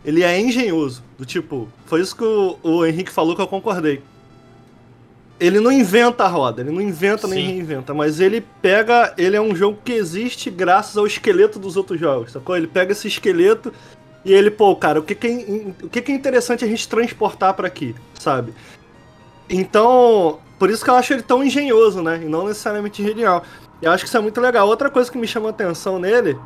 Ele 0.05 0.22
é 0.22 0.40
engenhoso. 0.40 1.02
Do 1.16 1.24
tipo, 1.24 1.68
foi 1.87 2.00
isso 2.00 2.16
que 2.16 2.24
o, 2.24 2.59
o 2.62 2.85
Henrique 2.85 3.12
falou 3.12 3.37
que 3.37 3.42
eu 3.42 3.46
concordei. 3.46 4.02
Ele 5.38 5.61
não 5.61 5.72
inventa 5.72 6.24
a 6.24 6.28
roda, 6.28 6.61
ele 6.61 6.70
não 6.70 6.81
inventa 6.81 7.26
nem 7.26 7.46
Sim. 7.46 7.52
reinventa, 7.52 7.92
mas 7.92 8.20
ele 8.20 8.44
pega. 8.61 9.12
Ele 9.18 9.37
é 9.37 9.40
um 9.40 9.55
jogo 9.55 9.78
que 9.85 9.92
existe 9.92 10.50
graças 10.50 10.96
ao 10.96 11.07
esqueleto 11.07 11.59
dos 11.59 11.76
outros 11.76 11.98
jogos, 11.98 12.33
sacou? 12.33 12.57
Ele 12.57 12.66
pega 12.66 12.92
esse 12.92 13.09
esqueleto 13.09 13.72
e 14.24 14.33
ele, 14.33 14.50
pô, 14.50 14.74
cara, 14.76 15.00
o 15.00 15.02
que, 15.02 15.14
que, 15.14 15.26
é, 15.26 15.85
o 15.85 15.88
que, 15.88 16.00
que 16.00 16.12
é 16.12 16.14
interessante 16.14 16.64
a 16.64 16.68
gente 16.68 16.88
transportar 16.88 17.55
pra 17.55 17.66
aqui, 17.66 17.94
sabe? 18.14 18.55
Então, 19.50 20.38
por 20.59 20.70
isso 20.70 20.85
que 20.85 20.90
eu 20.90 20.94
acho 20.94 21.12
ele 21.12 21.22
tão 21.22 21.42
engenhoso, 21.42 22.02
né? 22.02 22.20
E 22.22 22.26
não 22.26 22.46
necessariamente 22.46 23.02
genial. 23.02 23.44
E 23.82 23.84
eu 23.84 23.90
acho 23.90 24.04
que 24.04 24.08
isso 24.08 24.16
é 24.16 24.20
muito 24.20 24.40
legal. 24.40 24.68
Outra 24.68 24.88
coisa 24.88 25.10
que 25.10 25.18
me 25.18 25.26
chamou 25.26 25.48
a 25.48 25.50
atenção 25.50 25.98
nele, 25.98 26.38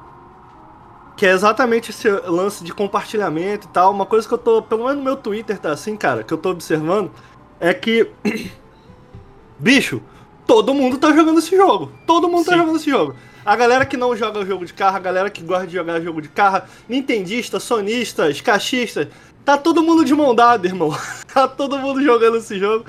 que 1.17 1.27
é 1.27 1.31
exatamente 1.31 1.91
esse 1.91 2.09
lance 2.09 2.65
de 2.65 2.73
compartilhamento 2.73 3.67
e 3.67 3.71
tal, 3.71 3.93
uma 3.93 4.07
coisa 4.07 4.27
que 4.27 4.33
eu 4.33 4.39
tô, 4.39 4.63
pelo 4.63 4.85
menos 4.85 4.97
no 4.97 5.05
meu 5.05 5.17
Twitter 5.17 5.59
tá 5.59 5.71
assim, 5.71 5.97
cara, 5.97 6.25
que 6.25 6.33
eu 6.33 6.39
tô 6.39 6.51
observando, 6.51 7.11
é 7.61 7.75
que. 7.75 8.11
Bicho, 9.59 10.03
todo 10.47 10.75
mundo 10.75 10.97
tá 10.97 11.13
jogando 11.13 11.39
esse 11.39 11.55
jogo. 11.55 11.93
Todo 12.07 12.29
mundo 12.29 12.47
tá 12.47 12.53
Sim. 12.53 12.59
jogando 12.59 12.77
esse 12.77 12.91
jogo. 12.91 13.15
A 13.45 13.55
galera 13.55 13.85
que 13.85 13.97
não 13.97 14.17
joga 14.17 14.45
jogo 14.45 14.65
de 14.65 14.73
carro, 14.75 14.97
a 14.97 15.01
galera 15.01 15.31
que 15.31 15.43
gosta 15.43 15.67
de 15.67 15.75
jogar 15.75 16.01
jogo 16.01 16.23
de 16.23 16.29
carro, 16.29 16.63
nintendistas, 16.89 17.63
sonistas, 17.63 18.41
caixistas, 18.41 19.09
tá 19.45 19.57
todo 19.57 19.83
mundo 19.83 20.05
de 20.05 20.15
mão 20.15 20.35
dada, 20.35 20.67
irmão. 20.67 20.97
tá 21.33 21.47
todo 21.47 21.79
mundo 21.79 22.03
jogando 22.03 22.39
esse 22.39 22.59
jogo. 22.59 22.87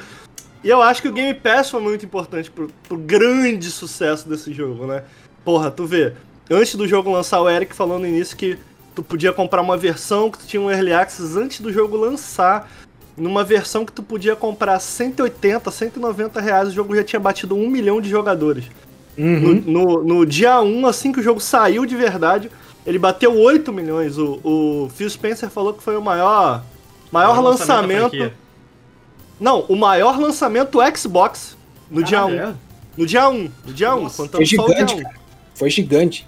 E 0.67 0.69
eu 0.69 0.81
acho 0.81 1.01
que 1.01 1.07
o 1.07 1.13
Game 1.13 1.33
Pass 1.33 1.69
foi 1.69 1.79
muito 1.79 2.03
importante 2.03 2.51
pro, 2.51 2.67
pro 2.89 2.97
grande 2.97 3.71
sucesso 3.71 4.27
desse 4.27 4.51
jogo, 4.51 4.85
né? 4.85 5.01
Porra, 5.45 5.71
tu 5.71 5.85
vê, 5.85 6.11
antes 6.51 6.75
do 6.75 6.85
jogo 6.85 7.09
lançar, 7.09 7.39
o 7.39 7.49
Eric 7.49 7.73
falou 7.73 7.97
no 7.97 8.05
início 8.05 8.35
que 8.35 8.59
tu 8.93 9.01
podia 9.01 9.31
comprar 9.31 9.61
uma 9.61 9.77
versão 9.77 10.29
que 10.29 10.39
tu 10.39 10.45
tinha 10.45 10.61
um 10.61 10.69
Early 10.69 10.91
Access 10.91 11.39
antes 11.39 11.61
do 11.61 11.71
jogo 11.71 11.95
lançar. 11.95 12.69
Numa 13.15 13.45
versão 13.45 13.85
que 13.85 13.93
tu 13.93 14.03
podia 14.03 14.35
comprar 14.35 14.77
180, 14.81 15.71
190 15.71 16.41
reais, 16.41 16.67
o 16.67 16.71
jogo 16.71 16.93
já 16.97 17.03
tinha 17.05 17.19
batido 17.21 17.55
um 17.55 17.69
milhão 17.69 18.01
de 18.01 18.09
jogadores. 18.09 18.65
Uhum. 19.17 19.63
No, 19.65 19.85
no, 19.85 20.03
no 20.03 20.25
dia 20.25 20.59
1, 20.59 20.85
assim 20.85 21.13
que 21.13 21.21
o 21.21 21.23
jogo 21.23 21.39
saiu 21.39 21.85
de 21.85 21.95
verdade, 21.95 22.51
ele 22.85 22.99
bateu 22.99 23.33
8 23.33 23.71
milhões. 23.71 24.17
O, 24.17 24.41
o 24.43 24.89
Phil 24.93 25.09
Spencer 25.09 25.49
falou 25.49 25.73
que 25.73 25.81
foi 25.81 25.95
o 25.95 26.01
maior, 26.01 26.61
maior 27.09 27.35
Maior 27.37 27.51
lançamento. 27.51 28.33
Não, 29.39 29.61
o 29.69 29.75
maior 29.75 30.19
lançamento 30.19 30.79
Xbox 30.95 31.55
no 31.89 32.03
dia 32.03 32.25
1. 32.25 32.29
Caralho, 32.35 32.49
é? 32.51 32.55
No 32.97 33.05
dia 33.05 33.29
1. 33.29 33.51
No 33.65 33.73
dia 33.73 33.95
1. 33.95 34.03
Nossa, 34.03 34.23
Contando 34.23 34.37
Foi 34.37 34.45
só 34.57 34.63
o 34.63 34.67
dia 34.67 34.75
gigante, 34.77 34.93
1. 34.95 35.03
cara. 35.03 35.15
Foi 35.55 35.69
gigante. 35.69 36.27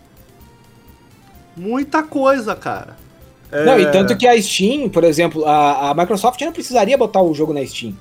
Muita 1.55 2.03
coisa, 2.03 2.55
cara. 2.55 2.97
É, 3.51 3.65
Não, 3.65 3.79
e 3.79 3.91
tanto 3.91 4.15
que 4.17 4.27
a 4.27 4.39
Steam, 4.41 4.89
por 4.89 5.03
exemplo, 5.03 5.43
a, 5.45 5.89
a 5.89 5.93
Microsoft 5.93 6.39
não 6.41 6.51
precisaria 6.51 6.97
botar 6.97 7.21
o 7.21 7.33
jogo 7.33 7.53
na 7.53 7.65
Steam. 7.65 7.95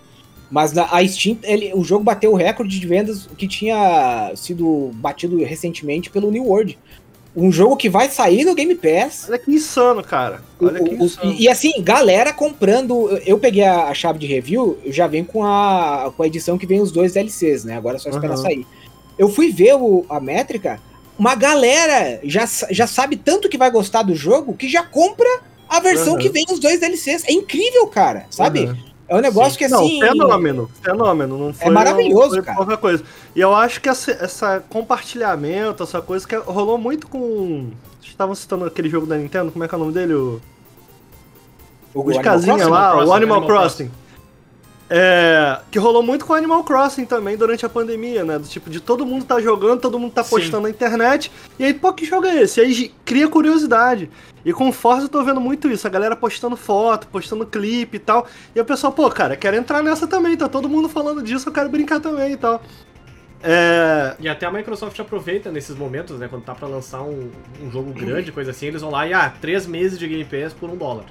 Mas 0.51 0.73
na, 0.73 0.85
a 0.95 1.07
Steam, 1.07 1.39
ele- 1.43 1.73
o 1.75 1.83
jogo 1.83 2.05
bateu 2.05 2.33
o 2.33 2.37
recorde 2.37 2.79
de 2.79 2.87
vendas 2.87 3.29
que 3.37 3.49
tinha 3.49 4.31
sido 4.37 4.91
batido 4.95 5.37
recentemente 5.45 6.11
pelo 6.11 6.31
New 6.31 6.45
World. 6.45 6.79
Um 7.37 7.53
jogo 7.53 7.77
que 7.77 7.89
vai 7.89 8.09
sair 8.11 8.45
no 8.45 8.55
Game 8.55 8.75
Pass. 8.75 9.27
Olha 9.29 9.39
que 9.39 9.51
insano, 9.51 10.03
cara. 10.03 10.43
Olha 10.61 10.83
que 10.83 10.95
O- 10.95 10.99
o- 11.01 11.05
insano. 11.05 11.33
e, 11.33 11.43
e 11.45 11.49
assim, 11.49 11.73
galera 11.83 12.33
comprando. 12.33 13.09
eu- 13.25 13.39
peguei 13.39 13.63
a, 13.65 13.85
a 13.85 13.95
chave 13.95 14.19
de 14.19 14.27
review, 14.27 14.79
eu 14.85 14.93
já 14.93 15.07
vem 15.07 15.23
com 15.23 15.45
a, 15.45 16.13
com 16.17 16.23
a 16.23 16.27
edição 16.27 16.59
que 16.59 16.67
vem 16.67 16.81
os 16.81 16.91
dois 16.91 17.13
DLCs, 17.13 17.65
né? 17.65 17.77
Agora 17.77 17.97
é 17.97 17.99
só 18.01 18.09
esperar 18.11 18.35
Aham. 18.35 18.43
sair. 18.43 18.67
Eu 19.19 19.29
fui 19.29 19.53
ver 19.53 19.75
o- 19.75 20.05
a 20.09 20.19
métrica, 20.21 20.81
uma 21.19 21.35
galera 21.35 22.21
já, 22.25 22.45
já 22.71 22.87
sabe 22.87 23.17
tanto 23.17 23.49
que 23.49 23.59
vai 23.59 23.71
gostar 23.71 24.03
do 24.03 24.15
jogo 24.15 24.55
que 24.55 24.69
já 24.69 24.83
compra 24.83 25.29
a 25.69 25.81
versão 25.81 26.15
Aham. 26.15 26.23
que 26.23 26.29
vem 26.31 26.45
os 26.51 26.59
dois 26.59 26.81
DLCs. 26.81 27.25
É 27.29 27.33
incrível, 27.33 27.87
cara, 27.89 28.27
sabe? 28.31 28.65
Aham. 28.65 28.79
É 29.09 29.17
um 29.17 29.21
negócio 29.21 29.53
Sim. 29.53 29.59
que 29.59 29.69
Não, 29.69 29.85
assim. 29.85 30.01
fenômeno, 30.01 30.71
fenômeno. 30.83 31.39
Não 31.39 31.55
foi, 31.55 31.71
maravilhoso, 31.71 32.21
não 32.23 32.31
foi 32.31 32.43
cara. 32.43 32.57
Qualquer 32.59 32.77
coisa. 32.77 33.05
E 33.35 33.41
eu 33.41 33.55
acho 33.55 33.81
que 33.81 33.89
essa, 33.89 34.11
essa 34.13 34.63
compartilhamento, 34.69 35.83
essa 35.83 36.03
coisa 36.03 36.29
que 36.29 36.37
rolou 36.37 36.77
muito 36.77 37.09
com. 37.09 37.71
Estavam 38.03 38.35
citando 38.35 38.65
aquele 38.65 38.89
jogo 38.91 39.07
da 39.07 39.17
Nintendo, 39.17 39.51
como 39.51 39.65
é 39.65 39.69
que 39.69 39.75
é 39.75 39.79
o 39.79 39.81
nome 39.81 39.93
dele? 39.93 40.13
O, 40.15 40.41
o 41.95 42.01
o 42.01 42.13
de 42.13 42.21
casinha 42.21 42.57
Crossing? 42.57 42.71
lá, 42.71 42.97
o 42.97 42.99
Animal, 43.01 43.17
Animal 43.17 43.47
Crossing. 43.47 43.91
É, 44.91 45.61
que 45.71 45.79
rolou 45.79 46.03
muito 46.03 46.25
com 46.25 46.33
o 46.33 46.37
Animal 46.37 46.65
Crossing 46.65 47.05
também 47.05 47.37
durante 47.37 47.67
a 47.67 47.69
pandemia, 47.69 48.25
né? 48.25 48.39
Do 48.39 48.49
tipo, 48.49 48.71
de 48.71 48.81
todo 48.81 49.05
mundo 49.05 49.27
tá 49.27 49.39
jogando, 49.39 49.81
todo 49.81 49.99
mundo 49.99 50.13
tá 50.13 50.25
Sim. 50.25 50.31
postando 50.31 50.63
na 50.63 50.71
internet. 50.71 51.31
E 51.59 51.65
aí, 51.65 51.75
pô, 51.75 51.93
que 51.93 52.07
jogo 52.07 52.27
é 52.27 52.43
esse? 52.43 52.61
E 52.61 52.65
aí 52.65 52.95
cria 53.05 53.29
curiosidade. 53.29 54.11
E 54.45 54.53
com 54.53 54.73
Forza 54.73 55.05
eu 55.05 55.09
tô 55.11 55.23
vendo 55.23 55.41
muito 55.41 55.69
isso, 55.69 55.87
a 55.87 55.91
galera 55.91 56.17
postando 56.17 56.57
foto, 56.57 57.07
postando 57.09 57.45
clipe 57.45 57.97
e 57.97 58.01
tal. 58.01 58.27
E 58.55 58.61
o 58.61 58.65
pessoal, 58.65 58.93
pô, 58.93 59.11
cara, 59.11 59.37
quero 59.37 59.57
entrar 59.57 59.83
nessa 59.83 60.07
também, 60.07 60.37
tá 60.37 60.49
todo 60.49 60.69
mundo 60.69 60.89
falando 60.89 61.23
disso, 61.23 61.49
eu 61.49 61.53
quero 61.53 61.69
brincar 61.69 62.01
também 62.01 62.33
e 62.33 62.37
tal. 62.37 62.63
É. 63.43 64.17
E 64.19 64.29
até 64.29 64.47
a 64.47 64.51
Microsoft 64.51 64.99
aproveita 64.99 65.51
nesses 65.51 65.77
momentos, 65.77 66.19
né? 66.19 66.29
Quando 66.29 66.45
tá 66.45 66.55
pra 66.55 66.67
lançar 66.67 67.03
um, 67.03 67.31
um 67.63 67.71
jogo 67.71 67.93
grande, 67.93 68.33
coisa 68.33 68.51
assim, 68.51 68.67
eles 68.67 68.81
vão 68.81 68.91
lá 68.91 69.07
e, 69.07 69.13
ah, 69.13 69.33
três 69.41 69.67
meses 69.67 69.99
de 69.99 70.09
Game 70.09 70.25
Pass 70.25 70.53
por 70.53 70.71
um 70.71 70.77
dólar. 70.77 71.05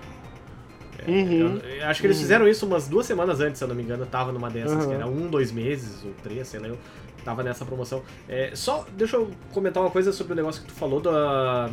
É, 1.05 1.09
Uhum. 1.11 1.31
eu- 1.63 1.69
eu 1.77 1.85
acho 1.87 2.01
que 2.01 2.07
eles 2.07 2.17
Uhum. 2.17 2.23
fizeram 2.23 2.47
isso 2.47 2.65
umas 2.65 2.87
duas 2.87 3.05
semanas 3.05 3.39
antes, 3.39 3.57
se 3.57 3.63
eu 3.63 3.67
não 3.67 3.75
me 3.75 3.83
engano, 3.83 4.03
eu 4.03 4.07
tava 4.07 4.31
numa 4.31 4.49
dessas, 4.49 4.83
Uhum. 4.83 4.89
que 4.89 4.93
era 4.95 5.07
um, 5.07 5.27
dois 5.29 5.51
meses, 5.51 6.03
ou 6.03 6.11
três, 6.23 6.47
sei 6.47 6.59
lá, 6.59 6.67
eu 6.67 6.77
tava 7.23 7.43
nessa 7.43 7.65
promoção. 7.65 8.01
É, 8.27 8.51
só, 8.55 8.85
deixa 8.95 9.17
eu 9.17 9.29
comentar 9.53 9.83
uma 9.83 9.91
coisa 9.91 10.11
sobre 10.11 10.33
o 10.33 10.35
negócio 10.35 10.61
que 10.61 10.67
tu 10.69 10.73
falou 10.73 10.99
da, 11.01 11.69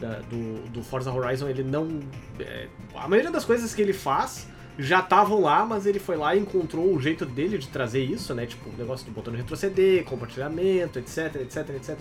da- 0.00 0.18
do, 0.30 0.68
do 0.70 0.82
Forza 0.82 1.12
Horizon, 1.12 1.48
ele 1.48 1.62
não... 1.62 2.00
é, 2.40 2.68
a 2.94 3.06
maioria 3.08 3.30
das 3.30 3.44
coisas 3.44 3.74
que 3.74 3.82
ele 3.82 3.92
faz 3.92 4.48
já 4.78 4.98
estavam 5.00 5.40
lá, 5.40 5.64
mas 5.64 5.86
ele 5.86 5.98
foi 6.00 6.16
lá 6.16 6.34
e 6.34 6.40
encontrou 6.40 6.92
o 6.94 7.00
jeito 7.00 7.24
dele 7.24 7.58
de 7.58 7.68
trazer 7.68 8.02
isso, 8.02 8.34
né? 8.34 8.44
Tipo, 8.44 8.70
o 8.70 8.72
negócio 8.76 9.06
do 9.06 9.12
botão 9.12 9.32
de 9.32 9.38
retroceder, 9.38 10.02
compartilhamento, 10.04 10.98
etc, 10.98 11.36
etc, 11.36 11.68
etc. 11.76 11.98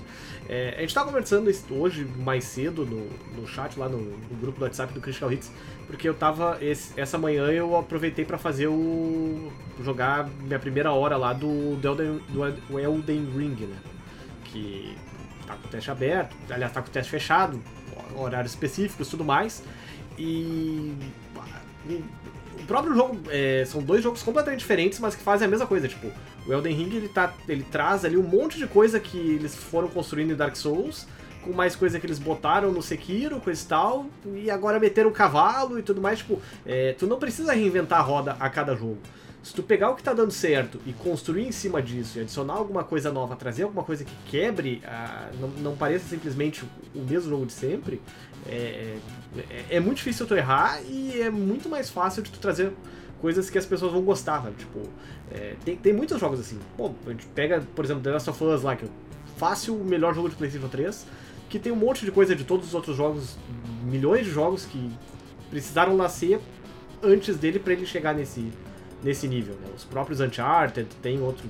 É, 0.50 0.74
a 0.78 0.82
gente 0.82 0.94
tava 0.94 1.08
conversando 1.08 1.50
isso 1.50 1.66
hoje 1.74 2.04
mais 2.18 2.44
cedo 2.46 2.86
no, 2.86 3.08
no 3.40 3.48
chat, 3.48 3.78
lá 3.78 3.88
no, 3.88 4.00
no 4.00 4.36
grupo 4.42 4.58
do 4.60 4.64
WhatsApp 4.66 4.92
do 4.94 5.00
Critical 5.02 5.32
Hits, 5.32 5.52
porque 5.86 6.10
eu 6.10 6.16
tava. 6.16 6.58
esse- 6.62 7.00
essa 7.00 7.18
manhã 7.18 7.46
eu 7.52 7.78
aproveitei 7.78 8.26
pra 8.26 8.38
fazer 8.40 8.68
o. 8.68 9.52
jogar 9.84 10.28
minha 10.42 10.58
primeira 10.60 10.92
hora 10.92 11.16
lá 11.16 11.32
do, 11.32 11.76
do, 11.76 11.88
Elden, 11.88 12.22
do 12.30 12.80
Elden 12.80 13.26
Ring, 13.38 13.56
né? 13.68 13.78
Que 14.46 14.98
tá 15.46 15.56
com 15.56 15.68
o 15.68 15.70
teste 15.70 15.92
aberto, 15.92 16.36
aliás, 16.50 16.72
tá 16.72 16.82
com 16.82 16.88
o 16.88 16.92
teste 16.92 17.12
fechado, 17.12 17.62
horários 18.16 18.54
específicos 18.54 19.08
tudo 19.10 19.24
mais. 19.24 19.64
E. 20.18 20.94
O 22.60 22.66
próprio 22.66 22.96
jogo. 22.96 23.20
é, 23.30 23.64
são 23.66 23.82
dois 23.82 24.04
jogos 24.04 24.24
completamente 24.24 24.60
diferentes, 24.60 25.00
mas 25.00 25.16
que 25.16 25.24
fazem 25.24 25.48
a 25.48 25.50
mesma 25.50 25.68
coisa. 25.68 25.88
Tipo, 25.88 26.12
o 26.46 26.54
Elden 26.54 26.76
Ring 26.76 26.96
ele, 26.96 27.10
tá, 27.10 27.34
ele 27.48 27.64
traz 27.64 28.06
ali 28.06 28.18
um 28.18 28.24
monte 28.24 28.58
de 28.58 28.68
coisa 28.68 29.00
que 29.00 29.18
eles 29.18 29.56
foram 29.56 29.88
construindo 29.88 30.32
em 30.32 30.36
Dark 30.36 30.56
Souls, 30.56 31.08
com 31.44 31.52
mais 31.52 31.76
coisa 31.76 32.00
que 32.00 32.06
eles 32.06 32.20
botaram 32.20 32.72
no 32.72 32.82
Sekiro, 32.82 33.40
coisa 33.40 33.64
e 33.64 33.68
tal, 33.68 34.06
e 34.36 34.52
agora 34.52 34.80
meteram 34.80 35.10
o 35.10 35.14
cavalo 35.14 35.78
e 35.78 35.84
tudo 35.84 36.02
mais. 36.02 36.20
Tipo, 36.20 36.42
é, 36.66 36.94
tu 36.94 37.06
não 37.06 37.20
precisa 37.20 37.54
reinventar 37.54 38.00
a 38.00 38.04
roda 38.04 38.38
a 38.40 38.50
cada 38.50 38.76
jogo. 38.76 38.98
Se 39.44 39.54
tu 39.54 39.62
pegar 39.62 39.90
o 39.90 39.96
que 39.96 40.02
tá 40.02 40.14
dando 40.14 40.32
certo 40.32 40.80
e 40.86 40.94
construir 40.94 41.46
em 41.46 41.52
cima 41.52 41.82
disso, 41.82 42.18
e 42.18 42.22
adicionar 42.22 42.54
alguma 42.54 42.82
coisa 42.82 43.12
nova, 43.12 43.36
trazer 43.36 43.64
alguma 43.64 43.84
coisa 43.84 44.06
que 44.06 44.16
quebre, 44.26 44.82
ah, 44.86 45.30
não, 45.38 45.50
não 45.50 45.76
pareça 45.76 46.08
simplesmente 46.08 46.64
o 46.96 47.00
mesmo 47.00 47.30
jogo 47.30 47.46
de 47.46 47.52
sempre, 47.52 48.02
é, 48.48 48.96
é, 49.50 49.66
é 49.76 49.80
muito 49.82 49.98
difícil 49.98 50.26
tu 50.26 50.34
errar 50.34 50.82
e 50.88 51.22
é 51.22 51.30
muito 51.30 51.68
mais 51.68 51.90
fácil 51.90 52.24
de 52.24 52.32
tu 52.32 52.40
trazer 52.40 52.72
coisas 53.20 53.50
que 53.50 53.58
as 53.58 53.66
pessoas 53.66 53.92
vão 53.92 54.02
gostar, 54.02 54.42
sabe? 54.42 54.56
Tipo, 54.56 54.80
é, 55.30 55.56
tem, 55.66 55.76
tem 55.76 55.92
muitos 55.92 56.20
jogos 56.22 56.40
assim. 56.40 56.58
Pô, 56.78 56.94
a 57.06 57.10
gente 57.10 57.26
pega, 57.28 57.62
por 57.76 57.84
exemplo, 57.84 58.02
The 58.02 58.12
Last 58.12 58.30
of 58.30 58.44
Us 58.46 58.64
lá, 58.64 58.78
que 58.78 58.86
é 58.86 58.90
fácil 59.36 59.76
o 59.76 59.84
melhor 59.84 60.16
jogo 60.16 60.30
de 60.30 60.36
PlayStation 60.36 60.70
3, 60.70 61.06
que 61.50 61.60
tem 61.60 61.72
um 61.72 61.76
monte 61.76 62.06
de 62.06 62.12
coisa 62.12 62.34
de 62.34 62.46
todos 62.46 62.68
os 62.68 62.74
outros 62.74 62.96
jogos, 62.96 63.38
milhões 63.84 64.26
de 64.26 64.32
jogos 64.32 64.66
que 64.66 64.90
precisaram 65.50 65.98
nascer 65.98 66.40
antes 67.02 67.36
dele 67.36 67.60
pra 67.60 67.74
ele 67.74 67.86
chegar 67.86 68.14
nesse, 68.14 68.52
nesse 69.04 69.28
nível. 69.28 69.56
Né? 69.56 69.68
Os 69.76 69.84
próprios 69.84 70.20
Uncharted, 70.20 70.88
tem 71.02 71.20
outro. 71.22 71.46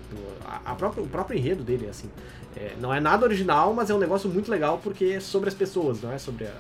A, 0.46 0.72
a 0.72 0.76
própria, 0.76 1.04
o 1.04 1.08
próprio 1.08 1.38
enredo 1.38 1.64
dele, 1.64 1.88
assim. 1.90 2.10
É, 2.56 2.72
não 2.80 2.94
é 2.94 3.00
nada 3.00 3.26
original, 3.26 3.74
mas 3.74 3.90
é 3.90 3.94
um 3.94 4.00
negócio 4.00 4.30
muito 4.30 4.50
legal 4.52 4.80
porque 4.84 5.06
é 5.06 5.20
sobre 5.20 5.50
as 5.50 5.56
pessoas, 5.56 6.02
não 6.02 6.12
é 6.12 6.18
sobre 6.18 6.46
a. 6.46 6.54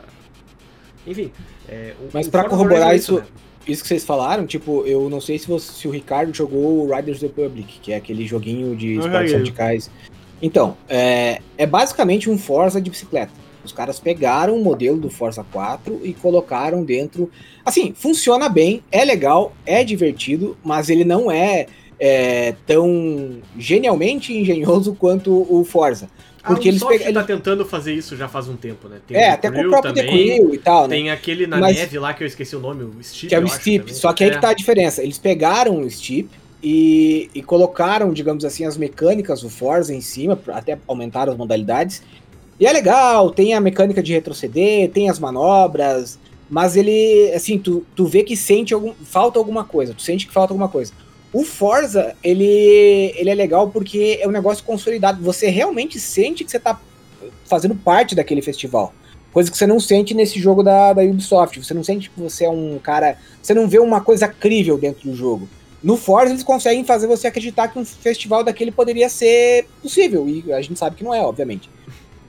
Enfim. 1.06 1.32
é, 1.68 1.94
o- 2.00 2.10
Mas 2.14 2.28
Forza 2.28 2.48
corroborar 2.50 2.94
é 2.94 2.96
isso, 2.96 3.16
né? 3.20 3.26
isso 3.68 3.82
que 3.82 3.88
vocês 3.90 4.04
falaram, 4.06 4.46
tipo, 4.46 4.84
eu 4.86 5.10
não 5.10 5.20
sei 5.22 5.38
se, 5.38 5.48
você- 5.48 5.72
se 5.72 5.88
o 5.88 5.92
Ricardo 5.92 6.34
jogou 6.34 6.86
o 6.88 6.96
Riders 6.96 7.22
Republic, 7.22 7.80
que 7.82 7.92
é 7.92 7.98
aquele 7.98 8.26
joguinho 8.26 8.76
de 8.76 8.96
esportes 8.98 9.34
radicais. 9.34 9.92
Então, 10.42 10.76
é, 10.90 11.42
é 11.58 11.66
basicamente 11.66 12.30
um 12.30 12.38
Forza 12.38 12.82
de 12.82 12.90
bicicleta. 12.90 13.32
Os 13.64 13.72
caras 13.72 14.00
pegaram 14.00 14.56
o 14.56 14.64
modelo 14.64 14.98
do 14.98 15.10
Forza 15.10 15.46
4 15.52 16.02
e 16.04 16.14
colocaram 16.14 16.84
dentro. 16.84 17.30
Assim, 17.66 17.94
funciona 17.96 18.50
bem, 18.50 18.84
é 18.92 19.06
legal, 19.06 19.54
é 19.66 19.84
divertido, 19.84 20.58
mas 20.64 20.90
ele 20.90 21.06
não 21.06 21.32
é, 21.32 21.68
é, 22.00 22.56
tão 22.68 23.38
genialmente 23.58 24.34
engenhoso 24.38 24.94
quanto 24.96 25.46
o 25.50 25.64
Forza. 25.64 26.10
Porque 26.46 26.68
a 26.68 26.72
eles 26.72 26.84
tá 27.14 27.24
tentando 27.24 27.66
fazer 27.66 27.94
isso 27.94 28.18
já 28.18 28.28
faz 28.28 28.50
um 28.50 28.58
tempo, 28.58 28.90
né? 28.90 28.98
Tem 29.08 29.16
É, 29.16 29.30
até 29.30 29.50
com 29.50 29.62
o 29.62 29.70
próprio 29.70 29.94
também, 29.94 30.54
e 30.54 30.58
tal, 30.58 30.84
né? 30.90 30.96
Tem 30.98 31.10
aquele 31.10 31.48
na 31.48 31.58
Mas- 31.58 31.78
neve 31.78 31.98
lá 31.98 32.14
que 32.14 32.22
eu 32.22 32.28
esqueci 32.28 32.54
o 32.54 32.60
nome, 32.60 32.84
o 32.84 33.02
Steep. 33.02 33.30
que 33.30 33.36
é 33.36 33.40
o 33.40 33.48
Steep. 33.48 33.94
Só 33.94 34.12
que 34.12 34.26
aí 34.26 34.30
É. 34.30 34.34
que 34.34 34.42
tá 34.42 34.50
a 34.50 34.54
diferença. 34.54 35.02
Eles 35.02 35.18
pegaram 35.18 35.80
o 35.80 35.90
Steep 35.90 36.28
e, 36.62 37.30
e 37.34 37.42
colocaram, 37.42 38.12
digamos 38.12 38.44
assim, 38.44 38.66
as 38.66 38.76
mecânicas 38.76 39.40
do 39.42 39.50
Forza 39.50 39.94
em 39.96 40.02
cima, 40.02 40.38
até 40.50 40.78
aumentaram 40.86 41.32
as 41.32 41.38
modalidades. 41.38 42.04
E 42.60 42.68
é 42.68 42.72
legal, 42.72 43.32
tem 43.32 43.54
a 43.54 43.60
mecânica 43.60 44.02
de 44.02 44.14
retroceder, 44.14 44.90
tem 44.92 45.10
as 45.10 45.20
manobras, 45.20 46.20
mas 46.50 46.76
ele, 46.76 47.32
assim, 47.34 47.58
tu, 47.58 47.86
tu 47.96 48.06
vê 48.06 48.24
que 48.24 48.38
sente 48.38 48.74
algum, 48.74 48.94
falta 49.04 49.40
alguma 49.40 49.64
coisa, 49.64 49.94
tu 49.94 50.02
sente 50.02 50.28
que 50.28 50.34
falta 50.34 50.54
alguma 50.54 50.70
coisa. 50.70 50.94
O 51.34 51.44
Forza, 51.44 52.16
ele, 52.24 53.12
ele 53.16 53.30
é 53.32 53.34
legal 53.34 53.68
porque 53.70 54.20
é 54.22 54.28
um 54.28 54.32
negócio 54.32 54.64
consolidado. 54.64 55.24
Você 55.24 55.50
realmente 55.50 56.00
sente 56.00 56.44
que 56.44 56.52
você 56.52 56.60
tá 56.60 56.80
fazendo 57.46 57.74
parte 57.74 58.14
daquele 58.14 58.42
festival. 58.42 58.94
Coisa 59.32 59.50
que 59.50 59.58
você 59.58 59.66
não 59.66 59.80
sente 59.80 60.14
nesse 60.14 60.40
jogo 60.40 60.62
da, 60.62 60.94
da 60.94 61.02
Ubisoft. 61.02 61.58
Você 61.58 61.74
não 61.74 61.84
sente 61.84 62.12
que 62.12 62.20
você 62.20 62.46
é 62.46 62.50
um 62.50 62.78
cara. 62.78 63.18
Você 63.42 63.52
não 63.56 63.68
vê 63.68 63.80
uma 63.80 64.00
coisa 64.00 64.28
crível 64.28 64.78
dentro 64.78 65.10
do 65.10 65.16
jogo. 65.16 65.50
No 65.84 65.98
Forza, 65.98 66.32
eles 66.32 66.44
conseguem 66.44 66.86
fazer 66.86 67.08
você 67.08 67.26
acreditar 67.26 67.68
que 67.68 67.80
um 67.80 67.84
festival 67.84 68.44
daquele 68.44 68.72
poderia 68.72 69.10
ser 69.10 69.66
possível. 69.82 70.30
E 70.30 70.54
a 70.54 70.62
gente 70.62 70.78
sabe 70.78 70.96
que 70.96 71.04
não 71.04 71.16
é, 71.16 71.22
obviamente. 71.22 71.68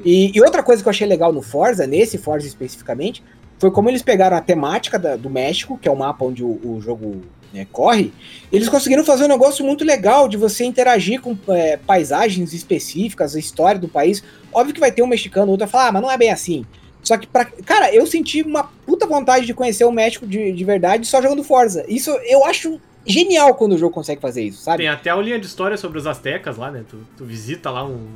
E, 0.05 0.32
e 0.34 0.40
outra 0.40 0.62
coisa 0.62 0.82
que 0.82 0.88
eu 0.88 0.90
achei 0.90 1.07
legal 1.07 1.32
no 1.32 1.42
Forza, 1.42 1.86
nesse 1.86 2.16
Forza 2.16 2.47
especificamente, 2.47 3.22
foi 3.59 3.70
como 3.70 3.88
eles 3.88 4.03
pegaram 4.03 4.36
a 4.36 4.40
temática 4.40 4.99
da- 4.99 5.16
do 5.16 5.28
México, 5.28 5.78
que 5.78 5.88
é 5.88 5.92
o 5.92 5.97
mapa 5.97 6.24
onde 6.24 6.42
o, 6.42 6.59
o 6.64 6.80
jogo 6.80 7.22
né, 7.53 7.66
corre, 7.70 8.12
eles 8.51 8.68
conseguiram 8.68 9.05
fazer 9.05 9.24
um 9.24 9.28
negócio 9.28 9.64
muito 9.64 9.84
legal 9.84 10.28
de 10.28 10.36
você 10.36 10.64
interagir 10.64 11.20
com 11.20 11.36
é, 11.49 11.76
paisagens 11.76 12.53
específicas, 12.53 13.36
a 13.36 13.38
história 13.38 13.80
do 13.80 13.86
país. 13.88 14.24
Óbvio 14.53 14.74
que 14.74 14.80
vai 14.80 14.90
ter 14.90 15.03
um 15.03 15.07
mexicano, 15.07 15.53
outro 15.53 15.66
vai 15.66 15.70
falar, 15.70 15.88
ah, 15.88 15.92
mas 15.92 16.03
não 16.03 16.11
é 16.11 16.18
bem 16.18 16.30
assim. 16.32 16.66
Só 17.01 17.16
que, 17.16 17.26
pra, 17.26 17.45
cara, 17.45 17.95
eu 17.95 18.07
senti 18.07 18.42
uma 18.42 18.64
puta 18.64 19.07
vontade 19.07 19.47
de 19.47 19.55
conhecer 19.55 19.84
o 19.84 19.92
México 19.92 20.26
de, 20.26 20.51
de 20.53 20.64
verdade 20.64 21.07
só 21.07 21.22
jogando 21.22 21.45
Forza. 21.45 21.84
Isso 21.86 22.11
eu 22.24 22.45
acho 22.45 22.80
genial 23.07 23.55
quando 23.55 23.74
o 23.74 23.78
jogo 23.78 23.95
consegue 23.95 24.20
fazer 24.20 24.42
isso, 24.42 24.62
sabe? 24.62 24.78
Tem 24.78 24.88
até 24.88 25.11
a 25.11 25.16
linha 25.16 25.38
de 25.38 25.47
história 25.47 25.76
sobre 25.76 25.99
os 25.99 26.07
aztecas 26.07 26.57
lá, 26.57 26.70
né? 26.72 26.82
Tu, 26.88 26.97
tu 27.16 27.24
visita 27.24 27.70
lá 27.70 27.84
um. 27.86 28.09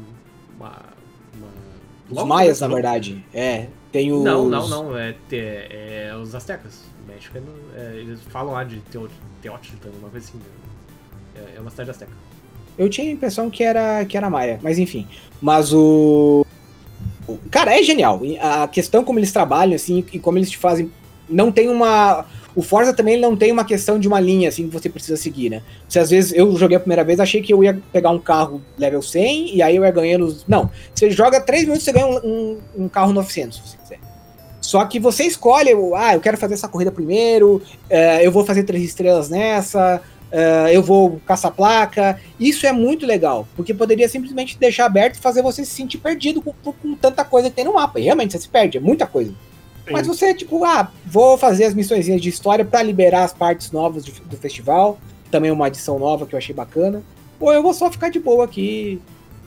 Uma, 0.59 0.73
Os 2.11 2.23
maias, 2.25 2.61
na 2.61 2.69
verdade. 2.69 3.25
É. 3.33 3.67
Tem 3.93 4.13
os. 4.13 4.23
Não, 4.23 4.49
não, 4.49 4.69
não. 4.69 4.97
É, 4.97 5.15
é, 5.33 6.09
é 6.11 6.17
os 6.17 6.35
aztecas. 6.35 6.83
O 7.05 7.11
México 7.11 7.39
é, 7.39 7.81
é, 7.81 7.97
eles 7.97 8.21
falam 8.29 8.53
lá 8.53 8.65
de 8.65 8.81
Teotihuacan, 8.81 9.91
uma 9.99 10.11
coisa 10.11 10.27
assim. 10.27 10.39
Né? 10.39 10.45
É, 11.55 11.57
é 11.57 11.61
uma 11.61 11.71
cidade 11.71 11.91
azteca. 11.91 12.13
Eu 12.77 12.89
tinha 12.89 13.09
a 13.09 13.13
impressão 13.13 13.51
que 13.51 13.65
era, 13.65 14.05
que 14.05 14.17
era 14.17 14.31
maia, 14.31 14.61
mas 14.63 14.79
enfim. 14.79 15.07
Mas 15.41 15.73
o. 15.73 16.47
Cara, 17.51 17.79
é 17.79 17.83
genial. 17.83 18.21
A 18.41 18.69
questão 18.69 19.05
como 19.05 19.19
eles 19.19 19.33
trabalham, 19.33 19.75
assim, 19.75 20.05
e 20.13 20.19
como 20.19 20.39
eles 20.39 20.51
te 20.51 20.59
fazem. 20.59 20.91
Não 21.29 21.53
tem 21.53 21.69
uma 21.69 22.25
o 22.59 22.63
Forza 22.63 22.93
também 22.93 23.17
não 23.17 23.37
tem 23.37 23.53
uma 23.53 23.65
questão 23.65 24.01
de 24.01 24.09
uma 24.09 24.19
linha 24.19 24.49
assim 24.49 24.67
que 24.67 24.73
você 24.73 24.89
precisa 24.89 25.17
seguir, 25.17 25.49
né? 25.49 25.63
Se 25.89 25.97
às 25.97 26.11
vezes 26.11 26.33
eu 26.33 26.57
joguei 26.57 26.77
a 26.77 26.81
primeira 26.81 27.05
vez, 27.05 27.21
achei 27.21 27.41
que 27.41 27.55
eu 27.55 27.63
ia 27.63 27.81
pegar 27.93 28.11
um 28.11 28.19
carro 28.19 28.61
level 28.77 29.01
100 29.01 29.55
e 29.55 29.63
aí 29.63 29.77
eu 29.77 29.85
ia 29.85 29.91
ganhando. 29.93 30.37
Não, 30.49 30.69
você 30.93 31.09
joga 31.09 31.41
3 31.41 31.63
minutos 31.63 31.85
você 31.85 31.93
ganha 31.93 32.09
um, 32.09 32.17
um, 32.17 32.59
um 32.77 32.89
carro 32.89 33.13
900, 33.13 33.57
se 33.57 33.63
você 33.63 33.77
quiser. 33.77 34.01
Só 34.61 34.85
que 34.87 34.99
você 34.99 35.23
escolhe, 35.23 35.71
ah, 35.95 36.15
eu 36.15 36.21
quero 36.21 36.37
fazer 36.37 36.55
essa 36.55 36.67
corrida 36.67 36.91
primeiro, 36.91 37.63
uh, 37.89 38.21
eu 38.21 38.33
vou 38.33 38.45
fazer 38.45 38.65
três 38.65 38.83
estrelas 38.83 39.31
nessa, 39.31 40.03
uh, 40.33 40.69
eu 40.73 40.83
vou 40.83 41.21
caçar 41.25 41.53
placa. 41.53 42.19
Isso 42.41 42.67
é 42.67 42.73
muito 42.73 43.07
legal, 43.07 43.47
porque 43.55 43.73
poderia 43.73 44.09
simplesmente 44.09 44.59
deixar 44.59 44.87
aberto 44.87 45.15
e 45.15 45.21
fazer 45.21 45.43
você 45.43 45.65
se 45.65 45.71
sentir 45.71 45.99
perdido 45.99 46.43
com, 46.43 46.53
com 46.73 46.97
tanta 46.97 47.25
coisa 47.25 47.49
que 47.49 47.55
tem 47.55 47.65
no 47.65 47.75
mapa. 47.75 48.01
E 48.01 48.03
realmente 48.03 48.33
você 48.33 48.41
se 48.41 48.49
perde, 48.49 48.79
é 48.79 48.81
muita 48.81 49.07
coisa. 49.07 49.33
Mas 49.93 50.07
você, 50.07 50.35
tipo, 50.35 50.65
ah, 50.65 50.91
vou 51.05 51.39
fazer 51.39 51.65
as 51.65 51.75
missões 51.75 52.07
de 52.07 52.29
história 52.29 52.65
para 52.65 52.83
liberar 52.83 53.25
as 53.25 53.33
partes 53.33 53.71
novas 53.71 54.05
do, 54.05 54.13
do, 54.25 54.37
festival. 54.37 54.99
Também 55.31 55.51
uma 55.51 55.67
adição 55.67 55.99
nova 55.99 56.27
que 56.27 56.35
eu 56.35 56.39
achei 56.39 56.55
bacana. 56.55 57.03
Ou 57.39 57.53
eu 57.53 57.63
vou 57.63 57.75
só 57.75 57.91
ficar 57.91 58.09
de 58.09 58.19
boa 58.19 58.45
aqui. 58.45 59.01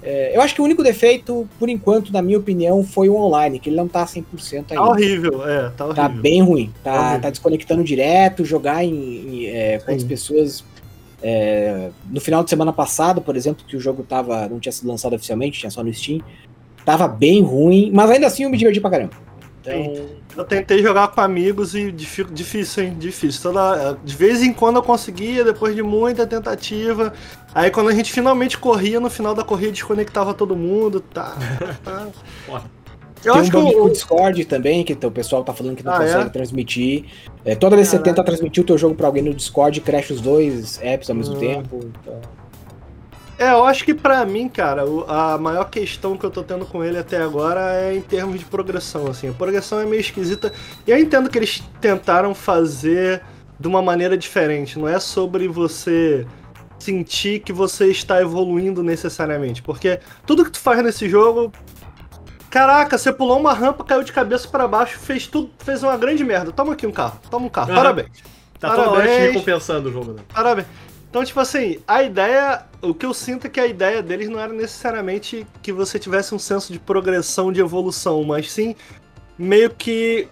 É, 0.03 0.35
eu 0.35 0.41
acho 0.41 0.55
que 0.55 0.61
o 0.61 0.63
único 0.63 0.81
defeito, 0.81 1.47
por 1.59 1.69
enquanto, 1.69 2.11
na 2.11 2.21
minha 2.21 2.37
opinião, 2.37 2.83
foi 2.83 3.07
o 3.07 3.15
online, 3.15 3.59
que 3.59 3.69
ele 3.69 3.75
não 3.75 3.87
tá 3.87 4.03
100% 4.05 4.25
ainda. 4.53 4.63
Tá 4.75 4.83
horrível, 4.83 5.47
é, 5.47 5.63
tá, 5.63 5.69
tá 5.69 5.85
horrível. 5.85 6.03
Tá 6.03 6.09
bem 6.09 6.41
ruim. 6.41 6.73
Tá, 6.83 6.93
tá, 6.93 7.19
tá 7.19 7.29
desconectando 7.29 7.83
direto, 7.83 8.43
jogar 8.43 8.83
em, 8.83 8.93
em 8.93 9.45
é, 9.45 9.79
com 9.79 9.91
as 9.91 10.03
pessoas. 10.03 10.63
É, 11.23 11.91
no 12.09 12.19
final 12.19 12.43
de 12.43 12.49
semana 12.49 12.73
passado, 12.73 13.21
por 13.21 13.35
exemplo, 13.35 13.63
que 13.67 13.77
o 13.77 13.79
jogo 13.79 14.01
tava, 14.01 14.47
não 14.49 14.59
tinha 14.59 14.71
sido 14.71 14.87
lançado 14.87 15.13
oficialmente, 15.13 15.59
tinha 15.59 15.69
só 15.69 15.83
no 15.83 15.93
Steam. 15.93 16.19
Tava 16.83 17.07
bem 17.07 17.43
ruim, 17.43 17.91
mas 17.93 18.09
ainda 18.09 18.25
assim 18.25 18.43
eu 18.43 18.49
me 18.49 18.57
diverti 18.57 18.81
pra 18.81 18.89
caramba. 18.89 19.13
Então, 19.61 20.07
eu 20.35 20.43
tentei 20.43 20.81
jogar 20.81 21.09
com 21.09 21.21
amigos 21.21 21.75
e 21.75 21.91
difícil, 21.91 22.83
hein? 22.83 22.95
Difícil. 22.97 23.41
Toda, 23.41 23.97
de 24.03 24.15
vez 24.15 24.41
em 24.41 24.51
quando 24.51 24.77
eu 24.77 24.83
conseguia, 24.83 25.43
depois 25.43 25.75
de 25.75 25.83
muita 25.83 26.25
tentativa. 26.25 27.13
Aí 27.53 27.69
quando 27.69 27.89
a 27.89 27.93
gente 27.93 28.11
finalmente 28.11 28.57
corria, 28.57 28.99
no 28.99 29.09
final 29.09 29.35
da 29.35 29.43
corrida 29.43 29.71
desconectava 29.71 30.33
todo 30.33 30.55
mundo. 30.55 30.99
Tá. 30.99 31.37
tá. 31.85 32.07
Eu 33.23 33.33
Tem 33.33 33.41
acho 33.41 33.57
um 33.57 33.69
que 33.69 33.75
o 33.77 33.89
Discord 33.89 34.45
também, 34.45 34.83
que 34.83 34.93
o 34.93 35.11
pessoal 35.11 35.43
tá 35.43 35.53
falando 35.53 35.75
que 35.75 35.85
não 35.85 35.93
ah, 35.93 35.99
consegue 35.99 36.25
é? 36.25 36.29
transmitir. 36.29 37.05
É, 37.45 37.53
toda 37.53 37.75
vez 37.75 37.87
que 37.87 37.97
você 37.97 38.01
tenta 38.01 38.23
transmitir 38.23 38.63
o 38.63 38.65
teu 38.65 38.79
jogo 38.79 38.95
pra 38.95 39.05
alguém 39.05 39.21
no 39.21 39.33
Discord, 39.33 39.79
crash 39.81 40.09
os 40.09 40.21
dois 40.21 40.81
apps 40.81 41.07
ao 41.07 41.15
mesmo 41.15 41.35
hum. 41.35 41.39
tempo. 41.39 41.79
Então... 42.01 42.40
É, 43.41 43.53
eu 43.53 43.65
acho 43.65 43.83
que 43.83 43.95
para 43.95 44.23
mim, 44.23 44.47
cara, 44.47 44.83
a 45.07 45.35
maior 45.35 45.67
questão 45.67 46.15
que 46.15 46.23
eu 46.23 46.29
tô 46.29 46.43
tendo 46.43 46.63
com 46.63 46.83
ele 46.83 46.99
até 46.99 47.19
agora 47.19 47.73
é 47.73 47.95
em 47.95 47.99
termos 47.99 48.37
de 48.37 48.45
progressão, 48.45 49.07
assim. 49.07 49.29
A 49.29 49.33
progressão 49.33 49.79
é 49.79 49.85
meio 49.85 49.99
esquisita. 49.99 50.53
E 50.85 50.91
eu 50.91 50.99
entendo 50.99 51.27
que 51.27 51.39
eles 51.39 51.63
tentaram 51.81 52.35
fazer 52.35 53.23
de 53.59 53.67
uma 53.67 53.81
maneira 53.81 54.15
diferente. 54.15 54.77
Não 54.77 54.87
é 54.87 54.99
sobre 54.99 55.47
você 55.47 56.27
sentir 56.77 57.39
que 57.39 57.51
você 57.51 57.87
está 57.87 58.21
evoluindo 58.21 58.83
necessariamente. 58.83 59.63
Porque 59.63 59.99
tudo 60.23 60.45
que 60.45 60.51
tu 60.51 60.59
faz 60.59 60.83
nesse 60.83 61.09
jogo. 61.09 61.51
Caraca, 62.47 62.95
você 62.95 63.11
pulou 63.11 63.39
uma 63.39 63.53
rampa, 63.55 63.83
caiu 63.83 64.03
de 64.03 64.11
cabeça 64.11 64.47
para 64.47 64.67
baixo, 64.67 64.99
fez 64.99 65.25
tudo, 65.25 65.49
fez 65.57 65.81
uma 65.81 65.97
grande 65.97 66.23
merda. 66.23 66.51
Toma 66.51 66.73
aqui 66.73 66.85
um 66.85 66.91
carro, 66.91 67.19
toma 67.31 67.47
um 67.47 67.49
carro, 67.49 67.69
uhum. 67.69 67.75
parabéns. 67.75 68.09
Tá 68.59 68.75
totalmente 68.75 69.09
recompensando 69.09 69.89
o 69.89 69.91
jogo, 69.91 70.13
né? 70.13 70.21
Parabéns. 70.31 70.67
Então, 71.11 71.25
tipo 71.25 71.41
assim, 71.41 71.77
a 71.85 72.01
ideia. 72.01 72.65
O 72.81 72.95
que 72.95 73.05
eu 73.05 73.13
sinto 73.13 73.45
é 73.45 73.49
que 73.49 73.59
a 73.59 73.67
ideia 73.67 74.01
deles 74.01 74.29
não 74.29 74.39
era 74.39 74.51
necessariamente 74.53 75.45
que 75.61 75.71
você 75.71 75.99
tivesse 75.99 76.33
um 76.33 76.39
senso 76.39 76.71
de 76.71 76.79
progressão, 76.79 77.51
de 77.51 77.59
evolução, 77.59 78.23
mas 78.23 78.49
sim 78.49 78.75
meio 79.37 79.69
que 79.69 80.29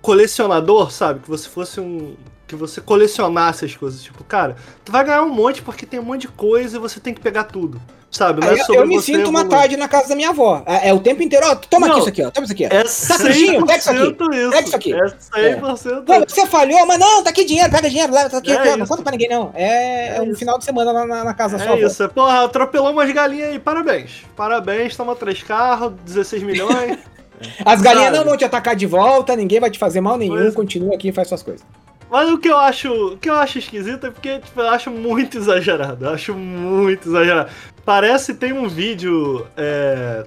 colecionador, 0.00 0.90
sabe? 0.90 1.20
Que 1.20 1.28
você 1.28 1.46
fosse 1.46 1.78
um. 1.78 2.16
Que 2.46 2.56
você 2.56 2.80
colecionasse 2.80 3.66
as 3.66 3.76
coisas. 3.76 4.02
Tipo, 4.02 4.24
cara, 4.24 4.56
tu 4.82 4.90
vai 4.90 5.04
ganhar 5.04 5.22
um 5.22 5.32
monte 5.32 5.60
porque 5.60 5.84
tem 5.84 6.00
um 6.00 6.04
monte 6.04 6.22
de 6.22 6.28
coisa 6.28 6.78
e 6.78 6.80
você 6.80 6.98
tem 6.98 7.12
que 7.12 7.20
pegar 7.20 7.44
tudo. 7.44 7.80
Sabe? 8.12 8.46
É 8.46 8.52
eu, 8.52 8.74
eu 8.74 8.86
me 8.86 9.00
sinto 9.00 9.30
uma 9.30 9.46
tarde 9.46 9.74
na 9.74 9.88
casa 9.88 10.10
da 10.10 10.14
minha 10.14 10.28
avó. 10.28 10.62
É, 10.66 10.90
é 10.90 10.92
o 10.92 11.00
tempo 11.00 11.22
inteiro, 11.22 11.46
ó, 11.48 11.54
toma 11.54 11.88
não, 11.88 11.94
aqui 11.94 12.00
isso 12.00 12.08
aqui, 12.10 12.22
ó. 12.22 12.30
Toma 12.30 12.44
isso 12.44 12.52
aqui, 12.52 12.66
ó. 12.66 12.68
É 12.68 12.84
100% 12.84 13.58
tá 13.58 13.66
pega 13.66 13.78
isso 13.78 13.90
aqui. 13.90 14.02
Isso. 14.02 14.50
Pega 14.50 14.66
isso 14.66 14.76
aqui. 14.76 14.92
É 14.92 15.58
100% 15.58 16.10
é. 16.10 16.26
você 16.28 16.46
falhou, 16.46 16.86
mas 16.86 16.98
não, 16.98 17.24
tá 17.24 17.30
aqui 17.30 17.44
dinheiro, 17.46 17.70
pega 17.70 17.88
dinheiro, 17.88 18.12
leva, 18.12 18.28
tá 18.28 18.36
aqui, 18.36 18.52
é 18.52 18.58
aqui 18.58 18.76
não 18.76 18.86
conta 18.86 19.02
pra 19.02 19.12
ninguém, 19.12 19.30
não. 19.30 19.50
É, 19.54 20.18
é, 20.18 20.22
um 20.22 20.34
final 20.34 20.58
de 20.58 20.64
semana 20.66 20.92
na, 20.92 21.24
na 21.24 21.34
casa 21.34 21.56
da 21.56 21.64
sua 21.64 21.74
É 21.74 21.86
isso, 21.86 22.08
porra, 22.10 22.44
atropelou 22.44 22.90
umas 22.90 23.10
galinhas 23.10 23.48
aí, 23.48 23.58
parabéns. 23.58 24.24
Parabéns, 24.36 24.94
toma 24.94 25.16
três 25.16 25.42
carros, 25.42 25.94
16 26.04 26.42
milhões. 26.42 26.98
As 27.64 27.80
galinhas 27.80 28.12
não 28.12 28.24
vão 28.24 28.36
te 28.36 28.44
atacar 28.44 28.76
de 28.76 28.86
volta, 28.86 29.34
ninguém 29.34 29.58
vai 29.58 29.70
te 29.70 29.78
fazer 29.78 30.02
mal 30.02 30.18
nenhum, 30.18 30.36
pois. 30.36 30.54
continua 30.54 30.94
aqui 30.94 31.08
e 31.08 31.12
faz 31.12 31.28
suas 31.28 31.42
coisas. 31.42 31.64
Mas 32.12 32.28
o 32.28 32.36
que 32.36 32.46
eu 32.46 32.58
acho, 32.58 32.92
o 32.92 33.16
que 33.16 33.30
eu 33.30 33.34
acho 33.34 33.58
esquisito 33.58 34.06
é 34.06 34.10
porque 34.10 34.38
tipo, 34.38 34.60
eu 34.60 34.68
acho 34.68 34.90
muito 34.90 35.38
exagerado. 35.38 36.04
Eu 36.04 36.10
acho 36.10 36.34
muito 36.34 37.08
exagerado. 37.08 37.50
Parece 37.86 38.34
tem 38.34 38.52
um 38.52 38.68
vídeo. 38.68 39.46
É, 39.56 40.26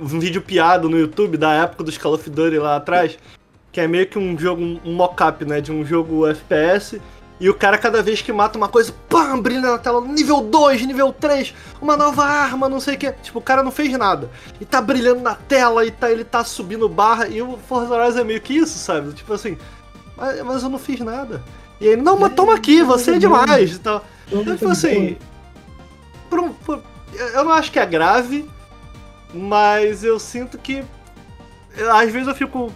um 0.00 0.20
vídeo 0.20 0.40
piado 0.40 0.88
no 0.88 0.96
YouTube 0.96 1.36
da 1.36 1.52
época 1.52 1.82
dos 1.82 1.98
Call 1.98 2.14
of 2.14 2.30
Duty 2.30 2.58
lá 2.58 2.76
atrás. 2.76 3.18
Que 3.72 3.80
é 3.80 3.88
meio 3.88 4.06
que 4.06 4.20
um 4.20 4.38
jogo, 4.38 4.62
um 4.84 4.94
mock-up, 4.94 5.44
né? 5.44 5.60
De 5.60 5.72
um 5.72 5.84
jogo 5.84 6.24
FPS. 6.28 7.00
E 7.40 7.50
o 7.50 7.54
cara, 7.54 7.76
cada 7.76 8.00
vez 8.00 8.22
que 8.22 8.32
mata 8.32 8.56
uma 8.56 8.68
coisa, 8.68 8.94
pam, 9.08 9.40
brilha 9.40 9.60
na 9.60 9.78
tela, 9.78 10.00
nível 10.00 10.40
2, 10.40 10.86
nível 10.86 11.12
3, 11.12 11.54
uma 11.80 11.96
nova 11.96 12.24
arma, 12.24 12.68
não 12.68 12.80
sei 12.80 12.94
o 12.94 12.98
que. 12.98 13.12
Tipo, 13.12 13.40
o 13.40 13.42
cara 13.42 13.64
não 13.64 13.70
fez 13.70 13.92
nada. 13.98 14.30
E 14.60 14.64
tá 14.64 14.80
brilhando 14.80 15.20
na 15.20 15.34
tela, 15.34 15.84
e 15.84 15.90
tá, 15.90 16.10
ele 16.10 16.24
tá 16.24 16.44
subindo 16.44 16.88
barra. 16.88 17.28
E 17.28 17.42
o 17.42 17.56
Forza 17.68 17.94
Horizon 17.94 18.20
é 18.20 18.24
meio 18.24 18.40
que 18.40 18.54
isso, 18.54 18.78
sabe? 18.78 19.12
Tipo 19.12 19.32
assim, 19.32 19.56
mas, 20.18 20.42
mas 20.42 20.62
eu 20.62 20.68
não 20.68 20.78
fiz 20.78 21.00
nada. 21.00 21.42
E 21.80 21.86
ele, 21.86 22.02
não, 22.02 22.18
mas 22.18 22.34
toma 22.34 22.54
aqui, 22.54 22.82
você 22.82 23.12
é 23.12 23.18
demais. 23.18 23.76
Então, 23.76 24.02
tipo 24.28 24.68
assim. 24.68 25.16
Por, 26.28 26.50
por, 26.50 26.82
eu 27.14 27.44
não 27.44 27.52
acho 27.52 27.70
que 27.70 27.78
é 27.78 27.86
grave, 27.86 28.48
mas 29.32 30.02
eu 30.02 30.18
sinto 30.18 30.58
que. 30.58 30.84
Às 31.92 32.10
vezes 32.10 32.26
eu 32.26 32.34
fico. 32.34 32.72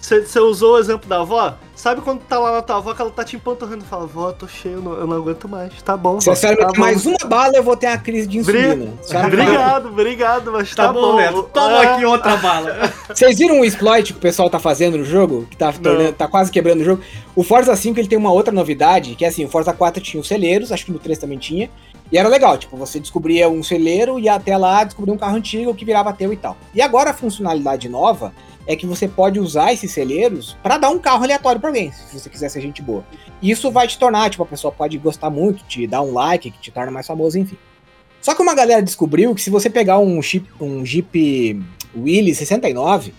Você 0.00 0.38
usou 0.38 0.74
o 0.74 0.78
exemplo 0.78 1.08
da 1.08 1.20
avó? 1.20 1.54
Sabe 1.74 2.00
quando 2.00 2.20
tá 2.20 2.38
lá 2.38 2.52
na 2.52 2.62
tua 2.62 2.76
avó 2.76 2.94
que 2.94 3.02
ela 3.02 3.10
tá 3.10 3.24
te 3.24 3.36
empanturrando 3.36 3.84
e 3.84 3.86
fala, 3.86 4.06
vó, 4.06 4.32
tô 4.32 4.46
cheio, 4.48 4.76
eu 4.76 4.82
não, 4.82 4.92
eu 4.92 5.06
não 5.06 5.16
aguento 5.16 5.48
mais. 5.48 5.82
Tá 5.82 5.96
bom. 5.96 6.20
Se 6.20 6.30
a 6.30 6.34
senhora 6.34 6.72
tá 6.72 6.80
mais 6.80 7.04
uma 7.04 7.18
bala, 7.26 7.54
eu 7.54 7.62
vou 7.62 7.76
ter 7.76 7.88
uma 7.88 7.98
crise 7.98 8.26
de 8.26 8.38
insulina. 8.38 8.94
Obrigado, 9.26 9.88
obrigado, 9.88 10.52
mas 10.52 10.74
tá, 10.74 10.86
tá 10.86 10.92
bom. 10.92 11.12
bom. 11.12 11.16
Neto, 11.16 11.42
toma 11.52 11.84
é... 11.84 11.86
aqui 11.86 12.04
outra 12.04 12.36
bala. 12.36 12.92
Vocês 13.12 13.38
viram 13.38 13.60
o 13.60 13.64
exploit 13.64 14.12
que 14.12 14.18
o 14.18 14.22
pessoal 14.22 14.48
tá 14.48 14.58
fazendo 14.58 14.96
no 14.96 15.04
jogo? 15.04 15.46
Que 15.50 15.56
tá, 15.56 15.72
tornando, 15.72 16.12
tá 16.12 16.26
quase 16.26 16.50
quebrando 16.50 16.80
o 16.80 16.84
jogo? 16.84 17.02
O 17.34 17.42
Forza 17.42 17.74
5 17.76 17.98
ele 17.98 18.08
tem 18.08 18.18
uma 18.18 18.32
outra 18.32 18.52
novidade, 18.52 19.14
que 19.14 19.24
é 19.24 19.28
assim, 19.28 19.44
o 19.44 19.48
Forza 19.48 19.72
4 19.72 20.02
tinha 20.02 20.20
os 20.20 20.28
celeiros, 20.28 20.72
acho 20.72 20.86
que 20.86 20.92
no 20.92 20.98
3 20.98 21.18
também 21.18 21.36
tinha. 21.36 21.68
E 22.10 22.16
era 22.16 22.28
legal, 22.28 22.56
tipo, 22.56 22.76
você 22.76 23.00
descobria 23.00 23.48
um 23.48 23.62
celeiro, 23.62 24.18
ia 24.18 24.34
até 24.34 24.56
lá, 24.56 24.84
descobria 24.84 25.12
um 25.12 25.18
carro 25.18 25.36
antigo 25.36 25.74
que 25.74 25.84
virava 25.84 26.12
teu 26.12 26.32
e 26.32 26.36
tal. 26.36 26.56
E 26.74 26.80
agora 26.80 27.10
a 27.10 27.14
funcionalidade 27.14 27.88
nova 27.88 28.32
é 28.66 28.74
que 28.74 28.86
você 28.86 29.06
pode 29.06 29.38
usar 29.38 29.72
esses 29.72 29.90
celeiros 29.90 30.56
para 30.62 30.78
dar 30.78 30.90
um 30.90 30.98
carro 30.98 31.24
aleatório 31.24 31.60
para 31.60 31.70
alguém, 31.70 31.92
se 31.92 32.18
você 32.18 32.28
quiser 32.28 32.48
ser 32.48 32.60
gente 32.60 32.82
boa. 32.82 33.04
Isso 33.42 33.70
vai 33.70 33.86
te 33.86 33.98
tornar, 33.98 34.28
tipo, 34.30 34.42
a 34.42 34.46
pessoa 34.46 34.72
pode 34.72 34.98
gostar 34.98 35.30
muito, 35.30 35.64
te 35.64 35.86
dar 35.86 36.02
um 36.02 36.12
like, 36.12 36.50
que 36.50 36.58
te 36.58 36.70
torna 36.70 36.90
mais 36.90 37.06
famoso, 37.06 37.38
enfim. 37.38 37.56
Só 38.20 38.34
que 38.34 38.42
uma 38.42 38.54
galera 38.54 38.82
descobriu 38.82 39.34
que 39.34 39.40
se 39.40 39.50
você 39.50 39.70
pegar 39.70 39.98
um 39.98 40.20
Jeep, 40.20 40.48
um 40.60 40.84
Jeep 40.84 41.62
Willys 41.94 42.38
69, 42.38 43.14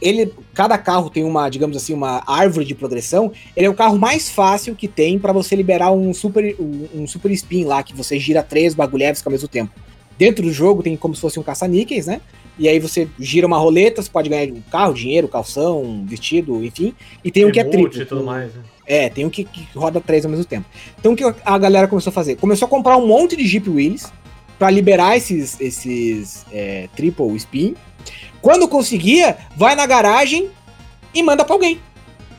ele, 0.00 0.32
cada 0.54 0.78
carro 0.78 1.10
tem 1.10 1.24
uma, 1.24 1.48
digamos 1.48 1.76
assim, 1.76 1.92
uma 1.92 2.22
árvore 2.26 2.64
de 2.64 2.74
progressão. 2.74 3.30
Ele 3.54 3.66
é 3.66 3.70
o 3.70 3.74
carro 3.74 3.98
mais 3.98 4.30
fácil 4.30 4.74
que 4.74 4.88
tem 4.88 5.18
para 5.18 5.32
você 5.32 5.54
liberar 5.54 5.92
um 5.92 6.12
super, 6.14 6.56
um, 6.58 7.02
um, 7.02 7.06
super 7.06 7.30
spin 7.32 7.64
lá, 7.64 7.82
que 7.82 7.94
você 7.94 8.18
gira 8.18 8.42
três 8.42 8.74
bagulheves 8.74 9.22
ao 9.24 9.30
mesmo 9.30 9.46
tempo. 9.46 9.72
Dentro 10.18 10.44
do 10.44 10.52
jogo 10.52 10.82
tem 10.82 10.96
como 10.96 11.14
se 11.14 11.20
fosse 11.20 11.38
um 11.38 11.42
caça-níqueis, 11.42 12.06
né? 12.06 12.20
E 12.60 12.68
aí 12.68 12.78
você 12.78 13.08
gira 13.18 13.46
uma 13.46 13.56
roleta, 13.56 14.02
você 14.02 14.10
pode 14.10 14.28
ganhar 14.28 14.52
um 14.52 14.60
carro, 14.70 14.92
dinheiro, 14.92 15.26
calção, 15.26 16.04
vestido, 16.06 16.62
enfim. 16.62 16.94
E 17.24 17.30
tem 17.30 17.46
um 17.46 17.50
que 17.50 17.58
é 17.58 17.64
triplo. 17.64 18.04
tudo 18.04 18.22
mais, 18.22 18.54
né? 18.54 18.60
É, 18.86 19.08
tem 19.08 19.24
um 19.24 19.30
que, 19.30 19.44
que 19.44 19.66
roda 19.74 19.98
três 19.98 20.26
ao 20.26 20.30
mesmo 20.30 20.44
tempo. 20.44 20.66
Então 20.98 21.14
o 21.14 21.16
que 21.16 21.24
a 21.24 21.56
galera 21.56 21.88
começou 21.88 22.10
a 22.10 22.12
fazer? 22.12 22.36
Começou 22.36 22.66
a 22.66 22.68
comprar 22.68 22.98
um 22.98 23.06
monte 23.06 23.34
de 23.34 23.46
Jeep 23.46 23.70
Wheelies 23.70 24.12
para 24.58 24.68
liberar 24.68 25.16
esses, 25.16 25.58
esses 25.58 26.44
é, 26.52 26.86
triple 26.94 27.34
spin. 27.36 27.74
Quando 28.42 28.68
conseguia, 28.68 29.38
vai 29.56 29.74
na 29.74 29.86
garagem 29.86 30.50
e 31.14 31.22
manda 31.22 31.46
pra 31.46 31.54
alguém. 31.54 31.80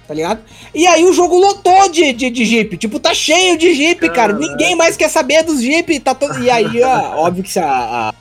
Tá 0.07 0.13
ligado? 0.13 0.41
E 0.71 0.85
aí 0.85 1.03
o 1.03 1.13
jogo 1.13 1.35
lotou 1.35 1.89
de, 1.89 2.13
de, 2.13 2.29
de 2.29 2.45
Jeep. 2.45 2.77
Tipo, 2.77 2.99
tá 2.99 3.11
cheio 3.15 3.57
de 3.57 3.73
Jeep, 3.73 4.07
cara. 4.09 4.33
Ninguém 4.33 4.75
mais 4.75 4.95
quer 4.95 5.09
saber 5.09 5.41
dos 5.41 5.61
Jeep. 5.61 5.99
Tá 5.99 6.13
to... 6.13 6.27
E 6.39 6.49
aí, 6.51 6.83
ó, 6.83 7.25
óbvio 7.25 7.43
que 7.43 7.49
se 7.49 7.59
a, 7.59 7.65
a, 7.65 8.13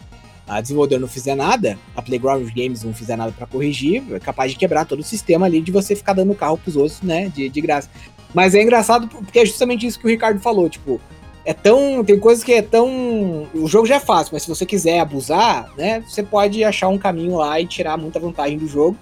a 0.50 0.60
desenvolvedora 0.60 1.00
não 1.00 1.08
fizer 1.08 1.36
nada, 1.36 1.78
a 1.94 2.02
Playground 2.02 2.44
Games 2.52 2.82
não 2.82 2.92
fizer 2.92 3.16
nada 3.16 3.30
para 3.30 3.46
corrigir, 3.46 4.02
é 4.12 4.18
capaz 4.18 4.50
de 4.50 4.58
quebrar 4.58 4.84
todo 4.84 4.98
o 4.98 5.04
sistema 5.04 5.46
ali 5.46 5.60
de 5.60 5.70
você 5.70 5.94
ficar 5.94 6.12
dando 6.12 6.34
carro 6.34 6.58
pros 6.58 6.74
outros, 6.74 7.00
né? 7.02 7.28
De, 7.28 7.48
de 7.48 7.60
graça. 7.60 7.88
Mas 8.34 8.52
é 8.54 8.62
engraçado 8.62 9.06
porque 9.06 9.38
é 9.38 9.46
justamente 9.46 9.86
isso 9.86 9.98
que 9.98 10.06
o 10.06 10.08
Ricardo 10.08 10.40
falou, 10.40 10.68
tipo, 10.68 11.00
é 11.44 11.54
tão. 11.54 12.02
Tem 12.04 12.18
coisas 12.18 12.42
que 12.42 12.52
é 12.52 12.62
tão. 12.62 13.48
O 13.54 13.68
jogo 13.68 13.86
já 13.86 13.96
é 13.96 14.00
fácil, 14.00 14.30
mas 14.32 14.42
se 14.42 14.48
você 14.48 14.66
quiser 14.66 14.98
abusar, 14.98 15.72
né? 15.76 16.00
Você 16.00 16.22
pode 16.22 16.64
achar 16.64 16.88
um 16.88 16.98
caminho 16.98 17.36
lá 17.36 17.60
e 17.60 17.66
tirar 17.66 17.96
muita 17.96 18.18
vantagem 18.18 18.58
do 18.58 18.66
jogo. 18.66 18.96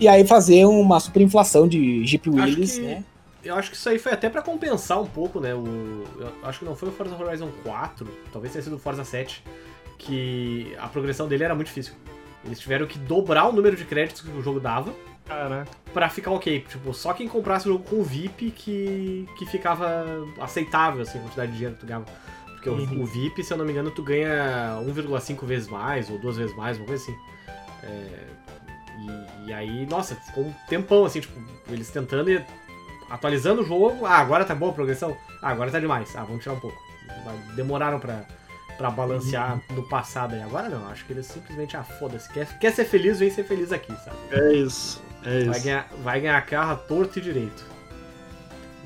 E 0.00 0.08
aí 0.08 0.26
fazer 0.26 0.64
uma 0.64 0.98
superinflação 0.98 1.68
de 1.68 2.04
Jeep 2.04 2.28
Wheels, 2.28 2.74
que, 2.74 2.80
né? 2.80 3.04
Eu 3.44 3.54
acho 3.54 3.70
que 3.70 3.76
isso 3.76 3.88
aí 3.88 3.98
foi 3.98 4.12
até 4.12 4.28
para 4.28 4.42
compensar 4.42 5.00
um 5.00 5.06
pouco, 5.06 5.38
né? 5.38 5.54
O, 5.54 6.04
eu 6.18 6.32
acho 6.42 6.58
que 6.58 6.64
não 6.64 6.74
foi 6.74 6.88
o 6.88 6.92
Forza 6.92 7.16
Horizon 7.16 7.50
4, 7.64 8.06
talvez 8.32 8.52
tenha 8.52 8.62
sido 8.62 8.76
o 8.76 8.78
Forza 8.78 9.04
7, 9.04 9.42
que 9.98 10.74
a 10.78 10.88
progressão 10.88 11.26
dele 11.28 11.44
era 11.44 11.54
muito 11.54 11.66
difícil. 11.68 11.94
Eles 12.44 12.58
tiveram 12.60 12.86
que 12.86 12.98
dobrar 12.98 13.46
o 13.48 13.52
número 13.52 13.76
de 13.76 13.84
créditos 13.84 14.22
que 14.22 14.30
o 14.30 14.40
jogo 14.42 14.60
dava 14.60 14.94
Caraca. 15.26 15.68
pra 15.92 16.08
ficar 16.08 16.30
ok. 16.30 16.60
Tipo, 16.68 16.94
só 16.94 17.12
quem 17.12 17.28
comprasse 17.28 17.68
o 17.68 17.72
jogo 17.72 17.84
com 17.84 17.96
o 17.96 18.04
VIP 18.04 18.50
que, 18.52 19.28
que 19.36 19.44
ficava 19.46 20.04
aceitável, 20.40 21.02
assim, 21.02 21.18
a 21.18 21.22
quantidade 21.22 21.50
de 21.50 21.56
dinheiro 21.58 21.74
que 21.74 21.80
tu 21.80 21.86
ganhava. 21.86 22.06
Porque 22.54 22.70
Uhum. 22.70 23.00
o, 23.00 23.02
o 23.02 23.06
VIP, 23.06 23.42
se 23.44 23.52
eu 23.52 23.58
não 23.58 23.64
me 23.64 23.72
engano, 23.72 23.90
tu 23.90 24.02
ganha 24.02 24.78
1,5 24.84 25.44
vezes 25.44 25.68
mais, 25.68 26.08
ou 26.10 26.18
duas 26.18 26.36
vezes 26.36 26.54
mais, 26.56 26.76
uma 26.76 26.86
coisa 26.86 27.02
assim. 27.02 27.16
É, 27.84 28.26
e, 29.44 29.48
e 29.48 29.52
aí, 29.52 29.86
nossa, 29.86 30.14
ficou 30.16 30.44
um 30.44 30.52
tempão, 30.68 31.04
assim, 31.04 31.20
tipo, 31.20 31.38
eles 31.68 31.88
tentando 31.90 32.30
e 32.30 32.44
atualizando 33.10 33.62
o 33.62 33.64
jogo. 33.64 34.04
Ah, 34.06 34.18
agora 34.18 34.44
tá 34.44 34.54
boa 34.54 34.70
a 34.72 34.74
progressão? 34.74 35.16
Ah, 35.42 35.50
agora 35.50 35.70
tá 35.70 35.78
demais. 35.78 36.14
Ah, 36.16 36.24
vamos 36.24 36.42
tirar 36.42 36.54
um 36.54 36.60
pouco. 36.60 36.76
Demoraram 37.54 37.98
pra, 38.00 38.24
pra 38.78 38.90
balancear 38.90 39.60
no 39.74 39.82
passado 39.82 40.34
aí. 40.34 40.42
Agora 40.42 40.68
não, 40.68 40.88
acho 40.88 41.04
que 41.04 41.12
eles 41.12 41.26
simplesmente, 41.26 41.76
ah, 41.76 41.82
foda-se. 41.84 42.32
Quer, 42.32 42.46
quer 42.58 42.72
ser 42.72 42.84
feliz, 42.84 43.18
vem 43.18 43.30
ser 43.30 43.44
feliz 43.44 43.72
aqui, 43.72 43.92
sabe? 44.02 44.16
É 44.30 44.52
isso. 44.54 45.02
É 45.24 45.44
Vai 45.44 45.56
isso. 45.56 45.64
ganhar, 45.64 45.88
vai 46.02 46.20
ganhar 46.20 46.46
carro 46.46 46.76
torto 46.86 47.18
e 47.18 47.22
direito. 47.22 47.66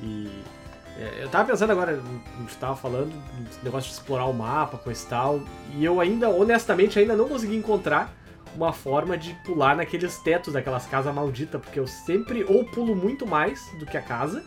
E 0.01 0.29
é, 0.97 1.23
eu 1.23 1.29
tava 1.29 1.51
pensando 1.51 1.71
agora, 1.71 1.91
a 1.91 2.41
gente 2.41 2.57
tava 2.57 2.75
falando 2.75 3.11
do 3.11 3.63
negócio 3.63 3.89
de 3.89 3.95
explorar 3.95 4.25
o 4.25 4.33
mapa, 4.33 4.77
coisa 4.77 5.03
e 5.03 5.07
tal, 5.07 5.41
e 5.75 5.85
eu 5.85 5.99
ainda, 5.99 6.29
honestamente, 6.29 6.99
ainda 6.99 7.15
não 7.15 7.27
consegui 7.27 7.55
encontrar 7.55 8.13
uma 8.55 8.71
forma 8.71 9.17
de 9.17 9.33
pular 9.45 9.75
naqueles 9.75 10.17
tetos 10.19 10.53
daquelas 10.53 10.85
casas 10.85 11.13
malditas, 11.13 11.59
porque 11.59 11.79
eu 11.79 11.87
sempre 11.87 12.43
ou 12.43 12.63
pulo 12.65 12.95
muito 12.95 13.25
mais 13.25 13.59
do 13.79 13.85
que 13.85 13.97
a 13.97 14.01
casa, 14.01 14.43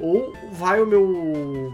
ou 0.00 0.32
vai 0.52 0.80
o 0.80 0.86
meu 0.86 1.72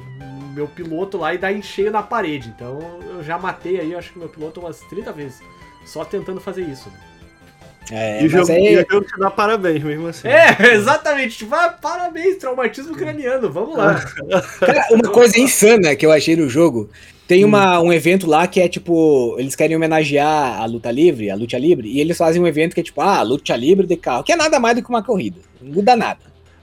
meu 0.54 0.66
piloto 0.66 1.18
lá 1.18 1.34
e 1.34 1.38
dá 1.38 1.52
em 1.52 1.60
cheio 1.62 1.90
na 1.90 2.02
parede. 2.02 2.52
Então 2.54 2.78
eu 3.10 3.22
já 3.22 3.38
matei 3.38 3.78
aí, 3.78 3.94
acho 3.94 4.12
que 4.12 4.18
meu 4.18 4.28
piloto 4.28 4.60
umas 4.60 4.80
30 4.80 5.12
vezes, 5.12 5.40
só 5.84 6.04
tentando 6.04 6.40
fazer 6.40 6.62
isso. 6.62 6.90
É, 7.90 8.20
E 8.22 8.26
o, 8.26 8.28
jogo, 8.28 8.50
aí- 8.50 8.74
e 8.74 8.86
jogo 8.90 9.06
te 9.06 9.16
dá 9.18 9.30
parabéns 9.30 9.82
mesmo 9.82 10.08
assim. 10.08 10.26
É, 10.26 10.56
exatamente. 10.74 11.38
Tipo, 11.38 11.54
ah, 11.54 11.68
parabéns, 11.68 12.36
traumatismo 12.38 12.94
craniano, 12.96 13.50
vamos 13.52 13.76
lá. 13.76 13.94
Cara, 14.58 14.86
uma 14.90 15.08
coisa 15.10 15.38
insana 15.38 15.94
que 15.94 16.04
eu 16.04 16.10
achei 16.10 16.34
no 16.34 16.48
jogo. 16.48 16.90
Tem 17.28 17.44
uma, 17.44 17.80
um 17.80 17.92
evento 17.92 18.26
lá 18.26 18.46
que 18.46 18.60
é 18.60 18.68
tipo. 18.68 19.36
Eles 19.38 19.54
querem 19.56 19.76
homenagear 19.76 20.60
a 20.60 20.64
luta 20.64 20.90
livre, 20.90 21.28
a 21.30 21.34
luta 21.36 21.58
livre, 21.58 21.88
e 21.88 22.00
eles 22.00 22.16
fazem 22.16 22.40
um 22.40 22.46
evento 22.46 22.72
que 22.74 22.80
é 22.80 22.84
tipo, 22.84 23.00
ah, 23.00 23.20
luta 23.22 23.54
livre 23.56 23.86
de 23.86 23.96
carro, 23.96 24.22
que 24.24 24.32
é 24.32 24.36
nada 24.36 24.58
mais 24.60 24.76
do 24.76 24.82
que 24.82 24.88
uma 24.88 25.02
corrida. 25.02 25.38
Não 25.60 25.74
muda 25.74 25.94
nada. 25.96 26.20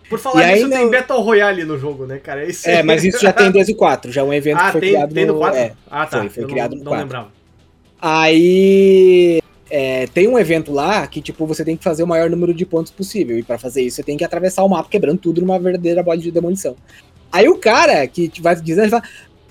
Por 0.09 0.19
falar 0.19 0.43
E 0.43 0.53
nisso, 0.53 0.65
aí 0.65 0.71
tem 0.71 0.81
não- 0.83 0.91
Battle 0.91 1.21
Royale 1.21 1.63
no 1.65 1.77
jogo, 1.79 2.05
né, 2.05 2.17
cara? 2.19 2.45
É, 2.45 2.51
É, 2.65 2.83
mas 2.83 3.03
isso 3.03 3.19
já 3.19 3.31
tem 3.33 3.49
desde 3.51 3.73
o 3.73 3.75
4, 3.75 4.11
já 4.11 4.21
é 4.21 4.23
um 4.23 4.33
evento 4.33 4.57
Ah, 4.59 4.65
que 4.65 4.71
foi 4.73 4.81
tem, 4.81 4.89
criado 4.91 5.13
tem 5.13 5.25
no 5.25 5.37
4? 5.37 5.59
é. 5.59 5.73
ah, 5.89 6.05
tá. 6.05 6.19
foi- 6.19 6.29
foi 6.29 6.45
criado 6.45 6.71
não, 6.71 6.77
no 6.79 6.83
não 6.83 6.91
4. 6.91 7.03
lembrava. 7.05 7.31
Aí 8.01 9.41
é, 9.69 10.07
tem 10.07 10.27
um 10.27 10.37
evento 10.37 10.71
lá 10.71 11.07
que, 11.07 11.21
tipo, 11.21 11.45
você 11.47 11.63
tem 11.65 11.75
que 11.77 11.83
fazer 11.83 12.03
o 12.03 12.07
maior 12.07 12.29
número 12.29 12.53
de 12.53 12.65
pontos 12.65 12.91
possível. 12.91 13.39
E 13.39 13.43
pra 13.43 13.57
fazer 13.57 13.81
isso, 13.81 13.95
você 13.95 14.03
tem 14.03 14.17
que 14.17 14.23
atravessar 14.23 14.63
o 14.63 14.67
mapa 14.69 14.89
quebrando 14.89 15.17
tudo 15.19 15.41
numa 15.41 15.57
verdadeira 15.57 16.03
bola 16.03 16.17
de 16.17 16.29
demolição. 16.31 16.75
Aí 17.31 17.47
o 17.47 17.57
cara 17.57 18.05
que 18.07 18.31
vai 18.41 18.55
dizendo, 18.55 18.83
ele 18.83 18.91
fala. 18.91 19.03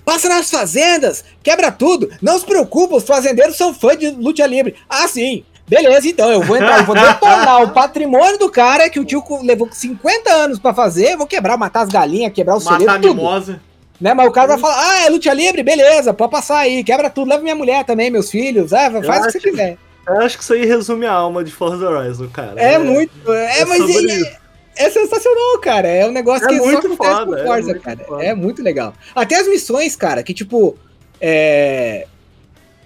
Passa 0.05 0.27
nas 0.27 0.51
fazendas, 0.51 1.23
quebra 1.41 1.71
tudo, 1.71 2.09
não 2.21 2.37
se 2.37 2.45
preocupa, 2.45 2.97
os 2.97 3.05
fazendeiros 3.05 3.55
são 3.55 3.73
fãs 3.73 3.97
de 3.97 4.09
luta 4.09 4.45
livre. 4.45 4.75
Ah, 4.89 5.07
sim, 5.07 5.45
beleza, 5.67 6.07
então, 6.07 6.31
eu 6.31 6.41
vou 6.41 6.55
entrar, 6.55 6.79
eu 6.79 6.85
vou 6.85 6.95
detonar 6.95 7.63
o 7.63 7.69
patrimônio 7.73 8.37
do 8.37 8.49
cara 8.49 8.89
que 8.89 8.99
o 8.99 9.05
tio 9.05 9.23
levou 9.41 9.69
50 9.71 10.31
anos 10.31 10.59
pra 10.59 10.73
fazer, 10.73 11.17
vou 11.17 11.27
quebrar, 11.27 11.57
matar 11.57 11.81
as 11.81 11.89
galinhas, 11.89 12.33
quebrar 12.33 12.57
o 12.57 12.63
Matar 12.63 12.75
a 12.75 12.79
celeiro, 12.79 13.01
tudo. 13.01 13.15
mimosa. 13.15 13.61
Né? 13.99 14.13
Mas 14.13 14.27
o 14.27 14.31
cara 14.31 14.47
vai 14.47 14.57
falar, 14.59 14.75
ah, 14.77 15.05
é 15.05 15.09
luta 15.09 15.33
livre, 15.33 15.63
beleza, 15.63 16.13
pode 16.13 16.31
passar 16.31 16.59
aí, 16.59 16.83
quebra 16.83 17.09
tudo, 17.09 17.29
leva 17.29 17.41
minha 17.41 17.55
mulher 17.55 17.85
também, 17.85 18.11
meus 18.11 18.29
filhos, 18.29 18.73
ah, 18.73 18.91
faz 19.01 19.23
o 19.23 19.25
que 19.27 19.31
você 19.31 19.39
quiser. 19.39 19.77
Eu 20.05 20.19
acho 20.19 20.37
que 20.37 20.43
isso 20.43 20.53
aí 20.53 20.65
resume 20.65 21.05
a 21.05 21.13
alma 21.13 21.43
de 21.43 21.51
Forza 21.51 21.89
Horizon, 21.89 22.27
cara. 22.27 22.59
É, 22.59 22.77
muito, 22.77 23.31
é, 23.31 23.61
é 23.61 23.65
mas 23.65 23.81
é, 23.81 24.39
é 24.75 24.89
sensacional, 24.89 25.59
cara, 25.61 25.87
é 25.87 26.05
um 26.05 26.11
negócio 26.11 26.45
É 26.45 26.49
que 26.49 26.59
muito 26.59 26.81
só 26.81 26.93
acontece 26.93 27.15
foda, 27.15 27.25
com 27.25 27.35
é 27.35 27.45
Forza, 27.45 27.79
cara, 27.79 27.97
foda. 28.05 28.23
é 28.23 28.35
muito 28.35 28.61
legal. 28.61 28.93
Até 29.15 29.35
as 29.35 29.47
missões, 29.47 29.95
cara, 29.95 30.21
que 30.21 30.33
tipo, 30.33 30.77
é... 31.21 32.07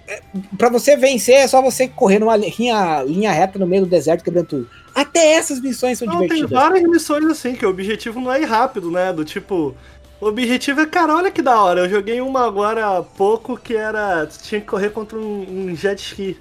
é, 0.07 0.21
Pra 0.57 0.69
você 0.69 0.95
vencer 0.95 1.35
é 1.35 1.47
só 1.47 1.61
você 1.61 1.87
correr 1.87 2.19
numa 2.19 2.35
linha, 2.35 3.03
linha 3.03 3.31
reta 3.31 3.59
no 3.59 3.67
meio 3.67 3.83
do 3.83 3.89
deserto 3.89 4.23
quebrando 4.23 4.47
tudo. 4.47 4.69
Até 4.95 5.33
essas 5.33 5.59
missões 5.61 5.97
são 5.99 6.07
Não, 6.07 6.19
tem 6.19 6.27
divertidas. 6.27 6.51
várias 6.51 6.83
missões 6.89 7.25
assim, 7.25 7.53
que 7.55 7.65
o 7.65 7.69
objetivo 7.69 8.19
não 8.19 8.31
é 8.31 8.41
ir 8.41 8.45
rápido, 8.45 8.89
né? 8.89 9.11
Do 9.13 9.23
tipo. 9.23 9.75
O 10.19 10.25
objetivo 10.27 10.81
é, 10.81 10.85
cara, 10.87 11.15
olha 11.15 11.29
que 11.29 11.41
da 11.41 11.61
hora. 11.61 11.81
Eu 11.81 11.89
joguei 11.89 12.19
uma 12.21 12.45
agora 12.45 12.97
há 12.97 13.03
pouco 13.03 13.55
que 13.57 13.75
era. 13.75 14.25
Tinha 14.41 14.59
que 14.59 14.65
correr 14.67 14.89
contra 14.89 15.17
um, 15.17 15.69
um 15.69 15.75
jet 15.75 16.01
ski. 16.01 16.37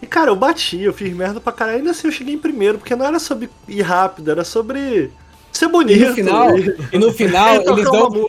E, 0.00 0.06
cara, 0.06 0.30
eu 0.30 0.36
bati, 0.36 0.80
eu 0.80 0.92
fiz 0.92 1.14
merda 1.14 1.40
pra 1.40 1.52
caralho. 1.52 1.78
Ainda 1.78 1.90
assim 1.90 2.08
eu 2.08 2.12
cheguei 2.12 2.34
em 2.34 2.38
primeiro, 2.38 2.78
porque 2.78 2.96
não 2.96 3.04
era 3.04 3.18
sobre 3.18 3.50
ir 3.68 3.82
rápido, 3.82 4.30
era 4.30 4.44
sobre 4.44 5.10
ser 5.58 5.68
bonito. 5.68 6.00
E 6.02 6.06
no 6.08 6.14
final, 6.14 6.58
e- 6.58 6.76
e 6.92 6.98
no 6.98 7.12
final 7.12 7.62
tocar 7.62 7.72
eles 7.72 7.90
dão. 7.90 8.28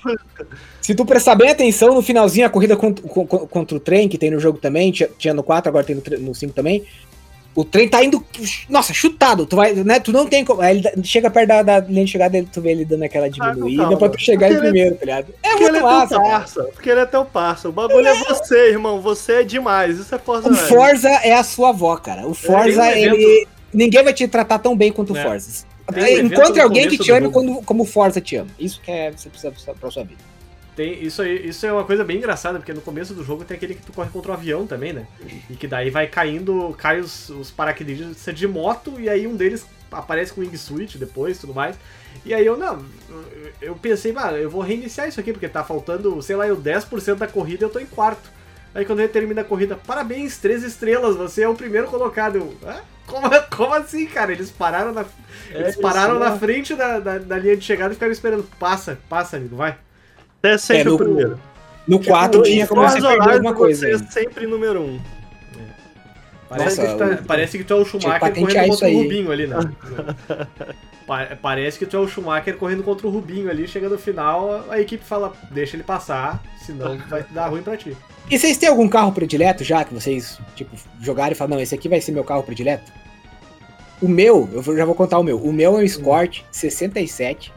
Se 0.82 0.94
tu 0.94 1.04
prestar 1.06 1.34
bem 1.36 1.50
atenção, 1.50 1.96
no 1.96 2.02
finalzinho, 2.02 2.46
a 2.46 2.50
corrida 2.50 2.76
contra, 2.78 3.08
con- 3.08 3.26
con- 3.26 3.48
contra 3.48 3.76
o 3.78 3.80
trem, 3.80 4.08
que 4.08 4.18
tem 4.18 4.30
no 4.30 4.40
jogo 4.40 4.60
também, 4.60 4.92
tinha, 4.92 5.34
no 5.34 5.42
4, 5.42 5.68
agora 5.70 5.84
tem 5.84 5.96
no, 5.96 6.02
tre- 6.02 6.18
no 6.18 6.34
5 6.36 6.54
também. 6.54 6.84
O 7.56 7.64
trem 7.64 7.88
tá 7.88 8.04
indo, 8.04 8.22
nossa, 8.70 8.94
chutado. 8.94 9.46
Tu 9.46 9.56
vai, 9.56 9.74
né? 9.74 9.98
Tu 10.00 10.12
não 10.12 10.28
tem 10.28 10.44
como. 10.44 10.62
Aí 10.62 10.78
ele 10.78 11.04
chega 11.04 11.30
perto 11.32 11.48
da, 11.48 11.62
da 11.64 11.80
linha 11.80 12.04
de 12.06 12.12
chegada, 12.12 12.38
ele- 12.38 12.50
tu 12.52 12.60
vê 12.62 12.72
ele 12.72 12.84
dando 12.86 13.04
aquela 13.04 13.30
diminuída 13.30 13.84
calma. 13.84 13.98
pra 13.98 14.10
tu 14.10 14.20
chegar 14.22 14.48
em 14.50 14.52
ele- 14.52 14.60
primeiro, 14.62 14.96
tá 14.96 15.06
ligado? 15.06 15.28
É 15.42 15.54
ele 15.54 15.60
muito 15.62 15.76
é 15.78 15.82
massa. 15.82 16.08
teu 16.10 16.18
cara. 16.20 16.30
parça. 16.32 16.64
Porque 16.66 16.90
ele 16.90 17.00
é 17.00 17.06
teu 17.06 17.26
parça. 17.26 17.70
O 17.70 17.72
bagulho 17.72 18.06
é 18.08 18.14
você, 18.26 18.70
irmão. 18.72 19.00
Você 19.02 19.32
é 19.34 19.44
demais. 19.44 19.98
Isso 19.98 20.14
é 20.14 20.20
Forza 20.20 20.50
O. 20.50 20.54
Forza 20.56 21.10
é 21.10 21.34
a 21.34 21.44
sua 21.44 21.70
avó, 21.70 21.96
cara. 21.96 22.28
O 22.28 22.34
Forza, 22.36 22.82
um 22.82 22.86
evento- 22.92 23.16
ele. 23.16 23.48
Ninguém 23.74 24.04
vai 24.04 24.14
te 24.14 24.28
tratar 24.28 24.60
tão 24.60 24.76
bem 24.76 24.92
quanto 24.92 25.14
o 25.14 25.18
É. 25.18 25.24
Forza. 25.24 25.66
Tem 25.94 26.24
um 26.24 26.26
Encontre 26.26 26.62
alguém 26.62 26.88
que 26.90 26.98
te 26.98 27.12
ame 27.12 27.30
quando, 27.32 27.62
como 27.64 27.86
Forza 27.86 28.20
te 28.22 28.36
ama. 28.36 28.50
Isso 28.60 28.82
que 28.82 28.90
é, 28.92 29.12
você 29.12 29.30
precisa 29.30 29.52
pra- 29.80 29.92
sua 29.92 30.04
vida. 30.04 30.20
Tem, 30.76 31.02
isso, 31.02 31.24
isso 31.24 31.66
é 31.66 31.72
uma 31.72 31.86
coisa 31.86 32.04
bem 32.04 32.18
engraçada, 32.18 32.60
porque 32.60 32.74
no 32.74 32.82
começo 32.82 33.14
do 33.14 33.24
jogo 33.24 33.46
tem 33.46 33.56
aquele 33.56 33.76
que 33.76 33.82
tu 33.82 33.94
corre 33.94 34.10
contra 34.10 34.32
o 34.32 34.34
avião 34.34 34.68
também, 34.68 34.92
né? 34.92 35.08
E 35.50 35.56
que 35.56 35.68
daí 35.68 35.90
vai 35.90 36.06
caindo, 36.08 36.76
cai 36.78 37.00
os, 37.00 37.30
os 37.30 37.50
paraquedistas 37.50 38.36
de 38.36 38.46
moto, 38.48 39.00
e 39.00 39.08
aí 39.08 39.26
um 39.26 39.36
deles 39.38 39.66
aparece 39.90 40.34
com 40.34 40.42
wingsuit 40.42 40.98
depois 40.98 41.38
tudo 41.38 41.54
mais. 41.54 41.78
E 42.26 42.34
aí 42.34 42.46
eu, 42.46 42.58
não, 42.58 42.84
eu- 43.62 43.76
pensei, 43.76 44.12
mano, 44.12 44.36
eu 44.36 44.50
vou 44.50 44.62
reiniciar 44.62 45.08
isso 45.08 45.20
aqui, 45.20 45.32
porque 45.32 45.48
tá 45.48 45.64
faltando, 45.64 46.22
sei 46.22 46.36
lá, 46.36 46.46
eu 46.46 46.58
10% 46.58 47.16
da 47.20 47.28
corrida 47.28 47.64
e 47.64 47.66
eu 47.66 47.70
tô 47.70 47.80
em 47.80 47.86
quarto. 47.86 48.30
Aí 48.74 48.84
quando 48.84 49.00
ele 49.00 49.08
termina 49.08 49.40
a 49.42 49.46
corrida, 49.46 49.78
parabéns, 49.78 50.38
três 50.40 50.62
estrelas, 50.62 51.16
você 51.16 51.44
é 51.44 51.48
o 51.48 51.56
primeiro 51.56 51.88
colocado. 51.88 52.36
Eu, 52.36 52.54
"Hã? 52.66 52.82
Como, 53.08 53.30
como 53.56 53.74
assim, 53.74 54.06
cara? 54.08 54.32
Eles 54.32 54.50
pararam 54.52 54.92
na, 54.92 55.06
eles 55.52 55.70
isso, 55.70 55.80
pararam 55.82 56.18
na 56.20 56.38
frente 56.38 56.74
da, 56.76 57.00
da, 57.00 57.18
da 57.20 57.38
linha 57.38 57.56
de 57.56 57.64
chegada 57.64 57.92
e 57.92 57.96
ficaram 57.96 58.12
esperando. 58.12 58.44
Passa, 58.60 58.98
passa, 59.08 59.38
amigo, 59.38 59.56
vai. 59.56 59.78
Você 60.42 60.50
é 60.52 60.58
sempre 60.58 60.82
É, 60.82 60.84
no- 60.86 60.96
o 60.96 60.98
primeiro. 60.98 61.40
No 61.88 62.04
4 62.04 62.40
Em 62.42 62.44
tinha 62.44 62.68
como 62.68 62.82
você 62.82 63.00
perder 63.00 63.32
alguma 63.34 63.54
coisa. 63.54 63.88
Você 63.88 63.94
é 63.94 63.98
sempre 64.12 64.48
número 64.48 64.82
um. 64.82 65.00
Parece, 66.50 66.82
Nossa, 66.82 66.82
que 66.82 66.94
tu 66.94 66.98
tá- 67.16 67.22
o- 67.22 67.26
parece 67.26 67.58
que 67.58 67.64
tu 67.64 67.74
é 67.74 67.78
o 67.78 67.86
Schumacher 67.86 68.34
correndo 68.34 68.68
contra 68.70 68.88
o. 68.88 68.94
Rubinho 69.02 69.32
ali, 69.32 69.48
né? 69.48 69.58
Pa- 71.08 71.38
Parece 71.42 71.78
que 71.78 71.86
tu 71.86 71.96
é 71.98 72.00
o 72.00 72.08
Schumacher 72.08 72.56
correndo 72.58 72.82
contra 72.84 73.06
o 73.08 73.10
Rubinho 73.12 73.50
ali, 73.50 73.68
chega 73.68 73.88
no 73.90 73.98
final, 73.98 74.66
a 74.70 74.80
equipe 74.80 75.04
fala, 75.06 75.34
deixa 75.52 75.76
ele 75.76 75.84
passar, 75.84 76.42
senão 76.66 76.98
vai 77.10 77.24
dar 77.32 77.48
ruim 77.48 77.62
pra 77.62 77.78
ti. 77.78 77.96
E 78.30 78.40
vocês 78.40 78.58
têm 78.58 78.70
algum 78.70 78.88
carro 78.88 79.12
predileto 79.12 79.64
já 79.64 79.84
que 79.84 79.94
vocês, 79.94 80.40
tipo, 80.56 80.76
jogaram 81.00 81.34
e 81.34 81.36
falaram, 81.36 81.58
não, 81.58 81.64
esse 81.64 81.76
aqui 81.76 81.88
vai 81.88 82.02
ser 82.02 82.12
meu 82.12 82.24
carro 82.24 82.42
predileto? 82.42 82.92
O 84.02 84.08
meu, 84.08 84.50
eu 84.52 84.64
já 84.76 84.84
vou 84.84 84.96
contar 84.96 85.20
o 85.20 85.24
meu. 85.24 85.38
O 85.38 85.54
meu 85.54 85.78
é 85.78 85.80
um 85.80 85.84
Escort 85.84 86.42
67. 86.52 87.54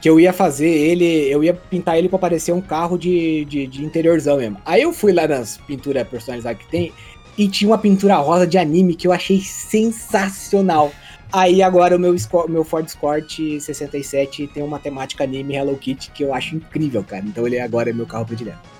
que 0.00 0.10
eu 0.10 0.20
ia 0.20 0.32
fazer 0.32 0.68
ele, 0.68 1.04
eu 1.30 1.42
ia 1.42 1.54
pintar 1.54 1.96
ele 1.96 2.08
pra 2.08 2.18
parecer 2.18 2.52
um 2.52 2.60
carro 2.60 2.98
de, 2.98 3.44
de, 3.46 3.66
de 3.66 3.84
interiorzão 3.84 4.36
mesmo. 4.36 4.58
Aí 4.66 4.82
eu 4.82 4.92
fui 4.92 5.12
lá 5.12 5.26
nas 5.26 5.56
pinturas 5.58 6.06
personalizadas 6.06 6.58
que 6.58 6.70
tem 6.70 6.92
e 7.38 7.48
tinha 7.48 7.70
uma 7.70 7.78
pintura 7.78 8.16
rosa 8.16 8.46
de 8.46 8.58
anime 8.58 8.94
que 8.94 9.06
eu 9.06 9.12
achei 9.12 9.40
sensacional. 9.40 10.92
Aí 11.32 11.62
agora 11.62 11.96
o 11.96 11.98
meu, 11.98 12.14
meu 12.48 12.64
Ford 12.64 12.86
Escort 12.86 13.38
67 13.58 14.48
tem 14.48 14.62
uma 14.62 14.78
temática 14.78 15.24
anime 15.24 15.54
Hello 15.54 15.76
Kitty 15.76 16.10
que 16.10 16.22
eu 16.22 16.34
acho 16.34 16.56
incrível, 16.56 17.02
cara. 17.02 17.24
Então 17.24 17.46
ele 17.46 17.58
agora 17.58 17.90
é 17.90 17.92
meu 17.92 18.06
carro 18.06 18.26
predileto. 18.26 18.73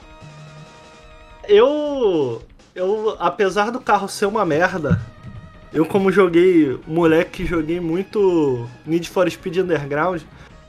Eu. 1.48 2.42
Eu, 2.74 3.16
apesar 3.20 3.70
do 3.70 3.78
carro 3.80 4.08
ser 4.08 4.26
uma 4.26 4.44
merda, 4.44 5.00
eu 5.72 5.86
como 5.86 6.10
joguei, 6.10 6.76
moleque, 6.88 7.46
joguei 7.46 7.78
muito 7.78 8.68
Need 8.84 9.08
for 9.08 9.30
Speed 9.30 9.58
Underground. 9.58 10.22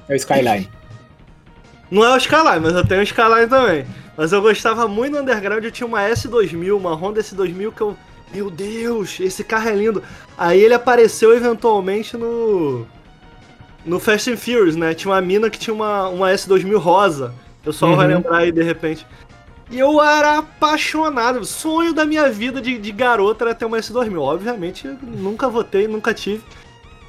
É 0.07 0.13
o 0.13 0.15
Skyline. 0.15 0.69
Não 1.89 2.05
é 2.05 2.13
o 2.13 2.17
Skyline, 2.17 2.59
mas 2.61 2.73
eu 2.75 2.85
tenho 2.85 3.01
o 3.01 3.03
Skyline 3.03 3.47
também. 3.47 3.87
Mas 4.15 4.31
eu 4.31 4.41
gostava 4.41 4.87
muito 4.87 5.13
do 5.13 5.19
Underground, 5.21 5.63
eu 5.63 5.71
tinha 5.71 5.87
uma 5.87 6.01
S2000, 6.01 6.77
uma 6.77 6.93
Honda 6.93 7.21
S2000 7.21 7.73
que 7.73 7.81
eu... 7.81 7.97
Meu 8.33 8.49
Deus, 8.51 9.19
esse 9.19 9.43
carro 9.43 9.69
é 9.69 9.75
lindo. 9.75 10.03
Aí 10.37 10.59
ele 10.61 10.73
apareceu 10.73 11.35
eventualmente 11.35 12.15
no... 12.15 12.85
No 13.85 13.99
Fast 13.99 14.31
and 14.31 14.37
Furious, 14.37 14.75
né? 14.75 14.93
Tinha 14.93 15.11
uma 15.11 15.21
mina 15.21 15.49
que 15.49 15.57
tinha 15.59 15.73
uma, 15.73 16.07
uma 16.09 16.29
S2000 16.31 16.77
rosa. 16.77 17.33
O 17.61 17.65
pessoal 17.65 17.91
Uhum. 17.91 17.97
vai 17.97 18.07
lembrar 18.07 18.37
aí 18.37 18.51
de 18.51 18.61
repente. 18.63 19.05
E 19.69 19.79
eu 19.79 20.01
era 20.01 20.37
apaixonado. 20.37 21.39
O 21.39 21.45
sonho 21.45 21.93
da 21.93 22.05
minha 22.05 22.29
vida 22.29 22.61
de, 22.61 22.77
de 22.77 22.91
garota 22.91 23.45
era 23.45 23.55
ter 23.55 23.65
uma 23.65 23.77
S2000. 23.77 24.19
Obviamente, 24.21 24.87
nunca 25.01 25.49
votei, 25.49 25.87
nunca 25.87 26.13
tive. 26.13 26.43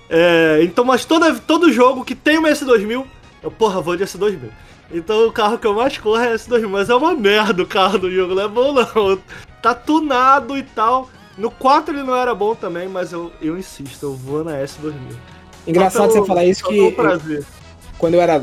É, 0.09 0.61
então, 0.63 0.85
mas 0.85 1.05
toda, 1.05 1.35
todo 1.35 1.73
jogo 1.73 2.05
que 2.05 2.15
tem 2.15 2.39
uma 2.39 2.49
S2000, 2.49 3.05
eu, 3.43 3.51
porra, 3.51 3.81
vou 3.81 3.97
de 3.97 4.05
S2000. 4.05 4.51
Então 4.93 5.27
o 5.27 5.33
carro 5.33 5.59
que 5.59 5.67
eu 5.67 5.75
mais 5.75 5.99
corro 5.99 6.19
é 6.23 6.35
S2000, 6.35 6.69
mas 6.69 6.89
é 6.89 6.95
uma 6.95 7.15
merda 7.15 7.63
o 7.63 7.67
carro 7.67 7.99
do 7.99 8.11
jogo, 8.11 8.35
não 8.37 8.43
é 8.43 8.49
bom 8.49 8.73
não. 8.73 9.19
Tá 9.61 9.75
tunado 9.75 10.57
e 10.57 10.63
tal. 10.63 11.11
No 11.37 11.51
4 11.51 11.93
ele 11.95 12.05
não 12.05 12.15
era 12.15 12.35
bom 12.35 12.55
também, 12.55 12.89
mas 12.89 13.13
eu, 13.13 13.33
eu 13.43 13.59
insisto, 13.59 14.05
eu 14.07 14.15
vou 14.15 14.45
na 14.45 14.53
S2000. 14.63 14.95
Engraçado 15.67 16.13
você 16.13 16.25
falar 16.25 16.45
isso 16.45 16.65
que 16.69 16.79
eu- 16.79 16.93
quando 17.99 18.15
eu 18.15 18.21
era 18.21 18.43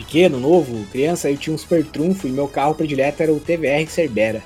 pequeno, 0.00 0.40
novo, 0.40 0.84
criança, 0.90 1.30
eu 1.30 1.36
tinha 1.36 1.54
um 1.54 1.58
super 1.58 1.84
trunfo 1.84 2.26
e 2.26 2.30
meu 2.30 2.48
carro 2.48 2.74
predileto 2.74 3.22
era 3.22 3.32
o 3.32 3.38
TVR 3.38 3.86
Cerbera. 3.88 4.42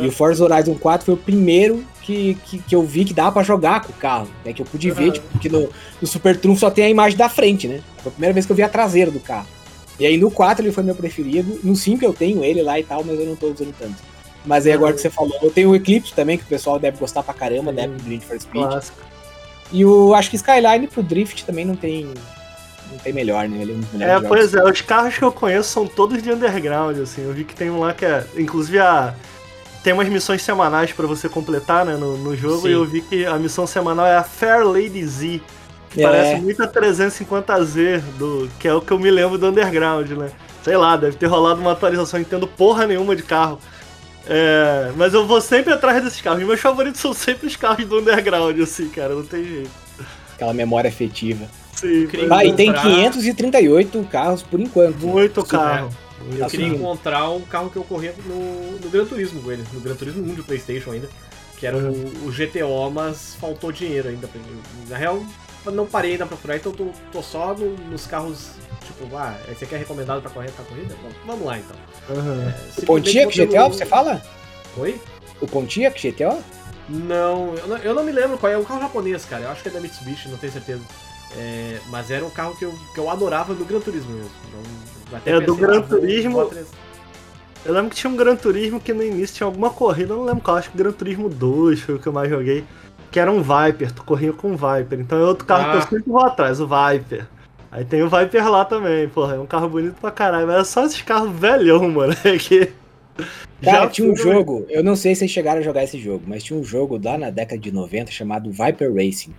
E 0.00 0.06
o 0.06 0.12
Forza 0.12 0.44
Horizon 0.44 0.74
4 0.74 1.06
foi 1.06 1.14
o 1.14 1.16
primeiro 1.16 1.84
que, 2.02 2.36
que, 2.44 2.58
que 2.58 2.74
eu 2.74 2.82
vi 2.82 3.04
que 3.04 3.14
dava 3.14 3.32
pra 3.32 3.42
jogar 3.42 3.82
com 3.82 3.92
o 3.92 3.96
carro. 3.96 4.28
Né? 4.44 4.52
Que 4.52 4.60
eu 4.60 4.66
pude 4.66 4.90
ver, 4.90 5.12
tipo, 5.12 5.26
porque 5.28 5.48
no, 5.48 5.70
no 6.00 6.06
Super 6.06 6.38
Trunfo 6.38 6.60
só 6.60 6.70
tem 6.70 6.84
a 6.84 6.90
imagem 6.90 7.16
da 7.16 7.28
frente, 7.28 7.66
né? 7.66 7.80
Foi 7.98 8.10
a 8.10 8.12
primeira 8.12 8.34
vez 8.34 8.44
que 8.44 8.52
eu 8.52 8.56
vi 8.56 8.62
a 8.62 8.68
traseira 8.68 9.10
do 9.10 9.20
carro. 9.20 9.46
E 9.98 10.04
aí 10.04 10.18
no 10.18 10.30
4 10.30 10.64
ele 10.64 10.72
foi 10.72 10.82
meu 10.82 10.94
preferido. 10.94 11.58
No 11.62 11.74
5 11.74 12.04
eu 12.04 12.12
tenho 12.12 12.44
ele 12.44 12.62
lá 12.62 12.78
e 12.78 12.84
tal, 12.84 13.02
mas 13.02 13.18
eu 13.18 13.24
não 13.24 13.36
tô 13.36 13.46
usando 13.46 13.74
tanto. 13.78 13.96
Mas 14.44 14.66
aí 14.66 14.72
agora 14.72 14.92
que 14.92 15.00
você 15.00 15.10
falou, 15.10 15.36
eu 15.42 15.50
tenho 15.50 15.70
o 15.70 15.76
Eclipse 15.76 16.12
também, 16.12 16.36
que 16.36 16.44
o 16.44 16.48
pessoal 16.48 16.78
deve 16.78 16.98
gostar 16.98 17.22
pra 17.22 17.34
caramba, 17.34 17.72
né? 17.72 17.88
Do 17.88 18.08
Need 18.08 18.24
for 18.24 18.38
Speed. 18.38 18.66
Clássico. 18.66 18.98
E 19.72 19.84
o 19.84 20.14
acho 20.14 20.30
que 20.30 20.36
Skyline 20.36 20.86
pro 20.86 21.02
Drift 21.02 21.44
também 21.44 21.64
não 21.64 21.74
tem. 21.74 22.12
Não 22.90 22.98
tem 22.98 23.12
melhor, 23.12 23.48
né? 23.48 23.58
Ele 23.62 23.72
é 23.72 23.74
um 23.74 23.80
dos 23.80 23.92
melhores 23.92 24.24
É, 24.24 24.28
pois 24.28 24.54
é, 24.54 24.62
os 24.62 24.80
carros 24.80 25.16
que 25.16 25.22
eu 25.24 25.32
conheço 25.32 25.70
são 25.70 25.86
todos 25.86 26.22
de 26.22 26.30
underground, 26.30 26.98
assim. 26.98 27.22
Eu 27.24 27.32
vi 27.32 27.44
que 27.44 27.54
tem 27.54 27.70
um 27.70 27.80
lá 27.80 27.92
que 27.92 28.04
é. 28.04 28.24
Inclusive 28.36 28.78
a. 28.78 29.14
Tem 29.82 29.92
umas 29.92 30.08
missões 30.08 30.42
semanais 30.42 30.92
pra 30.92 31.06
você 31.06 31.28
completar, 31.28 31.84
né, 31.86 31.94
no, 31.96 32.16
no 32.18 32.34
jogo, 32.36 32.62
Sim. 32.62 32.68
e 32.68 32.72
eu 32.72 32.84
vi 32.84 33.00
que 33.02 33.24
a 33.24 33.38
missão 33.38 33.66
semanal 33.68 34.04
é 34.06 34.16
a 34.16 34.22
Fair 34.24 34.66
Lady 34.66 35.04
Z. 35.06 35.40
Que 35.90 36.00
É. 36.00 36.02
parece 36.02 36.40
muito 36.40 36.60
a 36.62 36.66
350Z, 36.68 38.00
do, 38.18 38.50
que 38.58 38.66
é 38.66 38.74
o 38.74 38.80
que 38.80 38.92
eu 38.92 38.98
me 38.98 39.10
lembro 39.10 39.38
do 39.38 39.46
Underground, 39.46 40.10
né? 40.10 40.30
Sei 40.64 40.76
lá, 40.76 40.96
deve 40.96 41.16
ter 41.16 41.26
rolado 41.26 41.60
uma 41.60 41.70
atualização, 41.72 42.18
entendo 42.18 42.48
porra 42.48 42.86
nenhuma 42.86 43.14
de 43.14 43.22
carro. 43.22 43.60
É, 44.28 44.90
mas 44.96 45.14
eu 45.14 45.24
vou 45.24 45.40
sempre 45.40 45.72
atrás 45.72 46.02
desses 46.02 46.20
carros. 46.20 46.42
Meus 46.42 46.58
favoritos 46.60 47.00
são 47.00 47.12
sempre 47.14 47.46
os 47.46 47.54
carros 47.54 47.86
do 47.86 47.98
Underground, 48.00 48.58
assim, 48.60 48.88
cara, 48.88 49.14
não 49.14 49.22
tem 49.24 49.44
jeito. 49.44 49.70
Aquela 50.34 50.52
memória 50.52 50.88
afetiva. 50.88 51.46
Sim, 51.76 52.08
Ah, 52.30 52.44
e 52.44 52.52
tem 52.54 52.66
comprar- 52.72 52.82
538 52.84 54.08
carros 54.10 54.42
por 54.42 54.58
enquanto. 54.60 54.96
muito 55.06 55.40
Sim, 55.42 55.46
carro. 55.48 55.90
Eu 56.32 56.38
Tá 56.38 56.50
queria 56.50 56.66
subindo. 56.66 56.74
encontrar 56.82 57.30
um 57.30 57.42
carro 57.42 57.70
que 57.70 57.76
eu 57.76 57.84
corria 57.84 58.14
no, 58.26 58.72
no 58.80 58.90
Gran 58.90 59.04
Turismo 59.04 59.40
com 59.42 59.52
ele, 59.52 59.62
no 59.72 59.80
Gran 59.80 59.94
Turismo 59.94 60.24
1 60.24 60.34
de 60.34 60.42
Playstation 60.42 60.90
ainda, 60.92 61.08
que 61.58 61.66
era 61.66 61.76
o, 61.76 61.90
o 62.26 62.32
GTO, 62.32 62.90
mas 62.90 63.36
faltou 63.38 63.70
dinheiro 63.70 64.08
ainda. 64.08 64.26
pra 64.26 64.40
ele. 64.40 64.60
Na 64.88 64.96
real, 64.96 65.22
eu 65.64 65.72
não 65.72 65.86
parei 65.86 66.12
ainda 66.12 66.26
pra 66.26 66.36
procurar, 66.36 66.56
então 66.56 66.72
tô, 66.72 66.86
tô 67.12 67.22
só 67.22 67.54
no- 67.54 67.76
nos 67.90 68.06
carros, 68.06 68.48
tipo, 68.84 69.14
ah, 69.16 69.36
esse 69.52 69.64
aqui 69.64 69.74
é 69.74 69.78
recomendado 69.78 70.20
pra 70.22 70.30
correr 70.30 70.50
pra 70.50 70.64
corrida? 70.64 70.96
Bom, 71.02 71.10
vamos 71.26 71.46
lá 71.46 71.58
então. 71.58 71.76
Aham. 72.16 72.54
O 72.78 72.86
Pontiac 72.86 73.32
GTO, 73.36 73.68
você 73.68 73.84
fala? 73.86 74.20
Oi? 74.78 74.98
O 75.40 75.46
Pontiac 75.46 76.00
GTO? 76.00 76.38
Não 76.88 77.54
eu, 77.56 77.66
não, 77.68 77.76
eu 77.78 77.94
não 77.94 78.04
me 78.04 78.12
lembro 78.12 78.38
qual 78.38 78.50
é, 78.50 78.54
é 78.54 78.58
um 78.58 78.64
carro 78.64 78.80
japonês, 78.80 79.24
cara, 79.24 79.44
eu 79.44 79.50
acho 79.50 79.62
que 79.62 79.68
é 79.68 79.72
da 79.72 79.80
Mitsubishi, 79.80 80.28
não 80.28 80.38
tenho 80.38 80.52
certeza. 80.52 80.80
É, 81.36 81.78
mas 81.90 82.10
era 82.10 82.24
um 82.24 82.30
carro 82.30 82.56
que 82.56 82.64
eu, 82.64 82.74
que 82.94 82.98
eu 83.00 83.10
adorava 83.10 83.54
do 83.54 83.64
Gran 83.64 83.80
Turismo 83.80 84.10
mesmo. 84.12 84.30
Então, 84.48 85.18
até 85.18 85.30
É, 85.32 85.40
do 85.40 85.54
Gran 85.56 85.78
ah, 85.80 85.82
Turismo- 85.82 86.50
Eu 87.64 87.72
lembro 87.74 87.90
que 87.90 87.96
tinha 87.96 88.10
um 88.12 88.16
Gran 88.16 88.36
Turismo 88.36 88.80
que 88.80 88.92
no 88.92 89.02
início 89.02 89.36
tinha 89.36 89.46
alguma 89.46 89.70
corrida, 89.70 90.12
eu 90.12 90.18
não 90.18 90.24
lembro 90.24 90.42
qual, 90.42 90.56
acho 90.56 90.70
que 90.70 90.78
Gran 90.78 90.92
Turismo 90.92 91.28
2 91.28 91.80
foi 91.80 91.96
o 91.96 91.98
que 91.98 92.06
eu 92.06 92.12
mais 92.12 92.30
joguei. 92.30 92.64
Que 93.10 93.20
era 93.20 93.30
um 93.30 93.42
Viper, 93.42 93.92
tu 93.92 94.02
corria 94.04 94.32
com 94.32 94.52
um 94.52 94.56
Viper. 94.56 95.00
Então 95.00 95.18
é 95.18 95.24
outro 95.24 95.44
carro 95.46 95.64
que 95.64 95.70
Ah. 95.70 95.80
eu 95.80 95.82
sempre 95.82 96.04
vou 96.10 96.20
atrás, 96.20 96.60
o 96.60 96.66
Viper. 96.66 97.26
Aí 97.70 97.84
tem 97.84 98.02
o 98.02 98.08
Viper 98.08 98.48
lá 98.50 98.64
também, 98.64 99.08
porra, 99.08 99.34
é 99.34 99.38
um 99.38 99.46
carro 99.46 99.68
bonito 99.68 99.96
pra 100.00 100.10
caralho, 100.10 100.46
mas 100.46 100.56
é 100.60 100.64
só 100.64 100.84
esses 100.86 101.02
carros 101.02 101.30
velhão, 101.38 101.88
mano. 101.90 102.14
Que. 102.40 102.72
Cara, 103.62 103.80
Já 103.82 103.86
tinha 103.88 104.10
um 104.12 104.16
jogo, 104.16 104.66
eu 104.68 104.84
não 104.84 104.94
sei 104.94 105.14
se 105.14 105.20
vocês 105.20 105.30
chegaram 105.30 105.60
a 105.60 105.62
jogar 105.62 105.82
esse 105.84 105.98
jogo, 105.98 106.22
mas 106.26 106.42
tinha 106.44 106.58
um 106.58 106.62
jogo 106.64 107.00
lá 107.02 107.16
na 107.16 107.30
década 107.30 107.58
de 107.58 107.70
90 107.72 108.10
chamado 108.10 108.50
Viper 108.50 108.92
Racing. 108.94 109.34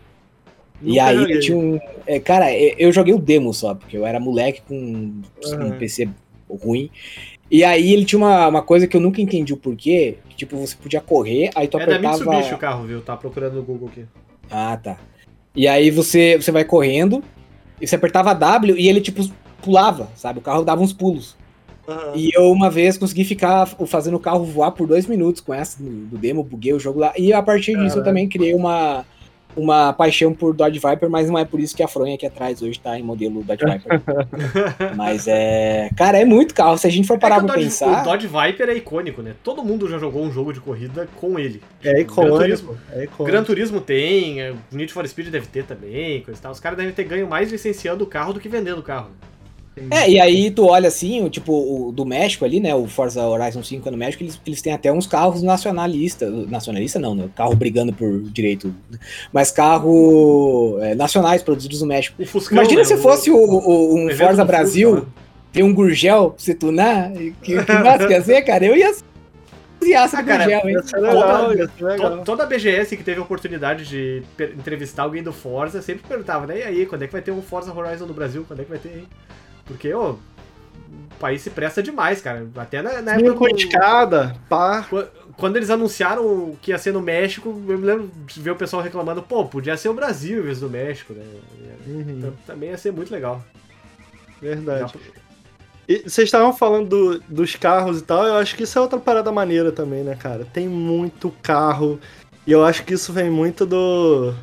E 0.82 0.90
Nunca 0.90 1.04
aí 1.06 1.18
joguei. 1.18 1.40
tinha 1.40 1.58
um. 1.58 1.80
é, 2.06 2.20
cara, 2.20 2.52
é, 2.52 2.76
eu 2.78 2.92
joguei 2.92 3.14
o 3.14 3.20
demo 3.20 3.54
só, 3.54 3.74
porque 3.76 3.98
eu 3.98 4.06
era 4.06 4.20
moleque 4.20 4.62
com 4.68 4.76
um 4.76 5.22
Aham. 5.54 5.78
PC 5.78 6.10
ruim. 6.50 6.90
E 7.50 7.64
aí 7.64 7.94
ele 7.94 8.06
tinha 8.06 8.20
uma, 8.20 8.48
uma 8.48 8.62
coisa 8.62 8.88
que 8.88 8.96
eu 8.96 9.02
nunca 9.02 9.22
entendi 9.22 9.54
o 9.54 9.58
porquê. 9.58 10.18
Que, 10.30 10.36
tipo, 10.36 10.58
você 10.58 10.76
podia 10.76 11.02
correr, 11.02 11.50
aí 11.56 11.68
tu 11.68 11.78
É 11.78 11.86
da 11.86 11.86
apertava. 11.96 12.18
Mitsubishi 12.18 12.54
o 12.54 12.58
carro, 12.58 12.86
viu? 12.86 13.02
Tá 13.02 13.16
procurando 13.16 13.56
no 13.56 13.64
Google 13.64 13.88
aqui. 13.90 14.06
Ah, 14.52 14.78
tá. 14.82 14.98
E 15.56 15.68
aí 15.68 15.90
você, 15.90 16.38
você 16.38 16.52
vai 16.52 16.64
correndo, 16.64 17.24
e 17.82 17.88
você 17.88 17.96
apertava 17.96 18.34
W 18.34 18.78
e 18.78 18.88
ele, 18.88 19.02
tipo, 19.02 19.24
pulava, 19.62 20.10
sabe? 20.16 20.40
O 20.40 20.42
carro 20.42 20.64
dava 20.64 20.82
uns 20.82 20.94
pulos. 20.94 21.36
Aham. 21.88 22.12
E 22.16 22.30
eu 22.36 22.52
uma 22.52 22.70
vez 22.70 22.98
consegui 22.98 23.24
ficar 23.24 23.66
fazendo 23.66 24.16
o 24.18 24.20
carro 24.20 24.44
voar 24.44 24.72
por 24.72 24.86
dois 24.88 25.08
minutos 25.08 25.42
com 25.42 25.54
essa 25.54 25.82
do 25.82 26.18
demo, 26.18 26.44
buguei 26.44 26.74
o 26.74 26.80
jogo 26.80 27.00
lá. 27.00 27.14
E 27.18 27.32
a 27.32 27.42
partir 27.42 27.78
disso 27.78 28.00
eu 28.00 28.04
também 28.04 28.28
criei 28.28 28.54
uma, 28.54 29.06
uma 29.58 29.92
paixão 29.92 30.34
por 30.34 30.54
Dodge 30.54 30.80
Viper, 30.80 31.10
mas 31.10 31.30
não 31.30 31.38
é 31.38 31.44
por 31.44 31.60
isso 31.60 31.76
que 31.76 31.82
a 31.82 31.88
fronha 31.88 32.16
aqui 32.16 32.26
atrás 32.26 32.62
hoje 32.62 32.80
tá 32.80 32.98
em 32.98 33.04
modelo 33.04 33.44
Dodge 33.44 33.66
Viper. 33.66 34.02
mas 34.96 35.28
é. 35.28 35.90
Cara, 35.98 36.20
é 36.20 36.26
muito 36.26 36.54
carro. 36.54 36.78
Se 36.78 36.88
a 36.88 36.90
gente 36.90 37.08
for 37.08 37.18
parar 37.18 37.36
É 37.36 37.40
que 37.40 37.44
o 37.44 37.48
pra 37.48 37.56
Dodge, 37.56 37.68
pensar. 37.68 38.02
O 38.02 38.04
Dodge 38.04 38.28
Viper 38.28 38.70
é 38.70 38.76
icônico, 38.76 39.22
né? 39.22 39.34
Todo 39.44 39.64
mundo 39.64 39.90
já 39.90 39.98
jogou 39.98 40.24
um 40.24 40.32
jogo 40.32 40.54
de 40.54 40.60
corrida 40.60 41.08
com 41.16 41.40
ele. 41.40 41.62
É 41.84 41.92
Gran 41.92 42.02
icônico. 42.02 42.38
Turismo. 42.38 42.78
É 42.92 43.04
icônico. 43.04 43.24
Gran 43.24 43.44
Turismo 43.44 43.82
tem, 43.82 44.42
é, 44.42 44.54
Need 44.72 44.94
for 44.94 45.08
Speed 45.08 45.30
deve 45.30 45.48
ter 45.48 45.64
também, 45.66 46.22
coisa 46.22 46.40
e 46.40 46.44
tal. 46.44 46.52
Os 46.52 46.60
caras 46.60 46.78
devem 46.78 46.94
ter 46.94 47.04
ganho 47.04 47.28
mais 47.28 47.52
licenciando 47.52 48.04
o 48.04 48.08
carro 48.08 48.34
do 48.34 48.40
que 48.40 48.48
vendendo 48.48 48.80
o 48.80 48.84
carro. 48.84 49.12
É, 49.92 50.10
e 50.10 50.20
aí 50.20 50.50
tu 50.52 50.66
olha 50.66 50.88
assim, 50.88 51.24
o 51.24 51.30
tipo, 51.30 51.52
o 51.54 51.92
do 51.92 52.06
México 52.06 52.44
ali, 52.46 52.60
né? 52.60 52.74
O 52.74 52.88
Forza 52.88 53.26
Horizon 53.26 53.62
5 53.64 53.88
é 53.88 53.92
no 53.92 53.98
México, 53.98 54.24
eles, 54.24 54.40
eles 54.46 54.62
têm 54.62 54.74
até 54.74 54.92
uns 54.92 55.06
carros 55.08 55.42
nacionalistas. 55.44 56.32
Nacionalista 56.50 57.00
não, 57.00 57.14
né? 57.16 57.30
Carro 57.36 57.56
brigando 57.56 57.94
por 57.94 58.22
direito. 58.24 58.74
Mas 59.32 59.52
carro 59.52 60.78
é, 60.82 60.96
nacionais 60.96 61.42
produzidos 61.44 61.82
no 61.82 61.88
México. 61.88 62.22
O 62.22 62.26
Fuscão, 62.26 62.58
Imagina 62.58 62.82
né? 62.82 62.86
se 62.86 62.98
fosse 62.98 63.30
o, 63.32 63.38
o- 63.38 63.96
um 64.06 64.10
Forza 64.16 64.44
Brasil, 64.46 64.90
Fusca, 64.92 65.06
né? 65.06 65.12
ter 65.54 65.64
um 65.64 65.74
Gurgel 65.74 66.32
pra 66.32 66.40
você 66.44 66.54
tunar. 66.54 67.12
Que, 67.14 67.32
que 67.42 67.56
massa 67.56 68.08
que 68.08 68.14
ia 68.14 68.22
ser, 68.22 68.42
cara? 68.44 68.66
Eu 68.66 68.76
ia 68.76 68.92
entusiasta 69.80 70.18
Ah, 70.20 70.24
cara, 70.24 70.44
Gurgel, 70.44 70.70
hein? 70.70 70.76
Ia 70.76 70.82
Toda- 70.82 71.08
ia 71.56 71.88
legal. 71.88 72.18
To- 72.18 72.24
Toda 72.24 72.44
a 72.44 72.46
BGS 72.48 72.98
que 72.98 73.04
teve 73.04 73.20
a 73.20 73.24
oportunidade 73.24 73.86
de 73.86 74.24
entrevistar 74.58 75.04
alguém 75.04 75.22
do 75.24 75.32
Forza 75.32 75.82
sempre 75.82 76.04
perguntava, 76.08 76.48
né? 76.48 76.60
E 76.60 76.64
aí, 76.64 76.86
quando 76.86 77.04
é 77.04 77.08
que 77.08 77.14
vai 77.14 77.22
ter 77.22 77.32
um 77.32 77.42
Forza 77.42 77.74
Horizon 77.74 78.06
no 78.08 78.14
Brasil? 78.14 78.44
Quando 78.48 78.62
é 78.62 78.64
que 78.64 78.70
vai 78.70 78.80
ter, 78.80 78.90
hein? 78.90 79.08
Porque, 79.68 79.94
ô, 79.94 80.12
o 80.12 80.20
país 81.20 81.42
se 81.42 81.50
presta 81.50 81.84
demais, 81.84 82.22
cara. 82.22 82.48
Até 82.56 82.82
na, 82.82 83.02
na 83.02 83.14
época. 83.14 83.30
Cinco 83.32 83.48
do- 83.50 83.56
de 83.56 83.68
cada, 83.68 84.36
pá. 84.50 84.84
Qu- 84.90 85.08
Quando 85.36 85.58
eles 85.58 85.70
anunciaram 85.70 86.56
que 86.62 86.72
ia 86.72 86.78
ser 86.78 86.92
no 86.94 87.02
México, 87.02 87.50
eu 87.68 87.78
me 87.78 87.86
lembro 87.86 88.10
de 88.26 88.40
ver 88.42 88.52
o 88.52 88.56
pessoal 88.56 88.82
reclamando, 88.82 89.22
pô, 89.22 89.46
podia 89.46 89.78
ser 89.78 89.90
o 89.90 89.94
Brasil 89.94 90.40
em 90.40 90.44
vez 90.46 90.60
do 90.62 90.70
México, 90.70 91.14
né? 91.14 91.24
Então, 91.86 92.34
também 92.46 92.70
ia 92.70 92.78
ser 92.78 92.92
muito 92.92 93.12
legal. 93.12 93.44
Verdade. 94.42 94.94
E 95.88 96.00
vocês 96.10 96.28
estavam 96.28 96.52
falando 96.54 96.90
do- 96.90 97.20
dos 97.30 97.56
carros 97.56 98.00
e 98.00 98.04
tal, 98.04 98.26
eu 98.26 98.36
acho 98.36 98.56
que 98.56 98.64
isso 98.64 98.78
é 98.78 98.82
outra 98.82 99.00
parada 99.00 99.32
maneira 99.32 99.72
também, 99.72 100.04
né, 100.04 100.16
cara? 100.16 100.46
Tem 100.52 100.68
muito 100.68 101.32
carro. 101.42 102.00
E 102.46 102.52
eu 102.52 102.64
acho 102.66 102.84
que 102.84 102.94
isso 102.94 103.14
vem 103.14 103.30
muito 103.30 103.66
do. 103.66 104.34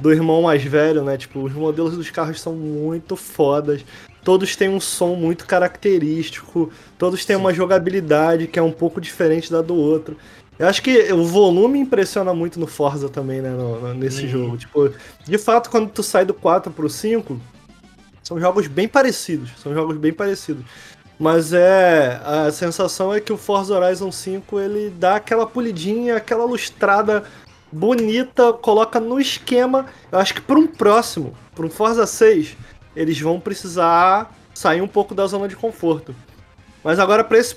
Do 0.00 0.12
irmão 0.12 0.42
mais 0.42 0.62
velho, 0.64 1.02
né? 1.04 1.16
Tipo, 1.16 1.40
os 1.42 1.52
modelos 1.52 1.96
dos 1.96 2.10
carros 2.10 2.40
são 2.40 2.54
muito 2.54 3.16
fodas. 3.16 3.84
Todos 4.24 4.54
têm 4.56 4.68
um 4.68 4.80
som 4.80 5.14
muito 5.14 5.46
característico, 5.46 6.70
todos 6.98 7.24
têm 7.24 7.36
Sim. 7.36 7.42
uma 7.42 7.54
jogabilidade 7.54 8.46
que 8.46 8.58
é 8.58 8.62
um 8.62 8.72
pouco 8.72 9.00
diferente 9.00 9.50
da 9.50 9.62
do 9.62 9.74
outro. 9.74 10.16
Eu 10.58 10.68
acho 10.68 10.82
que 10.82 11.10
o 11.12 11.24
volume 11.24 11.78
impressiona 11.78 12.34
muito 12.34 12.60
no 12.60 12.66
Forza 12.66 13.08
também, 13.08 13.40
né? 13.40 13.48
no- 13.50 13.80
no- 13.80 13.94
nesse 13.94 14.28
jogo. 14.28 14.58
Tipo, 14.58 14.92
de 15.24 15.38
fato, 15.38 15.70
quando 15.70 15.88
tu 15.88 16.02
sai 16.02 16.24
do 16.26 16.34
4 16.34 16.70
pro 16.70 16.88
5, 16.90 17.40
são 18.22 18.38
jogos 18.38 18.66
bem 18.66 18.86
parecidos. 18.86 19.50
São 19.62 19.72
jogos 19.72 19.96
bem 19.96 20.12
parecidos. 20.12 20.62
Mas 21.18 21.52
é. 21.54 22.20
A 22.24 22.50
sensação 22.52 23.12
é 23.12 23.20
que 23.20 23.32
o 23.32 23.36
Forza 23.38 23.74
Horizon 23.78 24.12
5 24.12 24.60
ele 24.60 24.90
dá 24.90 25.16
aquela 25.16 25.46
polidinha, 25.46 26.16
aquela 26.16 26.44
lustrada 26.44 27.24
bonita, 27.72 28.52
coloca 28.52 28.98
no 28.98 29.20
esquema. 29.20 29.86
Eu 30.10 30.18
acho 30.18 30.34
que 30.34 30.40
para 30.40 30.58
um 30.58 30.66
próximo, 30.66 31.34
para 31.54 31.66
um 31.66 31.70
Forza 31.70 32.06
6, 32.06 32.56
eles 32.94 33.20
vão 33.20 33.40
precisar 33.40 34.34
sair 34.54 34.80
um 34.80 34.88
pouco 34.88 35.14
da 35.14 35.26
zona 35.26 35.48
de 35.48 35.56
conforto. 35.56 36.14
Mas 36.82 36.98
agora 36.98 37.22
para 37.22 37.38
esse 37.38 37.54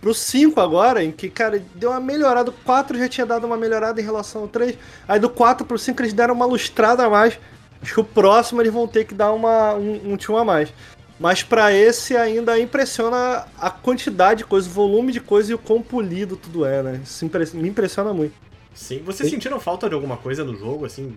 pro 0.00 0.14
5 0.14 0.58
agora, 0.60 1.04
em 1.04 1.12
que, 1.12 1.28
cara, 1.28 1.62
deu 1.74 1.90
uma 1.90 2.00
melhorada, 2.00 2.50
o 2.50 2.54
4 2.64 2.98
já 2.98 3.08
tinha 3.08 3.26
dado 3.26 3.46
uma 3.46 3.56
melhorada 3.56 4.00
em 4.00 4.04
relação 4.04 4.42
ao 4.42 4.48
3, 4.48 4.78
aí 5.06 5.20
do 5.20 5.28
4 5.28 5.66
pro 5.66 5.78
5 5.78 6.00
eles 6.00 6.12
deram 6.12 6.34
uma 6.34 6.46
lustrada 6.46 7.04
a 7.04 7.10
mais. 7.10 7.38
Acho 7.82 7.94
que 7.94 8.00
o 8.00 8.04
próximo 8.04 8.62
eles 8.62 8.72
vão 8.72 8.86
ter 8.86 9.04
que 9.04 9.14
dar 9.14 9.32
uma, 9.32 9.74
um, 9.74 10.12
um 10.12 10.16
tchum 10.16 10.36
a 10.36 10.44
mais. 10.44 10.72
Mas 11.20 11.42
pra 11.42 11.72
esse 11.72 12.16
ainda 12.16 12.58
impressiona 12.58 13.46
a 13.60 13.70
quantidade 13.70 14.38
de 14.38 14.44
coisa, 14.44 14.68
o 14.68 14.72
volume 14.72 15.12
de 15.12 15.20
coisa 15.20 15.52
e 15.52 15.54
o 15.54 15.58
quão 15.58 15.82
polido 15.82 16.36
tudo 16.36 16.64
é, 16.64 16.82
né? 16.82 17.00
Isso 17.04 17.28
me 17.54 17.68
impressiona 17.68 18.12
muito. 18.12 18.34
Sim. 18.74 19.02
Vocês 19.04 19.28
sentiram 19.30 19.60
falta 19.60 19.88
de 19.88 19.94
alguma 19.94 20.16
coisa 20.16 20.44
no 20.44 20.56
jogo, 20.56 20.84
assim? 20.84 21.16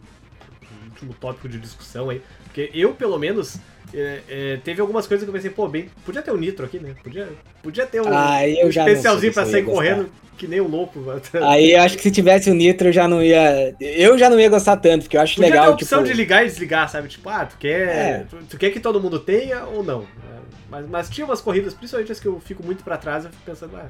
Último 0.89 1.13
tópico 1.13 1.49
de 1.49 1.57
discussão 1.59 2.09
aí. 2.09 2.21
Porque 2.45 2.69
eu, 2.73 2.93
pelo 2.93 3.17
menos, 3.17 3.57
é, 3.93 4.21
é, 4.29 4.57
teve 4.63 4.79
algumas 4.81 5.05
coisas 5.07 5.25
que 5.25 5.29
eu 5.29 5.33
pensei, 5.33 5.49
pô, 5.51 5.67
bem, 5.67 5.89
podia 6.05 6.21
ter 6.21 6.31
um 6.31 6.37
nitro 6.37 6.65
aqui, 6.65 6.79
né? 6.79 6.95
Podia, 7.03 7.29
podia 7.61 7.85
ter 7.85 8.01
um, 8.01 8.05
Ah, 8.07 8.47
eu 8.47 8.67
um 8.67 8.69
especialzinho 8.69 9.33
pra 9.33 9.45
sair 9.45 9.63
correndo 9.63 10.09
que 10.37 10.47
nem 10.47 10.61
um 10.61 10.67
louco. 10.67 10.99
Aí 11.49 11.73
eu 11.73 11.81
acho 11.81 11.97
que 11.97 12.03
se 12.03 12.11
tivesse 12.11 12.49
o 12.49 12.53
Nitro 12.53 12.89
eu 12.89 12.93
já 12.93 13.07
não 13.07 13.23
ia. 13.23 13.75
Eu 13.79 14.17
já 14.17 14.29
não 14.29 14.39
ia 14.39 14.49
gostar 14.49 14.77
tanto, 14.77 15.03
porque 15.03 15.17
eu 15.17 15.21
acho 15.21 15.35
Podia 15.35 15.49
ter 15.49 15.53
legal. 15.57 15.71
a 15.71 15.73
opção 15.75 15.99
tipo, 15.99 16.11
de 16.11 16.17
ligar 16.17 16.43
e 16.43 16.47
desligar, 16.47 16.89
sabe? 16.89 17.07
Tipo, 17.07 17.29
ah, 17.29 17.45
tu 17.45 17.57
quer, 17.57 17.87
É. 17.87 18.25
tu, 18.29 18.37
tu 18.49 18.57
quer 18.57 18.69
que 18.69 18.79
todo 18.79 19.01
mundo 19.01 19.19
tenha 19.19 19.65
ou 19.65 19.83
não? 19.83 20.01
É, 20.01 20.39
Mas, 20.69 20.87
mas 20.89 21.09
tinha 21.09 21.25
umas 21.25 21.41
corridas, 21.41 21.73
principalmente 21.73 22.11
as 22.11 22.19
que 22.19 22.27
eu 22.27 22.39
fico 22.39 22.63
muito 22.63 22.83
pra 22.83 22.97
trás, 22.97 23.25
eu 23.25 23.31
fico 23.31 23.43
pensando, 23.45 23.75
ah, 23.77 23.89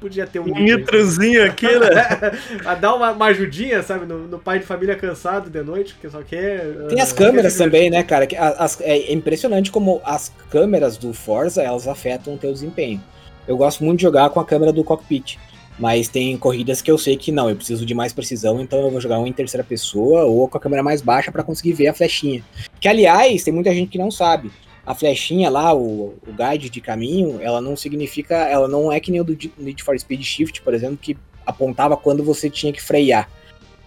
podia 0.00 0.26
ter 0.26 0.40
um 0.40 0.44
Um 0.44 0.58
nitrozinho 0.58 1.44
aqui, 1.44 1.66
né? 1.78 2.38
a 2.64 2.74
dar 2.74 2.94
uma, 2.94 3.12
uma 3.12 3.26
ajudinha, 3.26 3.82
sabe, 3.82 4.06
no, 4.06 4.26
no 4.26 4.38
pai 4.38 4.58
de 4.58 4.64
família 4.66 4.96
cansado 4.96 5.50
de 5.50 5.62
noite, 5.62 5.96
que 6.00 6.08
só 6.08 6.22
quer. 6.22 6.88
Tem 6.88 7.00
as 7.00 7.12
ah, 7.12 7.16
câmeras 7.16 7.52
quer 7.52 7.58
se 7.58 7.64
também, 7.64 7.90
né, 7.90 8.02
cara? 8.02 8.26
As- 8.58 8.80
é 8.80 9.12
impressionante 9.12 9.70
como 9.70 10.00
as 10.04 10.32
câmeras 10.50 10.96
do 10.96 11.12
Forza 11.12 11.62
elas 11.62 11.86
afetam 11.86 12.34
o 12.34 12.38
teu 12.38 12.52
desempenho. 12.52 13.02
Eu 13.46 13.56
gosto 13.56 13.82
muito 13.84 13.98
de 13.98 14.02
jogar 14.02 14.30
com 14.30 14.40
a 14.40 14.44
câmera 14.44 14.72
do 14.72 14.84
cockpit. 14.84 15.38
Mas 15.78 16.08
tem 16.08 16.36
corridas 16.36 16.82
que 16.82 16.90
eu 16.90 16.98
sei 16.98 17.16
que 17.16 17.30
não, 17.30 17.48
eu 17.48 17.54
preciso 17.54 17.86
de 17.86 17.94
mais 17.94 18.12
precisão, 18.12 18.60
então 18.60 18.80
eu 18.80 18.90
vou 18.90 19.00
jogar 19.00 19.20
um 19.20 19.26
em 19.28 19.32
terceira 19.32 19.62
pessoa 19.62 20.24
ou 20.24 20.48
com 20.48 20.58
a 20.58 20.60
câmera 20.60 20.82
mais 20.82 21.00
baixa 21.00 21.30
pra 21.30 21.44
conseguir 21.44 21.72
ver 21.72 21.86
a 21.86 21.94
flechinha. 21.94 22.42
Que 22.80 22.88
aliás, 22.88 23.44
tem 23.44 23.54
muita 23.54 23.72
gente 23.72 23.88
que 23.88 23.96
não 23.98 24.10
sabe. 24.10 24.50
A 24.88 24.94
flechinha 24.94 25.50
lá, 25.50 25.74
o, 25.74 26.14
o 26.26 26.32
guide 26.32 26.70
de 26.70 26.80
caminho, 26.80 27.38
ela 27.42 27.60
não 27.60 27.76
significa, 27.76 28.34
ela 28.36 28.66
não 28.66 28.90
é 28.90 28.98
que 28.98 29.10
nem 29.10 29.20
o 29.20 29.24
do 29.24 29.36
Need 29.58 29.82
for 29.82 29.98
Speed 29.98 30.22
Shift, 30.22 30.62
por 30.62 30.72
exemplo, 30.72 30.96
que 30.96 31.14
apontava 31.44 31.94
quando 31.94 32.24
você 32.24 32.48
tinha 32.48 32.72
que 32.72 32.82
frear. 32.82 33.28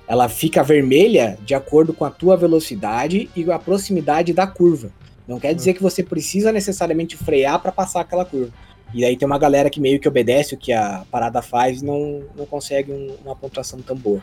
Ela 0.08 0.30
fica 0.30 0.62
vermelha 0.62 1.40
de 1.44 1.56
acordo 1.56 1.92
com 1.92 2.06
a 2.06 2.12
tua 2.12 2.38
velocidade 2.38 3.30
e 3.36 3.52
a 3.52 3.58
proximidade 3.58 4.32
da 4.32 4.46
curva. 4.46 4.92
Não 5.28 5.40
quer 5.40 5.56
dizer 5.56 5.74
que 5.74 5.82
você 5.82 6.04
precisa 6.04 6.52
necessariamente 6.52 7.18
frear 7.18 7.60
para 7.60 7.72
passar 7.72 8.02
aquela 8.02 8.24
curva. 8.26 8.52
E 8.94 9.04
aí 9.04 9.18
tem 9.18 9.26
uma 9.26 9.40
galera 9.40 9.70
que 9.70 9.80
meio 9.80 10.00
que 10.00 10.08
obedece 10.08 10.54
o 10.54 10.58
que 10.58 10.72
a 10.74 11.04
parada 11.10 11.42
faz 11.42 11.82
e 11.82 11.86
não, 11.86 12.24
não 12.36 12.46
consegue 12.46 12.92
um- 12.92 13.16
uma 13.26 13.36
pontuação 13.36 13.80
tão 13.82 13.96
boa. 13.96 14.22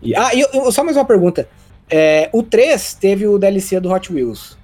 E, 0.00 0.14
ah, 0.14 0.32
e 0.34 0.40
eu- 0.40 0.70
só 0.72 0.82
mais 0.84 0.96
uma 0.96 1.04
pergunta. 1.04 1.48
É, 1.90 2.30
o 2.32 2.42
3 2.42 2.94
teve 2.94 3.26
o 3.26 3.38
DLC 3.38 3.78
do 3.80 3.90
Hot 3.92 4.12
Wheels. 4.12 4.56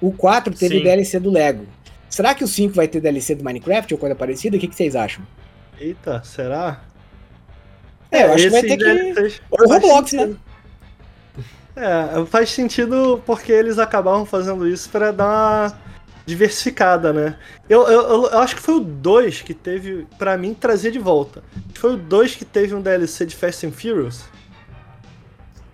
O 0.00 0.12
4 0.12 0.54
teve 0.54 0.78
Sim. 0.78 0.82
DLC 0.84 1.18
do 1.20 1.30
Lego. 1.30 1.66
Será 2.08 2.34
que 2.34 2.44
o 2.44 2.48
5 2.48 2.74
vai 2.74 2.86
ter 2.88 3.00
DLC 3.00 3.34
do 3.34 3.44
Minecraft 3.44 3.92
ou 3.94 3.98
coisa 3.98 4.14
parecida? 4.14 4.56
O 4.56 4.60
que, 4.60 4.68
que 4.68 4.74
vocês 4.76 4.94
acham? 4.96 5.26
Eita, 5.78 6.22
será? 6.24 6.80
É, 8.10 8.24
eu 8.24 8.32
acho 8.34 8.44
que 8.44 8.50
vai 8.50 8.62
ter 8.62 8.76
que. 8.76 9.40
Ou 9.50 9.68
Roblox, 9.68 10.12
né? 10.12 10.18
sentido. 10.20 10.40
É, 11.74 12.24
faz 12.26 12.50
sentido 12.50 13.22
porque 13.26 13.52
eles 13.52 13.78
acabavam 13.78 14.24
fazendo 14.24 14.66
isso 14.66 14.88
pra 14.88 15.10
dar 15.10 15.24
uma 15.26 15.78
diversificada, 16.24 17.12
né? 17.12 17.36
Eu, 17.68 17.82
eu, 17.86 18.00
eu- 18.02 18.26
eu 18.30 18.38
acho 18.38 18.56
que 18.56 18.62
foi 18.62 18.76
o 18.76 18.80
2 18.80 19.42
que 19.42 19.52
teve, 19.52 20.06
pra 20.18 20.38
mim, 20.38 20.54
trazer 20.54 20.90
de 20.90 20.98
volta. 20.98 21.42
Foi 21.74 21.94
o 21.94 21.96
2 21.96 22.34
que 22.34 22.44
teve 22.44 22.74
um 22.74 22.80
DLC 22.80 23.26
de 23.26 23.36
Fast 23.36 23.66
and 23.66 23.72
Furious. 23.72 24.24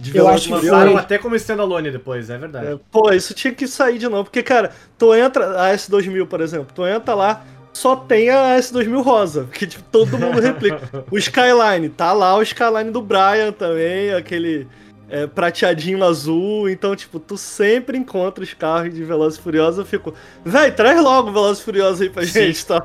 De 0.03 0.17
Eu 0.17 0.27
acho 0.27 0.49
que. 0.49 0.53
Lançaram 0.53 0.97
até 0.97 1.17
como 1.17 1.37
standalone 1.37 1.91
depois, 1.91 2.29
é 2.29 2.37
verdade. 2.37 2.67
É, 2.67 2.79
pô, 2.91 3.13
isso 3.13 3.33
tinha 3.33 3.55
que 3.55 3.69
sair 3.69 3.99
de 3.99 4.09
novo. 4.09 4.25
Porque, 4.25 4.43
cara, 4.43 4.73
tu 4.99 5.15
entra. 5.15 5.63
A 5.63 5.73
S2000, 5.73 6.27
por 6.27 6.41
exemplo, 6.41 6.67
tu 6.75 6.85
entra 6.85 7.15
lá, 7.15 7.45
só 7.73 7.95
tem 7.95 8.29
a 8.29 8.59
S2000 8.59 9.01
rosa. 9.01 9.49
Que 9.53 9.65
tipo, 9.65 9.85
todo 9.93 10.19
mundo 10.19 10.41
replica. 10.41 11.05
o 11.09 11.17
Skyline, 11.17 11.89
tá 11.89 12.13
lá 12.13 12.37
o 12.37 12.43
Skyline 12.43 12.91
do 12.91 13.01
Brian 13.01 13.53
também, 13.57 14.13
aquele 14.13 14.67
é, 15.09 15.29
prateadinho 15.29 16.05
azul. 16.05 16.69
Então, 16.69 16.97
tipo, 16.97 17.21
tu 17.21 17.39
sempre 17.39 17.97
encontra 17.97 18.43
os 18.43 18.53
carros 18.53 18.93
de 18.93 19.05
Velozes 19.05 19.39
e 19.39 19.43
Furiosos. 19.43 19.79
Eu 19.79 19.87
fico, 19.87 20.13
véi, 20.45 20.73
traz 20.73 21.01
logo 21.01 21.31
o 21.31 21.33
Velozes 21.33 21.63
e 21.63 21.65
Furiosos 21.65 22.01
aí 22.01 22.11
pra 22.11 22.25
Sim. 22.25 22.33
gente, 22.33 22.67
tá? 22.67 22.83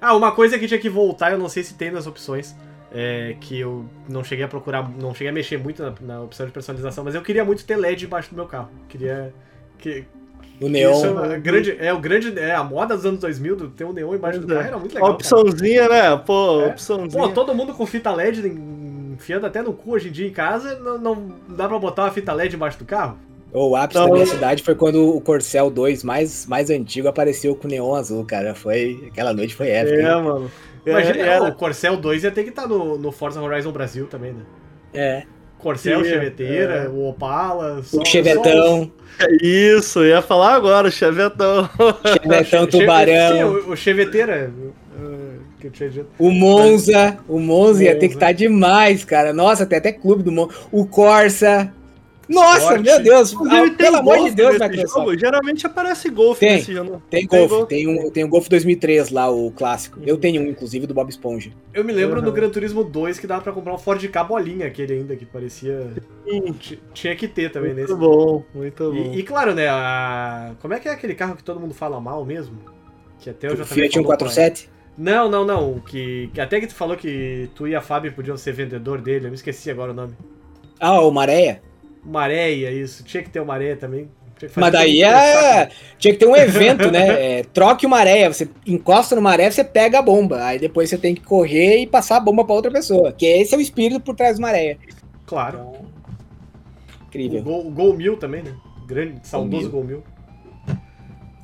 Ah, 0.00 0.14
uma 0.14 0.30
coisa 0.30 0.56
que 0.58 0.68
tinha 0.68 0.80
que 0.80 0.88
voltar, 0.88 1.32
eu 1.32 1.38
não 1.38 1.48
sei 1.48 1.64
se 1.64 1.74
tem 1.74 1.90
nas 1.90 2.06
opções, 2.06 2.54
é 2.92 3.36
que 3.40 3.60
eu 3.60 3.84
não 4.08 4.22
cheguei 4.24 4.44
a 4.44 4.48
procurar, 4.48 4.88
não 4.98 5.12
cheguei 5.14 5.28
a 5.30 5.32
mexer 5.32 5.58
muito 5.58 5.82
na, 5.82 5.94
na 6.00 6.22
opção 6.22 6.44
de 6.46 6.52
personalização, 6.52 7.04
mas 7.04 7.14
eu 7.14 7.22
queria 7.22 7.44
muito 7.44 7.64
ter 7.64 7.76
LED 7.76 8.04
embaixo 8.06 8.30
do 8.30 8.36
meu 8.36 8.46
carro. 8.46 8.68
Queria. 8.88 9.32
Que, 9.78 10.04
O 10.60 10.68
Neon. 10.68 10.92
Isso 10.92 11.06
é, 11.06 11.10
uma 11.10 11.38
grande, 11.38 11.76
é 11.78 11.92
o 11.92 11.98
grande. 12.00 12.38
É 12.38 12.54
a 12.54 12.62
moda 12.64 12.96
dos 12.96 13.06
anos 13.06 13.20
2000, 13.20 13.56
do 13.56 13.68
ter 13.70 13.84
um 13.84 13.92
neon 13.92 14.14
embaixo 14.14 14.40
do 14.40 14.52
é. 14.52 14.56
carro 14.56 14.66
era 14.68 14.78
muito 14.78 14.92
A 14.92 14.94
legal. 14.96 15.08
cara. 15.08 15.14
opçãozinha, 15.14 15.88
né? 15.88 16.16
Pô, 16.18 16.62
É. 16.62 16.66
opçãozinha. 16.66 17.22
Pô, 17.22 17.28
todo 17.30 17.54
mundo 17.54 17.72
com 17.74 17.86
fita 17.86 18.10
LED 18.12 18.46
enfiando 19.14 19.46
até 19.46 19.62
no 19.62 19.72
cu 19.72 19.92
hoje 19.92 20.08
em 20.08 20.12
dia 20.12 20.26
em 20.26 20.32
casa, 20.32 20.78
não, 20.78 20.98
não 20.98 21.28
dá 21.48 21.68
pra 21.68 21.78
botar 21.78 22.04
uma 22.04 22.10
fita 22.10 22.32
LED 22.32 22.56
embaixo 22.56 22.78
do 22.78 22.84
carro? 22.84 23.16
O 23.52 23.74
ápice 23.74 23.98
Não, 23.98 24.06
da 24.06 24.12
minha 24.14 24.26
cidade 24.26 24.62
foi 24.62 24.74
quando 24.76 25.08
o 25.16 25.20
Corcel 25.20 25.70
2 25.70 26.04
mais, 26.04 26.46
mais 26.46 26.70
antigo 26.70 27.08
apareceu 27.08 27.54
com 27.56 27.66
neon 27.66 27.94
azul, 27.94 28.24
cara. 28.24 28.54
Foi. 28.54 29.08
Aquela 29.10 29.32
noite 29.34 29.54
foi 29.56 29.68
épica. 29.70 29.96
É, 29.96 30.12
hein? 30.14 30.22
mano. 30.22 30.50
É, 30.86 30.90
Imagina, 30.90 31.18
era- 31.18 31.44
o 31.44 31.54
Corcel 31.54 31.96
2 31.96 32.24
ia 32.24 32.30
ter 32.30 32.42
que 32.44 32.50
estar 32.50 32.66
no, 32.66 32.96
no 32.98 33.12
Forza 33.12 33.40
Horizon 33.40 33.72
Brasil 33.72 34.06
também, 34.06 34.32
né? 34.32 34.42
É. 34.92 35.22
Corcel, 35.58 36.02
Sim, 36.02 36.08
Cheveteira, 36.10 36.74
é. 36.84 36.88
o 36.88 37.06
Opala, 37.08 37.82
só, 37.82 38.00
O 38.00 38.04
Chevetão, 38.06 38.90
Isso, 39.42 39.98
eu 39.98 40.06
ia 40.06 40.22
falar 40.22 40.54
agora, 40.54 40.88
o 40.88 40.90
Chevetão. 40.90 41.68
Chevetão 42.22 42.64
Sim, 42.64 42.78
Tubarão, 42.78 43.52
o, 43.52 43.72
o 43.72 43.76
Cheveteira. 43.76 44.50
o 46.18 46.30
Monza. 46.30 47.18
O 47.28 47.38
Monza 47.38 47.84
ia 47.84 47.92
ter 47.92 48.08
que 48.08 48.14
Monza. 48.14 48.16
estar 48.16 48.32
demais, 48.32 49.04
cara. 49.04 49.32
Nossa, 49.34 49.66
tem 49.66 49.76
até 49.78 49.92
clube 49.92 50.22
do 50.22 50.32
Monza. 50.32 50.54
O 50.72 50.86
Corsa. 50.86 51.70
Nossa, 52.30 52.78
meu 52.78 53.02
Deus. 53.02 53.34
Ah, 53.50 53.70
pelo 53.76 53.96
amor 53.96 54.18
de 54.24 54.30
Deus, 54.30 54.52
Microsoft. 54.58 54.94
jogo. 54.94 55.18
Geralmente 55.18 55.66
aparece 55.66 56.08
Golf 56.08 56.38
Tem. 56.38 56.52
nesse 56.56 56.72
jogo. 56.72 57.02
Tem 57.10 57.26
Golf, 57.26 57.66
tem, 57.68 57.88
um, 57.88 58.10
tem 58.10 58.24
o 58.24 58.28
Golf 58.28 58.48
2003 58.48 59.10
lá, 59.10 59.28
o 59.30 59.50
clássico. 59.50 59.98
Eu 60.06 60.16
tenho 60.16 60.40
um, 60.42 60.46
inclusive, 60.46 60.86
do 60.86 60.94
Bob 60.94 61.08
Esponja. 61.10 61.50
Eu 61.74 61.84
me 61.84 61.92
lembro 61.92 62.20
Uhum. 62.20 62.24
no 62.26 62.32
Gran 62.32 62.48
Turismo 62.48 62.84
2 62.84 63.18
que 63.18 63.26
dava 63.26 63.42
pra 63.42 63.52
comprar 63.52 63.74
um 63.74 63.78
Ford 63.78 64.02
K 64.08 64.24
bolinha, 64.24 64.66
aquele 64.66 64.94
ainda, 64.94 65.16
que 65.16 65.26
parecia. 65.26 65.90
Ti- 66.58 66.80
Tinha 66.94 67.16
que 67.16 67.26
ter 67.26 67.50
também 67.50 67.74
nesse. 67.74 67.92
Muito 67.92 67.96
bom, 68.08 68.44
muito 68.54 68.92
bom. 68.92 69.12
E, 69.12 69.18
e 69.18 69.22
claro, 69.22 69.54
né? 69.54 69.68
A... 69.68 70.52
Como 70.60 70.72
é 70.72 70.78
que 70.80 70.88
é 70.88 70.92
aquele 70.92 71.14
carro 71.14 71.34
que 71.36 71.42
todo 71.42 71.58
mundo 71.58 71.74
fala 71.74 72.00
mal 72.00 72.24
mesmo? 72.24 72.56
Que 73.18 73.30
até 73.30 73.48
eu 73.48 73.56
já 73.56 73.64
O 73.64 73.66
Fiat 73.66 73.92
147. 73.94 74.70
Não, 74.96 75.28
não, 75.28 75.44
não. 75.44 75.80
Que, 75.80 76.30
que 76.32 76.40
até 76.40 76.60
que 76.60 76.66
tu 76.66 76.74
falou 76.74 76.96
que 76.96 77.48
tu 77.54 77.66
e 77.66 77.74
a 77.74 77.80
Fábio 77.80 78.12
podiam 78.12 78.36
ser 78.36 78.52
vendedor 78.52 79.00
dele, 79.00 79.26
eu 79.26 79.30
me 79.30 79.34
esqueci 79.36 79.70
agora 79.70 79.92
o 79.92 79.94
nome. 79.94 80.12
Ah, 80.78 81.00
o 81.00 81.10
Maréia. 81.10 81.62
Maréia, 82.04 82.70
isso. 82.70 83.04
Tinha 83.04 83.22
que 83.22 83.30
ter 83.30 83.40
o 83.40 83.46
Maréia 83.46 83.76
também. 83.76 84.08
Mas 84.56 84.72
daí 84.72 85.02
é. 85.02 85.68
Tinha 85.98 86.14
que 86.14 86.20
ter 86.20 86.26
um 86.26 86.36
evento, 86.36 86.90
né? 86.90 87.10
É, 87.20 87.42
troque 87.42 87.84
o 87.84 87.88
maré. 87.88 88.28
Você 88.28 88.48
encosta 88.66 89.14
no 89.14 89.20
maré, 89.20 89.50
você 89.50 89.62
pega 89.62 89.98
a 89.98 90.02
bomba. 90.02 90.44
Aí 90.44 90.58
depois 90.58 90.88
você 90.88 90.96
tem 90.96 91.14
que 91.14 91.20
correr 91.20 91.78
e 91.78 91.86
passar 91.86 92.16
a 92.16 92.20
bomba 92.20 92.44
pra 92.44 92.54
outra 92.54 92.70
pessoa. 92.70 93.12
Que 93.12 93.26
esse 93.26 93.54
é 93.54 93.58
o 93.58 93.60
espírito 93.60 94.00
por 94.00 94.14
trás 94.14 94.36
do 94.36 94.42
maré. 94.42 94.78
Claro. 95.26 95.58
Então, 95.58 95.72
O 95.82 97.06
incrível. 97.06 97.42
Gol, 97.42 97.66
o 97.66 97.70
Gol 97.70 97.94
Mil 97.94 98.16
também, 98.16 98.42
né? 98.42 98.54
Grande, 98.86 99.20
saudoso. 99.22 99.70
Gol 99.70 99.84
Mil. 99.84 100.02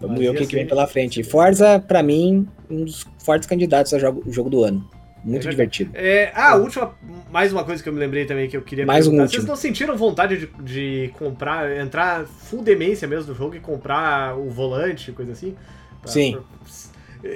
Vamos 0.01 0.19
ver 0.19 0.31
o 0.31 0.33
ia 0.33 0.39
que, 0.39 0.47
que 0.47 0.55
vem 0.55 0.67
pela 0.67 0.87
frente. 0.87 1.23
Forza, 1.23 1.79
pra 1.81 2.03
mim, 2.03 2.47
um 2.71 2.85
dos 2.85 3.07
fortes 3.19 3.49
candidatos 3.49 3.93
ao 3.93 4.01
jogo, 4.01 4.23
jogo 4.31 4.51
do 4.51 4.65
ano. 4.65 4.89
Muito 5.27 5.47
É 5.49 5.51
divertido. 5.51 5.91
É, 5.95 6.31
ah, 6.35 6.53
a 6.53 6.55
última, 6.57 6.95
mais 7.33 7.53
uma 7.53 7.65
coisa 7.65 7.83
que 7.83 7.89
eu 7.89 7.93
me 7.93 7.99
lembrei 7.99 8.25
também 8.27 8.49
que 8.49 8.57
eu 8.57 8.63
queria 8.63 8.87
Mais 8.87 9.07
um 9.07 9.11
perguntar. 9.11 9.25
último. 9.25 9.41
Vocês 9.43 9.49
não 9.49 9.57
sentiram 9.57 9.97
vontade 9.97 10.39
de, 10.39 10.47
de 10.63 11.13
comprar, 11.19 11.77
entrar 11.77 12.25
full 12.27 12.63
demência 12.63 13.09
mesmo 13.09 13.31
no 13.33 13.35
jogo 13.35 13.57
e 13.57 13.61
comprar 13.61 14.39
o 14.39 14.49
volante, 14.49 15.11
coisa 15.13 15.33
assim? 15.33 15.57
Pra- 16.01 16.11
Sim. 16.13 16.33
pra- 16.33 16.43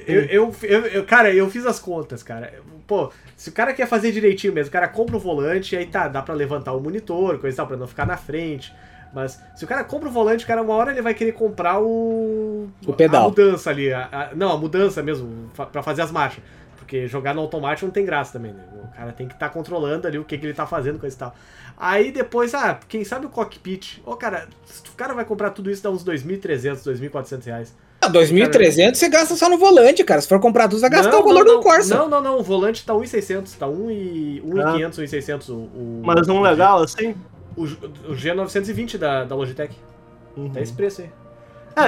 Eu, 0.06 0.20
eu, 0.26 0.54
eu, 0.62 0.86
eu- 0.86 1.04
cara, 1.04 1.34
eu 1.34 1.50
fiz 1.50 1.66
as 1.66 1.80
contas, 1.80 2.22
cara. 2.22 2.54
Pô, 2.86 3.10
se 3.36 3.48
o 3.48 3.52
cara 3.52 3.72
quer 3.72 3.88
fazer 3.88 4.12
direitinho 4.12 4.52
mesmo, 4.52 4.68
o 4.68 4.72
cara 4.72 4.86
compra 4.86 5.16
o 5.16 5.20
volante, 5.20 5.74
aí 5.76 5.86
tá, 5.86 6.06
dá 6.06 6.22
pra 6.22 6.32
levantar 6.34 6.72
o 6.74 6.80
monitor, 6.80 7.38
coisa 7.38 7.54
e 7.54 7.56
tal, 7.56 7.66
pra 7.66 7.76
não 7.76 7.88
ficar 7.88 8.06
na 8.06 8.16
frente. 8.16 8.72
Mas 9.12 9.40
se 9.56 9.64
o 9.64 9.66
cara 9.66 9.82
compra 9.82 10.08
o 10.08 10.12
volante, 10.12 10.46
cara, 10.46 10.62
uma 10.62 10.74
hora 10.74 10.92
ele 10.92 11.02
vai 11.02 11.12
querer 11.14 11.32
comprar 11.32 11.80
o. 11.80 12.68
O 12.86 12.92
pedal. 12.92 13.24
A 13.24 13.28
mudança 13.28 13.70
ali. 13.70 13.92
a- 13.92 14.08
a- 14.12 14.30
não, 14.36 14.52
a 14.52 14.56
mudança 14.56 15.02
mesmo, 15.02 15.50
pra 15.72 15.82
fazer 15.82 16.02
as 16.02 16.12
marchas. 16.12 16.44
Porque 16.90 17.06
jogar 17.06 17.32
no 17.32 17.40
automático 17.40 17.86
não 17.86 17.92
tem 17.92 18.04
graça 18.04 18.32
também, 18.32 18.52
né? 18.52 18.64
O 18.82 18.96
cara 18.96 19.12
tem 19.12 19.28
que 19.28 19.34
estar 19.34 19.48
controlando 19.50 20.08
ali 20.08 20.18
o 20.18 20.24
que, 20.24 20.36
que 20.36 20.44
ele 20.44 20.52
tá 20.52 20.66
fazendo, 20.66 20.98
coisa 20.98 21.14
e 21.14 21.18
tal. 21.20 21.32
Aí 21.78 22.10
depois, 22.10 22.52
ah, 22.52 22.80
quem 22.88 23.04
sabe 23.04 23.26
o 23.26 23.28
cockpit. 23.28 24.02
Ô, 24.04 24.16
cara, 24.16 24.48
se 24.64 24.82
o 24.82 24.96
cara 24.96 25.14
vai 25.14 25.24
comprar 25.24 25.50
tudo 25.50 25.70
isso, 25.70 25.84
dá 25.84 25.88
uns 25.88 26.04
2.300, 26.04 26.82
2.400 26.82 27.44
reais. 27.44 27.76
Ah, 28.00 28.10
2.300 28.10 28.96
você 28.96 29.08
gasta 29.08 29.36
só 29.36 29.48
no 29.48 29.56
volante, 29.56 30.02
cara. 30.02 30.20
Se 30.20 30.26
for 30.26 30.40
comprar 30.40 30.66
tudo, 30.66 30.80
vai 30.80 30.90
gastar 30.90 31.12
Não, 31.12 31.20
o 31.20 31.24
valor 31.24 31.44
não, 31.44 31.58
do 31.58 31.62
Corsa. 31.62 31.94
Não, 31.96 32.08
não, 32.08 32.20
não. 32.20 32.38
O 32.40 32.42
volante 32.42 32.84
tá 32.84 32.92
1.600. 32.92 33.56
Tá 33.56 33.68
1.500, 33.68 34.64
Ah. 34.64 34.90
1.600 34.90 35.48
o, 35.48 35.52
o. 35.52 36.02
Mas 36.04 36.28
um 36.28 36.40
legal, 36.40 36.82
assim. 36.82 37.14
O, 37.56 37.62
o 37.62 38.16
G920 38.16 38.98
da, 38.98 39.22
da 39.22 39.36
Logitech. 39.36 39.76
Uhum. 40.36 40.50
Tá 40.50 40.60
esse 40.60 40.72
preço 40.72 41.02
aí. 41.02 41.10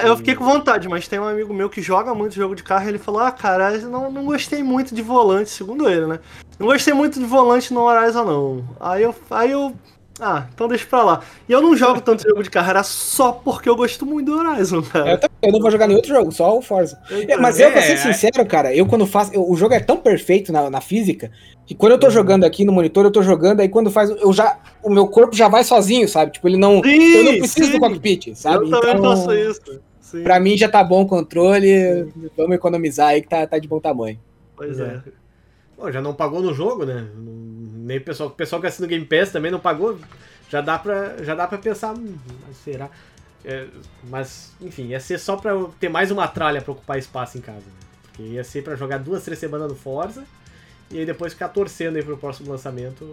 É, 0.01 0.09
eu 0.09 0.17
fiquei 0.17 0.35
com 0.35 0.45
vontade, 0.45 0.89
mas 0.89 1.09
tem 1.09 1.19
um 1.19 1.27
amigo 1.27 1.53
meu 1.53 1.69
que 1.69 1.83
joga 1.83 2.15
muito 2.15 2.35
jogo 2.35 2.55
de 2.55 2.63
carro 2.63 2.85
e 2.85 2.89
ele 2.89 2.99
falou: 2.99 3.21
Ah, 3.21 3.31
cara, 3.31 3.75
eu 3.75 3.89
não, 3.89 4.11
não 4.11 4.25
gostei 4.25 4.63
muito 4.63 4.95
de 4.95 5.03
volante, 5.03 5.51
segundo 5.51 5.89
ele, 5.89 6.07
né? 6.07 6.21
Não 6.59 6.67
gostei 6.67 6.95
muito 6.95 7.19
de 7.19 7.27
volante 7.27 7.75
no 7.75 7.81
Horizon, 7.83 8.25
não. 8.25 8.65
Aí 8.81 9.03
eu. 9.03 9.15
Aí 9.31 9.51
eu. 9.51 9.75
Ah, 10.25 10.47
então 10.55 10.69
deixa 10.69 10.87
pra 10.87 11.03
lá. 11.03 11.21
E 11.49 11.53
eu 11.53 11.61
não 11.61 11.77
jogo 11.77 12.01
tanto 12.01 12.23
jogo 12.23 12.45
de 12.45 12.49
carro, 12.49 12.71
era 12.71 12.85
só 12.85 13.33
porque 13.33 13.69
eu 13.69 13.75
gosto 13.75 14.07
muito 14.07 14.27
do 14.31 14.39
Horizon, 14.39 14.77
Eu, 14.77 14.83
cara. 14.85 15.19
também, 15.19 15.37
eu 15.43 15.53
não 15.53 15.59
vou 15.61 15.69
jogar 15.69 15.89
nenhum 15.89 15.97
outro 15.97 16.15
jogo, 16.15 16.31
só 16.31 16.57
o 16.57 16.63
Forza. 16.63 16.97
É, 17.11 17.37
mas 17.37 17.59
eu, 17.59 17.73
pra 17.73 17.81
É, 17.81 17.83
ser 17.83 17.93
é. 17.95 17.97
sincero, 17.97 18.47
cara, 18.47 18.73
eu 18.73 18.87
quando 18.87 19.05
faço. 19.05 19.35
eu- 19.35 19.51
o 19.51 19.57
jogo 19.57 19.75
é 19.75 19.81
tão 19.81 19.97
perfeito 19.97 20.53
na, 20.53 20.71
na 20.71 20.81
física 20.81 21.33
que 21.67 21.75
quando 21.75 21.93
eu 21.93 21.99
tô 21.99 22.09
jogando 22.09 22.45
aqui 22.45 22.65
no 22.65 22.73
monitor, 22.73 23.05
eu 23.05 23.11
tô 23.11 23.21
jogando, 23.21 23.59
aí 23.61 23.69
quando 23.69 23.91
faz. 23.91 24.11
Eu 24.11 24.33
já. 24.33 24.57
O 24.81 24.91
meu 24.91 25.09
corpo 25.09 25.35
já 25.35 25.49
vai 25.49 25.65
sozinho, 25.65 26.09
sabe? 26.09 26.31
Tipo, 26.31 26.47
ele 26.49 26.57
não. 26.57 26.81
Sim, 26.85 26.91
eu 27.17 27.25
não 27.25 27.39
preciso 27.39 27.67
sim. 27.73 27.73
do 27.73 27.81
cockpit, 27.81 28.35
sabe? 28.37 28.65
Eu 28.67 28.71
também 28.81 28.95
Então, 28.99 29.17
faço 29.17 29.33
isso. 29.35 29.81
Sim, 30.01 30.23
Pra 30.23 30.39
mim 30.39 30.57
já 30.57 30.69
tá 30.69 30.85
bom 30.85 31.03
o 31.03 31.07
controle. 31.07 32.13
Vamos 32.37 32.55
economizar 32.55 33.09
aí 33.09 33.23
que 33.23 33.29
tá, 33.29 33.45
tá 33.45 33.59
de 33.59 33.67
bom 33.67 33.81
tamanho. 33.81 34.21
pois 34.57 34.79
é. 34.79 35.01
Pô, 35.77 35.91
já 35.91 36.01
não 36.01 36.15
pagou 36.15 36.41
no 36.41 36.55
jogo, 36.55 36.85
né? 36.87 37.07
Não- 37.17 37.52
Nem 37.83 37.99
o 37.99 38.05
pessoal, 38.05 38.29
o 38.29 38.33
pessoal 38.33 38.61
que 38.61 38.69
assina 38.69 38.87
o 38.87 38.89
Game 38.89 39.05
Pass 39.05 39.31
também 39.31 39.51
não 39.51 39.61
pagou. 39.61 39.99
Já 40.49 40.61
dá 40.61 40.79
pra, 40.79 41.23
já 41.25 41.35
dá 41.35 41.47
pra 41.47 41.59
pensar, 41.59 41.95
hum, 41.95 42.17
mas 42.47 42.57
será? 42.59 42.91
É, 43.45 43.67
mas, 44.05 44.53
enfim, 44.61 44.89
ia 44.89 45.01
ser 45.01 45.19
só 45.19 45.37
pra 45.37 45.53
ter 45.81 45.89
mais 45.89 46.11
uma 46.11 46.29
tralha 46.29 46.61
pra 46.61 46.73
ocupar 46.73 46.99
espaço 46.99 47.39
em 47.39 47.41
casa. 47.41 47.67
Né? 47.67 47.73
Porque 48.03 48.23
ia 48.23 48.45
ser 48.45 48.63
pra 48.63 48.77
jogar 48.77 48.99
duas, 48.99 49.25
três 49.25 49.39
semanas 49.39 49.69
no 49.69 49.75
Forza 49.75 50.25
e 50.91 50.99
aí 50.99 51.07
depois 51.07 51.33
ficar 51.33 51.49
torcendo 51.49 51.97
aí 51.97 52.03
pro 52.03 52.19
próximo 52.19 52.51
lançamento 52.51 53.11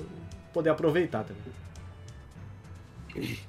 poder 0.53 0.69
aproveitar 0.69 1.23
também. 1.23 3.39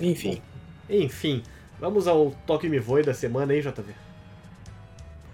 Enfim. 0.00 0.42
Enfim, 0.90 1.42
vamos 1.78 2.06
ao 2.06 2.32
Toque 2.46 2.68
Me 2.68 2.78
Voe 2.78 3.02
da 3.02 3.14
semana 3.14 3.52
aí, 3.52 3.62
JV. 3.62 3.94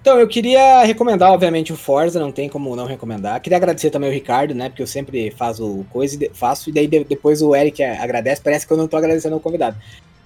Então, 0.01 0.19
eu 0.19 0.29
queria 0.29 0.83
recomendar, 0.85 1.33
obviamente, 1.33 1.73
o 1.73 1.77
Forza, 1.77 2.19
não 2.21 2.33
tem 2.33 2.49
como 2.49 2.75
não 2.77 2.87
recomendar. 2.87 3.41
Queria 3.41 3.57
agradecer 3.59 3.91
também 3.91 4.09
o 4.09 4.13
Ricardo, 4.13 4.55
né? 4.55 4.69
Porque 4.69 4.83
eu 4.83 4.87
sempre 4.87 5.31
faço 5.33 5.85
coisa 5.91 6.17
e 6.25 6.31
faço, 6.33 6.71
e 6.71 6.73
daí 6.73 6.87
de- 6.87 7.05
depois 7.05 7.43
o 7.43 7.55
Eric 7.55 7.83
agradece, 7.83 8.41
parece 8.43 8.67
que 8.67 8.73
eu 8.73 8.77
não 8.77 8.89
tô 8.89 8.97
agradecendo 8.97 9.37
o 9.37 9.41
convidado. 9.41 9.77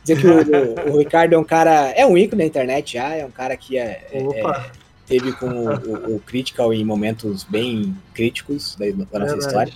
Dizer 0.05 0.21
que 0.21 0.27
o, 0.27 0.93
o 0.95 0.99
Ricardo 0.99 1.35
é 1.35 1.39
um 1.39 1.45
cara. 1.45 1.91
É 1.97 2.07
um 2.07 2.17
ícone 2.17 2.43
da 2.43 2.47
internet 2.47 2.93
já, 2.95 3.15
é 3.17 3.25
um 3.25 3.31
cara 3.31 3.57
que 3.57 3.77
é, 3.79 4.07
é- 4.13 4.23
Opa, 4.23 4.71
teve 5.07 5.33
com 5.33 5.47
o, 5.49 5.75
o- 5.75 6.17
o 6.17 6.21
Critical 6.21 6.73
em 6.73 6.85
momentos 6.85 7.43
bem 7.45 7.97
críticos 8.15 8.77
da, 8.77 8.87
da 8.87 9.19
nossa 9.19 9.37
história. 9.39 9.73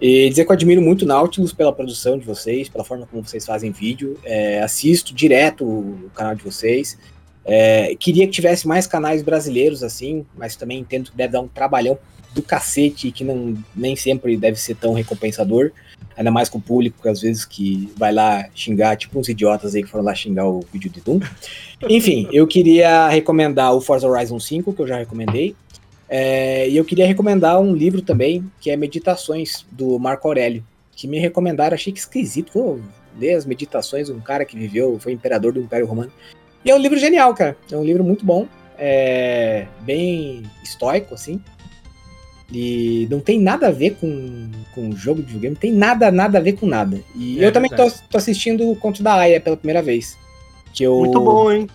E 0.00 0.28
dizer 0.30 0.44
que 0.46 0.50
eu 0.50 0.54
admiro 0.54 0.80
muito 0.82 1.02
o 1.02 1.06
Nautilus 1.06 1.52
pela 1.52 1.72
produção 1.72 2.18
de 2.18 2.24
vocês, 2.24 2.68
pela 2.70 2.82
forma 2.84 3.06
como 3.06 3.22
vocês 3.22 3.44
fazem 3.46 3.70
vídeo. 3.70 4.18
É, 4.24 4.60
assisto 4.62 5.14
direto 5.14 5.64
o 5.64 6.10
canal 6.14 6.34
de 6.34 6.42
vocês. 6.42 6.98
É, 7.44 7.94
queria 7.98 8.26
que 8.26 8.32
tivesse 8.32 8.66
mais 8.68 8.86
canais 8.86 9.22
brasileiros 9.22 9.82
assim, 9.82 10.24
mas 10.36 10.56
também 10.56 10.78
entendo 10.78 11.10
que 11.10 11.16
deve 11.16 11.32
dar 11.32 11.40
um 11.40 11.48
trabalhão 11.48 11.98
do 12.32 12.42
cacete 12.42 13.08
e 13.08 13.12
que 13.12 13.24
não, 13.24 13.56
nem 13.74 13.96
sempre 13.96 14.36
deve 14.36 14.58
ser 14.58 14.76
tão 14.76 14.92
recompensador. 14.92 15.72
Ainda 16.16 16.30
mais 16.30 16.48
com 16.48 16.58
o 16.58 16.60
público, 16.60 17.02
que 17.02 17.08
às 17.08 17.20
vezes 17.20 17.44
que 17.44 17.90
vai 17.96 18.12
lá 18.12 18.46
xingar, 18.54 18.96
tipo 18.96 19.18
uns 19.18 19.28
idiotas 19.28 19.74
aí 19.74 19.82
que 19.82 19.88
foram 19.88 20.04
lá 20.04 20.14
xingar 20.14 20.46
o 20.46 20.60
vídeo 20.72 20.90
de 20.90 21.00
Doom. 21.00 21.20
Enfim, 21.88 22.28
eu 22.32 22.46
queria 22.46 23.08
recomendar 23.08 23.74
o 23.74 23.80
Forza 23.80 24.06
Horizon 24.06 24.38
5, 24.38 24.72
que 24.72 24.82
eu 24.82 24.86
já 24.86 24.98
recomendei. 24.98 25.56
É, 26.08 26.68
e 26.68 26.76
eu 26.76 26.84
queria 26.84 27.06
recomendar 27.06 27.60
um 27.60 27.72
livro 27.72 28.02
também, 28.02 28.44
que 28.60 28.70
é 28.70 28.76
Meditações, 28.76 29.64
do 29.70 29.98
Marco 29.98 30.26
Aurélio, 30.26 30.64
que 30.94 31.06
me 31.06 31.18
recomendaram, 31.18 31.74
achei 31.74 31.92
que 31.92 32.00
esquisito. 32.00 32.52
Vou 32.52 32.80
ler 33.18 33.34
as 33.34 33.46
meditações 33.46 34.08
de 34.08 34.12
um 34.12 34.20
cara 34.20 34.44
que 34.44 34.56
viveu, 34.56 34.98
foi 35.00 35.12
imperador 35.12 35.52
do 35.52 35.60
Império 35.60 35.86
Romano. 35.86 36.12
E 36.64 36.70
é 36.70 36.74
um 36.74 36.78
livro 36.78 36.98
genial, 36.98 37.34
cara. 37.34 37.56
É 37.70 37.76
um 37.76 37.84
livro 37.84 38.04
muito 38.04 38.24
bom, 38.24 38.46
é 38.78 39.66
bem 39.82 40.42
estoico, 40.62 41.14
assim. 41.14 41.40
E 42.52 43.06
não 43.10 43.20
tem 43.20 43.38
nada 43.40 43.68
a 43.68 43.70
ver 43.70 43.96
com, 44.00 44.50
com 44.74 44.90
jogo 44.96 45.20
de 45.22 45.26
videogame, 45.28 45.54
não 45.54 45.60
tem 45.60 45.72
nada, 45.72 46.10
nada 46.10 46.38
a 46.38 46.40
ver 46.40 46.54
com 46.54 46.66
nada. 46.66 47.00
E 47.14 47.42
É 47.42 47.46
eu 47.46 47.52
também 47.52 47.70
tô, 47.70 47.88
tô 48.10 48.18
assistindo 48.18 48.68
o 48.68 48.74
Conto 48.74 49.02
da 49.02 49.14
Aya 49.14 49.40
pela 49.40 49.56
primeira 49.56 49.80
vez. 49.80 50.18
Que 50.74 50.82
eu, 50.82 50.98
muito 50.98 51.20
bom, 51.20 51.50
hein? 51.52 51.68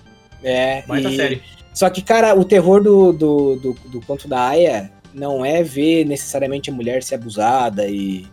É, 0.44 0.82
Baita 0.86 1.10
e- 1.10 1.16
série. 1.16 1.42
só 1.74 1.90
que, 1.90 2.02
cara, 2.02 2.36
o 2.38 2.44
terror 2.44 2.84
do, 2.84 3.14
do, 3.14 3.56
do, 3.56 3.74
do 3.90 4.02
conto 4.02 4.28
da 4.28 4.50
Aya 4.50 4.92
não 5.14 5.44
é 5.46 5.64
ver 5.64 6.06
necessariamente 6.06 6.70
a 6.70 6.74
mulher 6.74 7.02
ser 7.02 7.16
abusada 7.16 7.88
e 7.88 8.28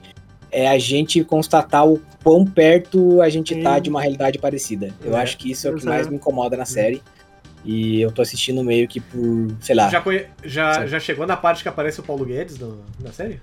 é 0.53 0.69
a 0.69 0.79
gente 0.79 1.25
constatar 1.25 1.87
o 1.89 1.99
quão 2.23 2.45
perto 2.45 3.21
a 3.23 3.29
gente 3.31 3.61
tá 3.63 3.79
de 3.79 3.89
uma 3.91 4.01
realidade 4.03 4.39
parecida. 4.39 4.93
Eu 5.03 5.17
É, 5.17 5.23
acho 5.23 5.37
que 5.39 5.51
isso 5.51 5.67
é 5.67 5.71
o 5.71 5.77
que 5.77 5.85
mais 5.87 6.07
me 6.07 6.17
incomoda 6.17 6.57
na 6.57 6.65
série. 6.67 7.03
E 7.65 8.01
eu 8.01 8.11
tô 8.11 8.21
assistindo 8.23 8.63
meio 8.65 8.89
que 8.89 8.99
por, 9.01 9.55
sei 9.61 9.77
lá, 9.77 9.89
Já, 9.89 10.01
conhe- 10.01 10.27
já, 10.43 10.85
já 10.85 10.99
chegou 10.99 11.25
na 11.29 11.37
parte 11.37 11.63
que 11.63 11.69
aparece 11.69 12.01
o 12.01 12.03
Paulo 12.03 12.25
Guedes 12.25 12.59
no- 12.59 12.83
na 13.01 13.13
série? 13.13 13.41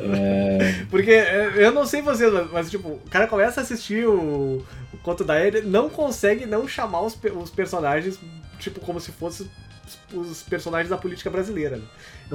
é, 0.00 0.84
Porque 0.90 1.10
é, 1.10 1.52
eu 1.56 1.72
não 1.72 1.84
sei 1.86 2.00
vocês, 2.02 2.32
mas, 2.32 2.50
mas, 2.52 2.70
tipo, 2.70 2.88
o 2.88 3.00
cara 3.10 3.26
começa 3.26 3.60
a 3.60 3.62
assistir 3.64 4.06
o, 4.06 4.64
o 4.92 4.96
conto 5.02 5.24
da 5.24 5.44
ele 5.44 5.62
não 5.62 5.88
consegue 5.88 6.46
não 6.46 6.66
chamar 6.68 7.02
os, 7.02 7.18
os 7.42 7.50
personagens, 7.50 8.18
tipo, 8.58 8.80
como 8.80 9.00
se 9.00 9.10
fossem 9.12 9.46
os, 10.12 10.42
personagens 10.42 10.90
da 10.90 10.96
política 10.96 11.30
brasileira. 11.30 11.76
né? 11.76 11.84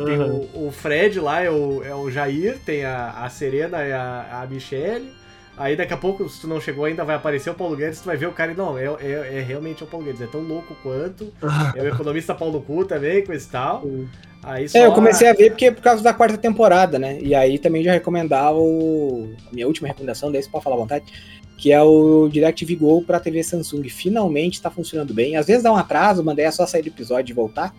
Tem 0.05 0.19
Uhum. 0.19 0.49
o, 0.53 0.67
o 0.67 0.71
Fred 0.71 1.19
lá, 1.19 1.41
é 1.41 1.49
o, 1.49 1.83
é 1.83 1.93
o 1.95 2.09
Jair, 2.09 2.59
tem 2.65 2.85
a, 2.85 3.09
a 3.23 3.29
Serena 3.29 3.85
e 3.85 3.91
a, 3.91 4.41
a 4.43 4.47
Michelle. 4.47 5.11
Aí 5.57 5.75
daqui 5.75 5.91
a 5.91 5.97
pouco, 5.97 6.29
se 6.29 6.39
tu 6.39 6.47
não 6.47 6.61
chegou 6.61 6.85
ainda, 6.85 7.03
vai 7.03 7.15
aparecer 7.15 7.49
o 7.49 7.55
Paulo 7.55 7.75
Guedes, 7.75 7.99
tu 7.99 8.05
vai 8.05 8.15
ver 8.15 8.27
o 8.27 8.31
cara 8.31 8.51
e 8.51 8.55
não, 8.55 8.77
é, 8.77 8.85
é, 8.85 9.39
é 9.39 9.41
realmente 9.41 9.83
o 9.83 9.87
Paulo 9.87 10.05
Guedes, 10.05 10.21
é 10.21 10.27
tão 10.27 10.41
louco 10.41 10.75
quanto. 10.83 11.33
É 11.75 11.81
o 11.81 11.87
economista 11.87 12.35
Paulo 12.35 12.61
Cu 12.61 12.85
também, 12.85 13.25
coisa 13.25 13.43
e 13.43 13.49
tal. 13.49 13.83
Aí 14.43 14.69
só 14.69 14.77
É, 14.77 14.85
eu 14.85 14.93
comecei 14.93 15.27
a 15.27 15.33
ver 15.33 15.49
porque 15.49 15.71
por 15.71 15.81
causa 15.81 16.03
da 16.03 16.13
quarta 16.13 16.37
temporada, 16.37 16.99
né? 16.99 17.17
E 17.21 17.33
aí 17.33 17.57
também 17.57 17.83
já 17.83 17.91
recomendar 17.91 18.53
o. 18.53 19.33
A 19.51 19.53
minha 19.55 19.65
última 19.65 19.87
recomendação 19.87 20.31
desse, 20.31 20.47
pode 20.47 20.63
falar 20.63 20.75
à 20.75 20.79
vontade. 20.79 21.05
Que 21.57 21.71
é 21.71 21.81
o 21.81 22.29
DirecTV 22.31 22.75
Go 22.75 23.01
pra 23.01 23.19
TV 23.19 23.43
Samsung. 23.43 23.83
Finalmente 23.89 24.61
tá 24.61 24.69
funcionando 24.69 25.13
bem. 25.13 25.35
Às 25.35 25.47
vezes 25.47 25.63
dá 25.63 25.73
um 25.73 25.75
atraso, 25.75 26.23
mandei 26.23 26.45
é 26.45 26.51
só 26.51 26.65
sair 26.67 26.83
do 26.83 26.89
episódio 26.89 27.33
e 27.33 27.35
voltar. 27.35 27.73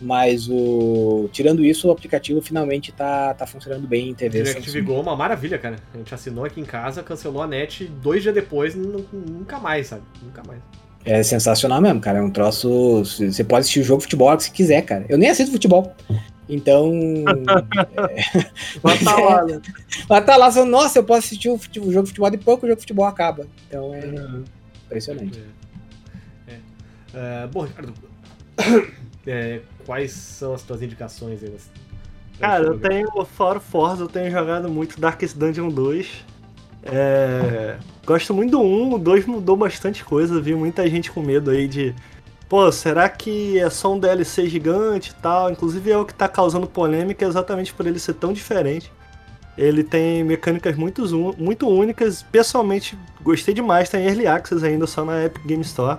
Mas 0.00 0.46
o. 0.50 1.28
Tirando 1.32 1.64
isso, 1.64 1.88
o 1.88 1.90
aplicativo 1.90 2.42
finalmente 2.42 2.92
tá, 2.92 3.32
tá 3.32 3.46
funcionando 3.46 3.86
bem 3.86 4.10
em 4.10 4.14
TV 4.14 4.42
DirecTV 4.42 4.66
Samsung. 4.66 4.84
Go 4.84 4.94
é 4.98 5.00
uma 5.00 5.16
maravilha, 5.16 5.56
cara. 5.58 5.76
A 5.94 5.96
gente 5.98 6.12
assinou 6.12 6.44
aqui 6.44 6.60
em 6.60 6.64
casa, 6.64 7.02
cancelou 7.02 7.40
a 7.42 7.46
net 7.46 7.86
dois 8.02 8.22
dias 8.22 8.34
depois, 8.34 8.74
nu- 8.74 9.06
nunca 9.12 9.58
mais, 9.58 9.86
sabe? 9.86 10.02
Nunca 10.22 10.42
mais. 10.46 10.60
É 11.04 11.22
sensacional 11.22 11.80
mesmo, 11.80 12.00
cara. 12.00 12.18
É 12.18 12.22
um 12.22 12.30
troço. 12.30 13.02
Você 13.04 13.42
pode 13.44 13.60
assistir 13.60 13.80
o 13.80 13.84
jogo 13.84 14.00
de 14.00 14.04
futebol 14.06 14.36
que 14.36 14.42
você 14.42 14.50
quiser, 14.50 14.82
cara. 14.82 15.06
Eu 15.08 15.16
nem 15.16 15.30
assisto 15.30 15.52
futebol. 15.52 15.94
Então. 16.48 16.92
Mas 18.82 19.02
tá 19.04 19.16
lá, 19.16 19.44
né? 19.44 19.60
Mas 20.08 20.24
tá 20.24 20.36
lá, 20.36 20.50
falando, 20.52 20.70
nossa, 20.70 20.98
eu 20.98 21.04
posso 21.04 21.18
assistir 21.26 21.48
o, 21.48 21.58
fute- 21.58 21.80
o 21.80 21.90
jogo 21.92 22.04
de 22.04 22.10
futebol 22.10 22.30
e 22.32 22.38
pouco 22.38 22.64
o 22.66 22.68
jogo 22.68 22.76
de 22.76 22.82
futebol 22.82 23.04
acaba. 23.06 23.46
Então 23.68 23.92
é 23.94 24.04
impressionante. 24.86 25.42
É, 27.14 27.46
bom, 27.46 27.62
Ricardo, 27.62 27.94
é, 29.26 29.60
quais 29.86 30.12
são 30.12 30.52
as 30.54 30.62
tuas 30.62 30.82
indicações 30.82 31.42
aí? 31.42 31.50
nesse- 31.50 31.70
Cara, 32.38 32.64
eu 32.64 32.78
tenho, 32.78 33.08
fora 33.24 33.56
o 33.58 33.60
Forza, 33.62 34.02
eu 34.02 34.08
tenho 34.08 34.30
jogado 34.30 34.68
muito 34.68 35.00
Darkest 35.00 35.36
Dungeon 35.38 35.70
2. 35.70 36.24
É, 36.82 37.78
gosto 38.04 38.34
muito 38.34 38.50
do 38.52 38.60
1, 38.60 38.92
o 38.94 38.98
2 38.98 39.24
mudou 39.26 39.56
bastante 39.56 40.04
coisa, 40.04 40.38
vi 40.40 40.54
muita 40.54 40.88
gente 40.88 41.10
com 41.10 41.22
medo 41.22 41.50
aí 41.50 41.66
de, 41.66 41.94
pô, 42.48 42.70
será 42.70 43.08
que 43.08 43.58
é 43.58 43.68
só 43.70 43.92
um 43.92 43.98
DLC 43.98 44.48
gigante 44.48 45.10
e 45.10 45.14
tal? 45.14 45.50
Inclusive 45.50 45.90
é 45.90 45.98
o 45.98 46.04
que 46.04 46.14
tá 46.14 46.28
causando 46.28 46.66
polêmica 46.66 47.24
exatamente 47.24 47.72
por 47.72 47.86
ele 47.86 47.98
ser 47.98 48.14
tão 48.14 48.32
diferente. 48.32 48.92
Ele 49.56 49.82
tem 49.82 50.22
mecânicas 50.22 50.76
muito, 50.76 51.02
muito 51.38 51.68
únicas. 51.68 52.22
Pessoalmente, 52.22 52.98
gostei 53.22 53.54
demais. 53.54 53.88
Tem 53.88 54.04
Early 54.06 54.26
Access 54.26 54.64
ainda 54.64 54.86
só 54.86 55.04
na 55.04 55.24
Epic 55.24 55.46
Game 55.46 55.62
Store. 55.62 55.98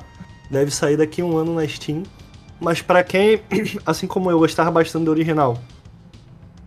Deve 0.50 0.70
sair 0.72 0.96
daqui 0.96 1.24
um 1.24 1.36
ano 1.38 1.56
na 1.56 1.68
Steam. 1.68 2.04
Mas 2.60 2.82
para 2.82 3.04
quem, 3.04 3.42
assim 3.86 4.06
como 4.06 4.30
eu, 4.30 4.40
gostava 4.40 4.70
bastante 4.70 5.06
do 5.06 5.12
original 5.12 5.58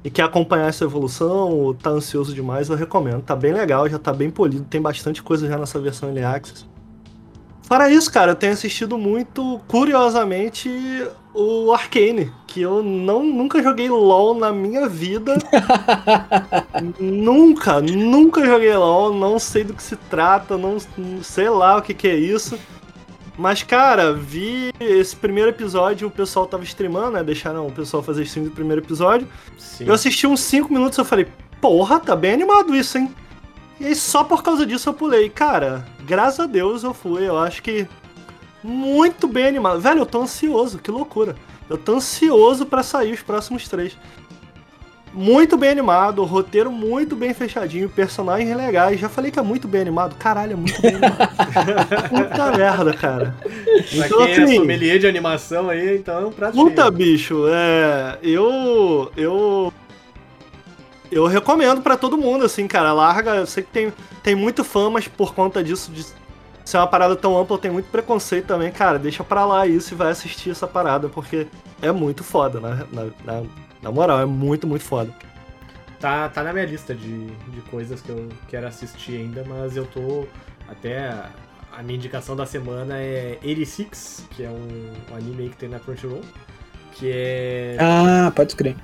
e 0.02 0.10
quer 0.10 0.22
acompanhar 0.22 0.68
essa 0.68 0.84
evolução 0.84 1.50
ou 1.50 1.74
tá 1.74 1.90
ansioso 1.90 2.34
demais, 2.34 2.68
eu 2.68 2.76
recomendo. 2.76 3.22
Tá 3.22 3.36
bem 3.36 3.52
legal, 3.52 3.88
já 3.88 3.98
tá 3.98 4.12
bem 4.12 4.30
polido. 4.30 4.64
Tem 4.64 4.80
bastante 4.80 5.22
coisa 5.22 5.46
já 5.46 5.58
nessa 5.58 5.78
versão 5.78 6.08
Early 6.08 6.24
Access. 6.24 6.69
Fora 7.70 7.88
isso, 7.88 8.12
cara, 8.12 8.32
eu 8.32 8.34
tenho 8.34 8.52
assistido 8.52 8.98
muito, 8.98 9.60
curiosamente, 9.68 10.68
o 11.32 11.72
Arcane, 11.72 12.32
que 12.44 12.60
eu 12.60 12.82
não, 12.82 13.22
nunca 13.22 13.62
joguei 13.62 13.88
LoL 13.88 14.34
na 14.34 14.50
minha 14.50 14.88
vida. 14.88 15.38
nunca, 16.98 17.80
nunca 17.80 18.44
joguei 18.44 18.74
LoL, 18.74 19.14
não 19.14 19.38
sei 19.38 19.62
do 19.62 19.72
que 19.72 19.84
se 19.84 19.94
trata, 19.94 20.58
não 20.58 20.78
sei 21.22 21.48
lá 21.48 21.76
o 21.76 21.82
que, 21.82 21.94
que 21.94 22.08
é 22.08 22.16
isso. 22.16 22.58
Mas, 23.38 23.62
cara, 23.62 24.12
vi 24.12 24.72
esse 24.80 25.14
primeiro 25.14 25.50
episódio, 25.50 26.08
o 26.08 26.10
pessoal 26.10 26.48
tava 26.48 26.64
streamando, 26.64 27.12
né? 27.12 27.22
Deixaram 27.22 27.68
o 27.68 27.70
pessoal 27.70 28.02
fazer 28.02 28.24
stream 28.24 28.46
do 28.46 28.50
primeiro 28.50 28.82
episódio. 28.82 29.28
Sim. 29.56 29.84
Eu 29.86 29.94
assisti 29.94 30.26
uns 30.26 30.40
5 30.40 30.72
minutos 30.72 30.98
e 30.98 31.02
eu 31.02 31.04
falei, 31.04 31.28
porra, 31.60 32.00
tá 32.00 32.16
bem 32.16 32.32
animado 32.32 32.74
isso, 32.74 32.98
hein? 32.98 33.14
E 33.80 33.86
aí 33.86 33.94
só 33.94 34.22
por 34.22 34.42
causa 34.42 34.66
disso 34.66 34.90
eu 34.90 34.94
pulei. 34.94 35.30
Cara, 35.30 35.86
graças 36.04 36.40
a 36.40 36.46
Deus 36.46 36.84
eu 36.84 36.92
fui. 36.92 37.26
Eu 37.26 37.38
acho 37.38 37.62
que 37.62 37.88
muito 38.62 39.26
bem 39.26 39.46
animado. 39.46 39.80
Velho, 39.80 40.00
eu 40.00 40.06
tô 40.06 40.20
ansioso, 40.20 40.78
que 40.78 40.90
loucura. 40.90 41.34
Eu 41.68 41.78
tô 41.78 41.94
ansioso 41.94 42.66
para 42.66 42.82
sair 42.82 43.12
os 43.12 43.22
próximos 43.22 43.66
três. 43.66 43.96
Muito 45.12 45.56
bem 45.56 45.70
animado, 45.70 46.22
roteiro 46.22 46.70
muito 46.70 47.16
bem 47.16 47.34
fechadinho, 47.34 47.88
personagens 47.88 48.56
legais. 48.56 49.00
Já 49.00 49.08
falei 49.08 49.30
que 49.30 49.38
é 49.38 49.42
muito 49.42 49.66
bem 49.66 49.80
animado. 49.80 50.14
Caralho, 50.16 50.52
é 50.52 50.56
muito 50.56 50.80
bem 50.80 50.94
animado. 50.94 51.30
Puta 52.08 52.56
merda, 52.56 52.92
cara. 52.92 53.34
Pra 53.42 54.06
então, 54.06 54.18
quem 54.18 54.34
é 54.34 54.42
assim, 54.42 54.54
é 54.54 54.56
sommelier 54.56 54.98
de 54.98 55.06
animação 55.08 55.70
aí, 55.70 55.96
então 55.96 56.20
é 56.20 56.26
um 56.26 56.30
prato 56.30 56.54
Puta, 56.54 56.82
cheio. 56.82 56.92
bicho, 56.92 57.44
é... 57.48 58.18
Eu... 58.22 59.10
Eu 59.16 59.72
eu 61.10 61.26
recomendo 61.26 61.82
para 61.82 61.96
todo 61.96 62.16
mundo, 62.16 62.44
assim, 62.44 62.66
cara. 62.68 62.92
Larga, 62.92 63.36
eu 63.36 63.46
sei 63.46 63.62
que 63.62 63.70
tem, 63.70 63.92
tem 64.22 64.34
muito 64.34 64.62
fã, 64.62 64.88
mas 64.88 65.08
por 65.08 65.34
conta 65.34 65.62
disso, 65.62 65.90
de 65.90 66.06
ser 66.64 66.76
uma 66.76 66.86
parada 66.86 67.16
tão 67.16 67.36
ampla, 67.36 67.58
tem 67.58 67.70
muito 67.70 67.90
preconceito 67.90 68.46
também, 68.46 68.70
cara. 68.70 68.98
Deixa 68.98 69.24
pra 69.24 69.44
lá 69.44 69.66
isso 69.66 69.94
e 69.94 69.96
vai 69.96 70.10
assistir 70.10 70.50
essa 70.50 70.66
parada, 70.66 71.08
porque 71.08 71.48
é 71.82 71.90
muito 71.90 72.22
foda, 72.22 72.60
né? 72.60 72.86
Na, 72.92 73.04
na, 73.24 73.42
na 73.82 73.90
moral, 73.90 74.20
é 74.20 74.26
muito, 74.26 74.66
muito 74.66 74.84
foda. 74.84 75.12
Tá, 75.98 76.28
tá 76.28 76.42
na 76.42 76.52
minha 76.52 76.64
lista 76.64 76.94
de, 76.94 77.26
de 77.26 77.60
coisas 77.70 78.00
que 78.00 78.08
eu 78.08 78.28
quero 78.48 78.66
assistir 78.66 79.16
ainda, 79.16 79.44
mas 79.46 79.76
eu 79.76 79.84
tô. 79.86 80.26
Até 80.68 81.08
a, 81.72 81.82
minha 81.82 81.96
indicação 81.96 82.36
da 82.36 82.46
semana 82.46 82.96
é 82.98 83.36
86, 83.42 84.26
que 84.30 84.44
é 84.44 84.48
um, 84.48 85.12
um 85.12 85.16
anime 85.16 85.42
aí 85.42 85.48
que 85.48 85.56
tem 85.56 85.68
na 85.68 85.80
Crunchyroll. 85.80 86.22
Que 86.92 87.10
é. 87.12 87.76
Ah, 87.80 88.32
pode 88.34 88.54
crer 88.54 88.76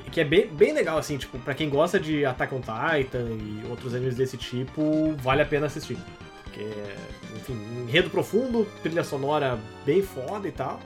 que, 0.00 0.10
que 0.10 0.20
é 0.20 0.24
bem, 0.24 0.46
bem 0.46 0.72
legal, 0.72 0.96
assim, 0.96 1.18
tipo, 1.18 1.38
pra 1.38 1.54
quem 1.54 1.68
gosta 1.68 2.00
de 2.00 2.24
Attack 2.24 2.54
on 2.54 2.60
Titan 2.60 3.28
e 3.30 3.62
outros 3.68 3.94
animes 3.94 4.16
desse 4.16 4.36
tipo, 4.36 5.14
vale 5.18 5.42
a 5.42 5.46
pena 5.46 5.66
assistir. 5.66 5.98
Porque, 6.44 6.66
enfim, 7.36 7.54
enredo 7.86 8.08
profundo, 8.10 8.66
trilha 8.82 9.04
sonora 9.04 9.58
bem 9.84 10.02
foda 10.02 10.48
e 10.48 10.52
tal. 10.52 10.80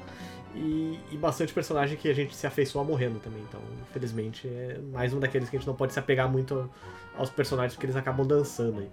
E, 0.55 0.99
e, 1.13 1.17
bastante 1.17 1.53
personagem 1.53 1.99
que 1.99 2.09
a 2.09 2.15
gente 2.15 2.35
se 2.35 2.47
afeiçoa 2.47 2.83
morrendo 2.83 3.19
também. 3.19 3.43
Então, 3.47 3.61
infelizmente, 3.89 4.49
é 4.49 4.79
mais 4.91 5.13
um 5.13 5.21
daqueles 5.21 5.51
que 5.51 5.57
a 5.57 5.59
gente 5.59 5.67
não 5.67 5.75
pode 5.75 5.93
se 5.93 5.99
apegar 5.99 6.31
muito 6.31 6.69
aos 7.17 7.29
personagens 7.29 7.75
porque 7.75 7.87
eles 7.87 7.97
acabam 7.97 8.27
dançando 8.27 8.81
aí. 8.81 8.89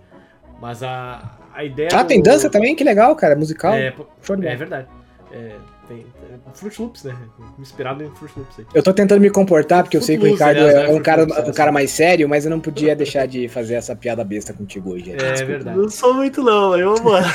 Mas 0.60 0.84
a, 0.84 1.38
a 1.54 1.64
ideia. 1.64 1.90
Ah, 1.94 2.04
do... 2.04 2.08
tem 2.08 2.22
dança 2.22 2.50
também? 2.50 2.76
Que 2.76 2.84
legal, 2.84 3.16
cara. 3.16 3.36
Musical. 3.36 3.74
É, 3.74 3.96
é 4.44 4.56
verdade. 4.56 4.88
É, 5.34 5.56
tem, 5.88 6.06
Fruit 6.54 6.80
Loops, 6.80 7.04
né? 7.04 7.16
Inspirado 7.58 8.04
em 8.04 8.10
Fruit 8.12 8.32
Loops. 8.38 8.60
Aí. 8.60 8.66
Eu 8.72 8.84
tô 8.84 8.94
tentando 8.94 9.20
me 9.20 9.32
comportar, 9.32 9.82
porque 9.84 9.98
Fruit 9.98 10.12
eu 10.12 10.16
sei 10.16 10.18
que 10.18 10.28
o 10.28 10.32
Ricardo 10.32 10.60
aliás, 10.60 10.90
é, 10.90 10.94
um, 10.94 11.02
cara, 11.02 11.24
um 11.24 11.52
cara 11.52 11.72
mais 11.72 11.90
sério, 11.90 12.30
mas 12.30 12.46
eu 12.46 12.52
não 12.52 12.60
podia 12.60 12.96
deixar 12.96 13.26
de 13.26 13.48
fazer 13.48 13.74
essa 13.74 13.96
piada 13.96 14.24
besta 14.24 14.54
contigo 14.54 14.92
hoje. 14.92 15.12
É, 15.12 15.42
é 15.42 15.44
verdade. 15.44 15.76
Não 15.76 15.90
sou 15.90 16.14
muito 16.14 16.44
não, 16.44 16.78
eu, 16.78 16.94
mano. 17.04 17.26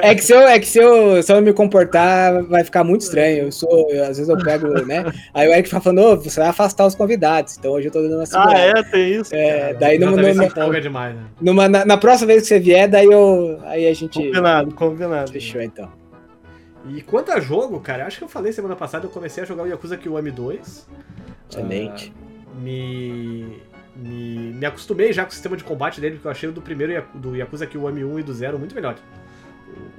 É. 0.00 0.10
é 0.10 0.14
que, 0.14 0.22
se 0.22 0.32
eu, 0.32 0.40
é 0.40 0.58
que 0.60 0.66
se, 0.66 0.78
eu, 0.78 1.20
se 1.20 1.32
eu 1.32 1.36
não 1.36 1.42
me 1.42 1.52
comportar, 1.52 2.44
vai 2.44 2.62
ficar 2.62 2.84
muito 2.84 3.00
estranho. 3.00 3.44
Eu 3.46 3.52
sou, 3.52 3.88
eu, 3.90 4.02
às 4.02 4.16
vezes 4.16 4.28
eu 4.28 4.38
pego, 4.38 4.68
né? 4.86 5.04
Aí 5.34 5.48
o 5.48 5.52
Eric 5.52 5.68
fala 5.68 5.82
falando, 5.82 6.02
oh, 6.02 6.16
você 6.16 6.38
vai 6.38 6.48
afastar 6.48 6.86
os 6.86 6.94
convidados. 6.94 7.58
Então 7.58 7.72
hoje 7.72 7.88
eu 7.88 7.92
tô 7.92 8.00
dando 8.00 8.16
uma 8.16 8.26
segurada. 8.26 8.54
Ah, 8.54 8.60
é? 8.60 8.82
Tem 8.84 9.14
isso? 9.16 9.34
É, 9.34 9.74
daí 9.74 9.98
numa, 9.98 10.12
numa, 10.16 10.44
empolga 10.44 10.80
demais, 10.80 11.16
né? 11.16 11.22
Numa, 11.40 11.68
na, 11.68 11.84
na, 11.84 11.96
próxima 11.96 12.28
vez 12.28 12.42
que 12.42 12.48
você 12.48 12.60
vier, 12.60 12.88
daí 12.88 13.06
eu. 13.06 13.58
Aí 13.64 13.86
a 13.88 13.92
gente. 13.92 14.22
Combinado, 14.22 14.74
combinado. 14.74 15.32
Fechou 15.32 15.60
então. 15.60 16.05
E 16.88 17.02
quanto 17.02 17.32
a 17.32 17.40
jogo, 17.40 17.80
cara, 17.80 18.06
acho 18.06 18.18
que 18.18 18.24
eu 18.24 18.28
falei 18.28 18.52
semana 18.52 18.76
passada, 18.76 19.06
eu 19.06 19.10
comecei 19.10 19.42
a 19.42 19.46
jogar 19.46 19.64
o 19.64 19.66
Yakuza 19.66 19.96
Kiwami 19.96 20.30
2. 20.30 20.88
Excelente. 21.50 22.12
Uh, 22.12 22.60
me, 22.60 23.62
me, 23.94 24.52
me 24.54 24.66
acostumei 24.66 25.12
já 25.12 25.24
com 25.24 25.30
o 25.30 25.32
sistema 25.32 25.56
de 25.56 25.64
combate 25.64 26.00
dele, 26.00 26.16
porque 26.16 26.26
eu 26.26 26.30
achei 26.30 26.48
o 26.48 26.52
do 26.52 26.62
primeiro 26.62 27.04
do 27.14 27.36
Yakuza 27.36 27.66
Kiwami 27.66 28.04
1 28.04 28.20
e 28.20 28.22
do 28.22 28.32
0 28.32 28.58
muito 28.58 28.74
melhor. 28.74 28.96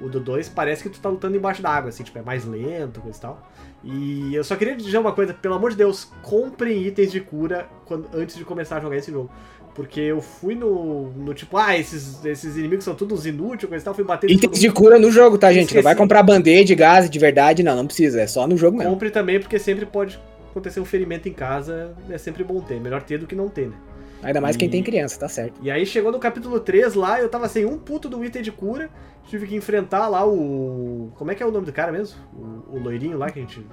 O, 0.00 0.06
o 0.06 0.08
do 0.08 0.18
2 0.18 0.48
parece 0.48 0.82
que 0.82 0.88
tu 0.88 1.00
tá 1.00 1.08
lutando 1.08 1.36
embaixo 1.36 1.62
da 1.62 1.70
água, 1.70 1.90
assim, 1.90 2.02
tipo, 2.02 2.18
é 2.18 2.22
mais 2.22 2.44
lento, 2.44 3.00
coisa 3.00 3.18
e 3.18 3.20
tal. 3.20 3.50
E 3.84 4.34
eu 4.34 4.42
só 4.42 4.56
queria 4.56 4.74
dizer 4.74 4.98
uma 4.98 5.12
coisa, 5.12 5.32
pelo 5.32 5.54
amor 5.54 5.70
de 5.70 5.76
Deus, 5.76 6.10
comprem 6.22 6.82
itens 6.84 7.12
de 7.12 7.20
cura 7.20 7.68
quando, 7.84 8.08
antes 8.14 8.36
de 8.36 8.44
começar 8.44 8.78
a 8.78 8.80
jogar 8.80 8.96
esse 8.96 9.12
jogo. 9.12 9.30
Porque 9.78 10.00
eu 10.00 10.20
fui 10.20 10.56
no, 10.56 11.12
no 11.12 11.32
tipo, 11.32 11.56
ah, 11.56 11.78
esses, 11.78 12.24
esses 12.24 12.56
inimigos 12.56 12.84
são 12.84 12.96
todos 12.96 13.24
inúteis, 13.24 13.68
coisa 13.68 13.80
e 13.80 13.84
tal, 13.84 13.94
fui 13.94 14.02
bater 14.02 14.28
Itens 14.28 14.58
de 14.58 14.72
cura 14.72 14.98
no 14.98 15.08
jogo, 15.08 15.38
tá, 15.38 15.52
gente? 15.52 15.66
Esqueci. 15.66 15.76
Não 15.76 15.84
vai 15.84 15.94
comprar 15.94 16.20
band-aid, 16.24 16.64
de 16.64 16.74
gás 16.74 17.08
de 17.08 17.16
verdade, 17.16 17.62
não, 17.62 17.76
não 17.76 17.86
precisa, 17.86 18.20
é 18.20 18.26
só 18.26 18.44
no 18.48 18.56
jogo 18.56 18.76
mesmo. 18.76 18.92
Compre 18.92 19.08
também, 19.08 19.38
porque 19.38 19.56
sempre 19.56 19.86
pode 19.86 20.18
acontecer 20.50 20.80
um 20.80 20.84
ferimento 20.84 21.28
em 21.28 21.32
casa, 21.32 21.94
é 22.10 22.18
sempre 22.18 22.42
bom 22.42 22.60
ter. 22.60 22.80
Melhor 22.80 23.04
ter 23.04 23.18
do 23.18 23.26
que 23.28 23.36
não 23.36 23.48
ter, 23.48 23.68
né? 23.68 23.76
Ainda 24.20 24.40
mais 24.40 24.56
e... 24.56 24.58
quem 24.58 24.68
tem 24.68 24.82
criança, 24.82 25.20
tá 25.20 25.28
certo. 25.28 25.60
E 25.62 25.70
aí 25.70 25.86
chegou 25.86 26.10
no 26.10 26.18
capítulo 26.18 26.58
3 26.58 26.94
lá, 26.94 27.20
eu 27.20 27.28
tava 27.28 27.48
sem 27.48 27.64
um 27.64 27.78
puto 27.78 28.08
do 28.08 28.24
item 28.24 28.42
de 28.42 28.50
cura, 28.50 28.90
tive 29.28 29.46
que 29.46 29.54
enfrentar 29.54 30.08
lá 30.08 30.26
o. 30.26 31.12
Como 31.14 31.30
é 31.30 31.36
que 31.36 31.42
é 31.44 31.46
o 31.46 31.52
nome 31.52 31.66
do 31.66 31.72
cara 31.72 31.92
mesmo? 31.92 32.18
O, 32.34 32.78
o 32.78 32.80
loirinho 32.80 33.16
lá 33.16 33.30
que 33.30 33.38
a 33.38 33.42
gente. 33.42 33.64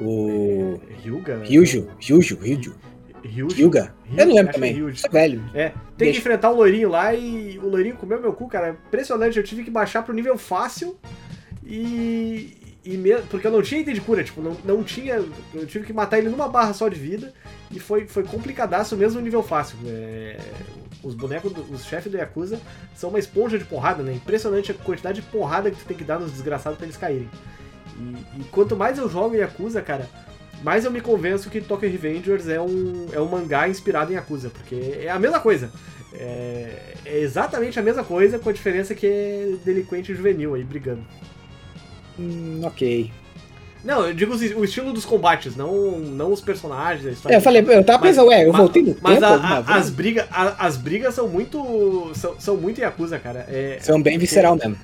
O. 0.00 0.78
É, 0.88 1.02
Ryuga? 1.02 1.42
Ryujo, 1.42 1.88
Ryujo, 1.98 2.38
Ryujo. 2.40 2.91
Ryuga. 3.24 3.54
Hyuga. 3.54 3.94
Eu 4.16 4.26
não 4.26 4.34
lembro 4.34 4.52
também. 4.52 4.72
Ryuga. 4.72 4.94
velho. 5.10 5.42
É, 5.54 5.68
tem 5.68 5.78
Deixa. 5.96 6.12
que 6.12 6.18
enfrentar 6.18 6.50
o 6.50 6.56
loirinho 6.56 6.88
lá 6.88 7.14
e 7.14 7.58
o 7.58 7.68
loirinho 7.68 7.96
comeu 7.96 8.20
meu 8.20 8.32
cu, 8.32 8.48
cara. 8.48 8.76
Impressionante. 8.88 9.36
Eu 9.36 9.44
tive 9.44 9.64
que 9.64 9.70
baixar 9.70 10.02
pro 10.02 10.14
nível 10.14 10.36
fácil 10.36 10.98
e. 11.64 12.58
E 12.84 12.96
mesmo, 12.96 13.28
porque 13.28 13.46
eu 13.46 13.52
não 13.52 13.62
tinha 13.62 13.80
item 13.80 13.94
de 13.94 14.00
cura, 14.00 14.24
tipo, 14.24 14.40
não, 14.42 14.56
não 14.64 14.82
tinha. 14.82 15.24
Eu 15.54 15.66
tive 15.66 15.86
que 15.86 15.92
matar 15.92 16.18
ele 16.18 16.28
numa 16.28 16.48
barra 16.48 16.72
só 16.72 16.88
de 16.88 16.98
vida. 16.98 17.32
E 17.70 17.78
foi, 17.78 18.06
foi 18.06 18.24
complicadaço 18.24 18.96
mesmo 18.96 19.20
no 19.20 19.24
nível 19.24 19.42
fácil. 19.42 19.78
É, 19.86 20.36
os 21.02 21.14
bonecos, 21.14 21.52
os 21.70 21.84
chefes 21.84 22.10
do 22.10 22.18
Yakuza 22.18 22.60
são 22.94 23.10
uma 23.10 23.20
esponja 23.20 23.56
de 23.56 23.64
porrada, 23.64 24.02
né? 24.02 24.12
Impressionante 24.12 24.72
a 24.72 24.74
quantidade 24.74 25.20
de 25.20 25.26
porrada 25.28 25.70
que 25.70 25.76
tu 25.76 25.84
tem 25.84 25.96
que 25.96 26.04
dar 26.04 26.18
nos 26.18 26.32
desgraçados 26.32 26.76
pra 26.76 26.86
eles 26.86 26.96
caírem. 26.96 27.30
E, 27.98 28.40
e 28.40 28.44
quanto 28.50 28.76
mais 28.76 28.98
eu 28.98 29.08
jogo 29.08 29.36
Yakuza, 29.36 29.80
cara, 29.80 30.08
mais 30.62 30.84
eu 30.84 30.90
me 30.90 31.00
convenço 31.00 31.50
que 31.50 31.60
Tokyo 31.60 31.90
Revengers 31.90 32.48
é 32.48 32.60
um, 32.60 33.06
é 33.12 33.20
um 33.20 33.28
mangá 33.28 33.68
inspirado 33.68 34.12
em 34.12 34.16
Yakuza, 34.16 34.50
porque 34.50 34.98
é 35.00 35.10
a 35.10 35.18
mesma 35.18 35.40
coisa. 35.40 35.70
É, 36.14 36.94
é 37.04 37.18
exatamente 37.20 37.78
a 37.78 37.82
mesma 37.82 38.04
coisa, 38.04 38.38
com 38.38 38.48
a 38.48 38.52
diferença 38.52 38.94
que 38.94 39.06
é 39.06 39.54
delinquente 39.64 40.14
juvenil 40.14 40.54
aí 40.54 40.62
brigando. 40.62 41.02
Hum, 42.18 42.60
ok. 42.64 43.10
Não, 43.84 44.06
eu 44.06 44.14
digo 44.14 44.32
o 44.32 44.64
estilo 44.64 44.92
dos 44.92 45.04
combates, 45.04 45.56
não, 45.56 45.98
não 45.98 46.32
os 46.32 46.40
personagens, 46.40 47.04
a 47.04 47.10
história. 47.10 47.34
É, 47.34 47.38
eu 47.38 47.42
falei, 47.42 47.64
eu 47.66 47.84
tava 47.84 48.00
pensando, 48.00 48.28
ué, 48.28 48.46
eu 48.46 48.52
voltei 48.52 48.82
no 48.82 48.96
mas 49.00 49.18
tempo. 49.18 49.42
Mas 49.42 49.68
as, 49.68 49.90
briga, 49.90 50.28
a, 50.30 50.66
as 50.66 50.76
brigas 50.76 51.14
são 51.14 51.26
muito. 51.26 52.12
São, 52.14 52.38
são 52.38 52.56
muito 52.56 52.80
Yakuza, 52.80 53.18
cara. 53.18 53.44
É, 53.48 53.78
são 53.80 54.00
bem 54.00 54.18
visceral 54.18 54.54
mesmo. 54.54 54.76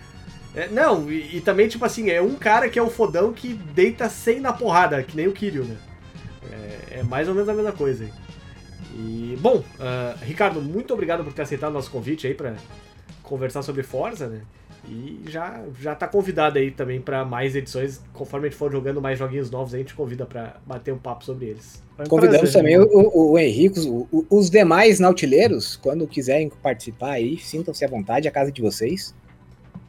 É, 0.58 0.66
não, 0.66 1.08
e, 1.08 1.36
e, 1.36 1.40
também, 1.40 1.68
tipo 1.68 1.84
assim, 1.84 2.10
é 2.10 2.20
um 2.20 2.34
cara 2.34 2.68
que 2.68 2.76
é 2.76 2.82
o 2.82 2.90
fodão 2.90 3.32
que 3.32 3.54
deita 3.54 4.08
sem 4.08 4.40
na 4.40 4.52
porrada, 4.52 5.00
que 5.04 5.16
nem 5.16 5.28
o 5.28 5.32
Kiryu, 5.32 5.64
né? 5.64 5.76
É, 6.50 6.98
é 6.98 7.02
mais 7.04 7.28
ou 7.28 7.34
menos 7.34 7.48
a 7.48 7.54
mesma 7.54 7.70
coisa. 7.70 8.04
E, 8.92 9.38
bom, 9.38 9.58
uh, 9.58 10.18
Ricardo, 10.24 10.60
muito 10.60 10.92
obrigado 10.92 11.22
por 11.22 11.32
ter 11.32 11.42
aceitado 11.42 11.70
o 11.70 11.74
nosso 11.74 11.92
convite 11.92 12.26
aí 12.26 12.34
pra 12.34 12.56
conversar 13.22 13.62
sobre 13.62 13.84
Forza, 13.84 14.26
né? 14.26 14.40
E 14.88 15.20
já, 15.28 15.62
já 15.80 15.94
tá 15.94 16.08
convidado 16.08 16.58
aí 16.58 16.72
também 16.72 17.00
para 17.00 17.24
mais 17.24 17.54
edições. 17.54 18.00
Conforme 18.12 18.48
a 18.48 18.50
gente 18.50 18.58
for 18.58 18.72
jogando 18.72 19.00
mais 19.00 19.16
joguinhos 19.16 19.52
novos, 19.52 19.74
a 19.74 19.78
gente 19.78 19.94
convida 19.94 20.26
para 20.26 20.56
bater 20.66 20.92
um 20.92 20.98
papo 20.98 21.24
sobre 21.24 21.46
eles. 21.46 21.84
Um 22.00 22.04
Convidamos 22.04 22.50
prazer, 22.50 22.60
também 22.60 22.80
o, 22.80 22.88
o, 22.88 23.32
o 23.32 23.38
Henrique, 23.38 23.78
os 24.28 24.50
demais 24.50 24.98
nautileiros, 24.98 25.76
quando 25.76 26.04
quiserem 26.08 26.50
participar 26.60 27.12
aí, 27.12 27.38
sintam-se 27.38 27.84
à 27.84 27.88
vontade, 27.88 28.26
a 28.26 28.30
casa 28.32 28.50
de 28.50 28.60
vocês. 28.60 29.14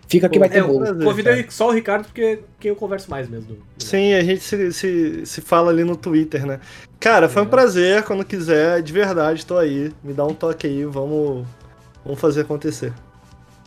Fica 0.09 0.27
que 0.27 0.39
Pô, 0.39 0.39
vai 0.39 0.49
ter 0.49 0.57
É, 0.57 0.63
bolo. 0.63 0.79
prazer, 0.79 1.03
convidei 1.05 1.35
cara. 1.43 1.51
só 1.51 1.67
o 1.67 1.71
Ricardo 1.71 2.05
porque 2.05 2.39
quem 2.59 2.69
eu 2.69 2.75
converso 2.75 3.09
mais 3.11 3.29
mesmo. 3.29 3.57
Sim, 3.77 4.13
a 4.13 4.23
gente 4.23 4.41
se, 4.43 4.73
se, 4.73 5.25
se 5.25 5.39
fala 5.41 5.69
ali 5.71 5.83
no 5.83 5.95
Twitter, 5.95 6.45
né? 6.47 6.59
Cara, 6.99 7.29
foi 7.29 7.43
um 7.43 7.45
É. 7.45 7.49
prazer. 7.49 8.03
Quando 8.03 8.25
quiser, 8.25 8.81
de 8.81 8.91
verdade, 8.91 9.45
tô 9.45 9.57
aí. 9.57 9.91
Me 10.03 10.11
dá 10.11 10.25
um 10.25 10.33
toque 10.33 10.65
aí, 10.65 10.83
vamos, 10.83 11.45
vamos 12.03 12.19
fazer 12.19 12.41
acontecer. 12.41 12.91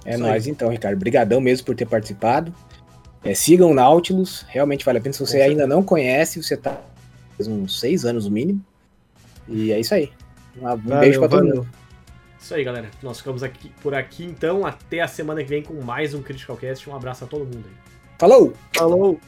É 0.05 0.17
nóis 0.17 0.49
então, 0.49 0.69
Ricardo. 0.69 0.97
Obrigadão 0.97 1.41
mesmo 1.41 1.65
por 1.65 1.77
ter 1.77 1.87
participado. 1.87 2.53
É, 3.25 3.35
sigam 3.35 3.71
o 3.71 3.75
Nautilus, 3.75 4.45
realmente 4.49 4.85
vale 4.85 4.99
a 4.99 5.01
pena. 5.01 5.13
Se 5.13 5.21
você 5.21 5.41
ainda 5.41 5.65
não 5.65 5.81
conhece, 5.81 6.43
você 6.43 6.57
tá 6.57 6.77
faz 7.37 7.47
uns 7.47 7.79
seis 7.79 8.05
anos 8.05 8.25
no 8.25 8.33
mínimo. 8.33 8.61
E 9.49 9.71
é 9.71 9.79
isso 9.79 9.95
aí. 9.95 10.11
Um, 10.61 10.67
um 10.69 10.77
Valeu, 10.77 10.99
beijo 11.01 11.21
pra 11.21 11.29
todo 11.29 11.39
valeu. 11.47 11.57
mundo. 11.59 11.69
Isso 12.43 12.55
aí, 12.57 12.65
galera. 12.65 12.91
Nós 13.01 13.19
ficamos 13.19 13.45
aqui, 13.45 13.71
por 13.81 13.95
aqui 13.95 14.25
então. 14.25 14.67
Até 14.67 15.01
a 15.01 15.07
semana 15.07 15.45
que 15.45 15.49
vem 15.49 15.63
com 15.63 15.81
mais 15.81 16.13
um 16.13 16.21
Critical 16.21 16.57
Cast. 16.57 16.91
Um 16.91 16.97
abraço 16.97 17.23
a 17.23 17.27
todo 17.29 17.45
mundo 17.45 17.65
aí. 17.65 17.93
Falou! 18.19 18.53
Falou! 18.75 19.21